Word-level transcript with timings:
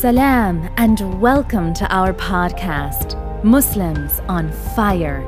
Salam 0.00 0.70
and 0.76 1.20
welcome 1.20 1.74
to 1.74 1.84
our 1.92 2.12
podcast, 2.12 3.16
Muslims 3.42 4.20
on 4.28 4.52
Fire. 4.76 5.26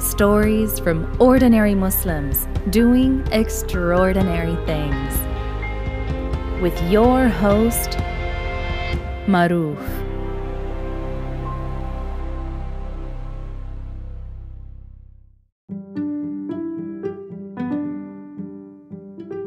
Stories 0.00 0.80
from 0.80 1.16
ordinary 1.22 1.76
Muslims 1.76 2.48
doing 2.70 3.24
extraordinary 3.30 4.56
things. 4.66 5.14
With 6.60 6.76
your 6.90 7.28
host, 7.28 7.90
Maruf. 9.28 9.78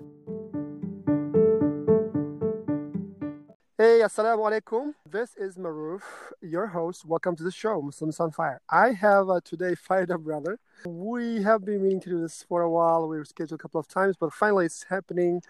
Hey, 3.79 4.01
assalamu 4.05 4.45
alaikum. 4.49 4.93
This 5.11 5.35
is 5.37 5.57
Maruf, 5.57 6.03
your 6.41 6.69
host. 6.69 7.05
Welcome 7.05 7.35
to 7.37 7.43
the 7.43 7.51
show, 7.51 7.83
Muslims 7.83 8.21
on 8.21 8.31
Fire. 8.31 8.61
I 8.71 8.93
have 8.93 9.29
uh, 9.29 9.41
today 9.43 9.75
fired 9.75 10.13
up 10.13 10.21
brother. 10.21 10.61
We 10.87 11.43
have 11.43 11.65
been 11.65 11.83
meaning 11.83 12.01
to 12.03 12.11
do 12.11 12.21
this 12.21 12.45
for 12.49 12.63
a 12.63 12.71
while. 12.71 13.09
We 13.09 13.17
were 13.17 13.25
scheduled 13.25 13.59
a 13.59 13.63
couple 13.63 13.81
of 13.81 13.89
times, 13.89 14.17
but 14.17 14.33
finally 14.33 14.67
it's 14.67 14.85
happening. 14.85 15.43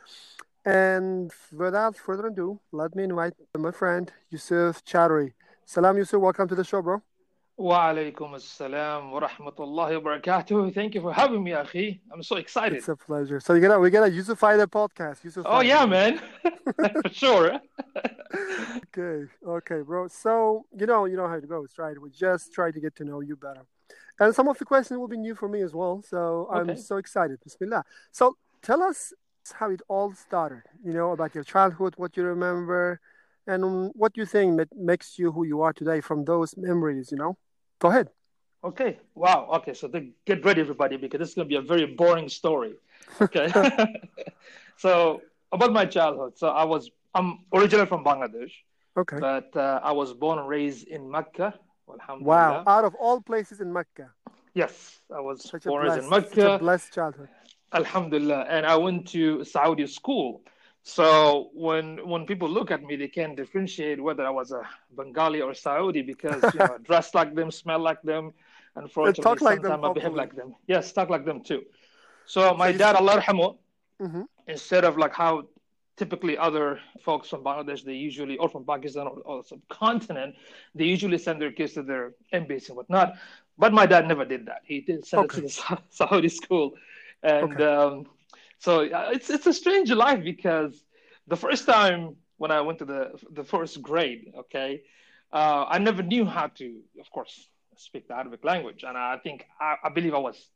And 0.65 1.33
without 1.53 1.97
further 1.97 2.29
ado, 2.29 2.61
let 2.71 2.95
me 2.95 3.03
invite 3.05 3.35
my 3.59 3.73
friend 3.73 4.11
Yusuf 4.31 4.85
Chowdhury. 4.85 5.33
Salam 5.73 5.97
Yusuf, 5.97 6.21
welcome 6.21 6.47
to 6.49 6.55
the 6.55 6.65
show, 6.65 6.83
bro. 6.83 7.01
Wa 7.57 7.89
alaikum 7.95 8.35
assalam 8.35 9.11
wa 9.11 9.21
rahmatullahi 9.27 10.03
wa 10.05 10.19
barakatuh. 10.19 10.75
Thank 10.75 10.95
you 10.95 11.01
for 11.01 11.15
having 11.15 11.43
me, 11.43 11.53
Akhi. 11.53 11.99
I'm 12.13 12.23
so 12.23 12.37
excited. 12.37 12.77
It's 12.77 12.91
a 12.91 12.97
pleasure. 12.97 13.41
So 13.41 13.55
you 13.55 13.63
gotta 13.63 13.81
we 13.81 13.89
gotta 13.89 14.11
Yusufy 14.13 14.59
the 14.59 14.69
podcast. 14.69 15.25
Yusuf. 15.25 15.47
Oh 15.49 15.63
yeah, 15.63 15.87
man. 15.87 16.21
for 17.03 17.09
sure. 17.09 17.59
okay, 18.95 19.25
okay, 19.47 19.81
bro. 19.81 20.09
So 20.09 20.67
you 20.77 20.85
know 20.85 21.07
you 21.07 21.17
know 21.17 21.27
how 21.27 21.37
it 21.37 21.49
goes, 21.49 21.71
right? 21.79 21.99
We 21.99 22.11
just 22.11 22.53
try 22.53 22.71
to 22.71 22.79
get 22.79 22.95
to 22.97 23.05
know 23.07 23.21
you 23.21 23.37
better. 23.37 23.65
And 24.21 24.35
some 24.35 24.49
of 24.49 24.59
the 24.59 24.67
questions 24.67 24.99
will 24.99 25.09
be 25.09 25.17
new 25.17 25.35
for 25.35 25.49
me 25.49 25.63
as 25.63 25.73
well. 25.73 26.03
So 26.07 26.51
I'm 26.53 26.69
Okay. 26.69 26.81
so 26.81 26.99
excited. 26.99 27.39
Bismillah. 27.43 27.83
So 28.11 28.37
tell 28.61 28.83
us 28.83 29.15
how 29.55 29.71
it 29.71 29.81
all 29.89 30.13
started, 30.13 30.65
you 30.85 30.93
know, 30.93 31.13
about 31.13 31.35
your 31.35 31.45
childhood, 31.45 31.95
what 31.97 32.15
you 32.19 32.25
remember, 32.25 33.01
and 33.47 33.65
um, 33.65 33.91
what 33.95 34.17
you 34.17 34.27
think 34.27 34.59
that 34.59 34.69
makes 34.77 35.19
you 35.19 35.33
who 35.33 35.45
you 35.45 35.63
are 35.63 35.73
today 35.73 36.01
from 36.01 36.25
those 36.25 36.57
memories, 36.57 37.11
you 37.11 37.19
know? 37.19 37.37
Go 37.79 37.89
ahead. 37.89 38.09
Okay. 38.65 38.99
Wow. 39.15 39.49
Okay. 39.55 39.75
So 39.75 39.89
then 39.89 40.13
get 40.25 40.45
ready, 40.45 40.61
everybody, 40.61 40.97
because 40.97 41.19
this 41.19 41.31
is 41.31 41.35
going 41.35 41.49
to 41.49 41.49
be 41.49 41.57
a 41.57 41.63
very 41.63 41.87
boring 41.87 42.29
story. 42.29 42.75
Okay. 43.21 43.49
so 44.77 45.21
about 45.51 45.73
my 45.73 45.85
childhood. 45.85 46.39
So 46.39 46.49
I 46.49 46.65
was 46.65 46.91
I'm 47.15 47.41
originally 47.53 47.87
from 47.87 48.05
Bangladesh, 48.05 48.53
Okay. 48.97 49.19
but 49.19 49.55
uh, 49.57 49.81
I 49.83 49.93
was 49.93 50.13
born 50.15 50.39
and 50.39 50.49
raised 50.49 50.87
in 50.87 51.11
Mecca. 51.11 51.55
Wow. 52.21 52.63
Out 52.67 52.85
of 52.85 52.95
all 52.95 53.21
places 53.21 53.61
in 53.61 53.73
Mecca, 53.73 54.11
Yes, 54.55 55.01
I 55.15 55.21
was 55.21 55.43
such 55.49 55.67
a 55.67 55.69
born 55.69 55.87
blessed, 55.87 56.05
in 56.05 56.09
such 56.11 56.33
a 56.33 56.37
Mecca. 56.37 56.59
blessed 56.59 56.95
childhood. 56.95 57.29
Alhamdulillah. 57.75 58.47
And 58.49 58.65
I 58.67 58.77
went 58.77 59.09
to 59.09 59.45
Saudi 59.45 59.87
school. 59.87 60.43
So 60.83 61.51
when 61.55 62.07
when 62.09 62.27
people 62.27 62.49
look 62.49 62.71
at 62.71 62.83
me, 62.83 62.97
they 62.97 63.09
can't 63.09 63.37
differentiate 63.37 64.03
whether 64.03 64.25
I 64.27 64.31
was 64.31 64.53
a 64.53 64.63
Bengali 64.97 65.41
or 65.41 65.55
Saudi 65.55 66.03
because 66.03 66.53
you 66.55 66.61
know, 66.61 66.73
I 66.75 66.79
dress 66.79 67.15
like 67.15 67.35
them, 67.35 67.51
smell 67.51 67.81
like 67.81 68.03
them. 68.03 68.33
Unfortunately, 68.77 69.39
talk 69.39 69.41
like 69.41 69.63
them, 69.63 69.79
sometimes 69.79 69.85
I 69.85 69.89
behave 69.89 70.15
like 70.15 70.35
them. 70.35 70.55
Yes, 70.67 70.93
talk 70.93 71.09
like 71.11 71.25
them 71.25 71.43
too. 71.43 71.63
So 72.25 72.55
my 72.55 72.73
you 72.73 72.79
dad, 72.79 72.97
Allah 72.97 73.21
yarhamu, 73.21 73.59
Mhm. 74.01 74.27
instead 74.47 74.85
of 74.85 74.97
like 74.97 75.15
how 75.15 75.49
typically 75.97 76.37
other 76.39 76.81
folks 77.05 77.29
from 77.29 77.45
Bangladesh, 77.45 77.85
they 77.85 77.95
usually, 77.95 78.37
or 78.39 78.49
from 78.49 78.65
Pakistan 78.65 79.07
or, 79.07 79.19
or 79.25 79.45
subcontinent, 79.45 80.35
they 80.75 80.85
usually 80.85 81.19
send 81.19 81.41
their 81.41 81.53
kids 81.53 81.75
to 81.75 81.83
their 81.83 82.13
embassy 82.33 82.69
and 82.69 82.77
whatnot. 82.77 83.15
But 83.59 83.73
my 83.73 83.87
dad 83.87 84.09
never 84.09 84.25
did 84.25 84.47
that. 84.47 84.63
He 84.65 84.81
did 84.81 85.05
send 85.07 85.23
Okay. 85.23 85.25
it 85.25 85.33
to 85.35 85.41
the 85.43 85.49
Saudi 85.91 86.29
school. 86.29 86.75
And 87.23 87.61
Okay. 87.61 87.61
um, 87.61 88.07
so 88.63 88.81
uh, 88.87 89.11
it's, 89.13 89.31
it's 89.31 89.47
a 89.47 89.55
strange 89.55 89.91
life 89.93 90.25
because 90.25 90.85
the 91.29 91.37
first 91.37 91.67
time 91.67 92.17
when 92.39 92.53
I 92.53 92.63
went 92.63 92.79
to 92.81 92.87
the, 92.87 93.13
the 93.33 93.45
first 93.45 93.83
grade, 93.83 94.33
okay, 94.41 94.83
uh, 95.33 95.67
I 95.69 95.79
never 95.79 96.03
knew 96.03 96.25
how 96.27 96.49
to, 96.49 96.81
of 97.01 97.11
course, 97.11 97.49
speak 97.77 98.09
the 98.09 98.15
Arabic 98.17 98.45
language. 98.45 98.85
And 98.87 98.97
I 98.99 99.19
think, 99.19 99.47
I, 99.61 99.77
I 99.85 99.91
believe 99.91 100.15
I 100.15 100.19
was 100.19 100.51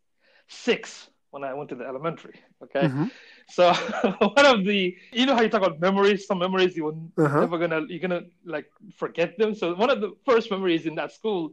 six 0.49 1.09
when 1.31 1.45
I 1.45 1.55
went 1.55 1.71
to 1.71 1.77
the 1.77 1.87
elementary, 1.87 2.41
okay? 2.65 2.93
Mhm. 2.93 3.11
So 3.49 3.73
one 4.19 4.47
of 4.47 4.65
the, 4.65 4.97
you 5.13 5.27
know 5.27 5.35
how 5.35 5.43
you 5.43 5.49
talk 5.51 5.63
about 5.63 5.81
memories. 5.81 6.27
Some 6.27 6.39
memories 6.39 6.77
you 6.77 6.85
were 6.85 6.95
Uh-huh. 7.19 7.49
never 7.49 7.59
gonna, 7.59 7.83
you're 7.89 8.01
gonna 8.01 8.23
like 8.45 8.67
forget 8.97 9.39
them. 9.39 9.55
So 9.55 9.75
one 9.75 9.91
of 9.91 10.01
the 10.01 10.13
first 10.25 10.51
memories 10.51 10.87
in 10.87 10.97
that 10.97 11.13
school 11.13 11.53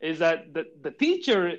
is 0.00 0.18
that 0.20 0.54
the, 0.54 0.64
the 0.82 0.90
teacher 0.90 1.54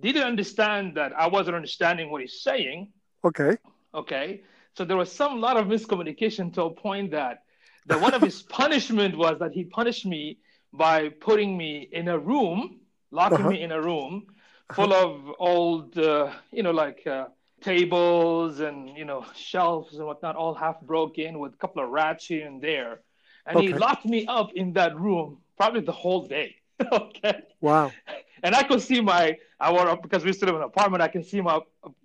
didn't 0.00 0.24
understand 0.24 0.96
that 0.96 1.12
I 1.18 1.28
wasn't 1.28 1.56
understanding 1.56 2.10
what 2.10 2.22
he's 2.22 2.40
saying. 2.42 2.92
Okay. 3.24 3.58
Okay, 3.94 4.42
so 4.76 4.84
there 4.84 4.96
was 4.96 5.10
some 5.10 5.40
lot 5.40 5.56
of 5.56 5.66
miscommunication 5.66 6.52
to 6.54 6.62
a 6.64 6.70
point 6.70 7.10
that 7.12 7.42
that 7.86 8.00
one 8.00 8.14
of 8.14 8.22
his 8.22 8.42
punishment 8.60 9.16
was 9.16 9.38
that 9.40 9.52
he 9.52 9.64
punished 9.64 10.04
me 10.06 10.38
by 10.72 11.08
putting 11.08 11.56
me 11.56 11.88
in 11.92 12.08
a 12.08 12.18
room, 12.18 12.80
locking 13.10 13.46
Uh-huh. 13.46 13.48
me 13.48 13.62
in 13.62 13.72
a 13.72 13.80
room 13.80 14.26
full 14.70 14.92
of 14.92 15.32
old, 15.38 15.96
uh, 15.98 16.30
you 16.52 16.62
know, 16.62 16.70
like 16.70 17.06
uh, 17.06 17.26
tables 17.62 18.60
and 18.60 18.90
you 18.96 19.04
know 19.04 19.24
shelves 19.34 19.96
and 19.96 20.06
whatnot, 20.06 20.36
all 20.36 20.54
half 20.54 20.80
broken 20.82 21.38
with 21.38 21.54
a 21.54 21.56
couple 21.56 21.82
of 21.82 21.88
rats 21.90 22.26
here 22.26 22.46
and 22.46 22.60
there, 22.62 23.00
and 23.46 23.58
he 23.58 23.72
locked 23.72 24.04
me 24.04 24.26
up 24.26 24.52
in 24.54 24.74
that 24.74 24.94
room 24.98 25.38
probably 25.56 25.80
the 25.80 25.92
whole 25.92 26.26
day. 26.26 26.54
okay 26.92 27.42
Wow. 27.60 27.96
And 28.42 28.54
I 28.54 28.62
could 28.62 28.80
see 28.80 29.00
my 29.00 29.36
I 29.60 29.70
up 29.72 30.02
because 30.02 30.24
we 30.24 30.32
still 30.32 30.46
live 30.48 30.56
in 30.56 30.62
an 30.62 30.68
apartment. 30.68 31.02
I 31.02 31.08
can 31.08 31.22
see 31.22 31.40
my 31.40 31.60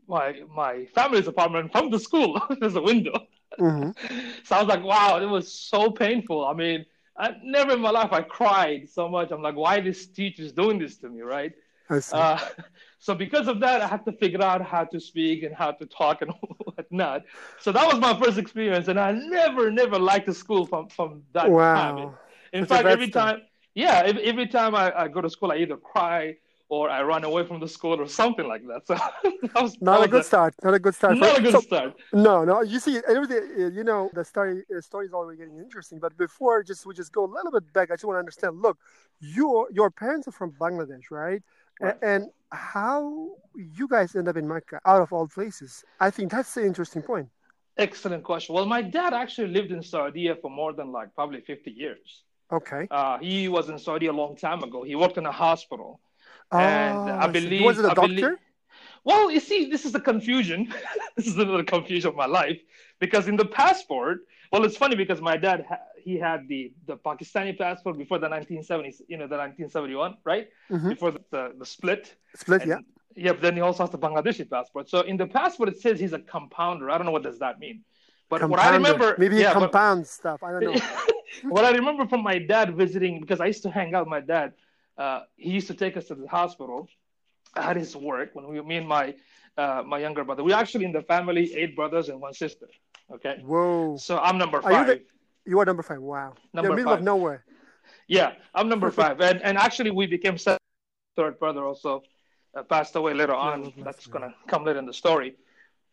my 0.07 0.41
my 0.53 0.85
family's 0.95 1.27
apartment 1.27 1.71
from 1.71 1.89
the 1.89 1.99
school. 1.99 2.39
There's 2.59 2.75
a 2.75 2.81
window, 2.81 3.27
hmm 3.59 3.91
so 4.43 4.55
I 4.55 4.59
was 4.59 4.67
like, 4.67 4.83
wow, 4.83 5.17
it 5.21 5.25
was 5.25 5.51
so 5.51 5.91
painful. 5.91 6.45
I 6.45 6.53
mean, 6.53 6.85
I 7.17 7.35
never 7.43 7.73
in 7.73 7.81
my 7.81 7.91
life 7.91 8.11
I 8.11 8.21
cried 8.21 8.89
so 8.89 9.07
much. 9.09 9.31
I'm 9.31 9.41
like, 9.41 9.55
why 9.55 9.79
this 9.81 10.07
teacher's 10.07 10.51
doing 10.51 10.79
this 10.79 10.97
to 10.99 11.09
me, 11.09 11.21
right? 11.21 11.53
I 11.89 11.99
see. 11.99 12.25
Uh, 12.25 12.39
so 12.99 13.15
because 13.15 13.47
of 13.47 13.59
that, 13.61 13.81
I 13.81 13.87
had 13.87 14.05
to 14.05 14.11
figure 14.13 14.41
out 14.41 14.61
how 14.61 14.83
to 14.85 14.99
speak 14.99 15.43
and 15.43 15.55
how 15.55 15.71
to 15.71 15.85
talk 15.85 16.21
and 16.21 16.31
whatnot. 16.65 17.23
So 17.57 17.71
that 17.71 17.85
was 17.85 17.99
my 17.99 18.17
first 18.19 18.37
experience, 18.37 18.87
and 18.87 18.99
I 18.99 19.11
never 19.13 19.71
never 19.71 19.99
liked 19.99 20.27
the 20.27 20.33
school 20.33 20.65
from 20.65 20.89
from 20.89 21.23
that 21.33 21.59
time. 21.73 21.95
wow. 21.95 22.19
In 22.53 22.65
That's 22.67 22.67
fact, 22.67 22.89
every 22.89 23.09
time, 23.09 23.41
yeah, 23.75 24.01
every, 24.05 24.23
every 24.23 24.47
time 24.47 24.75
I, 24.75 24.91
I 25.03 25.07
go 25.07 25.21
to 25.21 25.29
school, 25.29 25.51
I 25.51 25.57
either 25.57 25.77
cry 25.77 26.37
or 26.69 26.89
I 26.89 27.03
run 27.03 27.23
away 27.23 27.45
from 27.45 27.59
the 27.59 27.67
school 27.67 27.99
or 28.01 28.07
something 28.07 28.47
like 28.47 28.63
that. 28.67 28.81
So 28.87 28.95
that 28.95 29.61
was 29.61 29.79
Not 29.81 29.99
that 29.99 30.05
a 30.07 30.11
good 30.11 30.25
start. 30.25 30.55
Not 30.63 30.73
a 30.73 30.79
good 30.79 30.95
start. 30.95 31.17
Not 31.17 31.37
a 31.37 31.41
good 31.41 31.51
So- 31.51 31.59
start. 31.61 31.93
No, 32.13 32.43
no. 32.45 32.61
You 32.61 32.79
see, 32.79 32.99
everything. 33.07 33.41
uh, 33.59 33.67
You 33.77 33.83
know, 33.83 34.09
the 34.13 34.23
story 34.25 34.63
uh, 34.75 34.81
story 34.81 35.05
is 35.07 35.13
already 35.13 35.37
getting 35.41 35.57
interesting. 35.59 35.99
But 35.99 36.17
before, 36.17 36.63
just 36.63 36.85
we 36.85 36.93
just 36.93 37.11
go 37.11 37.25
a 37.25 37.31
little 37.37 37.51
bit 37.51 37.71
back. 37.73 37.91
I 37.91 37.95
just 37.95 38.05
want 38.05 38.15
to 38.15 38.19
understand. 38.19 38.61
Look, 38.61 38.77
your 39.19 39.67
your 39.71 39.89
parents 39.91 40.27
are 40.27 40.31
from 40.31 40.51
Bangladesh, 40.63 41.05
right? 41.11 41.41
Right. 41.81 41.97
And 42.01 42.21
how 42.51 43.01
you 43.79 43.87
guys 43.87 44.15
end 44.15 44.27
up 44.27 44.37
in 44.37 44.47
Mecca, 44.47 44.79
out 44.85 45.01
of 45.01 45.11
all 45.11 45.27
places? 45.27 45.83
I 45.99 46.09
think 46.11 46.31
that's 46.31 46.53
the 46.53 46.63
interesting 46.65 47.01
point. 47.01 47.27
Excellent 47.77 48.23
question. 48.23 48.53
Well, 48.55 48.65
my 48.67 48.81
dad 48.83 49.13
actually 49.13 49.47
lived 49.57 49.71
in 49.71 49.81
Saudi 49.81 50.31
for 50.41 50.49
more 50.51 50.73
than 50.73 50.91
like 50.91 51.13
probably 51.15 51.41
50 51.41 51.71
years. 51.71 52.23
Okay. 52.51 52.87
Uh, 52.91 53.17
he 53.19 53.47
was 53.47 53.69
in 53.69 53.77
Saudi 53.79 54.07
a 54.07 54.13
long 54.13 54.35
time 54.35 54.63
ago. 54.63 54.83
He 54.83 54.95
worked 54.95 55.17
in 55.17 55.25
a 55.25 55.31
hospital. 55.31 55.99
And 56.51 56.97
Oh, 56.97 57.17
I 57.21 57.25
see. 57.27 57.31
believe- 57.31 57.65
was 57.65 57.79
it 57.79 57.85
a 57.85 57.91
I 57.91 57.93
doctor? 57.93 58.07
believe- 58.07 58.37
Well, 59.05 59.31
you 59.31 59.39
see, 59.39 59.69
this 59.69 59.85
is 59.85 59.91
the 59.91 59.99
confusion. 59.99 60.73
this 61.17 61.27
is 61.27 61.37
another 61.37 61.63
confusion 61.63 62.09
of 62.09 62.15
my 62.15 62.25
life 62.27 62.61
because 62.99 63.27
in 63.27 63.35
the 63.35 63.45
passport, 63.45 64.19
well, 64.51 64.63
it's 64.65 64.77
funny 64.77 64.95
because 64.95 65.19
my 65.21 65.35
dad 65.37 65.65
he 66.03 66.17
had 66.17 66.47
the 66.47 66.73
the 66.85 66.95
Pakistani 66.97 67.57
passport 67.57 67.97
before 67.97 68.19
the 68.19 68.27
1970s, 68.29 69.01
you 69.07 69.17
know, 69.17 69.27
the 69.27 69.37
1971, 69.37 70.17
right? 70.25 70.47
Mhm. 70.69 70.89
Before 70.89 71.11
the, 71.11 71.21
the, 71.31 71.43
the 71.59 71.65
split. 71.65 72.15
Split, 72.35 72.61
And- 72.61 72.69
yeah. 72.71 72.79
Yeah, 73.15 73.33
but 73.33 73.41
then 73.41 73.55
he 73.55 73.61
also 73.61 73.83
has 73.83 73.91
the 73.91 73.99
Bangladeshi 73.99 74.49
passport. 74.49 74.89
So 74.89 75.01
in 75.01 75.17
the 75.17 75.27
passport 75.27 75.69
it 75.69 75.79
says 75.79 75.99
he's 75.99 76.13
a 76.13 76.19
compounder. 76.19 76.89
I 76.89 76.97
don't 76.97 77.05
know 77.05 77.11
what 77.11 77.23
does 77.23 77.39
that 77.39 77.59
mean. 77.59 77.83
But 78.29 78.49
what 78.49 78.59
I 78.59 78.71
remember, 78.71 79.15
maybe 79.17 79.37
yeah, 79.37 79.53
but- 79.53 80.07
stuff. 80.07 80.43
I 80.43 80.51
don't 80.51 80.75
know. 80.75 80.81
what 81.49 81.65
I 81.65 81.71
remember 81.71 82.07
from 82.07 82.23
my 82.23 82.39
dad 82.39 82.75
visiting, 82.75 83.19
because 83.19 83.39
I 83.39 83.47
used 83.47 83.63
to 83.63 83.69
hang 83.69 83.93
out 83.93 84.05
with 84.05 84.09
my 84.09 84.21
dad, 84.21 84.53
uh, 84.97 85.21
he 85.35 85.51
used 85.51 85.67
to 85.67 85.73
take 85.73 85.97
us 85.97 86.05
to 86.05 86.15
the 86.15 86.27
hospital 86.27 86.87
at 87.55 87.75
his 87.75 87.95
work 87.95 88.29
when 88.33 88.47
we, 88.47 88.61
me 88.61 88.77
and 88.77 88.87
my 88.87 89.15
uh, 89.57 89.83
my 89.85 89.99
younger 89.99 90.23
brother. 90.23 90.43
We're 90.43 90.55
actually 90.55 90.85
in 90.85 90.91
the 90.91 91.03
family 91.03 91.53
eight 91.55 91.75
brothers 91.75 92.09
and 92.09 92.19
one 92.19 92.33
sister. 92.33 92.67
Okay, 93.13 93.41
Whoa, 93.45 93.97
so 93.97 94.17
I'm 94.17 94.37
number 94.37 94.57
Are 94.63 94.71
you 94.71 94.77
five. 94.77 94.87
the- 94.87 95.03
you 95.45 95.59
are 95.59 95.65
number 95.65 95.83
five. 95.83 95.99
Wow, 95.99 96.33
Number 96.53 96.69
the 96.69 96.75
middle 96.77 96.93
of 96.93 97.01
nowhere. 97.03 97.43
Yeah, 98.07 98.33
I'm 98.55 98.69
number 98.69 98.89
five, 99.01 99.19
and 99.21 99.41
and 99.41 99.57
actually 99.57 99.91
we 99.91 100.07
became 100.07 100.37
second, 100.37 100.59
third 101.15 101.37
brother 101.37 101.63
also 101.65 102.01
uh, 102.55 102.63
passed 102.63 102.95
away 102.95 103.13
later 103.13 103.35
on. 103.35 103.73
That's 103.83 104.07
gonna 104.07 104.33
come 104.47 104.63
later 104.63 104.79
in 104.79 104.85
the 104.85 104.93
story. 104.93 105.35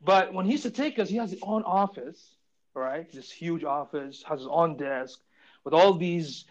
But 0.01 0.33
when 0.33 0.47
he 0.47 0.53
used 0.53 0.65
to 0.65 0.71
take 0.71 0.99
us, 0.99 1.09
he 1.09 1.17
has 1.17 1.31
his 1.31 1.41
own 1.43 1.63
office, 1.65 2.37
right? 2.75 3.11
This 3.13 3.31
huge 3.31 3.65
office 3.65 4.23
has 4.29 4.41
his 4.41 4.49
own 4.51 4.77
desk 4.77 5.21
with 5.65 5.75
all 5.75 5.95
these 5.95 6.45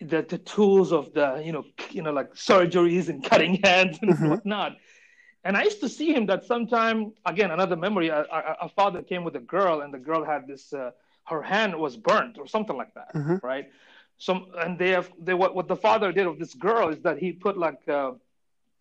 the, 0.00 0.22
the 0.22 0.38
tools 0.38 0.92
of 0.92 1.12
the 1.14 1.42
you 1.44 1.52
know 1.52 1.64
you 1.90 2.02
know 2.02 2.12
like 2.12 2.34
surgeries 2.34 3.08
and 3.08 3.22
cutting 3.30 3.60
hands 3.62 3.98
and 4.02 4.18
Mhm. 4.18 4.28
whatnot. 4.28 4.76
And 5.44 5.56
I 5.56 5.62
used 5.64 5.80
to 5.80 5.88
see 5.88 6.12
him 6.12 6.26
that 6.26 6.44
sometime 6.44 7.12
again 7.24 7.50
another 7.50 7.76
memory. 7.76 8.08
A, 8.08 8.68
father 8.74 9.02
came 9.02 9.24
with 9.24 9.36
a 9.36 9.40
girl, 9.40 9.80
and 9.80 9.92
the 9.92 9.98
girl 9.98 10.24
had 10.24 10.46
this. 10.46 10.72
Uh, 10.72 10.90
her 11.26 11.42
hand 11.42 11.74
was 11.78 11.96
burnt 11.96 12.38
or 12.38 12.46
something 12.46 12.76
like 12.76 12.94
that, 12.94 13.14
Mhm. 13.14 13.40
right? 13.42 13.66
Some 14.18 14.46
and 14.58 14.78
they 14.78 14.90
have 14.90 15.10
they 15.18 15.34
what 15.34 15.54
what 15.54 15.68
the 15.68 15.76
father 15.76 16.12
did 16.12 16.26
of 16.26 16.38
this 16.38 16.54
girl 16.54 16.88
is 16.88 17.00
that 17.02 17.18
he 17.18 17.32
put 17.32 17.56
like 17.58 17.86
uh, 17.88 18.12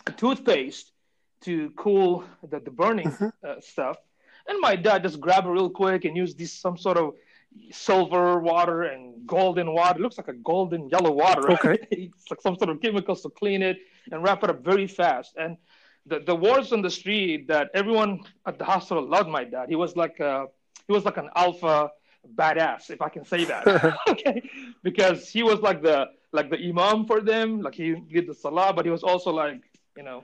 a 0.08 0.12
toothpaste 0.12 0.92
to 1.42 1.72
cool 1.76 2.24
the, 2.50 2.60
the 2.60 2.72
burning 2.72 3.10
Mhm. 3.12 3.32
uh, 3.48 3.60
stuff. 3.62 3.98
And 4.48 4.60
my 4.60 4.76
dad 4.76 5.04
just 5.04 5.20
grabbed 5.20 5.48
it 5.48 5.52
real 5.52 5.70
quick 5.70 6.06
and 6.06 6.16
used 6.18 6.38
this 6.38 6.52
some 6.54 6.78
sort 6.78 6.98
of 6.98 7.14
silver 7.72 8.40
water 8.40 8.84
and 8.84 9.26
golden 9.28 9.74
water. 9.74 10.00
It 10.00 10.02
looks 10.02 10.18
like 10.18 10.28
a 10.30 10.34
golden 10.34 10.90
yellow 10.90 11.12
water. 11.12 11.42
Right? 11.42 11.66
Okay. 11.66 11.88
it's 11.92 12.30
like 12.32 12.42
some 12.42 12.58
sort 12.58 12.70
of 12.70 12.82
chemicals 12.82 13.22
to 13.24 13.30
clean 13.30 13.62
it 13.62 13.78
and 14.12 14.24
wrap 14.24 14.44
it 14.44 14.50
up 14.50 14.64
very 14.64 14.88
fast. 14.88 15.36
And 15.38 15.58
the, 16.06 16.20
the 16.20 16.36
words 16.36 16.72
on 16.74 16.82
the 16.82 16.90
street 16.90 17.48
that 17.48 17.70
everyone 17.74 18.22
at 18.46 18.58
the 18.58 18.66
hospital 18.66 19.06
loved 19.08 19.30
my 19.30 19.44
dad. 19.44 19.70
He 19.70 19.76
was 19.76 19.96
like 19.96 20.20
a, 20.20 20.48
he 20.88 20.94
was 20.94 21.06
like 21.06 21.18
an 21.18 21.30
alpha 21.36 21.92
badass, 22.36 22.90
if 22.90 23.02
I 23.02 23.10
can 23.10 23.26
say 23.26 23.44
that. 23.46 23.68
okay. 24.10 24.42
Because 24.84 25.30
he 25.30 25.44
was 25.44 25.60
like 25.60 25.82
the 25.84 26.08
like 26.32 26.50
the 26.50 26.58
imam 26.70 27.06
for 27.06 27.22
them. 27.22 27.62
Like 27.62 27.76
he 27.76 27.94
did 27.96 28.28
the 28.28 28.34
salah, 28.34 28.74
but 28.74 28.86
he 28.86 28.92
was 28.92 29.04
also 29.04 29.32
like, 29.32 29.62
you 29.98 30.04
know, 30.04 30.24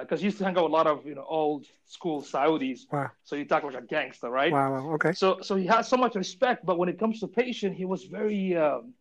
because 0.00 0.20
he 0.20 0.26
used 0.26 0.38
to 0.38 0.44
hang 0.44 0.56
out 0.56 0.64
with 0.64 0.72
a 0.72 0.76
lot 0.76 0.86
of 0.86 1.06
you 1.06 1.14
know 1.14 1.24
old 1.28 1.66
school 1.86 2.22
Saudis. 2.22 2.80
Wow, 2.92 3.10
So 3.24 3.36
he 3.36 3.44
talked 3.44 3.64
like 3.64 3.74
a 3.74 3.86
gangster, 3.86 4.28
right? 4.30 4.52
wow, 4.52 4.72
wow. 4.72 4.92
Okay. 4.94 5.12
So 5.12 5.40
so 5.42 5.56
he 5.56 5.66
has 5.66 5.88
so 5.88 5.96
much 5.96 6.14
respect, 6.14 6.66
but 6.66 6.78
when 6.78 6.88
it 6.88 6.98
comes 6.98 7.20
to 7.20 7.26
patient, 7.26 7.76
he 7.76 7.84
was 7.84 8.04
very 8.04 8.56
um, 8.56 8.94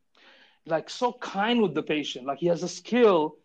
like 0.66 0.90
so 0.90 1.14
kind 1.14 1.62
with 1.62 1.74
the 1.74 1.84
patient. 1.84 2.26
Like 2.26 2.40
he 2.40 2.48
has 2.48 2.64
a 2.64 2.70
skill 2.70 3.38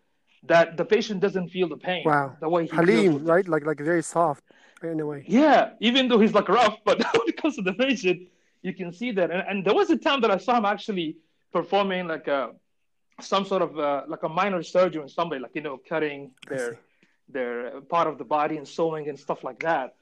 that 0.44 0.76
the 0.76 0.84
patient 0.84 1.20
doesn't 1.20 1.48
feel 1.48 1.68
the 1.68 1.76
pain. 1.76 2.04
Wow. 2.04 2.36
The 2.40 2.48
way 2.48 2.66
he 2.66 2.76
Halim, 2.76 3.24
right? 3.24 3.46
Like 3.46 3.64
like 3.64 3.80
very 3.80 4.02
soft 4.02 4.44
in 4.82 5.00
a 5.00 5.06
way. 5.06 5.24
Yeah, 5.26 5.70
even 5.80 6.08
though 6.08 6.18
he's 6.18 6.34
like 6.34 6.48
rough, 6.48 6.78
but 6.84 6.98
when 7.18 7.28
it 7.28 7.36
comes 7.40 7.56
to 7.56 7.62
the 7.62 7.74
patient, 7.74 8.28
you 8.62 8.72
can 8.74 8.92
see 8.92 9.12
that. 9.12 9.30
And, 9.30 9.42
and 9.48 9.64
there 9.64 9.74
was 9.74 9.90
a 9.90 9.96
time 9.96 10.20
that 10.22 10.30
I 10.30 10.38
saw 10.38 10.56
him 10.58 10.64
actually 10.64 11.16
performing 11.52 12.06
like 12.06 12.28
a 12.28 12.50
some 13.20 13.44
sort 13.44 13.62
of 13.62 13.78
uh, 13.78 14.02
like 14.08 14.22
a 14.22 14.28
minor 14.28 14.62
surgery 14.62 15.02
on 15.02 15.08
somebody, 15.08 15.40
like 15.40 15.54
you 15.54 15.62
know, 15.62 15.78
cutting 15.88 16.32
their. 16.48 16.78
Their 17.28 17.80
part 17.82 18.06
of 18.08 18.18
the 18.18 18.24
body 18.24 18.56
and 18.56 18.66
sewing 18.66 19.08
and 19.08 19.18
stuff 19.18 19.42
like 19.44 19.60
that. 19.60 19.94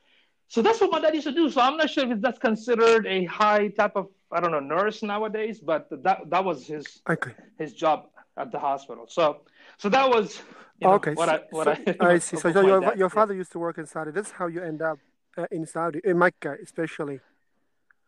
So 0.48 0.62
that's 0.62 0.80
what 0.80 0.90
my 0.90 1.00
dad 1.00 1.14
used 1.14 1.26
to 1.28 1.32
do. 1.32 1.48
So 1.50 1.60
I'm 1.60 1.76
not 1.76 1.90
sure 1.90 2.10
if 2.10 2.20
that's 2.20 2.38
considered 2.38 3.06
a 3.06 3.24
high 3.26 3.68
type 3.68 3.92
of 3.96 4.08
I 4.32 4.40
don't 4.40 4.52
know 4.52 4.60
nurse 4.60 5.02
nowadays, 5.02 5.60
but 5.60 5.88
that 6.04 6.28
that 6.30 6.44
was 6.44 6.66
his 6.66 6.84
Okay. 7.08 7.32
his 7.58 7.72
job 7.72 8.08
at 8.36 8.50
the 8.52 8.58
hospital. 8.58 9.06
So 9.08 9.42
so 9.78 9.88
that 9.90 10.08
was 10.08 10.40
you 10.80 10.88
know, 10.88 10.94
okay. 10.94 11.14
what 11.14 11.28
I 11.28 11.40
what 11.50 11.64
so- 11.66 11.94
I 12.00 12.06
I 12.14 12.18
see. 12.18 12.36
So 12.36 12.48
your 12.48 12.80
dad. 12.80 12.98
your 12.98 13.08
Yeah. 13.08 13.08
father 13.08 13.34
used 13.34 13.52
to 13.52 13.58
work 13.58 13.78
in 13.78 13.86
Saudi. 13.86 14.10
That's 14.10 14.30
how 14.32 14.46
you 14.48 14.62
end 14.62 14.82
up 14.82 14.98
uh, 15.38 15.46
in 15.52 15.66
Saudi, 15.66 16.00
in 16.04 16.18
Mecca 16.18 16.56
especially. 16.62 17.20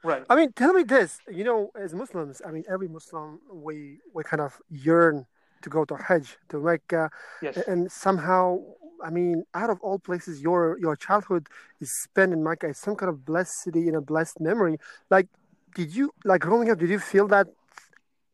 right. 0.02 0.24
I 0.28 0.34
mean, 0.34 0.52
tell 0.52 0.72
me 0.72 0.82
this. 0.82 1.20
You 1.30 1.44
know, 1.44 1.70
as 1.84 1.94
Muslims, 1.94 2.42
I 2.46 2.50
mean, 2.50 2.64
every 2.68 2.88
Muslim 2.88 3.38
we 3.52 3.98
we 4.14 4.24
kind 4.24 4.40
of 4.40 4.60
yearn 4.68 5.26
to 5.62 5.70
go 5.70 5.84
to 5.84 5.94
Hajj 5.96 6.38
to 6.48 6.58
Mecca, 6.58 7.08
Yes. 7.40 7.56
and 7.68 7.90
somehow, 7.92 8.58
I 9.02 9.10
mean, 9.10 9.44
out 9.54 9.70
of 9.70 9.80
all 9.80 9.98
places, 9.98 10.40
your 10.42 10.78
your 10.78 10.96
childhood 10.96 11.48
is 11.80 11.90
spent 12.02 12.32
in 12.32 12.42
Mecca. 12.42 12.68
It's 12.68 12.80
some 12.80 12.96
kind 12.96 13.10
of 13.10 13.24
blessed 13.24 13.54
city 13.62 13.88
and 13.88 13.96
a 13.96 14.00
blessed 14.00 14.40
memory. 14.40 14.78
Like, 15.10 15.28
did 15.74 15.94
you 15.94 16.12
like 16.24 16.40
growing 16.42 16.70
up? 16.70 16.78
Did 16.78 16.90
you 16.90 16.98
feel 16.98 17.28
that? 17.28 17.46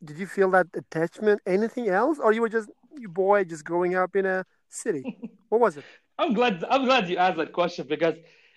Did 0.04 0.18
you 0.18 0.26
feel 0.26 0.50
that 0.52 0.66
attachment? 0.74 1.40
Anything 1.46 1.88
else, 1.88 2.18
or 2.18 2.32
you 2.32 2.40
were 2.40 2.48
just 2.48 2.68
you 2.96 3.08
boy 3.08 3.44
just 3.44 3.64
growing 3.64 3.94
up 3.94 4.14
in 4.16 4.26
a 4.26 4.44
city? 4.68 5.02
what 5.48 5.60
was 5.60 5.76
it? 5.76 5.84
I'm 6.18 6.32
glad 6.34 6.64
I'm 6.70 6.84
glad 6.84 7.08
you 7.08 7.16
asked 7.16 7.38
that 7.38 7.52
question 7.52 7.86
because 7.88 8.14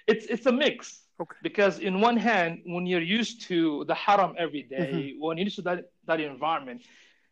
it's 0.07 0.25
it's 0.25 0.45
a 0.45 0.51
mix. 0.51 1.01
Okay. 1.19 1.37
Because 1.43 1.77
in 1.79 2.01
one 2.01 2.17
hand, 2.17 2.61
when 2.65 2.87
you're 2.87 3.01
used 3.19 3.43
to 3.43 3.85
the 3.85 3.93
haram 3.93 4.33
every 4.37 4.63
day, 4.63 4.91
Mm-hmm. 5.13 5.23
when 5.23 5.37
you're 5.37 5.45
used 5.45 5.57
to 5.57 5.61
that, 5.69 5.91
that 6.07 6.19
environment, 6.19 6.81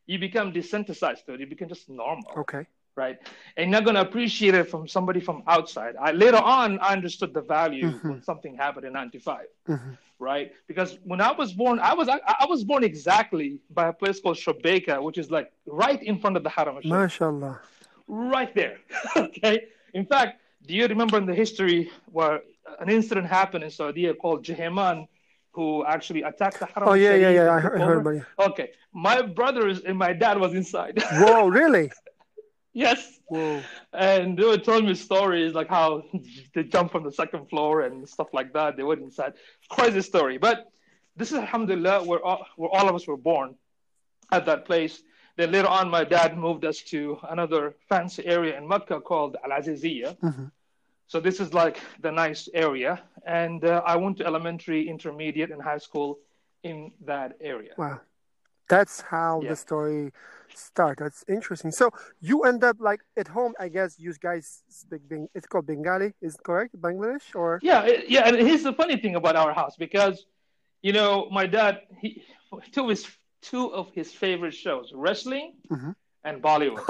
you 0.05 0.19
become 0.19 0.53
desensitized 0.53 1.25
to 1.25 1.33
it. 1.33 1.39
You 1.39 1.47
become 1.47 1.69
just 1.69 1.89
normal, 1.89 2.31
Okay. 2.37 2.67
Right? 3.03 3.17
And 3.55 3.63
you're 3.69 3.77
not 3.79 3.85
gonna 3.87 4.05
appreciate 4.09 4.55
it 4.61 4.65
from 4.71 4.81
somebody 4.95 5.21
from 5.27 5.37
outside. 5.55 5.93
I 6.07 6.09
later 6.25 6.41
on 6.57 6.67
I 6.87 6.89
understood 6.99 7.31
the 7.39 7.45
value 7.57 7.85
Mm-hmm. 7.89 8.09
when 8.09 8.19
something 8.29 8.53
happened 8.63 8.85
in 8.89 8.93
'95, 9.01 9.45
Mhm. 9.73 9.91
right? 10.29 10.47
Because 10.69 10.91
when 11.11 11.19
I 11.29 11.31
was 11.41 11.49
born, 11.61 11.75
I 11.91 11.93
was 11.99 12.07
I, 12.15 12.19
I 12.43 12.45
was 12.53 12.61
born 12.71 12.83
exactly 12.91 13.49
by 13.79 13.85
a 13.93 13.95
place 14.01 14.17
called 14.23 14.37
Shabeka, 14.45 14.95
which 15.07 15.17
is 15.23 15.27
like 15.37 15.47
right 15.83 16.01
in 16.11 16.15
front 16.21 16.35
of 16.39 16.43
the 16.47 16.53
haram. 16.57 16.75
MashaAllah. 16.97 17.55
right 18.07 18.53
there. 18.61 18.75
okay. 19.25 19.55
In 19.99 20.05
fact, 20.13 20.31
do 20.67 20.71
you 20.79 20.85
remember 20.93 21.15
in 21.23 21.27
the 21.31 21.37
history 21.43 21.79
where 22.17 22.35
an 22.83 22.89
incident 22.99 23.25
happened 23.39 23.63
in 23.67 23.71
Saudi 23.79 24.03
called 24.23 24.39
Juhayman, 24.47 24.97
who 25.55 25.67
actually 25.95 26.21
attacked 26.31 26.59
the 26.63 26.67
Haram? 26.73 26.87
Oh 26.91 26.97
yeah, 27.05 27.15
yeah, 27.23 27.31
yeah. 27.37 27.47
I 27.57 27.59
heard, 27.65 27.75
I 27.81 27.85
heard 27.89 27.99
about 28.03 28.15
it. 28.19 28.23
Okay, 28.49 28.67
my 29.07 29.17
brothers 29.39 29.77
and 29.87 29.95
my 30.05 30.11
dad 30.23 30.35
was 30.45 30.51
inside. 30.61 30.95
Whoa, 31.21 31.41
really? 31.61 31.87
Yes, 32.85 32.99
Whoa. 33.33 33.61
and 34.09 34.37
they 34.37 34.45
were 34.51 34.57
telling 34.67 34.85
me 34.91 34.95
stories 35.09 35.51
like 35.59 35.69
how 35.79 35.89
they 36.53 36.63
jumped 36.75 36.91
from 36.93 37.03
the 37.07 37.11
second 37.21 37.43
floor 37.51 37.73
and 37.87 37.95
stuff 38.15 38.29
like 38.39 38.49
that. 38.57 38.69
They 38.77 38.83
went 38.91 39.01
inside. 39.07 39.33
Crazy 39.77 40.01
story, 40.13 40.37
but 40.47 40.57
this 41.19 41.29
is 41.31 41.37
Alhamdulillah 41.45 41.97
where 42.09 42.21
all, 42.29 42.41
where 42.59 42.71
all 42.75 42.87
of 42.89 42.95
us 42.99 43.05
were 43.11 43.21
born 43.31 43.49
at 44.31 44.43
that 44.49 44.61
place. 44.69 44.95
Then 45.37 45.51
later 45.51 45.67
on, 45.79 45.85
my 45.99 46.03
dad 46.17 46.37
moved 46.45 46.63
us 46.71 46.77
to 46.93 46.99
another 47.35 47.63
fancy 47.91 48.23
area 48.35 48.53
in 48.57 48.63
Mecca 48.73 48.97
called 49.09 49.31
Al 49.45 49.51
Aziziyah. 49.59 50.13
Mhm. 50.29 50.51
So 51.11 51.19
this 51.27 51.37
is 51.43 51.49
like 51.61 51.77
the 52.05 52.11
nice 52.11 52.41
area, 52.53 52.93
and 53.41 53.59
uh, 53.65 53.81
I 53.93 53.95
went 54.03 54.15
to 54.19 54.23
elementary, 54.31 54.81
intermediate, 54.93 55.49
and 55.55 55.61
high 55.71 55.81
school 55.87 56.09
in 56.69 56.77
that 57.11 57.29
area. 57.53 57.73
Wow. 57.77 57.97
That's 58.73 58.95
how 59.13 59.33
Yeah. 59.41 59.49
the 59.51 59.55
story 59.67 60.11
started. 60.57 61.03
That's 61.03 61.23
interesting. 61.27 61.71
So 61.71 61.91
you 62.21 62.43
end 62.43 62.63
up 62.63 62.77
like 62.79 63.01
at 63.17 63.27
home, 63.27 63.53
I 63.59 63.67
guess 63.69 63.99
you 63.99 64.13
guys 64.21 64.63
speak 64.69 65.01
Beng- 65.09 65.27
it's 65.35 65.47
called 65.47 65.67
Bengali, 65.67 66.13
is 66.21 66.35
it 66.35 66.43
correct? 66.43 66.75
Bangladesh 66.79 67.35
or 67.35 67.59
Yeah, 67.61 67.87
yeah, 68.07 68.27
and 68.27 68.35
here's 68.37 68.63
the 68.63 68.73
funny 68.73 68.97
thing 68.97 69.15
about 69.15 69.35
our 69.35 69.53
house 69.53 69.75
because, 69.77 70.25
you 70.81 70.93
know, 70.93 71.27
my 71.31 71.45
dad 71.47 71.81
he 72.01 72.23
two 72.71 72.83
of 72.83 72.89
his 72.89 73.05
two 73.41 73.73
of 73.73 73.89
his 73.93 74.11
favorite 74.11 74.53
shows, 74.53 74.91
wrestling 74.93 75.53
Mhm. 75.71 75.95
and 76.23 76.41
Bollywood. 76.41 76.83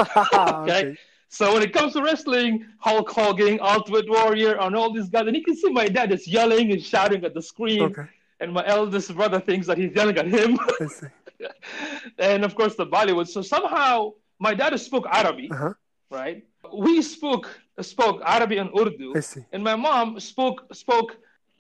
okay. 0.63 0.96
So 1.32 1.54
when 1.54 1.62
it 1.62 1.74
comes 1.74 1.94
to 1.94 2.01
wrestling, 2.01 2.66
Hulk 2.80 3.08
Hogan, 3.12 3.60
Ultimate 3.62 4.10
Warrior, 4.10 4.54
and 4.60 4.75
all 4.75 4.92
these 4.92 5.10
guys, 5.10 5.28
and 5.28 5.36
you 5.36 5.44
can 5.44 5.56
see 5.56 5.70
my 5.70 5.88
dad 5.88 6.12
is 6.12 6.28
yelling 6.28 6.72
and 6.72 6.82
shouting 6.82 7.24
at 7.24 7.36
the 7.36 7.42
screen, 7.42 7.84
Okay. 7.84 8.08
and 8.39 8.51
my 8.51 8.66
eldest 8.66 9.13
brother 9.16 9.39
thinks 9.39 9.68
that 9.68 9.78
he's 9.78 9.94
yelling 9.96 10.18
at 10.18 10.25
him. 10.25 10.58
And 12.19 12.43
of 12.43 12.55
course 12.55 12.75
the 12.75 12.86
Bollywood. 12.86 13.27
So 13.27 13.41
somehow 13.41 14.13
my 14.39 14.53
dad 14.53 14.77
spoke 14.79 15.05
Arabic, 15.10 15.51
Uh-huh. 15.53 15.74
right? 16.12 16.43
We 16.74 17.01
spoke 17.01 17.48
spoke 17.81 18.22
Arabic 18.25 18.58
and 18.60 18.69
Urdu, 18.77 19.13
I 19.15 19.22
see. 19.22 19.43
and 19.53 19.63
my 19.63 19.75
mom 19.75 20.19
spoke 20.19 20.58
spoke 20.74 21.17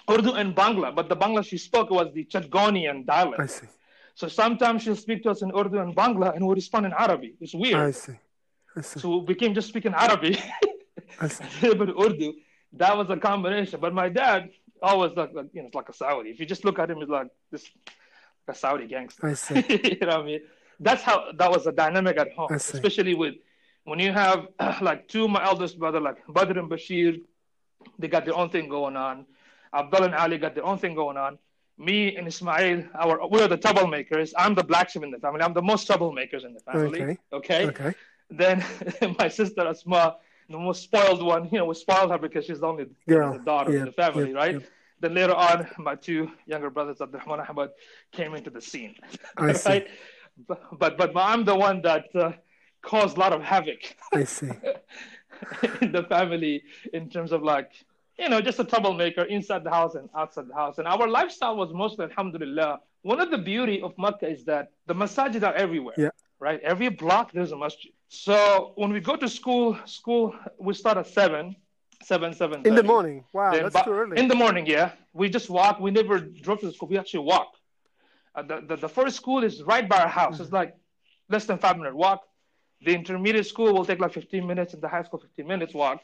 Urdu 0.09 0.33
and 0.33 0.55
Bangla, 0.55 0.93
but 0.93 1.07
the 1.07 1.15
Bangla 1.15 1.45
she 1.45 1.57
spoke 1.57 1.89
was 1.89 2.07
the 2.13 2.25
Chittagonian 2.25 3.05
dialect. 3.05 3.39
I 3.41 3.45
see. 3.47 3.67
So 4.15 4.27
sometimes 4.27 4.83
she'll 4.83 4.97
speak 5.07 5.23
to 5.23 5.29
us 5.33 5.41
in 5.43 5.49
Urdu 5.55 5.77
and 5.79 5.95
Bangla, 5.95 6.35
and 6.35 6.45
we 6.47 6.53
respond 6.55 6.85
in 6.87 6.93
Arabic. 6.93 7.33
It's 7.39 7.53
weird. 7.53 7.77
I 7.89 7.91
see. 7.91 8.17
I 8.75 8.81
see. 8.81 8.99
So 8.99 9.05
we 9.19 9.25
became 9.33 9.53
just 9.53 9.69
speaking 9.69 9.93
Arabic, 9.93 10.37
but 11.19 11.89
Urdu. 12.05 12.33
That 12.73 12.95
was 12.97 13.09
a 13.09 13.17
combination. 13.17 13.79
But 13.79 13.93
my 13.93 14.09
dad 14.09 14.49
always 14.81 15.11
like, 15.15 15.33
like 15.33 15.47
you 15.53 15.61
know, 15.61 15.67
it's 15.67 15.75
like 15.75 15.89
a 15.89 15.93
Saudi. 15.93 16.29
If 16.29 16.39
you 16.39 16.45
just 16.45 16.63
look 16.65 16.77
at 16.79 16.89
him, 16.91 16.97
he's 16.99 17.09
like 17.09 17.29
this, 17.51 17.63
a 18.47 18.53
Saudi 18.53 18.87
gangster. 18.87 19.27
I 19.27 19.33
see. 19.33 19.55
you 19.69 19.97
know 20.01 20.07
what 20.07 20.19
I 20.21 20.23
mean? 20.23 20.41
That's 20.79 21.01
how 21.01 21.31
that 21.37 21.51
was 21.51 21.67
a 21.67 21.71
dynamic 21.71 22.17
at 22.17 22.31
home, 22.31 22.51
especially 22.51 23.13
with 23.13 23.35
when 23.83 23.99
you 23.99 24.11
have 24.11 24.47
like 24.81 25.07
two 25.07 25.25
of 25.25 25.31
my 25.31 25.43
eldest 25.43 25.77
brother, 25.79 25.99
like 25.99 26.17
Badr 26.27 26.57
and 26.59 26.69
Bashir, 26.69 27.21
they 27.97 28.07
got 28.07 28.25
their 28.25 28.35
own 28.35 28.49
thing 28.49 28.69
going 28.69 28.95
on. 28.95 29.25
Abdullah 29.73 30.05
and 30.05 30.15
Ali 30.15 30.37
got 30.37 30.55
their 30.55 30.65
own 30.65 30.77
thing 30.77 30.95
going 30.95 31.17
on. 31.17 31.37
Me 31.77 32.15
and 32.17 32.27
Ismail, 32.27 32.83
our 32.95 33.27
we're 33.27 33.47
the 33.47 33.57
troublemakers. 33.57 34.33
I'm 34.37 34.53
the 34.53 34.63
black 34.63 34.89
sheep 34.89 35.03
in 35.03 35.11
the 35.11 35.19
family. 35.19 35.41
I'm 35.41 35.53
the 35.53 35.61
most 35.61 35.87
troublemakers 35.87 36.45
in 36.45 36.53
the 36.53 36.59
family. 36.59 37.01
Okay. 37.01 37.17
Okay. 37.33 37.65
Okay. 37.67 37.93
Then 38.29 38.63
my 39.19 39.27
sister 39.29 39.65
Asma, 39.65 40.17
the 40.49 40.57
most 40.57 40.83
spoiled 40.83 41.23
one. 41.23 41.49
You 41.51 41.59
know, 41.59 41.65
we 41.65 41.75
spoiled 41.75 42.11
her 42.11 42.17
because 42.17 42.45
she's 42.45 42.59
the 42.59 42.67
only 42.67 42.87
Girl. 43.07 43.33
the 43.33 43.39
daughter 43.39 43.71
Yeah, 43.71 43.79
in 43.79 43.85
the 43.85 43.91
family, 43.91 44.31
yeah, 44.31 44.37
right? 44.37 44.55
yeah. 44.55 44.67
Then 45.01 45.13
later 45.13 45.33
on, 45.35 45.67
my 45.77 45.95
two 45.95 46.29
younger 46.45 46.69
brothers, 46.69 46.99
Abdurrahman 47.01 47.39
and 47.39 47.49
Ahmad, 47.49 47.69
came 48.11 48.33
into 48.35 48.49
the 48.49 48.61
scene. 48.61 48.95
I 49.37 49.53
see. 49.63 49.69
right? 49.69 49.87
But, 50.47 50.79
but 50.79 50.97
but 50.97 51.11
I'm 51.15 51.43
the 51.43 51.55
one 51.55 51.81
that 51.81 52.05
uh, 52.15 52.31
caused 52.81 53.17
a 53.17 53.19
lot 53.19 53.33
of 53.33 53.41
havoc 53.41 53.81
I 54.13 54.23
see. 54.23 54.49
in 55.81 55.91
the 55.91 56.03
family 56.03 56.63
in 56.93 57.09
terms 57.09 57.31
of 57.31 57.43
like 57.43 57.71
you 58.17 58.29
know 58.29 58.41
just 58.41 58.59
a 58.59 58.63
troublemaker 58.63 59.23
inside 59.23 59.63
the 59.63 59.69
house 59.69 59.95
and 59.95 60.09
outside 60.15 60.47
the 60.49 60.53
house 60.53 60.77
and 60.79 60.87
our 60.87 61.07
lifestyle 61.07 61.55
was 61.55 61.73
mostly 61.73 62.05
alhamdulillah 62.05 62.79
one 63.03 63.19
of 63.19 63.31
the 63.31 63.37
beauty 63.37 63.81
of 63.81 63.93
makkah 63.97 64.27
is 64.29 64.43
that 64.45 64.71
the 64.87 64.93
masajid 64.93 65.43
are 65.43 65.53
everywhere 65.53 65.95
Yeah. 65.97 66.09
right 66.39 66.59
every 66.61 66.89
block 66.89 67.31
there's 67.31 67.51
a 67.53 67.57
masjid 67.57 67.91
so 68.09 68.73
when 68.75 68.91
we 68.91 68.99
go 68.99 69.15
to 69.15 69.29
school 69.29 69.77
school 69.85 70.35
we 70.57 70.73
start 70.73 70.97
at 70.97 71.07
7 71.07 71.55
7 72.03 72.33
7 72.33 72.65
In 72.65 72.75
the 72.75 72.83
morning. 72.83 73.23
Wow, 73.33 73.51
then 73.51 73.63
that's 73.63 73.85
too 73.85 73.91
early. 73.91 74.17
In 74.17 74.27
the 74.27 74.35
morning, 74.35 74.65
yeah. 74.65 74.91
We 75.13 75.29
just 75.29 75.49
walk. 75.49 75.79
We 75.79 75.91
never 75.91 76.19
drove 76.19 76.59
to 76.61 76.67
the 76.67 76.73
school. 76.73 76.87
We 76.87 76.97
actually 76.97 77.25
walk. 77.25 77.53
Uh, 78.35 78.43
the, 78.43 78.61
the, 78.67 78.75
the 78.77 78.89
first 78.89 79.15
school 79.15 79.43
is 79.43 79.63
right 79.63 79.87
by 79.87 79.99
our 79.99 80.07
house. 80.07 80.35
Mm-hmm. 80.35 80.43
It's 80.43 80.51
like 80.51 80.75
less 81.29 81.45
than 81.45 81.57
five 81.57 81.77
minute 81.77 81.95
walk. 81.95 82.23
The 82.81 82.95
intermediate 82.95 83.45
school 83.45 83.73
will 83.73 83.85
take 83.85 83.99
like 83.99 84.13
15 84.13 84.47
minutes, 84.47 84.73
and 84.73 84.81
the 84.81 84.87
high 84.87 85.03
school 85.03 85.19
15 85.19 85.45
minutes 85.45 85.73
walk. 85.73 86.01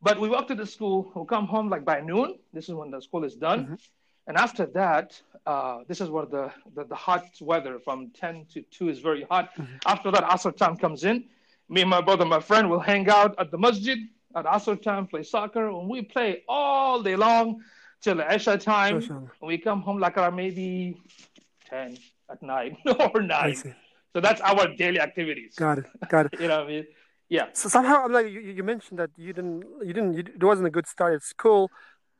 But 0.00 0.20
we 0.20 0.28
walk 0.28 0.48
to 0.48 0.54
the 0.54 0.66
school. 0.66 1.10
We'll 1.14 1.26
come 1.26 1.46
home 1.46 1.68
like 1.68 1.84
by 1.84 2.00
noon. 2.00 2.38
This 2.52 2.68
is 2.68 2.74
when 2.74 2.90
the 2.90 3.00
school 3.00 3.24
is 3.24 3.34
done. 3.34 3.64
Mm-hmm. 3.64 3.74
And 4.28 4.36
after 4.36 4.66
that, 4.66 5.20
uh, 5.46 5.80
this 5.86 6.00
is 6.00 6.10
where 6.10 6.26
the, 6.26 6.50
the, 6.74 6.84
the 6.84 6.94
hot 6.94 7.26
weather 7.40 7.78
from 7.78 8.10
10 8.10 8.46
to 8.54 8.62
2 8.62 8.88
is 8.88 8.98
very 8.98 9.24
hot. 9.30 9.54
Mm-hmm. 9.54 9.76
After 9.86 10.10
that, 10.10 10.24
Asr 10.24 10.56
time 10.56 10.76
comes 10.76 11.04
in. 11.04 11.24
Me 11.68 11.82
and 11.82 11.90
my 11.90 12.00
brother, 12.00 12.24
my 12.24 12.40
friend, 12.40 12.68
will 12.68 12.80
hang 12.80 13.08
out 13.08 13.34
at 13.38 13.50
the 13.50 13.58
masjid 13.58 13.98
at 14.34 14.44
Asr 14.44 14.80
time, 14.80 15.06
play 15.06 15.22
soccer, 15.22 15.68
and 15.68 15.88
we 15.88 16.02
play 16.02 16.42
all 16.48 17.02
day 17.02 17.16
long 17.16 17.62
till 18.02 18.20
Isha 18.20 18.58
time. 18.58 18.96
And 18.96 19.30
we 19.40 19.58
come 19.58 19.82
home 19.82 19.98
like 19.98 20.16
around 20.16 20.36
maybe 20.36 21.00
10 21.70 21.96
at 22.30 22.42
night 22.42 22.76
or 23.14 23.22
9. 23.22 23.54
So 24.12 24.20
that's 24.20 24.40
our 24.40 24.68
daily 24.68 25.00
activities. 25.00 25.54
Got 25.56 25.78
it. 25.78 25.86
Got 26.08 26.26
it. 26.26 26.34
You 26.40 26.48
know 26.48 26.58
what 26.60 26.66
I 26.66 26.68
mean? 26.68 26.86
Yeah. 27.28 27.46
So 27.52 27.68
somehow, 27.68 28.04
I'm 28.04 28.12
like 28.12 28.26
you, 28.30 28.40
you 28.40 28.62
mentioned 28.62 28.98
that 28.98 29.10
you 29.16 29.32
didn't, 29.32 29.64
you 29.82 29.92
didn't, 29.92 30.14
you, 30.14 30.20
it 30.20 30.42
wasn't 30.42 30.68
a 30.68 30.70
good 30.70 30.86
start 30.86 31.14
at 31.14 31.22
school, 31.22 31.70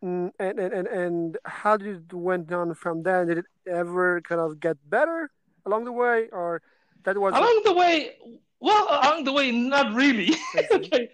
Mm, 0.05 0.31
and 0.39 0.59
and 0.59 0.75
and, 0.75 0.87
and 0.87 1.39
how 1.45 1.77
did 1.79 1.97
it 1.97 2.13
went 2.13 2.53
on 2.53 2.75
from 2.75 3.03
then? 3.03 3.29
Did 3.29 3.39
it 3.39 3.47
ever 3.67 4.21
kind 4.21 4.43
of 4.43 4.61
get 4.61 4.77
better 4.91 5.31
along 5.65 5.87
the 5.87 5.93
way, 5.93 6.29
or 6.33 6.61
that 7.05 7.17
was 7.17 7.33
along 7.35 7.63
the 7.65 7.73
way 7.73 8.17
well 8.61 8.87
along 8.91 9.25
the 9.25 9.33
way 9.33 9.51
not 9.51 9.95
really 9.95 10.35
okay 10.73 11.09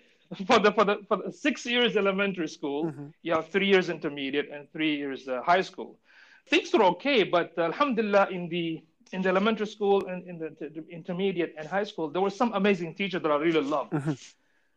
for 0.47 0.59
the 0.59 0.73
for 0.73 0.85
the 0.85 0.97
for 1.09 1.17
the 1.19 1.33
six 1.33 1.67
years 1.67 1.97
elementary 1.97 2.49
school 2.49 2.81
Mhm. 2.87 3.13
you 3.23 3.33
have 3.35 3.47
three 3.49 3.67
years 3.73 3.89
intermediate 3.97 4.49
and 4.55 4.71
three 4.75 4.95
years 4.97 5.29
uh, 5.29 5.43
high 5.43 5.61
school 5.71 5.91
things 6.53 6.73
were 6.73 6.85
okay 6.95 7.23
but 7.23 7.53
uh, 7.59 7.63
alhamdulillah 7.71 8.29
in 8.31 8.49
the 8.49 8.67
in 9.13 9.21
the 9.23 9.29
elementary 9.29 9.67
school 9.67 9.99
and 10.11 10.27
in 10.31 10.39
the, 10.43 10.49
the 10.77 10.83
intermediate 10.99 11.53
and 11.59 11.65
high 11.69 11.85
school 11.85 12.07
there 12.09 12.23
were 12.27 12.31
some 12.43 12.51
amazing 12.61 12.95
teachers 12.95 13.21
that 13.23 13.31
i 13.31 13.37
really 13.37 13.61
loved 13.77 13.93
Mhm. 13.93 14.15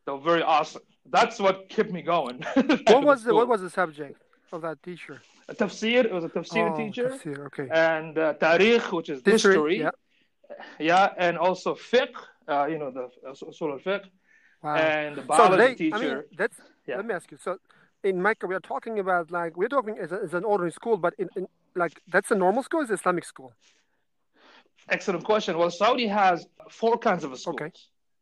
they 0.05 0.11
were 0.11 0.25
very 0.31 0.43
awesome 0.43 0.83
that's 1.17 1.37
what 1.39 1.55
kept 1.75 1.91
me 1.97 2.01
going 2.01 2.37
what 2.93 3.03
was 3.11 3.19
the 3.23 3.33
what 3.39 3.47
was 3.53 3.61
the 3.61 3.69
subject 3.81 4.21
of 4.51 4.61
that 4.61 4.81
teacher? 4.83 5.15
A 5.49 5.55
tafsir 5.55 6.01
it 6.05 6.13
was 6.17 6.23
a 6.23 6.29
tafsir 6.29 6.67
oh, 6.71 6.77
teacher 6.81 7.07
tafsir, 7.09 7.39
okay. 7.47 7.67
and 7.71 8.17
uh, 8.17 8.33
tarikh 8.43 8.85
which 8.97 9.09
is 9.13 9.17
History, 9.25 9.53
history, 9.53 9.77
yeah. 9.85 9.89
yeah 10.91 11.13
and 11.25 11.37
also 11.37 11.69
fiqh 11.91 12.15
uh, 12.47 12.65
you 12.71 12.77
know 12.81 12.91
the 12.97 13.05
uh, 13.27 13.33
usul 13.51 13.69
al-fiqh 13.77 14.05
Wow. 14.65 14.75
and 14.75 15.15
the 15.17 15.21
so 15.21 15.27
biology 15.27 15.63
they, 15.63 15.75
teacher. 15.75 15.95
I 15.95 15.99
mean, 15.99 16.23
that's. 16.37 16.57
Yeah. 16.87 16.97
Let 16.97 17.05
me 17.05 17.13
ask 17.13 17.31
you. 17.31 17.37
So, 17.41 17.57
in 18.03 18.21
Mecca, 18.21 18.47
we 18.47 18.55
are 18.55 18.65
talking 18.73 18.99
about 18.99 19.31
like 19.31 19.55
we're 19.57 19.73
talking 19.77 19.97
as, 19.99 20.11
a, 20.11 20.19
as 20.25 20.33
an 20.33 20.43
ordinary 20.43 20.71
school, 20.71 20.97
but 20.97 21.13
in, 21.17 21.29
in 21.35 21.47
like 21.75 22.01
that's 22.07 22.31
a 22.31 22.35
normal 22.35 22.63
school, 22.63 22.81
is 22.81 22.89
Islamic 22.89 23.25
school. 23.25 23.53
Excellent 24.89 25.23
question. 25.23 25.57
Well, 25.57 25.71
Saudi 25.71 26.07
has 26.07 26.47
four 26.69 26.97
kinds 26.97 27.23
of 27.23 27.37
schools. 27.37 27.61
Okay. 27.61 27.71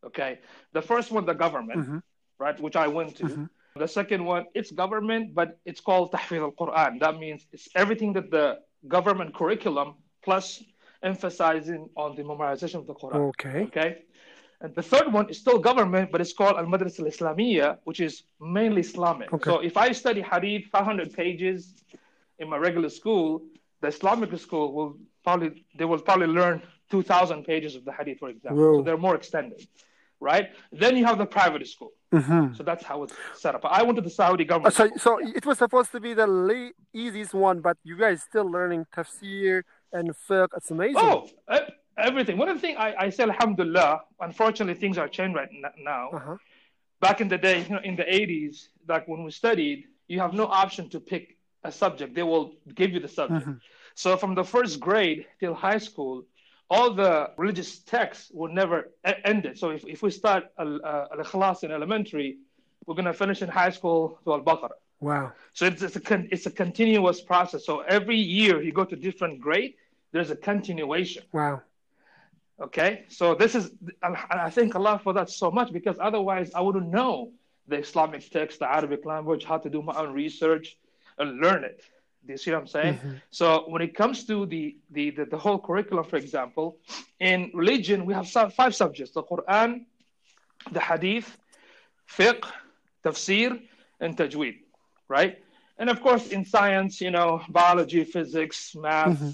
Okay. 0.06 0.40
The 0.74 0.82
first 0.82 1.12
one, 1.12 1.26
the 1.26 1.34
government, 1.46 1.80
Mhm. 1.80 2.02
right, 2.40 2.58
which 2.60 2.76
I 2.76 2.88
went 2.88 3.16
to. 3.18 3.24
Mhm. 3.24 3.50
The 3.76 3.88
second 3.88 4.24
one, 4.34 4.44
it's 4.54 4.72
government, 4.72 5.34
but 5.34 5.50
it's 5.66 5.82
called 5.82 6.12
Tahfiz 6.12 6.42
al-Quran. 6.48 7.00
That 7.00 7.16
means 7.24 7.40
it's 7.52 7.68
everything 7.76 8.14
that 8.14 8.28
the 8.30 8.60
government 8.88 9.34
curriculum 9.40 9.96
plus 10.22 10.64
emphasizing 11.02 11.90
on 11.96 12.16
the 12.16 12.24
memorization 12.24 12.76
of 12.76 12.88
the 12.88 12.94
Quran. 12.94 13.22
Okay. 13.32 13.60
Okay. 13.64 13.90
And 14.64 14.74
the 14.74 14.82
third 14.82 15.12
one 15.12 15.30
is 15.30 15.38
still 15.38 15.60
government, 15.60 16.10
but 16.12 16.22
it's 16.22 16.32
called 16.40 16.56
Al 16.62 16.66
Madrasa 16.66 17.02
Al 17.02 17.08
Islamiyya, 17.14 17.78
which 17.84 18.00
is 18.00 18.24
mainly 18.40 18.80
Islamic. 18.82 19.32
Okay. 19.34 19.50
So 19.50 19.60
if 19.60 19.76
I 19.76 19.92
study 19.92 20.22
Hadith 20.22 20.66
500 20.72 21.12
pages 21.14 21.74
in 22.40 22.50
my 22.50 22.58
regular 22.58 22.90
school, 22.90 23.44
the 23.82 23.90
Islamic 23.90 24.30
school 24.40 24.68
will 24.74 24.92
probably 25.26 25.66
they 25.78 25.84
will 25.86 26.00
probably 26.00 26.28
learn 26.28 26.62
2,000 26.92 27.44
pages 27.44 27.76
of 27.76 27.84
the 27.84 27.92
Hadith, 27.92 28.20
for 28.20 28.30
example. 28.30 28.58
Whoa. 28.64 28.78
So 28.78 28.84
they're 28.84 28.98
more 28.98 29.16
extended, 29.16 29.68
right? 30.22 30.48
Then 30.72 30.96
you 30.96 31.04
have 31.06 31.18
the 31.18 31.26
private 31.26 31.68
school. 31.68 31.92
hmm 32.14 32.54
So 32.58 32.64
that's 32.64 32.86
how 32.86 33.04
it's 33.04 33.16
set 33.44 33.56
up. 33.56 33.66
I 33.66 33.84
went 33.84 33.98
to 33.98 34.06
the 34.10 34.16
Saudi 34.22 34.46
Uh, 34.46 34.52
government. 34.52 34.76
so, 34.76 34.86
school. 34.88 35.00
so 35.00 35.12
it 35.40 35.46
was 35.46 35.58
supposed 35.58 35.92
to 35.92 36.00
be 36.00 36.14
the 36.14 36.28
le- 36.28 36.72
easiest 36.94 37.34
one, 37.34 37.58
but 37.68 37.76
you 37.84 37.96
guys 37.98 38.18
still 38.30 38.48
learning 38.58 38.86
tafsir 38.96 39.64
and 39.92 40.06
fiqh. 40.26 40.48
It's 40.58 40.72
amazing. 40.72 41.02
Oh, 41.06 41.28
e- 41.58 41.68
everything. 41.98 42.38
One 42.38 42.50
of 42.50 42.56
the 42.58 42.62
things 42.62 42.78
I, 42.80 42.96
I 42.98 43.10
say, 43.10 43.24
Alhamdulillah, 43.24 44.02
unfortunately, 44.20 44.80
things 44.80 44.98
are 44.98 45.08
changed 45.08 45.36
right 45.36 45.50
now. 45.78 46.10
Uh-huh. 46.14 46.38
back 47.02 47.20
in 47.20 47.28
the 47.28 47.38
day, 47.38 47.62
you 47.64 47.70
know, 47.76 47.82
in 47.84 47.96
the 47.98 48.04
80s, 48.04 48.68
like 48.88 49.08
when 49.10 49.24
we 49.26 49.32
studied, 49.32 49.88
you 50.08 50.20
have 50.22 50.34
no 50.34 50.46
option 50.46 50.90
to 50.90 51.00
pick 51.02 51.38
a 51.66 51.72
subject. 51.72 52.16
They 52.16 52.24
will 52.24 52.54
give 52.76 52.92
you 52.92 53.02
the 53.02 53.10
subject. 53.10 53.46
Mhm. 53.46 53.60
So 53.96 54.16
from 54.18 54.36
the 54.36 54.44
first 54.44 54.80
grade 54.80 55.26
till 55.40 55.54
high 55.54 55.80
school, 55.80 56.24
all 56.70 56.94
the 56.94 57.32
religious 57.38 57.80
texts 57.80 58.32
were 58.34 58.50
never 58.62 58.78
ended. 59.26 59.60
So 59.60 59.70
if, 59.72 59.84
if 59.96 60.02
we 60.02 60.12
start 60.12 60.44
Al 60.58 60.80
uh, 60.84 61.08
Al-Ikhlas 61.14 61.64
in 61.66 61.72
elementary, 61.72 62.38
we're 62.86 62.96
going 62.96 63.06
to 63.06 63.14
finish 63.14 63.42
in 63.42 63.50
high 63.50 63.70
school 63.78 64.18
to 64.24 64.34
Al-Baqarah. 64.34 64.78
Wow. 65.00 65.34
So 65.54 65.66
it's, 65.66 65.82
it's, 65.82 65.98
a 65.98 66.26
it's 66.32 66.46
a 66.46 66.52
continuous 66.52 67.20
process. 67.22 67.66
So 67.66 67.82
every 67.82 68.18
year 68.18 68.62
you 68.62 68.72
go 68.72 68.86
to 68.86 68.96
different 68.96 69.42
grade, 69.42 69.74
there's 70.14 70.32
a 70.32 70.36
continuation. 70.52 71.24
Wow. 71.34 71.62
Okay, 72.64 73.04
so 73.10 73.36
this 73.36 73.56
is, 73.56 73.72
and 74.02 74.16
I 74.32 74.50
thank 74.50 74.74
Allah 74.74 74.98
for 75.04 75.12
that 75.14 75.30
so 75.30 75.52
much 75.52 75.74
because 75.74 75.98
otherwise 76.00 76.54
I 76.56 76.62
wouldn't 76.62 76.88
know 76.88 77.32
the 77.68 77.78
Islamic 77.80 78.30
text, 78.30 78.60
the 78.60 78.72
Arabic 78.72 79.06
language, 79.06 79.44
how 79.44 79.58
to 79.58 79.70
do 79.70 79.82
my 79.82 79.94
own 79.96 80.14
research 80.14 80.78
and 81.18 81.42
learn 81.42 81.66
it. 81.66 81.84
Do 82.26 82.32
you 82.32 82.38
see 82.38 82.52
what 82.52 82.62
I'm 82.62 82.68
saying? 82.68 82.94
Mm-hmm. 82.96 83.12
So 83.32 83.66
when 83.68 83.82
it 83.82 83.94
comes 83.94 84.24
to 84.28 84.46
the, 84.46 84.78
the, 84.92 85.10
the, 85.10 85.26
the 85.26 85.38
whole 85.38 85.60
curriculum, 85.60 86.06
for 86.06 86.16
example, 86.16 86.78
in 87.20 87.52
religion, 87.54 88.06
we 88.06 88.14
have 88.14 88.30
five 88.30 88.74
subjects 88.74 89.14
the 89.14 89.24
Quran, 89.24 89.86
the 90.72 90.80
Hadith, 90.80 91.38
fiqh, 92.10 92.46
tafsir, 93.04 93.60
and 94.00 94.16
tajweed, 94.16 94.60
right? 95.10 95.38
And 95.78 95.90
of 95.90 96.02
course, 96.02 96.28
in 96.28 96.46
science, 96.46 97.02
you 97.02 97.12
know, 97.12 97.42
biology, 97.50 98.06
physics, 98.06 98.74
math, 98.74 99.20
mm-hmm. 99.20 99.32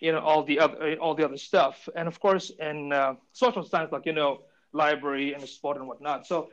You 0.00 0.12
know, 0.12 0.20
all 0.20 0.42
the 0.42 0.58
other 0.60 0.96
all 1.00 1.14
the 1.14 1.24
other 1.24 1.36
stuff, 1.36 1.88
and 1.96 2.06
of 2.08 2.18
course, 2.20 2.50
in 2.58 2.92
uh, 2.92 3.14
social 3.32 3.64
science, 3.64 3.90
like 3.92 4.06
you 4.06 4.12
know, 4.12 4.40
library 4.72 5.34
and 5.34 5.42
sport 5.48 5.76
and 5.78 5.86
whatnot. 5.86 6.26
So 6.26 6.50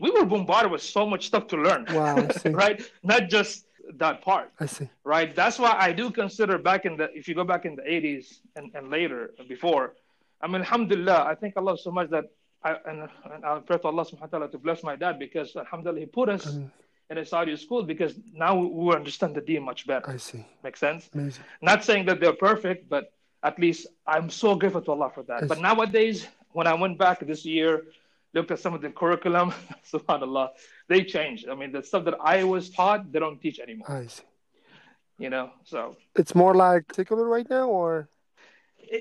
we 0.00 0.10
were 0.10 0.24
bombarded 0.24 0.70
with 0.72 0.82
so 0.82 1.06
much 1.06 1.26
stuff 1.26 1.46
to 1.48 1.56
learn, 1.56 1.86
Wow, 1.90 2.28
right? 2.46 2.82
Not 3.02 3.28
just 3.28 3.66
that 3.98 4.22
part 4.22 4.50
I 4.58 4.66
see. 4.66 4.88
right? 5.04 5.34
That's 5.36 5.58
why 5.58 5.76
I 5.78 5.92
do 5.92 6.10
consider 6.10 6.56
back 6.58 6.84
in 6.86 6.96
the, 6.96 7.10
if 7.14 7.28
you 7.28 7.34
go 7.34 7.44
back 7.44 7.64
in 7.66 7.76
the 7.76 7.82
80s 7.82 8.38
and, 8.56 8.70
and 8.74 8.90
later, 8.90 9.34
before, 9.48 9.94
I 10.40 10.46
mean, 10.46 10.62
alhamdulillah, 10.62 11.24
I 11.30 11.34
thank 11.34 11.56
Allah 11.56 11.76
so 11.78 11.90
much 11.90 12.08
that 12.10 12.24
I, 12.64 12.76
and, 12.86 13.08
and 13.32 13.44
I 13.44 13.58
pray 13.58 13.76
to 13.78 13.86
Allah 13.88 14.04
subhanahu 14.06 14.20
wa 14.22 14.26
ta'ala 14.38 14.48
to 14.52 14.58
bless 14.58 14.82
my 14.82 14.96
dad 14.96 15.18
because 15.18 15.54
alhamdulillah, 15.54 16.00
he 16.00 16.06
put 16.06 16.28
us 16.28 16.46
Mm. 16.46 16.70
In 17.10 17.18
a 17.18 17.24
Saudi 17.24 17.56
school 17.56 17.82
because 17.82 18.14
now 18.32 18.56
we, 18.56 18.94
understand 18.94 19.34
the 19.34 19.40
deen 19.40 19.62
much 19.62 19.86
better. 19.86 20.08
I 20.08 20.16
see. 20.16 20.44
Makes 20.62 20.80
sense? 20.80 21.10
Amazing. 21.14 21.44
Not 21.60 21.84
saying 21.84 22.06
that 22.06 22.20
they're 22.20 22.32
perfect, 22.32 22.88
but 22.88 23.12
at 23.42 23.58
least 23.58 23.86
I'm 24.06 24.30
so 24.30 24.54
grateful 24.54 24.80
to 24.82 24.90
Allah 24.92 25.10
for 25.14 25.22
that. 25.24 25.48
But 25.48 25.60
nowadays, 25.60 26.26
when 26.52 26.66
I 26.66 26.74
went 26.74 26.98
back 26.98 27.20
this 27.20 27.44
year, 27.44 27.84
looked 28.32 28.50
at 28.50 28.58
some 28.58 28.74
of 28.74 28.80
the 28.80 28.90
curriculum, 28.90 29.52
subhanAllah, 29.92 30.50
they 30.88 31.04
changed. 31.04 31.48
I 31.48 31.54
mean, 31.54 31.72
the 31.72 31.82
stuff 31.82 32.04
that 32.06 32.16
I 32.20 32.44
was 32.44 32.70
taught, 32.70 33.12
they 33.12 33.18
don't 33.18 33.40
teach 33.40 33.58
anymore, 33.60 33.90
I 33.90 34.06
see. 34.06 34.22
you 35.18 35.30
know? 35.30 35.50
So 35.64 35.96
It's 36.16 36.34
more 36.34 36.54
like 36.54 36.92
secular 36.94 37.26
right 37.28 37.48
now, 37.48 37.68
or 37.68 38.08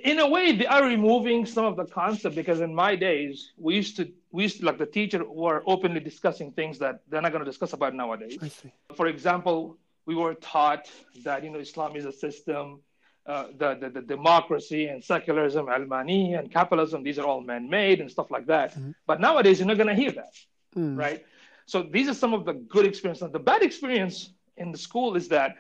in 0.04 0.20
a 0.20 0.28
way 0.28 0.52
they 0.56 0.66
are 0.66 0.86
removing 0.86 1.46
some 1.46 1.66
of 1.66 1.76
the 1.76 1.86
concept 1.86 2.36
because 2.36 2.60
in 2.62 2.74
my 2.74 2.96
days 2.96 3.52
we 3.58 3.76
used 3.76 3.96
to 3.98 4.12
we 4.32 4.44
used 4.44 4.60
to 4.60 4.66
like 4.66 4.78
the 4.78 4.86
teacher 4.86 5.24
were 5.28 5.64
openly 5.68 6.00
discussing 6.00 6.52
things 6.52 6.80
that 6.80 7.02
they're 7.10 7.22
not 7.22 7.32
going 7.32 7.44
to 7.44 7.50
discuss 7.50 7.74
about 7.74 7.94
nowadays 7.94 8.38
I 8.42 8.48
see. 8.48 8.72
for 8.96 9.08
example 9.08 9.78
we 10.06 10.16
were 10.16 10.36
taught 10.36 10.90
that 11.24 11.44
you 11.44 11.50
know 11.52 11.60
islam 11.60 11.96
is 11.96 12.06
a 12.06 12.12
system 12.12 12.82
uh, 13.26 13.48
the, 13.58 13.76
the, 13.82 13.90
the 13.90 14.02
democracy 14.02 14.88
and 14.88 15.02
secularism 15.04 15.68
almani 15.70 16.34
and 16.34 16.52
capitalism 16.52 17.04
these 17.04 17.18
are 17.20 17.26
all 17.26 17.42
man-made 17.42 18.02
and 18.02 18.10
stuff 18.12 18.30
like 18.32 18.46
that 18.48 18.70
Mhm. 18.78 18.94
but 19.08 19.20
nowadays 19.22 19.60
you're 19.60 19.68
not 19.74 19.78
going 19.78 19.94
to 19.96 20.02
hear 20.04 20.12
that 20.12 20.34
Mm. 20.76 20.98
right? 20.98 21.24
So 21.68 21.84
these 21.84 22.08
are 22.10 22.16
some 22.16 22.34
of 22.34 22.46
the 22.46 22.54
good 22.54 22.86
experiences. 22.88 23.32
The 23.32 23.38
bad 23.52 23.62
experience 23.62 24.32
in 24.58 24.72
the 24.72 24.78
school 24.88 25.16
is 25.16 25.28
that 25.28 25.52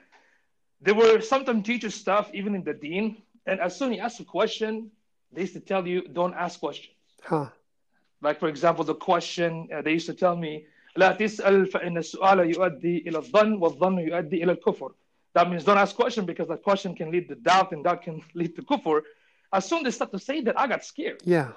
there 0.81 0.95
were 0.95 1.21
sometimes 1.21 1.63
teachers 1.67 1.93
stuff, 1.93 2.31
even 2.33 2.55
in 2.55 2.63
the 2.63 2.73
dean, 2.73 3.21
and 3.46 3.60
as 3.60 3.76
soon 3.76 3.92
as 3.92 3.96
you 3.96 4.02
ask 4.02 4.20
a 4.20 4.24
question, 4.24 4.90
they 5.32 5.42
used 5.42 5.54
to 5.54 5.60
tell 5.60 5.86
you, 5.86 6.02
don't 6.08 6.34
ask 6.34 6.60
questions. 6.60 6.94
Huh. 7.22 7.48
Like, 8.20 8.40
for 8.40 8.48
example, 8.48 8.84
the 8.84 8.94
question, 8.94 9.68
uh, 9.72 9.82
they 9.82 9.92
used 9.92 10.06
to 10.06 10.14
tell 10.14 10.36
me, 10.36 10.66
لا 10.96 11.16
تسأل 11.16 11.70
فإن 11.70 11.98
السؤال 11.98 12.54
يؤدي 12.54 13.08
إلى 13.08 13.18
الظن 13.18 13.58
والظن 13.60 13.98
يؤدي 13.98 14.42
إلى 14.44 14.56
الكفر. 14.56 14.92
That 15.34 15.50
means 15.50 15.64
don't 15.64 15.78
ask 15.78 15.94
question 15.94 16.24
because 16.24 16.48
that 16.48 16.62
question 16.62 16.94
can 16.94 17.10
lead 17.12 17.28
to 17.28 17.34
doubt 17.36 17.72
and 17.72 17.84
doubt 17.84 18.02
can 18.02 18.22
lead 18.34 18.56
to 18.56 18.62
kufr. 18.62 19.02
As 19.52 19.66
soon 19.66 19.78
as 19.78 19.84
they 19.84 19.90
start 19.96 20.12
to 20.12 20.18
say 20.18 20.40
that, 20.40 20.58
I 20.58 20.66
got 20.66 20.84
scared. 20.84 21.20
Yeah. 21.24 21.52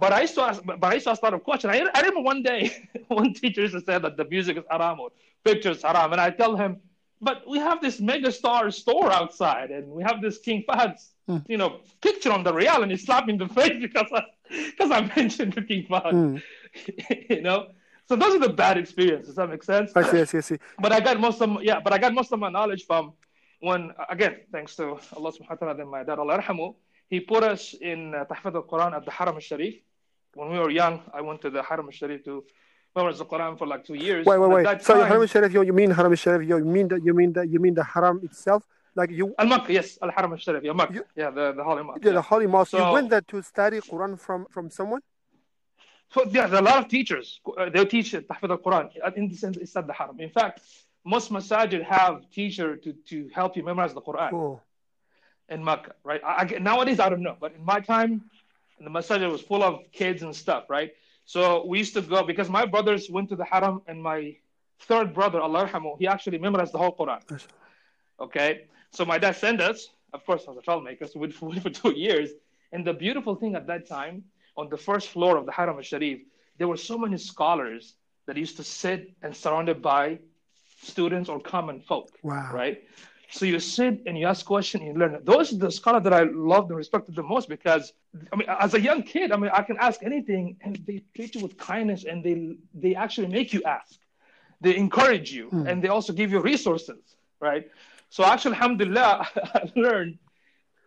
But 0.00 0.12
I 0.12 0.22
used 0.22 0.34
to 0.36 0.42
ask, 0.42 0.62
but 0.64 0.84
I 0.84 0.94
used 0.94 1.04
to 1.04 1.10
ask 1.10 1.22
a 1.22 1.26
lot 1.26 1.34
of 1.34 1.44
questions. 1.44 1.72
I, 1.74 1.78
I 1.94 2.00
remember 2.00 2.22
one 2.22 2.42
day, 2.42 2.88
one 3.08 3.34
teacher 3.34 3.60
used 3.60 3.74
to 3.74 3.80
say 3.80 3.98
that 3.98 4.16
the 4.16 4.24
music 4.24 4.56
is 4.56 4.64
haram 4.70 5.00
or 5.00 5.10
pictures 5.44 5.82
haram, 5.82 6.12
and 6.12 6.20
I 6.20 6.30
tell 6.30 6.56
him, 6.56 6.80
but 7.21 7.47
we 7.47 7.57
have 7.59 7.81
this 7.81 7.99
megastar 7.99 8.71
store 8.73 9.11
outside, 9.11 9.71
and 9.71 9.87
we 9.89 10.03
have 10.03 10.21
this 10.21 10.37
King 10.37 10.63
Fahad's, 10.67 11.13
Hmm. 11.27 11.39
you 11.49 11.57
know, 11.57 11.81
picture 12.01 12.31
on 12.31 12.43
the 12.43 12.53
real, 12.53 12.83
and 12.83 12.89
he 12.91 12.95
slapped 12.97 13.27
me 13.27 13.33
in 13.33 13.39
the 13.39 13.49
face 13.49 13.77
because 13.87 14.09
I, 14.13 14.23
because 14.71 14.91
I 14.91 15.01
mentioned 15.15 15.53
the 15.53 15.61
King 15.61 15.85
Fahad, 15.89 16.13
Mm. 16.13 16.41
you 17.29 17.41
know. 17.41 17.67
So 18.07 18.15
those 18.15 18.33
are 18.35 18.39
the 18.39 18.53
bad 18.53 18.77
experiences. 18.77 19.27
Does 19.27 19.35
that 19.35 19.49
make 19.49 19.63
sense? 19.63 19.91
I 19.93 20.03
see. 20.09 20.21
I 20.21 20.23
see. 20.23 20.37
I 20.37 20.41
see. 20.41 20.57
But 20.79 20.93
I 20.93 21.01
got 21.01 21.19
most 21.19 21.41
of 21.41 21.61
yeah, 21.61 21.79
but 21.81 21.91
I 21.91 21.97
got 21.97 22.13
most 22.13 22.31
of 22.31 22.39
my 22.39 22.49
knowledge 22.49 22.85
from 22.85 23.11
when 23.59 23.91
again, 24.09 24.37
thanks 24.51 24.75
to 24.77 24.83
Allah 25.17 25.31
subhanahu 25.35 25.49
wa 25.49 25.55
ta'ala 25.55 25.81
and 25.81 25.89
my 25.91 26.03
dad 26.03 26.17
Allah 26.19 26.37
yarhamu, 26.39 26.75
he 27.09 27.19
put 27.19 27.43
us 27.43 27.73
in 27.73 28.13
uh, 28.15 28.23
al-Quran 28.29 28.93
at 28.95 29.03
the 29.03 29.11
Haram 29.11 29.35
al-Sharif. 29.35 29.75
When 30.35 30.49
we 30.51 30.59
were 30.59 30.69
young, 30.69 31.01
I 31.13 31.21
went 31.21 31.41
to 31.41 31.49
the 31.49 31.63
Haram 31.63 31.87
al-Sharif 31.87 32.23
to 32.25 32.43
memorize 32.97 33.19
the 33.19 33.25
Quran 33.25 33.57
for 33.59 33.67
like 33.73 33.83
two 33.89 33.93
years. 34.07 34.25
Wait, 34.25 34.39
wait, 34.41 34.51
wait. 34.55 34.81
So 34.81 34.93
time- 34.95 35.07
Haram 35.07 35.21
al-Sharif, 35.21 35.53
you, 35.53 35.61
you 35.69 35.73
mean 35.73 35.91
Haram 35.91 36.11
al-Sharif? 36.11 36.47
You 36.49 36.57
mean 36.75 36.87
that? 36.89 37.01
You 37.07 37.13
mean 37.13 37.31
that? 37.33 37.45
You 37.53 37.59
mean 37.59 37.73
the 37.81 37.83
Haram 37.83 38.19
itself? 38.23 38.63
Like 38.95 39.11
you, 39.11 39.25
Al-Makkah, 39.37 39.71
yes, 39.79 39.99
Al-Haram 40.01 40.31
al-Sharif, 40.33 40.63
yeah, 40.63 40.73
Makkah. 40.73 41.03
Yeah, 41.15 41.29
the, 41.29 41.45
the 41.53 41.63
Holy 41.63 41.83
Mosque. 41.83 42.03
yeah. 42.03 42.13
the 42.13 42.21
Holy 42.21 42.47
Mosque. 42.47 42.73
you 42.73 42.91
went 42.97 43.09
there 43.11 43.21
to 43.21 43.37
study 43.43 43.79
Quran 43.79 44.19
from 44.19 44.47
from 44.49 44.65
someone? 44.71 45.01
So 46.13 46.19
yeah, 46.35 46.47
there 46.47 46.59
are 46.59 46.65
a 46.65 46.69
lot 46.71 46.79
of 46.83 46.87
teachers. 46.87 47.39
Uh, 47.45 47.69
they 47.69 47.85
teach 47.85 48.13
Tahfidh 48.13 48.49
al-Quran. 48.57 48.85
Uh, 49.05 49.11
In 49.19 49.29
the 49.29 49.35
sense, 49.43 49.57
it's 49.57 49.75
at 49.75 49.85
the 49.85 49.93
Haram. 49.99 50.19
In 50.27 50.31
fact, 50.39 50.61
most 51.13 51.31
masajid 51.31 51.83
have 51.83 52.13
teacher 52.31 52.69
to, 52.83 52.93
to 53.11 53.17
help 53.39 53.51
you 53.57 53.63
memorize 53.63 53.93
the 53.93 54.01
Quran. 54.01 54.33
Oh, 54.33 54.61
in 55.49 55.63
Mecca, 55.63 55.93
right? 56.03 56.21
I, 56.25 56.33
I, 56.41 56.57
nowadays, 56.59 56.99
I 56.99 57.07
don't 57.11 57.21
know, 57.21 57.37
but 57.39 57.51
in 57.57 57.63
my 57.73 57.79
time, 57.79 58.13
the 58.85 58.89
masajid 58.89 59.29
was 59.31 59.41
full 59.41 59.63
of 59.63 59.73
kids 59.99 60.23
and 60.23 60.35
stuff, 60.35 60.63
right? 60.69 60.91
So 61.27 61.65
we 61.65 61.77
used 61.77 61.93
to 61.93 62.01
go 62.01 62.23
because 62.23 62.49
my 62.49 62.65
brothers 62.65 63.09
went 63.09 63.27
to 63.29 63.35
the 63.35 63.43
Haram, 63.43 63.81
and 63.85 64.01
my 64.01 64.37
third 64.79 65.13
brother, 65.13 65.41
Allah 65.41 65.67
yarhamu, 65.67 65.99
he 65.99 66.07
actually 66.07 66.37
memorized 66.37 66.73
the 66.73 66.77
whole 66.77 66.95
Quran. 66.95 67.21
Okay, 68.19 68.65
so 68.91 69.03
my 69.03 69.17
dad 69.17 69.35
sent 69.35 69.59
us, 69.59 69.89
of 70.13 70.25
course, 70.25 70.45
as 70.49 70.55
a 70.55 70.61
troublemaker, 70.61 71.05
so 71.05 71.19
we 71.19 71.27
went 71.41 71.61
for 71.61 71.69
two 71.69 71.91
years. 71.91 72.29
And 72.71 72.87
the 72.87 72.93
beautiful 72.93 73.35
thing 73.35 73.55
at 73.55 73.67
that 73.67 73.87
time, 73.87 74.23
on 74.55 74.69
the 74.69 74.77
first 74.77 75.09
floor 75.09 75.35
of 75.35 75.45
the 75.45 75.51
Haram 75.51 75.75
al-Sharif, 75.75 76.21
there 76.57 76.69
were 76.69 76.77
so 76.77 76.97
many 76.97 77.17
scholars 77.17 77.95
that 78.25 78.37
used 78.37 78.55
to 78.57 78.63
sit 78.63 79.11
and 79.21 79.35
surrounded 79.35 79.81
by 79.81 80.19
students 80.81 81.27
or 81.29 81.41
common 81.41 81.81
folk 81.81 82.09
wow. 82.23 82.49
right? 82.53 82.83
So 83.29 83.45
you 83.45 83.59
sit 83.59 84.03
and 84.05 84.17
you 84.17 84.25
ask 84.27 84.45
questions 84.45 84.81
and 84.83 84.93
you 84.93 84.99
learn. 84.99 85.19
Those 85.23 85.53
are 85.53 85.57
the 85.57 85.71
scholars 85.71 86.03
that 86.03 86.13
I 86.13 86.23
loved 86.23 86.69
and 86.69 86.77
respected 86.77 87.15
the 87.15 87.23
most 87.23 87.49
because, 87.49 87.93
I 88.31 88.35
mean, 88.35 88.47
as 88.47 88.73
a 88.73 88.81
young 88.81 89.03
kid, 89.03 89.31
I 89.31 89.37
mean, 89.37 89.51
I 89.53 89.63
can 89.63 89.77
ask 89.79 90.01
anything 90.03 90.57
and 90.61 90.75
they 90.87 91.03
treat 91.15 91.35
you 91.35 91.41
with 91.41 91.57
kindness 91.57 92.05
and 92.05 92.23
they 92.23 92.57
they 92.73 92.95
actually 92.95 93.27
make 93.27 93.53
you 93.53 93.61
ask. 93.63 93.99
They 94.61 94.75
encourage 94.77 95.31
you 95.31 95.49
Hmm. 95.49 95.67
and 95.67 95.83
they 95.83 95.89
also 95.89 96.13
give 96.13 96.31
you 96.31 96.39
resources, 96.39 97.03
right? 97.39 97.69
So 98.09 98.23
actually, 98.23 98.55
alhamdulillah, 98.55 99.27
I 99.55 99.71
learned 99.75 100.17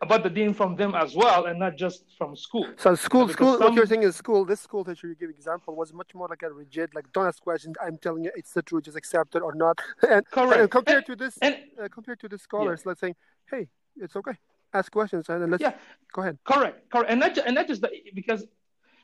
about 0.02 0.22
the 0.22 0.30
deen 0.30 0.54
from 0.54 0.76
them 0.76 0.94
as 0.94 1.14
well 1.14 1.46
and 1.46 1.58
not 1.58 1.76
just 1.76 2.04
from 2.16 2.34
school. 2.34 2.66
So 2.78 2.94
school, 2.94 3.26
Because 3.26 3.36
school. 3.56 3.58
What 3.58 3.74
you're 3.74 3.86
saying 3.86 4.02
is 4.02 4.16
school. 4.16 4.44
This 4.44 4.60
school 4.60 4.84
teacher 4.84 5.08
you 5.08 5.14
give 5.14 5.30
example 5.30 5.76
was 5.76 5.92
much 5.92 6.14
more 6.14 6.26
like 6.28 6.42
a 6.42 6.50
rigid, 6.50 6.94
like 6.94 7.12
don't 7.12 7.26
ask 7.26 7.42
questions. 7.42 7.76
I'm 7.84 7.98
telling 7.98 8.24
you, 8.24 8.30
it's 8.34 8.52
the 8.52 8.62
truth. 8.62 8.84
Just 8.84 8.96
accept 8.96 9.34
it 9.34 9.42
or 9.42 9.54
not. 9.54 9.78
And, 10.10 10.24
Correct. 10.30 10.60
and 10.60 10.70
compared 10.70 11.04
to 11.06 11.16
this, 11.16 11.36
And 11.42 11.56
uh, 11.82 11.88
compared 11.88 12.18
to 12.20 12.28
the 12.28 12.38
scholars, 12.38 12.86
let's 12.86 13.00
say, 13.00 13.14
hey, 13.50 13.68
it's 13.96 14.16
okay. 14.16 14.32
Ask 14.72 14.90
questions 14.92 15.28
and 15.28 15.42
then 15.42 15.50
let's 15.50 15.62
Yeah. 15.62 15.74
go 16.12 16.22
ahead. 16.22 16.38
Correct, 16.44 16.88
correct, 16.90 17.10
and 17.10 17.18
not 17.20 17.36
and 17.38 17.54
not 17.56 17.66
just 17.66 17.84
because 18.14 18.46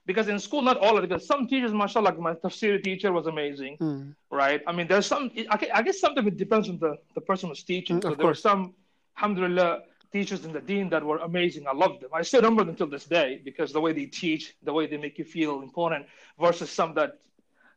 because 0.07 0.29
in 0.29 0.39
school 0.39 0.63
not 0.63 0.77
all 0.79 0.97
of 0.97 1.03
it. 1.05 1.09
Because 1.09 1.27
some 1.27 1.49
teachers, 1.49 1.73
mashallah, 1.75 2.05
like 2.11 2.19
my 2.21 2.35
tafsir 2.35 2.83
teacher 2.83 3.11
was 3.13 3.27
amazing, 3.27 3.77
Mm. 3.79 4.15
right? 4.31 4.61
I 4.69 4.73
mean, 4.77 4.87
there's 4.87 5.07
some. 5.07 5.25
I, 5.51 5.57
gue- 5.61 5.73
I 5.79 5.83
guess 5.83 5.99
sometimes 6.01 6.29
it 6.29 6.37
depends 6.37 6.69
on 6.73 6.79
the 6.79 6.93
the 7.17 7.21
person 7.21 7.49
who's 7.51 7.65
teaching. 7.65 7.97
Mm, 7.99 8.03
so 8.05 8.09
of 8.13 8.17
there 8.19 8.27
were 8.29 8.35
some, 8.51 8.63
alhamdulillah, 9.17 9.83
teachers 10.13 10.45
in 10.45 10.53
the 10.53 10.61
dean 10.61 10.89
that 10.91 11.03
were 11.05 11.19
amazing. 11.19 11.67
I 11.67 11.73
loved 11.75 12.01
them. 12.03 12.11
I 12.13 12.23
still 12.23 12.41
remember 12.43 12.65
them 12.65 12.77
till 12.77 12.87
this 12.89 13.05
day 13.05 13.41
because 13.45 13.73
the 13.73 13.81
way 13.81 13.93
they 13.93 14.07
teach, 14.07 14.55
the 14.63 14.73
way 14.73 14.87
they 14.87 14.97
make 14.97 15.19
you 15.19 15.25
feel 15.25 15.63
important, 15.63 16.07
versus 16.41 16.71
some 16.71 16.95
that 16.95 17.19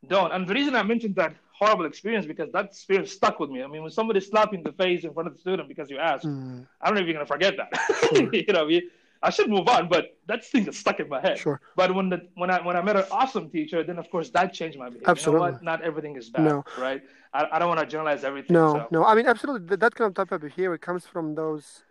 don't. 0.08 0.32
And 0.32 0.48
the 0.48 0.54
reason 0.54 0.76
I 0.76 0.84
mentioned 0.84 1.16
that 1.16 1.36
horrible 1.52 1.86
experience 1.86 2.26
because 2.26 2.52
that 2.54 2.66
experience 2.66 3.12
stuck 3.12 3.40
with 3.40 3.50
me. 3.50 3.62
I 3.64 3.68
mean, 3.68 3.82
when 3.82 3.92
somebody 3.92 4.22
slapped 4.22 4.54
you 4.54 4.60
in 4.60 4.64
the 4.64 4.72
face 4.72 5.04
in 5.04 5.14
front 5.14 5.28
of 5.28 5.34
the 5.34 5.40
student 5.42 5.68
because 5.68 5.90
you 5.90 5.98
asked, 5.98 6.26
Mm. 6.26 6.66
I 6.82 6.86
don't 6.88 6.96
know 6.96 7.02
if 7.02 7.08
you're 7.08 7.14
gonna 7.14 7.26
forget 7.26 7.56
that. 7.58 7.70
you 8.48 8.54
know, 8.54 8.68
you- 8.68 8.90
I 9.22 9.32
should 9.32 9.50
move 9.50 9.68
on, 9.68 9.90
but 9.90 10.16
that 10.28 10.46
thing 10.46 10.66
is 10.70 10.78
stuck 10.78 11.02
in 11.02 11.10
my 11.10 11.20
head. 11.20 11.38
Sure. 11.38 11.60
But 11.76 11.94
when 11.94 12.08
the 12.08 12.20
when 12.36 12.50
I 12.50 12.66
when 12.66 12.78
I 12.78 12.82
met 12.82 12.96
an 12.96 13.04
awesome 13.12 13.50
teacher, 13.50 13.84
then 13.84 13.98
of 14.00 14.10
course 14.10 14.30
that 14.30 14.54
changed 14.54 14.78
my 14.80 14.86
behavior. 14.86 15.02
You 15.02 15.08
know 15.08 15.12
Absolutely. 15.12 15.52
what? 15.52 15.62
Not 15.72 15.82
everything 15.82 16.16
is 16.16 16.30
bad, 16.30 16.46
No. 16.46 16.64
right? 16.78 17.02
I, 17.34 17.46
I 17.52 17.60
don't 17.60 17.68
want 17.68 17.82
to 17.82 17.86
generalize 17.86 18.24
everything. 18.24 18.54
No, 18.54 18.68
so. 18.76 18.88
no. 18.92 19.04
I 19.04 19.16
mean, 19.16 19.26
absolutely. 19.26 19.68
That, 19.68 19.82
that 19.82 19.96
kind 19.96 20.08
of 20.08 20.14
type 20.16 20.32
of 20.32 20.40
behavior 20.40 20.78
comes 20.78 21.06
from 21.06 21.36
those 21.36 21.84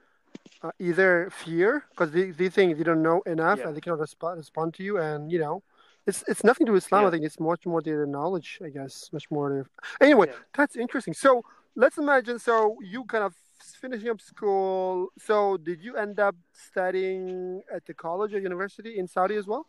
uh, 0.62 0.70
either 0.78 1.30
fear 1.30 1.84
because 1.90 2.10
they, 2.12 2.30
they 2.30 2.48
think 2.48 2.76
they 2.78 2.84
don't 2.84 3.02
know 3.02 3.20
enough 3.26 3.58
Yeah. 3.58 3.68
and 3.68 3.76
they 3.76 3.80
cannot 3.80 4.00
respond 4.00 4.38
respond 4.38 4.74
to 4.74 4.82
you, 4.82 4.98
and 4.98 5.30
you 5.32 5.38
know, 5.38 5.62
it's 6.06 6.24
it's 6.30 6.42
nothing 6.44 6.64
to 6.66 6.70
do 6.70 6.74
with 6.74 6.84
Islam. 6.84 7.06
I 7.06 7.10
think 7.10 7.24
it's 7.24 7.40
much 7.40 7.66
more 7.66 7.80
their 7.82 8.06
knowledge. 8.06 8.58
I 8.64 8.68
guess 8.70 9.10
much 9.12 9.30
more. 9.30 9.46
Their... 9.52 9.66
Anyway, 10.00 10.26
Yeah. 10.28 10.34
that's 10.56 10.76
interesting. 10.76 11.14
So 11.14 11.44
let's 11.76 11.98
imagine. 11.98 12.38
So 12.38 12.76
you 12.82 13.04
kind 13.04 13.24
of 13.24 13.34
finishing 13.80 14.08
up 14.10 14.20
school. 14.20 15.08
So 15.18 15.56
did 15.56 15.82
you 15.82 15.96
end 15.96 16.18
up 16.18 16.36
studying 16.52 17.62
at 17.72 17.84
the 17.86 17.94
college 17.94 18.32
or 18.34 18.40
university 18.40 18.98
in 18.98 19.06
Saudi 19.06 19.36
as 19.36 19.46
well? 19.46 19.66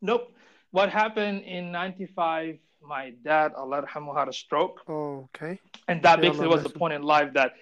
Nope. 0.00 0.32
What 0.70 0.90
happened 0.90 1.42
in 1.42 1.72
'95? 1.72 2.58
My 2.86 3.14
dad, 3.24 3.54
Allah 3.54 3.86
had 3.88 4.28
a 4.28 4.32
stroke, 4.32 4.82
Oh, 4.86 5.28
okay. 5.34 5.58
and 5.88 6.02
that 6.02 6.18
Yeah, 6.18 6.28
basically 6.28 6.48
was 6.48 6.62
the 6.62 6.68
point 6.68 6.92
in 6.92 7.02
life 7.02 7.32
that 7.32 7.52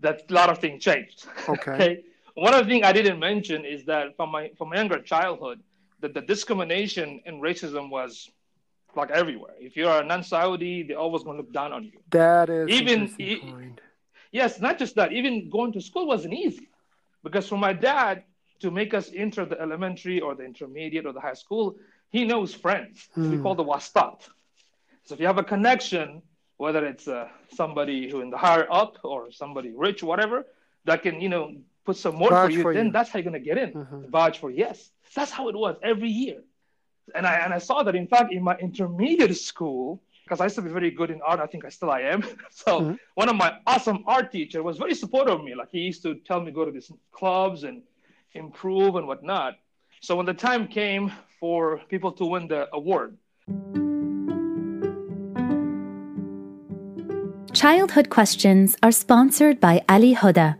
that 0.00 0.22
a 0.30 0.32
lot 0.32 0.48
of 0.50 0.58
things 0.58 0.82
changed. 0.84 1.26
Okay. 1.48 2.04
One 2.34 2.54
of 2.54 2.64
the 2.64 2.70
things 2.70 2.84
I 2.86 2.92
didn't 2.92 3.18
mention 3.18 3.64
is 3.64 3.84
that 3.86 4.16
from 4.16 4.30
my 4.30 4.50
from 4.56 4.68
my 4.70 4.76
younger 4.76 5.00
childhood, 5.00 5.58
that 6.00 6.14
the 6.14 6.20
discrimination 6.20 7.20
and 7.26 7.42
racism 7.42 7.90
was 7.90 8.30
like 8.94 9.10
everywhere. 9.10 9.54
If 9.58 9.76
you're 9.76 9.98
a 10.02 10.04
non-Saudi, 10.04 10.84
they're 10.84 10.98
always 11.06 11.22
going 11.24 11.36
to 11.36 11.42
look 11.42 11.52
down 11.52 11.72
on 11.72 11.82
you. 11.84 11.98
That 12.10 12.48
is 12.48 12.68
Even- 12.68 13.12
e-. 13.18 13.42
Yes, 14.30 14.60
not 14.60 14.78
just 14.78 14.94
that. 14.96 15.12
Even 15.12 15.50
going 15.50 15.72
to 15.72 15.80
school 15.80 16.06
wasn't 16.06 16.34
easy, 16.34 16.68
because 17.24 17.48
for 17.48 17.56
my 17.58 17.72
dad 17.72 18.22
to 18.60 18.70
make 18.70 18.92
us 18.94 19.10
enter 19.14 19.44
the 19.44 19.60
elementary 19.60 20.20
or 20.20 20.34
the 20.34 20.44
intermediate 20.44 21.06
or 21.06 21.12
the 21.12 21.20
high 21.20 21.34
school, 21.44 21.76
he 22.10 22.24
knows 22.24 22.54
friends. 22.54 23.08
We 23.16 23.36
Hmm. 23.36 23.42
call 23.42 23.54
the 23.56 23.64
wastat. 23.64 24.20
So 25.04 25.14
if 25.14 25.20
you 25.20 25.26
have 25.26 25.38
a 25.38 25.44
connection, 25.54 26.22
whether 26.58 26.84
it's 26.84 27.08
uh, 27.08 27.28
somebody 27.60 28.10
who 28.10 28.20
in 28.20 28.30
the 28.30 28.36
higher 28.36 28.66
up 28.70 28.98
or 29.02 29.30
somebody 29.32 29.70
rich, 29.74 30.02
whatever, 30.02 30.44
that 30.84 31.02
can 31.02 31.20
you 31.20 31.28
know 31.30 31.44
put 31.86 31.96
some 31.96 32.14
more 32.16 32.30
for 32.30 32.50
you, 32.50 32.62
for 32.62 32.74
then 32.74 32.86
you. 32.86 32.92
that's 32.92 33.08
how 33.10 33.18
you're 33.18 33.24
gonna 33.24 33.40
get 33.50 33.56
in. 33.64 33.72
Mhm. 33.72 34.08
Vouch 34.10 34.38
for 34.38 34.50
yes. 34.50 34.90
That's 35.14 35.30
how 35.30 35.48
it 35.48 35.56
was 35.56 35.76
every 35.82 36.10
year. 36.10 36.40
And 37.16 37.26
I 37.26 37.34
and 37.44 37.54
I 37.54 37.58
saw 37.68 37.82
that 37.84 37.94
in 37.96 38.06
fact 38.06 38.32
in 38.32 38.42
my 38.42 38.56
intermediate 38.58 39.36
school, 39.50 40.02
because 40.24 40.40
I 40.40 40.44
used 40.44 40.56
to 40.56 40.62
be 40.62 40.70
very 40.80 40.90
good 40.90 41.10
in 41.10 41.20
art, 41.22 41.40
I 41.40 41.46
think 41.46 41.64
I 41.64 41.70
still 41.70 41.90
I 41.90 42.02
am. 42.14 42.20
so 42.50 42.70
Mhm. 42.80 42.98
one 43.14 43.28
of 43.32 43.36
my 43.36 43.50
awesome 43.66 44.00
art 44.06 44.30
teacher 44.36 44.62
was 44.62 44.76
very 44.84 44.94
supportive 44.94 45.34
of 45.38 45.44
me. 45.48 45.54
Like 45.54 45.70
he 45.70 45.80
used 45.92 46.02
to 46.02 46.10
tell 46.28 46.40
me 46.44 46.50
go 46.50 46.64
to 46.68 46.72
these 46.76 46.90
clubs 47.18 47.64
and 47.68 47.76
improve 48.34 48.96
and 48.96 49.06
whatnot. 49.10 49.52
So 50.06 50.10
when 50.16 50.26
the 50.26 50.34
time 50.48 50.62
came 50.68 51.04
for 51.40 51.78
people 51.88 52.12
to 52.20 52.24
win 52.26 52.46
the 52.54 52.68
award, 52.74 53.16
Childhood 57.58 58.06
Questions 58.08 58.78
are 58.84 58.92
sponsored 58.92 59.58
by 59.58 59.82
Ali 59.88 60.14
Huda. 60.14 60.56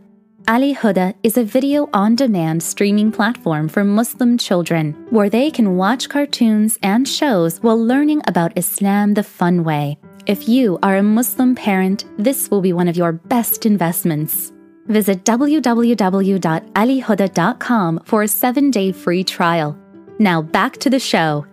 Ali 0.49 0.75
Huda 0.75 1.13
is 1.23 1.37
a 1.37 1.45
video 1.45 1.89
on 1.93 2.17
demand 2.17 2.61
streaming 2.61 3.09
platform 3.09 3.69
for 3.69 3.85
Muslim 3.85 4.37
children 4.37 5.07
where 5.09 5.29
they 5.29 5.49
can 5.49 5.77
watch 5.77 6.09
cartoons 6.09 6.77
and 6.83 7.07
shows 7.07 7.59
while 7.59 7.81
learning 7.81 8.21
about 8.27 8.57
Islam 8.57 9.13
the 9.13 9.23
fun 9.23 9.63
way. 9.63 9.97
If 10.25 10.49
you 10.49 10.77
are 10.83 10.97
a 10.97 11.01
Muslim 11.01 11.55
parent, 11.55 12.03
this 12.17 12.51
will 12.51 12.59
be 12.59 12.73
one 12.73 12.89
of 12.89 12.97
your 12.97 13.13
best 13.13 13.65
investments. 13.65 14.51
Visit 14.87 15.23
www.alihuda.com 15.23 17.99
for 18.03 18.23
a 18.23 18.27
seven 18.27 18.71
day 18.71 18.91
free 18.91 19.23
trial. 19.23 19.77
Now 20.19 20.41
back 20.41 20.75
to 20.79 20.89
the 20.89 20.99
show. 20.99 21.45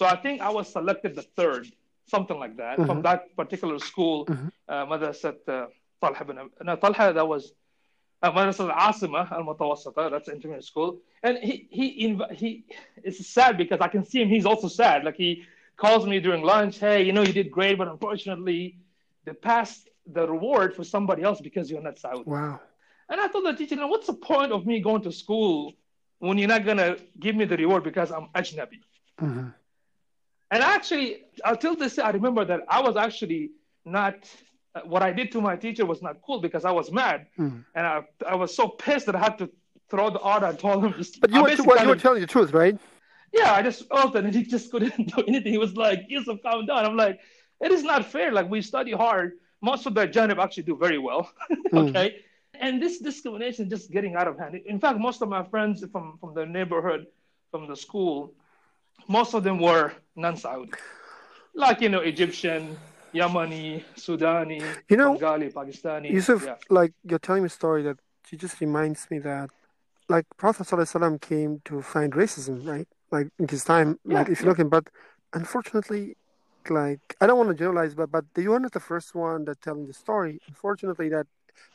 So 0.00 0.06
I 0.06 0.16
think 0.16 0.40
I 0.40 0.48
was 0.48 0.72
selected 0.72 1.14
the 1.14 1.26
third, 1.36 1.66
something 2.06 2.38
like 2.38 2.56
that, 2.56 2.78
mm-hmm. 2.78 2.86
from 2.86 3.02
that 3.02 3.36
particular 3.36 3.78
school, 3.78 4.24
mm-hmm. 4.24 4.48
uh, 4.66 4.86
Madrasat 4.86 5.46
uh, 5.46 5.66
Talha 6.00 6.24
bin, 6.24 6.38
no, 6.62 6.76
Talha, 6.76 7.12
that 7.12 7.28
was 7.28 7.52
uh, 8.22 8.32
Madrasat 8.32 8.74
Asima 8.74 9.30
al 9.30 9.44
Mutawassita, 9.44 10.10
that's 10.10 10.30
intermediate 10.30 10.64
school. 10.64 11.02
And 11.22 11.36
he, 11.36 11.68
he, 11.70 12.06
inv- 12.08 12.32
he, 12.32 12.64
it's 13.04 13.26
sad 13.26 13.58
because 13.58 13.80
I 13.82 13.88
can 13.88 14.02
see 14.06 14.22
him, 14.22 14.30
he's 14.30 14.46
also 14.46 14.68
sad. 14.68 15.04
Like 15.04 15.16
he 15.16 15.44
calls 15.76 16.06
me 16.06 16.18
during 16.18 16.42
lunch, 16.44 16.78
hey, 16.78 17.02
you 17.02 17.12
know, 17.12 17.20
you 17.20 17.34
did 17.34 17.50
great, 17.50 17.76
but 17.76 17.86
unfortunately, 17.86 18.78
they 19.26 19.34
passed 19.34 19.90
the 20.06 20.26
reward 20.26 20.74
for 20.74 20.82
somebody 20.82 21.22
else 21.24 21.42
because 21.42 21.70
you're 21.70 21.82
not 21.82 21.98
Saudi. 21.98 22.22
Wow. 22.24 22.58
And 23.10 23.20
I 23.20 23.28
told 23.28 23.44
the 23.44 23.52
teacher, 23.52 23.76
what's 23.86 24.06
the 24.06 24.14
point 24.14 24.50
of 24.50 24.64
me 24.64 24.80
going 24.80 25.02
to 25.02 25.12
school 25.12 25.74
when 26.20 26.38
you're 26.38 26.48
not 26.48 26.64
going 26.64 26.78
to 26.78 26.98
give 27.18 27.36
me 27.36 27.44
the 27.44 27.58
reward 27.58 27.84
because 27.84 28.10
I'm 28.10 28.28
Ajnabi? 28.34 28.80
Mm-hmm. 29.20 29.48
And 30.50 30.62
actually, 30.62 31.24
until 31.44 31.76
this 31.76 31.98
I 31.98 32.10
remember 32.10 32.44
that 32.44 32.60
I 32.68 32.80
was 32.80 32.96
actually 32.96 33.52
not, 33.84 34.28
what 34.84 35.02
I 35.02 35.12
did 35.12 35.30
to 35.32 35.40
my 35.40 35.56
teacher 35.56 35.86
was 35.86 36.02
not 36.02 36.20
cool 36.22 36.40
because 36.40 36.64
I 36.64 36.72
was 36.72 36.90
mad. 36.90 37.26
Mm. 37.38 37.64
And 37.74 37.86
I, 37.86 38.02
I 38.26 38.34
was 38.34 38.54
so 38.54 38.68
pissed 38.68 39.06
that 39.06 39.14
I 39.14 39.20
had 39.20 39.38
to 39.38 39.50
throw 39.88 40.10
the 40.10 40.18
order 40.18 40.46
and 40.46 40.58
told 40.58 40.84
him. 40.84 40.94
But 41.20 41.30
you, 41.30 41.42
were, 41.42 41.54
well, 41.64 41.82
you 41.82 41.88
were 41.88 41.96
telling 41.96 42.20
the 42.20 42.26
truth, 42.26 42.52
right? 42.52 42.76
Yeah, 43.32 43.52
I 43.52 43.62
just 43.62 43.88
felt 43.88 44.16
it 44.16 44.24
and 44.24 44.34
he 44.34 44.42
just 44.42 44.70
couldn't 44.70 45.14
do 45.16 45.22
anything. 45.28 45.52
He 45.52 45.58
was 45.58 45.76
like, 45.76 46.06
Yusuf, 46.08 46.40
calm 46.42 46.66
down. 46.66 46.84
I'm 46.84 46.96
like, 46.96 47.20
it 47.60 47.70
is 47.70 47.84
not 47.84 48.06
fair. 48.06 48.32
Like, 48.32 48.50
we 48.50 48.62
study 48.62 48.92
hard. 48.92 49.34
Most 49.62 49.86
of 49.86 49.94
the 49.94 50.08
janib 50.08 50.42
actually 50.42 50.64
do 50.64 50.76
very 50.76 50.98
well. 50.98 51.30
okay. 51.72 52.08
Mm. 52.08 52.14
And 52.54 52.82
this 52.82 52.98
discrimination 52.98 53.66
is 53.66 53.70
just 53.70 53.90
getting 53.90 54.16
out 54.16 54.26
of 54.26 54.38
hand. 54.38 54.56
In 54.66 54.80
fact, 54.80 54.98
most 54.98 55.22
of 55.22 55.28
my 55.28 55.44
friends 55.44 55.84
from, 55.92 56.18
from 56.20 56.34
the 56.34 56.44
neighborhood, 56.44 57.06
from 57.50 57.68
the 57.68 57.76
school, 57.76 58.34
most 59.08 59.34
of 59.34 59.44
them 59.44 59.58
were 59.58 59.92
non-Saudi, 60.16 60.72
like 61.54 61.80
you 61.80 61.88
know 61.88 62.00
Egyptian, 62.00 62.76
Yemeni, 63.14 63.82
Sudani, 63.96 64.62
you 64.88 64.96
know, 64.96 65.12
Bengali, 65.12 65.50
Pakistani. 65.50 66.10
Yusuf, 66.10 66.44
yeah. 66.44 66.56
like 66.68 66.92
you're 67.04 67.18
telling 67.18 67.42
me 67.42 67.46
a 67.46 67.50
story 67.50 67.82
that 67.82 67.98
she 68.28 68.36
just 68.36 68.60
reminds 68.60 69.10
me 69.10 69.18
that, 69.20 69.50
like 70.08 70.26
Prophet 70.36 70.66
ﷺ 70.66 71.20
came 71.20 71.60
to 71.64 71.82
find 71.82 72.12
racism, 72.12 72.66
right? 72.66 72.86
Like 73.10 73.28
in 73.38 73.48
his 73.48 73.64
time, 73.64 73.98
yeah, 74.06 74.18
like 74.18 74.28
if 74.28 74.40
you're 74.40 74.48
looking, 74.48 74.68
but 74.68 74.86
unfortunately, 75.32 76.16
like 76.68 77.00
I 77.20 77.26
don't 77.26 77.38
want 77.38 77.50
to 77.50 77.54
generalize, 77.54 77.94
but 77.94 78.10
but 78.10 78.24
you 78.36 78.52
are 78.52 78.60
not 78.60 78.72
the 78.72 78.80
first 78.80 79.14
one 79.14 79.44
that 79.46 79.60
telling 79.60 79.86
the 79.86 79.94
story. 79.94 80.40
Unfortunately, 80.46 81.08
that 81.08 81.26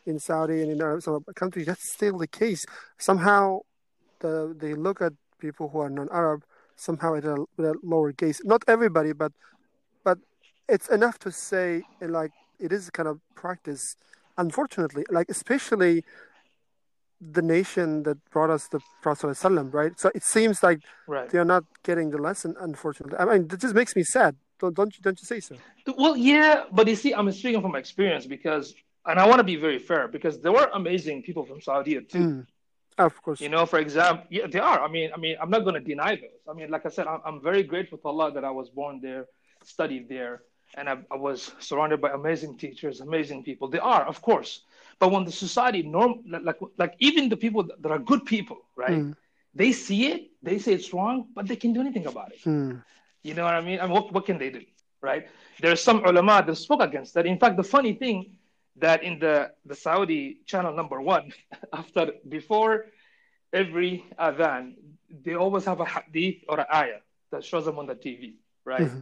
in 0.06 0.20
Saudi 0.20 0.62
and 0.62 0.72
in 0.72 1.02
some 1.02 1.24
countries, 1.36 1.66
that's 1.66 1.92
still 1.92 2.18
the 2.18 2.28
case. 2.28 2.66
Somehow, 2.98 3.60
the 4.20 4.56
they 4.58 4.74
look 4.74 5.02
at 5.02 5.14
people 5.40 5.70
who 5.70 5.80
are 5.80 5.90
non-Arab 5.90 6.44
somehow 6.76 7.16
at 7.16 7.26
a, 7.26 7.46
with 7.58 7.68
a 7.68 7.76
lower 7.84 8.12
case. 8.12 8.42
Not 8.44 8.64
everybody, 8.68 9.14
but 9.14 9.32
but 10.04 10.18
it's 10.68 10.88
enough 10.90 11.20
to 11.20 11.32
say 11.32 11.84
like 12.02 12.32
it 12.60 12.72
is 12.72 12.90
kind 12.90 13.08
of 13.08 13.20
practice. 13.36 13.96
Unfortunately, 14.38 15.06
like 15.10 15.30
especially 15.30 16.04
the 17.22 17.42
nation 17.42 18.04
that 18.04 18.18
brought 18.30 18.50
us 18.50 18.68
the 18.68 18.80
Prophet 19.02 19.38
right? 19.74 20.00
So 20.00 20.12
it 20.14 20.24
seems 20.24 20.62
like 20.62 20.80
right. 21.08 21.30
they 21.30 21.38
are 21.38 21.46
not 21.46 21.64
getting 21.84 22.10
the 22.10 22.18
lesson. 22.18 22.56
Unfortunately, 22.60 23.18
I 23.18 23.26
mean, 23.26 23.48
it 23.52 23.60
just 23.60 23.74
makes 23.74 23.96
me 23.96 24.04
sad. 24.04 24.36
Don't 24.60 24.76
don't 24.76 24.96
you 24.96 25.02
don't 25.02 25.20
you 25.20 25.26
say 25.26 25.40
so? 25.40 25.56
Well, 25.98 26.16
yeah, 26.16 26.64
but 26.72 26.88
you 26.88 26.96
see, 26.96 27.14
I'm 27.14 27.32
speaking 27.32 27.62
from 27.62 27.76
experience 27.76 28.26
because, 28.26 28.74
and 29.06 29.20
I 29.20 29.26
want 29.28 29.40
to 29.40 29.44
be 29.44 29.56
very 29.56 29.80
fair 29.80 30.08
because 30.08 30.40
there 30.40 30.52
were 30.52 30.70
amazing 30.74 31.24
people 31.24 31.46
from 31.46 31.62
Saudi 31.62 32.00
too. 32.02 32.18
Mm. 32.18 32.48
Of 32.98 33.22
course. 33.22 33.42
You 33.42 33.50
know, 33.50 33.66
for 33.66 33.80
example, 33.80 34.26
yeah, 34.30 34.48
they 34.48 34.60
are. 34.60 34.82
I 34.82 34.88
mean, 34.88 35.12
I 35.14 35.18
mean, 35.18 35.36
I'm 35.42 35.50
not 35.50 35.64
going 35.64 35.74
to 35.76 35.82
deny 35.82 36.16
those. 36.16 36.42
I 36.50 36.54
mean, 36.54 36.70
like 36.70 36.86
I 36.86 36.90
said, 36.90 37.08
I'm, 37.08 37.20
I'm 37.26 37.42
very 37.42 37.64
grateful 37.64 37.98
to 37.98 38.08
Allah 38.08 38.32
that 38.32 38.46
I 38.46 38.52
was 38.52 38.70
born 38.70 39.02
there, 39.02 39.26
studied 39.64 40.08
there, 40.08 40.44
and 40.78 40.88
I, 40.90 40.98
I, 41.12 41.16
was 41.16 41.52
surrounded 41.60 42.00
by 42.00 42.12
amazing 42.12 42.58
teachers, 42.58 43.02
amazing 43.02 43.44
people. 43.44 43.68
They 43.68 43.80
are, 43.80 44.04
of 44.04 44.22
course. 44.22 44.62
But 45.00 45.12
when 45.12 45.26
the 45.26 45.32
society 45.32 45.84
norm, 45.84 46.24
like, 46.28 46.58
like 46.78 46.96
even 47.00 47.28
the 47.28 47.38
people 47.38 47.64
that 47.64 47.92
are 47.92 48.00
good 48.00 48.26
people, 48.26 48.60
right? 48.78 48.92
Mm. 48.92 49.16
They 49.54 49.72
see 49.74 50.08
it, 50.08 50.32
they 50.42 50.58
say 50.58 50.74
it's 50.74 50.94
wrong, 50.94 51.28
but 51.36 51.48
they 51.48 51.56
can 51.56 51.74
do 51.74 51.82
anything 51.82 52.06
about 52.06 52.32
it. 52.32 52.42
Mm. 52.44 52.82
You 53.24 53.34
know 53.34 53.44
what 53.44 53.56
I 53.56 53.62
mean? 53.62 53.80
I 53.80 53.84
mean, 53.84 53.92
what, 53.92 54.14
what 54.14 54.26
can 54.26 54.38
they 54.38 54.50
do, 54.50 54.62
right? 55.02 55.28
There's 55.60 55.82
some 55.82 56.04
ulama 56.06 56.44
that 56.46 56.56
spoke 56.56 56.82
against 56.82 57.14
that. 57.16 57.26
In 57.26 57.40
fact, 57.40 57.58
the 57.58 57.64
funny 57.64 57.94
thing 57.94 58.38
that 58.77 59.03
in 59.03 59.19
the, 59.19 59.51
the 59.67 59.75
Saudi 59.75 60.41
channel 60.47 60.75
number 60.75 61.01
one, 61.01 61.33
after 61.73 62.13
before 62.29 62.87
every 63.53 64.05
adhan, 64.19 64.75
they 65.25 65.35
always 65.35 65.65
have 65.65 65.81
a 65.81 65.85
hadith 65.85 66.43
or 66.49 66.61
an 66.61 66.67
ayah 66.73 67.01
that 67.33 67.45
shows 67.45 67.65
them 67.65 67.79
on 67.79 67.87
the 67.87 67.95
TV, 67.95 68.35
right? 68.65 68.83
Mm-hmm. 68.83 69.01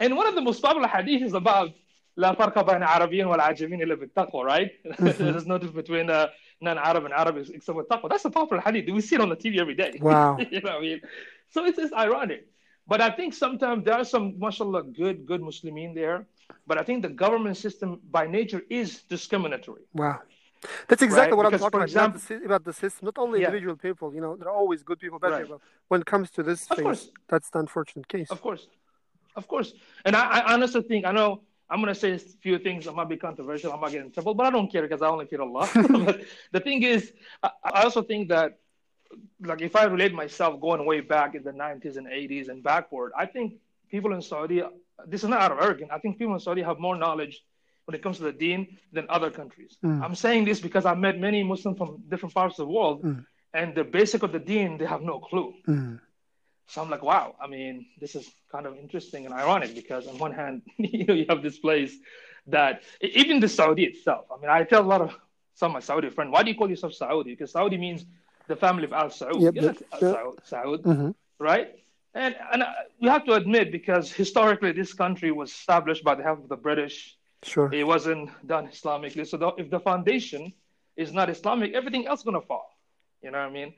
And 0.00 0.16
one 0.16 0.26
of 0.26 0.34
the 0.34 0.42
most 0.42 0.62
popular 0.62 0.88
hadith 0.88 1.22
is 1.22 1.34
about 1.34 1.70
لا 2.18 2.32
فرق 2.32 2.58
بين 2.60 2.82
عربي 2.82 3.24
والعجمين 3.24 3.82
إلا 3.82 3.94
بالتقوى, 3.94 4.44
right? 4.44 4.70
Mm-hmm. 4.86 5.24
There's 5.24 5.46
no 5.46 5.58
difference 5.58 5.86
between 5.86 6.08
uh, 6.08 6.28
non-Arab 6.60 7.04
and 7.04 7.12
Arab 7.12 7.36
except 7.36 7.76
with 7.76 7.88
taqwa. 7.88 8.08
That's 8.08 8.24
a 8.24 8.30
popular 8.30 8.62
hadith. 8.62 8.88
We 8.88 9.02
see 9.02 9.16
it 9.16 9.20
on 9.20 9.28
the 9.28 9.36
TV 9.36 9.58
every 9.58 9.74
day. 9.74 9.98
Wow. 10.00 10.38
you 10.38 10.60
know 10.62 10.72
what 10.72 10.78
I 10.78 10.80
mean? 10.80 11.00
So 11.50 11.64
it's, 11.66 11.78
it's 11.78 11.92
ironic. 11.92 12.46
But 12.88 13.00
I 13.00 13.10
think 13.10 13.34
sometimes 13.34 13.84
there 13.84 13.94
are 13.94 14.04
some, 14.04 14.38
mashallah, 14.38 14.84
good, 14.84 15.26
good 15.26 15.42
Muslimin 15.42 15.94
there 15.94 16.26
but 16.67 16.77
I 16.77 16.83
think 16.83 17.01
the 17.01 17.09
government 17.09 17.57
system 17.57 17.99
by 18.09 18.27
nature 18.27 18.61
is 18.69 19.03
discriminatory. 19.03 19.83
Wow. 19.93 20.19
That's 20.87 21.01
exactly 21.01 21.31
right? 21.31 21.37
what 21.37 21.51
because 21.51 21.63
I'm 21.63 21.71
talking 21.71 21.83
example, 21.83 22.21
about, 22.29 22.45
about 22.45 22.63
the 22.65 22.73
system. 22.73 23.05
Not 23.05 23.17
only 23.17 23.39
yeah. 23.39 23.47
individual 23.47 23.75
people, 23.75 24.13
you 24.13 24.21
know, 24.21 24.35
there 24.35 24.47
are 24.47 24.55
always 24.55 24.83
good 24.83 24.99
people, 24.99 25.17
bad 25.17 25.31
right. 25.31 25.41
people. 25.41 25.61
When 25.87 26.01
it 26.01 26.05
comes 26.05 26.29
to 26.31 26.43
this 26.43 26.69
of 26.69 26.77
thing, 26.77 26.85
course. 26.85 27.09
that's 27.27 27.49
the 27.49 27.59
unfortunate 27.59 28.07
case. 28.07 28.29
Of 28.29 28.41
course. 28.41 28.67
Of 29.35 29.47
course. 29.47 29.73
And 30.05 30.15
I, 30.15 30.39
I 30.39 30.53
honestly 30.53 30.81
think, 30.81 31.05
I 31.05 31.11
know 31.11 31.41
I'm 31.69 31.81
going 31.81 31.93
to 31.93 31.99
say 31.99 32.11
a 32.11 32.19
few 32.19 32.59
things 32.59 32.85
that 32.85 32.93
might 32.93 33.09
be 33.09 33.17
controversial, 33.17 33.71
I 33.73 33.77
might 33.77 33.93
get 33.93 34.01
in 34.01 34.11
trouble, 34.11 34.33
but 34.33 34.45
I 34.45 34.49
don't 34.49 34.71
care 34.71 34.81
because 34.81 35.01
I 35.01 35.07
only 35.07 35.25
fear 35.25 35.41
Allah. 35.41 35.69
but 36.05 36.21
the 36.51 36.59
thing 36.59 36.83
is, 36.83 37.13
I, 37.41 37.49
I 37.63 37.83
also 37.83 38.03
think 38.03 38.29
that, 38.29 38.59
like, 39.41 39.61
if 39.61 39.75
I 39.75 39.85
relate 39.85 40.13
myself 40.13 40.59
going 40.61 40.85
way 40.85 40.99
back 40.99 41.33
in 41.33 41.43
the 41.43 41.51
90s 41.51 41.97
and 41.97 42.07
80s 42.07 42.49
and 42.49 42.61
backward, 42.61 43.13
I 43.17 43.25
think 43.25 43.55
people 43.89 44.13
in 44.13 44.21
Saudi 44.21 44.61
this 45.07 45.23
is 45.23 45.29
not 45.29 45.41
out 45.41 45.51
of 45.51 45.59
arrogance. 45.59 45.89
I 45.93 45.99
think 45.99 46.17
people 46.17 46.33
in 46.33 46.39
Saudi 46.39 46.61
have 46.61 46.79
more 46.79 46.95
knowledge 46.95 47.41
when 47.85 47.95
it 47.95 48.03
comes 48.03 48.17
to 48.17 48.23
the 48.23 48.31
deen 48.31 48.77
than 48.93 49.05
other 49.09 49.31
countries. 49.31 49.77
Mm. 49.83 50.03
I'm 50.03 50.15
saying 50.15 50.45
this 50.45 50.59
because 50.59 50.85
I 50.85 50.93
met 50.95 51.19
many 51.19 51.43
Muslims 51.43 51.77
from 51.77 52.03
different 52.09 52.33
parts 52.33 52.59
of 52.59 52.67
the 52.67 52.73
world, 52.73 53.03
mm. 53.03 53.25
and 53.53 53.75
the 53.75 53.83
basic 53.83 54.23
of 54.23 54.31
the 54.31 54.39
deen, 54.39 54.77
they 54.77 54.85
have 54.85 55.01
no 55.01 55.19
clue. 55.19 55.53
Mm. 55.67 55.99
So 56.67 56.81
I'm 56.81 56.89
like, 56.89 57.03
wow. 57.03 57.35
I 57.41 57.47
mean, 57.47 57.87
this 57.99 58.15
is 58.15 58.29
kind 58.51 58.65
of 58.65 58.77
interesting 58.77 59.25
and 59.25 59.33
ironic 59.33 59.75
because 59.75 60.07
on 60.07 60.17
one 60.17 60.31
hand, 60.31 60.61
you 60.77 61.05
know, 61.05 61.13
you 61.13 61.25
have 61.27 61.41
this 61.41 61.59
place 61.59 61.93
that 62.47 62.83
even 63.01 63.39
the 63.39 63.49
Saudi 63.49 63.83
itself. 63.83 64.25
I 64.33 64.39
mean, 64.39 64.49
I 64.49 64.63
tell 64.63 64.81
a 64.81 64.87
lot 64.87 65.01
of 65.01 65.13
some 65.53 65.71
of 65.71 65.73
my 65.73 65.79
Saudi 65.81 66.09
friends, 66.09 66.31
why 66.31 66.43
do 66.43 66.49
you 66.49 66.57
call 66.57 66.69
yourself 66.69 66.93
Saudi? 66.93 67.31
Because 67.31 67.51
Saudi 67.51 67.77
means 67.77 68.05
the 68.47 68.55
family 68.55 68.85
of 68.85 68.93
Al 68.93 69.09
Saud. 69.09 69.41
Yep, 69.41 69.55
yep, 69.55 69.63
yep. 69.63 70.23
Saud, 70.49 70.81
mm-hmm. 70.83 71.11
right? 71.39 71.75
And, 72.13 72.35
and 72.51 72.63
we 73.01 73.07
have 73.07 73.25
to 73.25 73.33
admit, 73.33 73.71
because 73.71 74.11
historically 74.11 74.71
this 74.73 74.93
country 74.93 75.31
was 75.31 75.49
established 75.51 76.03
by 76.03 76.15
the 76.15 76.23
help 76.23 76.43
of 76.43 76.49
the 76.49 76.57
British. 76.57 77.15
Sure. 77.43 77.73
It 77.73 77.85
wasn't 77.85 78.29
done 78.45 78.67
Islamically. 78.67 79.25
So 79.25 79.37
the, 79.37 79.47
if 79.57 79.69
the 79.69 79.79
foundation 79.79 80.53
is 80.97 81.13
not 81.13 81.29
Islamic, 81.29 81.73
everything 81.73 82.07
else 82.07 82.19
is 82.19 82.25
going 82.25 82.39
to 82.39 82.45
fall. 82.45 82.69
You 83.21 83.31
know 83.31 83.39
what 83.39 83.49
I 83.49 83.51
mean? 83.51 83.73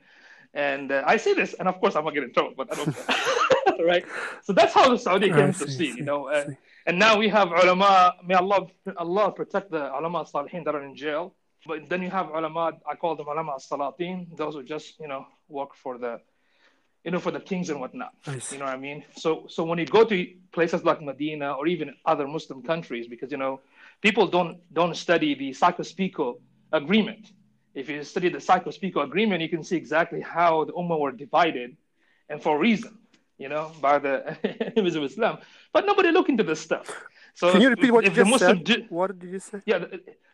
And 0.52 0.92
uh, 0.92 1.02
I 1.06 1.16
say 1.16 1.34
this, 1.34 1.54
and 1.54 1.68
of 1.68 1.80
course 1.80 1.96
I'm 1.96 2.02
going 2.02 2.14
to 2.14 2.20
get 2.20 2.28
in 2.28 2.34
trouble, 2.34 2.54
but 2.56 2.72
I 2.72 2.76
don't 2.76 2.94
care. 2.94 3.16
right? 3.86 4.04
So 4.42 4.52
that's 4.52 4.72
how 4.72 4.88
the 4.88 4.98
Saudi 4.98 5.28
came 5.30 5.52
to 5.52 5.68
see, 5.68 5.92
see, 5.92 5.96
you 5.96 6.04
know. 6.04 6.28
And, 6.28 6.56
and 6.86 6.98
now 6.98 7.18
we 7.18 7.28
have 7.28 7.48
ulama, 7.48 8.14
may 8.24 8.34
Allah, 8.34 8.66
Allah 8.96 9.32
protect 9.32 9.70
the 9.70 9.92
ulama 9.96 10.24
salihin 10.24 10.64
that 10.64 10.74
are 10.74 10.82
in 10.82 10.94
jail. 10.94 11.34
But 11.66 11.88
then 11.88 12.02
you 12.02 12.10
have 12.10 12.28
ulama, 12.28 12.72
I 12.88 12.94
call 12.94 13.16
them 13.16 13.26
ulama 13.26 13.56
salatin, 13.58 14.36
those 14.36 14.54
who 14.54 14.62
just, 14.62 15.00
you 15.00 15.08
know, 15.08 15.26
work 15.48 15.74
for 15.74 15.98
the 15.98 16.20
you 17.04 17.10
know, 17.10 17.20
for 17.20 17.30
the 17.30 17.40
kings 17.40 17.68
and 17.70 17.80
whatnot. 17.80 18.12
You 18.50 18.58
know 18.58 18.64
what 18.64 18.74
I 18.74 18.78
mean? 18.78 19.04
So, 19.16 19.46
so 19.48 19.62
when 19.64 19.78
you 19.78 19.86
go 19.86 20.04
to 20.04 20.26
places 20.52 20.84
like 20.84 21.02
Medina 21.02 21.52
or 21.52 21.66
even 21.66 21.94
other 22.06 22.26
Muslim 22.26 22.62
countries, 22.62 23.06
because 23.06 23.30
you 23.30 23.36
know, 23.36 23.60
people 24.00 24.26
don't 24.26 24.58
don't 24.72 24.96
study 24.96 25.34
the 25.34 25.52
Sykes-Picot 25.52 26.40
agreement. 26.72 27.32
If 27.74 27.88
you 27.88 28.02
study 28.04 28.28
the 28.30 28.40
Sykes-Picot 28.40 29.04
agreement, 29.04 29.42
you 29.42 29.48
can 29.48 29.62
see 29.64 29.76
exactly 29.76 30.20
how 30.20 30.64
the 30.64 30.72
Ummah 30.72 30.98
were 30.98 31.12
divided, 31.12 31.76
and 32.28 32.42
for 32.42 32.56
a 32.56 32.58
reason, 32.58 32.98
you 33.36 33.48
know, 33.48 33.72
by 33.80 33.98
the 33.98 34.36
enemies 34.74 34.94
of 34.94 35.02
Islam. 35.04 35.38
But 35.72 35.84
nobody 35.84 36.10
look 36.10 36.28
into 36.28 36.44
this 36.44 36.60
stuff. 36.60 36.88
So 37.34 37.50
Can 37.52 37.60
you 37.62 37.70
repeat 37.70 37.90
what 37.92 38.04
you 38.04 38.10
if 38.10 38.14
the 38.16 38.22
just 38.22 38.30
Muslim 38.30 38.56
said? 38.58 38.66
ju- 38.66 38.86
what 38.90 39.18
did 39.18 39.30
you 39.30 39.38
say? 39.40 39.60
yeah, 39.66 39.84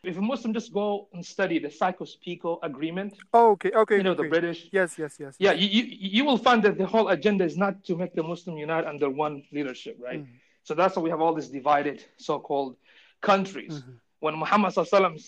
if 0.02 0.16
a 0.18 0.20
Muslim 0.20 0.52
just 0.52 0.72
go 0.72 1.08
and 1.14 1.24
study 1.24 1.58
the 1.58 1.70
Sykes-Picot 1.70 2.58
Agreement, 2.62 3.14
Oh, 3.32 3.52
okay, 3.52 3.70
okay. 3.72 3.96
you 3.96 4.02
know, 4.02 4.14
the. 4.14 4.28
British. 4.28 4.68
Yes, 4.70 4.98
yes, 4.98 5.16
yes. 5.18 5.34
Yeah, 5.38 5.52
you, 5.52 5.66
you 5.76 5.82
you 6.18 6.24
will 6.24 6.36
find 6.38 6.62
that 6.62 6.76
the 6.76 6.86
whole 6.86 7.08
agenda 7.08 7.44
is 7.44 7.56
not 7.56 7.74
to 7.84 7.96
make 7.96 8.12
the 8.14 8.22
Muslim 8.22 8.56
unite 8.58 8.84
under 8.86 9.08
one 9.08 9.42
leadership, 9.50 9.96
right? 9.98 10.22
Mm. 10.24 10.28
So 10.62 10.74
that's 10.74 10.94
why 10.96 11.02
we 11.02 11.10
have 11.10 11.20
all 11.24 11.34
these 11.34 11.48
divided 11.48 12.04
so-called 12.18 12.76
countries. 13.22 13.74
Mhm. 13.82 13.94
When 14.24 14.34
Muhammad 14.38 14.72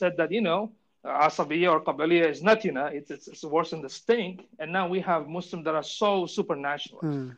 said 0.01 0.15
that, 0.19 0.31
you 0.31 0.43
know, 0.43 0.73
Asabiya 1.05 1.69
or 1.73 1.81
Qabiliya 1.89 2.27
is 2.35 2.43
not, 2.43 2.65
you 2.67 2.73
know, 2.73 2.87
it's, 2.87 3.11
it's, 3.11 3.27
it's 3.29 3.45
worse 3.45 3.71
than 3.71 3.81
the 3.83 3.89
stink. 3.89 4.47
And 4.59 4.71
now 4.73 4.87
we 4.89 5.01
have 5.01 5.27
Muslims 5.27 5.65
that 5.65 5.75
are 5.75 5.83
so 5.83 6.27
super 6.27 6.55
nationalist. 6.55 7.19
Mm, 7.19 7.37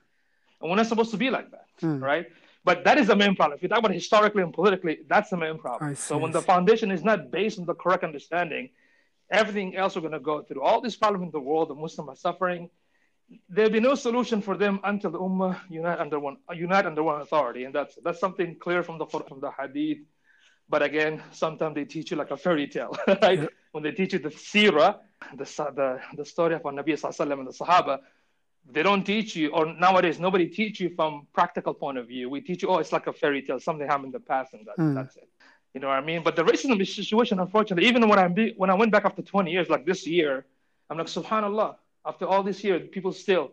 And 0.61 0.65
we're 0.71 0.77
not 0.77 0.87
supposed 0.87 1.13
to 1.13 1.17
be 1.17 1.31
like 1.31 1.51
that, 1.53 1.67
mm. 1.81 2.01
right? 2.03 2.27
But 2.65 2.85
that 2.85 2.99
is 2.99 3.09
the 3.09 3.17
main 3.17 3.37
problem. 3.37 3.57
If 3.57 3.63
you 3.63 3.69
talk 3.69 3.79
about 3.79 3.93
historically 3.93 4.43
and 4.43 4.53
politically, 4.53 5.01
that's 5.07 5.31
the 5.31 5.37
main 5.37 5.59
problem. 5.59 5.95
So 5.97 6.17
when 6.17 6.33
the 6.33 6.41
foundation 6.41 6.91
is 6.91 7.05
not 7.05 7.31
based 7.31 7.59
on 7.59 7.67
the 7.67 7.75
correct 7.75 8.05
understanding, 8.05 8.71
everything 9.31 9.77
else 9.77 9.95
we're 9.95 10.01
going 10.01 10.13
to 10.13 10.21
go 10.21 10.43
through. 10.43 10.63
All 10.63 10.81
these 10.81 10.97
problems 10.97 11.25
in 11.27 11.31
the 11.31 11.41
world, 11.41 11.69
the 11.69 11.75
Muslims 11.75 12.09
are 12.09 12.17
suffering. 12.17 12.71
There'll 13.49 13.71
be 13.71 13.81
no 13.81 13.95
solution 13.95 14.41
for 14.41 14.57
them 14.57 14.81
until 14.85 15.11
the 15.11 15.19
Ummah 15.19 15.61
unite 15.69 15.99
under 15.99 16.19
one 16.19 16.37
unite 16.55 16.87
under 16.87 17.03
one 17.03 17.21
authority, 17.23 17.65
and 17.65 17.75
that's 17.75 17.99
that's 18.05 18.21
something 18.21 18.57
clear 18.59 18.83
from 18.83 18.99
the 18.99 19.07
from 19.07 19.41
the 19.41 19.51
Hadith. 19.51 19.99
But 20.69 20.83
again, 20.83 21.23
sometimes 21.33 21.75
they 21.75 21.85
teach 21.85 22.11
you 22.11 22.17
like 22.19 22.31
a 22.31 22.37
fairy 22.37 22.67
tale, 22.67 22.97
right? 23.09 23.41
Yeah. 23.41 23.47
When 23.73 23.83
they 23.83 23.93
teach 23.93 24.13
you 24.13 24.19
the 24.19 24.29
seerah, 24.29 24.99
the 25.37 25.45
the 25.45 26.01
the 26.17 26.25
story 26.25 26.55
of 26.55 26.65
our 26.67 26.73
Nabi 26.73 26.89
Sallallahu 26.89 27.17
Alaihi 27.17 27.29
Wasallam 27.29 27.39
and 27.41 27.49
the 27.49 27.53
Sahaba, 27.53 27.99
they 28.71 28.83
don't 28.83 29.05
teach 29.05 29.37
you, 29.37 29.51
or 29.51 29.67
nowadays 29.67 30.19
nobody 30.19 30.47
teach 30.47 30.81
you 30.81 30.91
from 30.95 31.27
practical 31.35 31.75
point 31.75 31.99
of 31.99 32.09
view. 32.09 32.31
We 32.31 32.41
teach 32.41 32.63
you, 32.63 32.69
oh, 32.71 32.79
it's 32.79 32.93
like 32.93 33.07
a 33.07 33.13
fairy 33.13 33.43
tale, 33.43 33.61
something 33.61 33.87
happened 33.87 34.07
in 34.07 34.13
the 34.13 34.21
past, 34.21 34.55
and 34.55 34.67
that, 34.67 34.79
Mm. 34.79 34.95
that's 34.95 35.17
it. 35.17 35.29
You 35.75 35.81
know 35.81 35.89
what 35.89 35.99
I 35.99 36.01
mean? 36.03 36.23
But 36.23 36.37
the 36.37 36.45
racism 36.45 36.79
situation, 36.87 37.41
unfortunately, 37.41 37.87
even 37.89 38.09
when 38.09 38.19
I 38.19 38.29
be, 38.29 38.55
when 38.57 38.71
I 38.71 38.75
went 38.75 38.93
back 38.93 39.05
after 39.05 39.23
20 39.23 39.51
years, 39.51 39.69
like 39.69 39.85
this 39.85 40.07
year, 40.07 40.47
I'm 40.89 40.99
like, 40.99 41.09
Subhanallah. 41.09 41.77
After 42.07 42.27
all 42.27 42.43
this 42.43 42.63
year, 42.63 42.79
people 42.81 43.13
still 43.13 43.53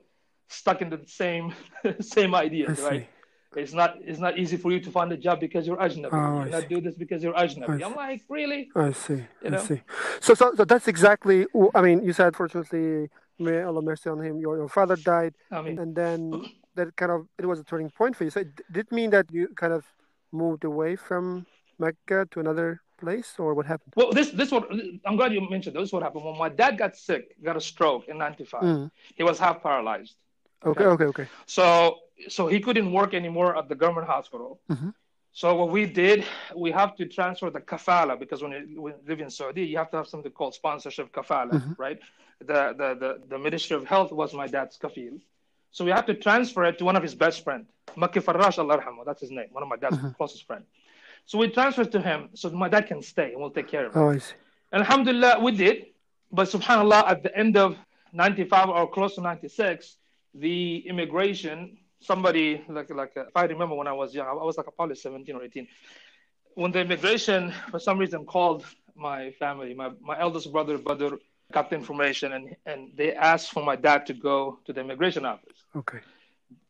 stuck 0.50 0.82
in 0.82 0.90
the 0.90 1.02
same 1.08 1.54
same 2.02 2.36
ideas, 2.36 2.82
right? 2.82 3.08
It's 3.56 3.74
not 3.74 3.98
it's 4.02 4.20
not 4.20 4.38
easy 4.38 4.58
for 4.58 4.72
you 4.72 4.80
to 4.80 4.92
find 4.92 5.12
a 5.12 5.18
job 5.18 5.40
because 5.40 5.66
you're 5.68 5.78
ajnabi. 5.78 6.10
Oh, 6.14 6.40
you 6.44 6.52
cannot 6.52 6.70
do 6.70 6.80
this 6.80 6.96
because 6.96 7.24
you're 7.24 7.34
ajnabi. 7.34 7.82
I 7.82 7.86
I'm 7.86 7.96
like, 7.96 8.22
really? 8.30 8.70
I 8.76 8.92
see. 8.92 9.24
You 9.44 9.56
I 9.56 9.58
see. 9.58 9.82
So, 10.22 10.34
so, 10.34 10.54
so 10.56 10.64
that's 10.64 10.88
exactly. 10.88 11.48
I 11.76 11.82
mean, 11.82 12.04
you 12.04 12.14
said, 12.14 12.36
fortunately, 12.36 13.10
may 13.42 13.62
Allah 13.62 13.82
mercy 13.82 14.10
on 14.10 14.20
him. 14.22 14.40
Your, 14.40 14.58
your 14.58 14.70
father 14.70 14.96
died, 14.96 15.34
I 15.52 15.62
mean, 15.62 15.80
and 15.80 15.96
then 15.96 16.46
that 16.76 16.96
kind 16.96 17.12
of 17.12 17.28
it 17.38 17.46
was 17.46 17.60
a 17.60 17.64
turning 17.64 17.90
point 17.90 18.16
for 18.16 18.24
you. 18.24 18.30
So, 18.30 18.42
it 18.42 18.50
did 18.72 18.92
mean 18.92 19.10
that 19.12 19.26
you 19.32 19.48
kind 19.56 19.74
of 19.74 19.86
moved 20.32 20.64
away 20.64 20.96
from 20.96 21.46
Mecca 21.80 22.28
to 22.32 22.40
another 22.40 22.82
place, 23.00 23.36
or 23.40 23.54
what 23.54 23.66
happened? 23.66 23.94
well, 23.96 24.12
this 24.12 24.30
this 24.32 24.52
what 24.52 24.70
I'm 25.06 25.16
glad 25.16 25.34
you 25.34 25.42
mentioned. 25.50 25.76
This 25.76 25.88
is 25.90 25.94
what 25.94 26.04
happened 26.04 26.24
when 26.26 26.38
my 26.38 26.50
dad 26.50 26.78
got 26.78 26.96
sick, 26.96 27.36
got 27.44 27.58
a 27.58 27.62
stroke 27.62 28.08
in 28.08 28.18
'95. 28.18 28.62
Mm. 28.62 28.92
He 29.16 29.24
was 29.24 29.40
half 29.40 29.62
paralyzed. 29.62 30.16
Okay, 30.64 30.86
okay, 30.86 31.06
okay. 31.06 31.28
So 31.48 31.98
so 32.30 32.48
he 32.48 32.60
couldn't 32.60 32.92
work 32.92 33.14
anymore 33.14 33.58
at 33.58 33.68
the 33.68 33.76
government 33.76 34.08
hospital. 34.08 34.60
Mhm. 34.70 34.94
So 35.34 35.56
what 35.56 35.70
we 35.70 35.86
did, 35.86 36.26
we 36.56 36.72
have 36.72 36.96
to 36.98 37.06
transfer 37.06 37.50
the 37.50 37.62
kafala 37.62 38.20
because 38.20 38.42
when 38.44 38.52
you, 38.52 38.82
when 38.82 38.94
you 38.94 39.00
live 39.08 39.22
in 39.22 39.30
Saudi, 39.30 39.64
you 39.64 39.78
have 39.78 39.90
to 39.92 39.98
have 39.98 40.08
something 40.08 40.32
called 40.32 40.54
sponsorship 40.54 41.12
kafala, 41.14 41.52
Mhm. 41.54 41.76
right? 41.78 42.00
The, 42.40 42.74
the 42.80 42.90
the 43.04 43.22
the 43.30 43.40
Ministry 43.40 43.76
of 43.78 43.86
Health 43.86 44.12
was 44.12 44.34
my 44.34 44.48
dad's 44.48 44.78
kafil. 44.78 45.20
So 45.72 45.86
we 45.86 45.92
have 45.92 46.06
to 46.08 46.16
transfer 46.16 46.66
it 46.66 46.78
to 46.80 46.86
one 46.86 46.98
of 46.98 47.04
his 47.04 47.16
best 47.16 47.44
friend, 47.46 47.66
Makki 47.96 48.22
Farrash 48.22 48.58
Allah 48.58 48.78
that's 49.06 49.22
his 49.22 49.32
name, 49.32 49.48
one 49.52 49.64
of 49.64 49.70
my 49.70 49.78
dad's 49.78 49.98
Mhm. 49.98 50.18
closest 50.18 50.46
friend. 50.48 50.66
So 51.26 51.38
we 51.38 51.48
transferred 51.50 51.92
to 51.94 52.02
him 52.02 52.30
so 52.34 52.50
my 52.50 52.68
dad 52.68 52.88
can 52.88 53.02
stay 53.02 53.32
and 53.32 53.40
we'll 53.42 53.52
take 53.60 53.70
care 53.70 53.86
of 53.86 53.96
him. 53.96 54.02
Oh, 54.02 54.10
I 54.10 54.18
see. 54.18 54.34
Alhamdulillah, 54.74 55.40
we 55.40 55.52
did. 55.66 55.78
But 56.32 56.48
subhanAllah, 56.50 57.04
at 57.14 57.24
the 57.24 57.34
end 57.38 57.56
of 57.58 57.78
95 58.12 58.70
or 58.70 58.90
close 58.90 59.16
to 59.16 59.22
96, 59.22 59.98
the 60.34 60.80
immigration, 60.88 61.78
somebody, 62.02 62.64
like, 62.68 62.90
like 62.90 63.14
uh, 63.16 63.28
if 63.28 63.36
I 63.36 63.46
remember 63.46 63.76
when 63.76 63.88
I 63.88 63.94
was 63.94 64.14
young, 64.14 64.28
I 64.28 64.34
was 64.34 64.58
like 64.58 64.68
a 64.68 64.72
probably 64.72 64.96
17 64.96 65.36
or 65.36 65.44
18. 65.44 65.68
When 66.56 66.72
the 66.72 66.82
immigration, 66.82 67.54
for 67.70 67.80
some 67.80 67.98
reason, 67.98 68.26
called 68.26 68.66
my 68.96 69.32
family, 69.32 69.74
my, 69.74 69.92
my 70.02 70.20
eldest 70.20 70.52
brother, 70.52 70.78
Badr, 70.78 71.16
got 71.52 71.70
the 71.70 71.76
information 71.76 72.34
and, 72.34 72.56
and 72.66 72.92
they 72.96 73.14
asked 73.14 73.52
for 73.52 73.64
my 73.64 73.76
dad 73.76 74.06
to 74.08 74.14
go 74.14 74.60
to 74.66 74.74
the 74.74 74.82
immigration 74.82 75.26
office. 75.26 75.66
Okay. 75.76 76.00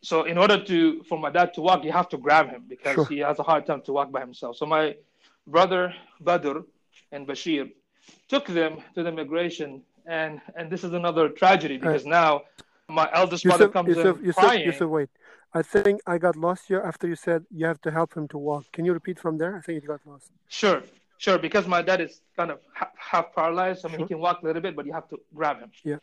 So 0.02 0.24
in 0.24 0.38
order 0.38 0.64
to 0.64 1.04
for 1.04 1.18
my 1.20 1.30
dad 1.30 1.54
to 1.56 1.62
walk, 1.62 1.84
you 1.84 1.92
have 1.92 2.10
to 2.10 2.18
grab 2.18 2.50
him 2.50 2.64
because 2.68 2.96
Sure. 2.96 3.06
he 3.06 3.20
has 3.20 3.40
a 3.40 3.44
hard 3.44 3.66
time 3.66 3.82
to 3.84 3.94
walk 3.94 4.12
by 4.12 4.20
himself. 4.20 4.58
So 4.58 4.66
my 4.66 4.96
brother 5.48 5.94
Badr 6.20 6.60
and 7.12 7.28
Bashir 7.28 7.72
took 8.28 8.48
them 8.48 8.78
to 8.96 9.04
the 9.04 9.10
immigration, 9.10 9.84
and 10.06 10.42
and 10.56 10.72
this 10.72 10.84
is 10.84 10.94
another 10.94 11.30
tragedy 11.30 11.78
because 11.78 12.06
now 12.06 12.42
my 12.88 13.10
eldest 13.14 13.44
brother 13.44 13.66
Yusuf, 13.66 13.74
comes 13.74 13.90
Yusuf, 13.90 14.20
in 14.20 14.26
Yusuf, 14.26 14.44
crying. 14.44 14.66
Yusuf, 14.66 14.90
wait. 14.90 15.10
I 15.54 15.62
think 15.62 16.02
I 16.08 16.18
got 16.18 16.36
lost 16.36 16.68
here 16.68 16.82
after 16.92 17.08
you 17.08 17.16
said 17.16 17.46
you 17.52 17.66
have 17.66 17.82
to 17.82 17.92
help 17.92 18.14
him 18.14 18.28
to 18.30 18.38
walk. 18.38 18.66
Can 18.72 18.86
you 18.86 18.94
repeat 18.94 19.20
from 19.20 19.38
there? 19.38 19.58
I 19.58 19.62
think 19.62 19.84
it 19.84 19.88
got 19.88 20.00
lost. 20.06 20.32
Sure, 20.48 20.82
sure, 21.18 21.38
because 21.38 21.68
my 21.68 21.82
dad 21.82 22.00
is 22.00 22.22
kind 22.38 22.52
of 22.52 22.60
half, 22.74 22.90
half 22.98 23.36
paralyzed. 23.36 23.86
I 23.86 23.90
mean, 23.90 23.98
Sure. 23.98 24.06
he 24.06 24.14
can 24.14 24.20
walk 24.20 24.42
a 24.42 24.46
little 24.46 24.62
bit, 24.62 24.76
but 24.78 24.86
you 24.86 24.94
have 24.94 25.10
to 25.10 25.18
grab 25.36 25.60
him. 25.60 25.72
Yeah. 25.84 25.98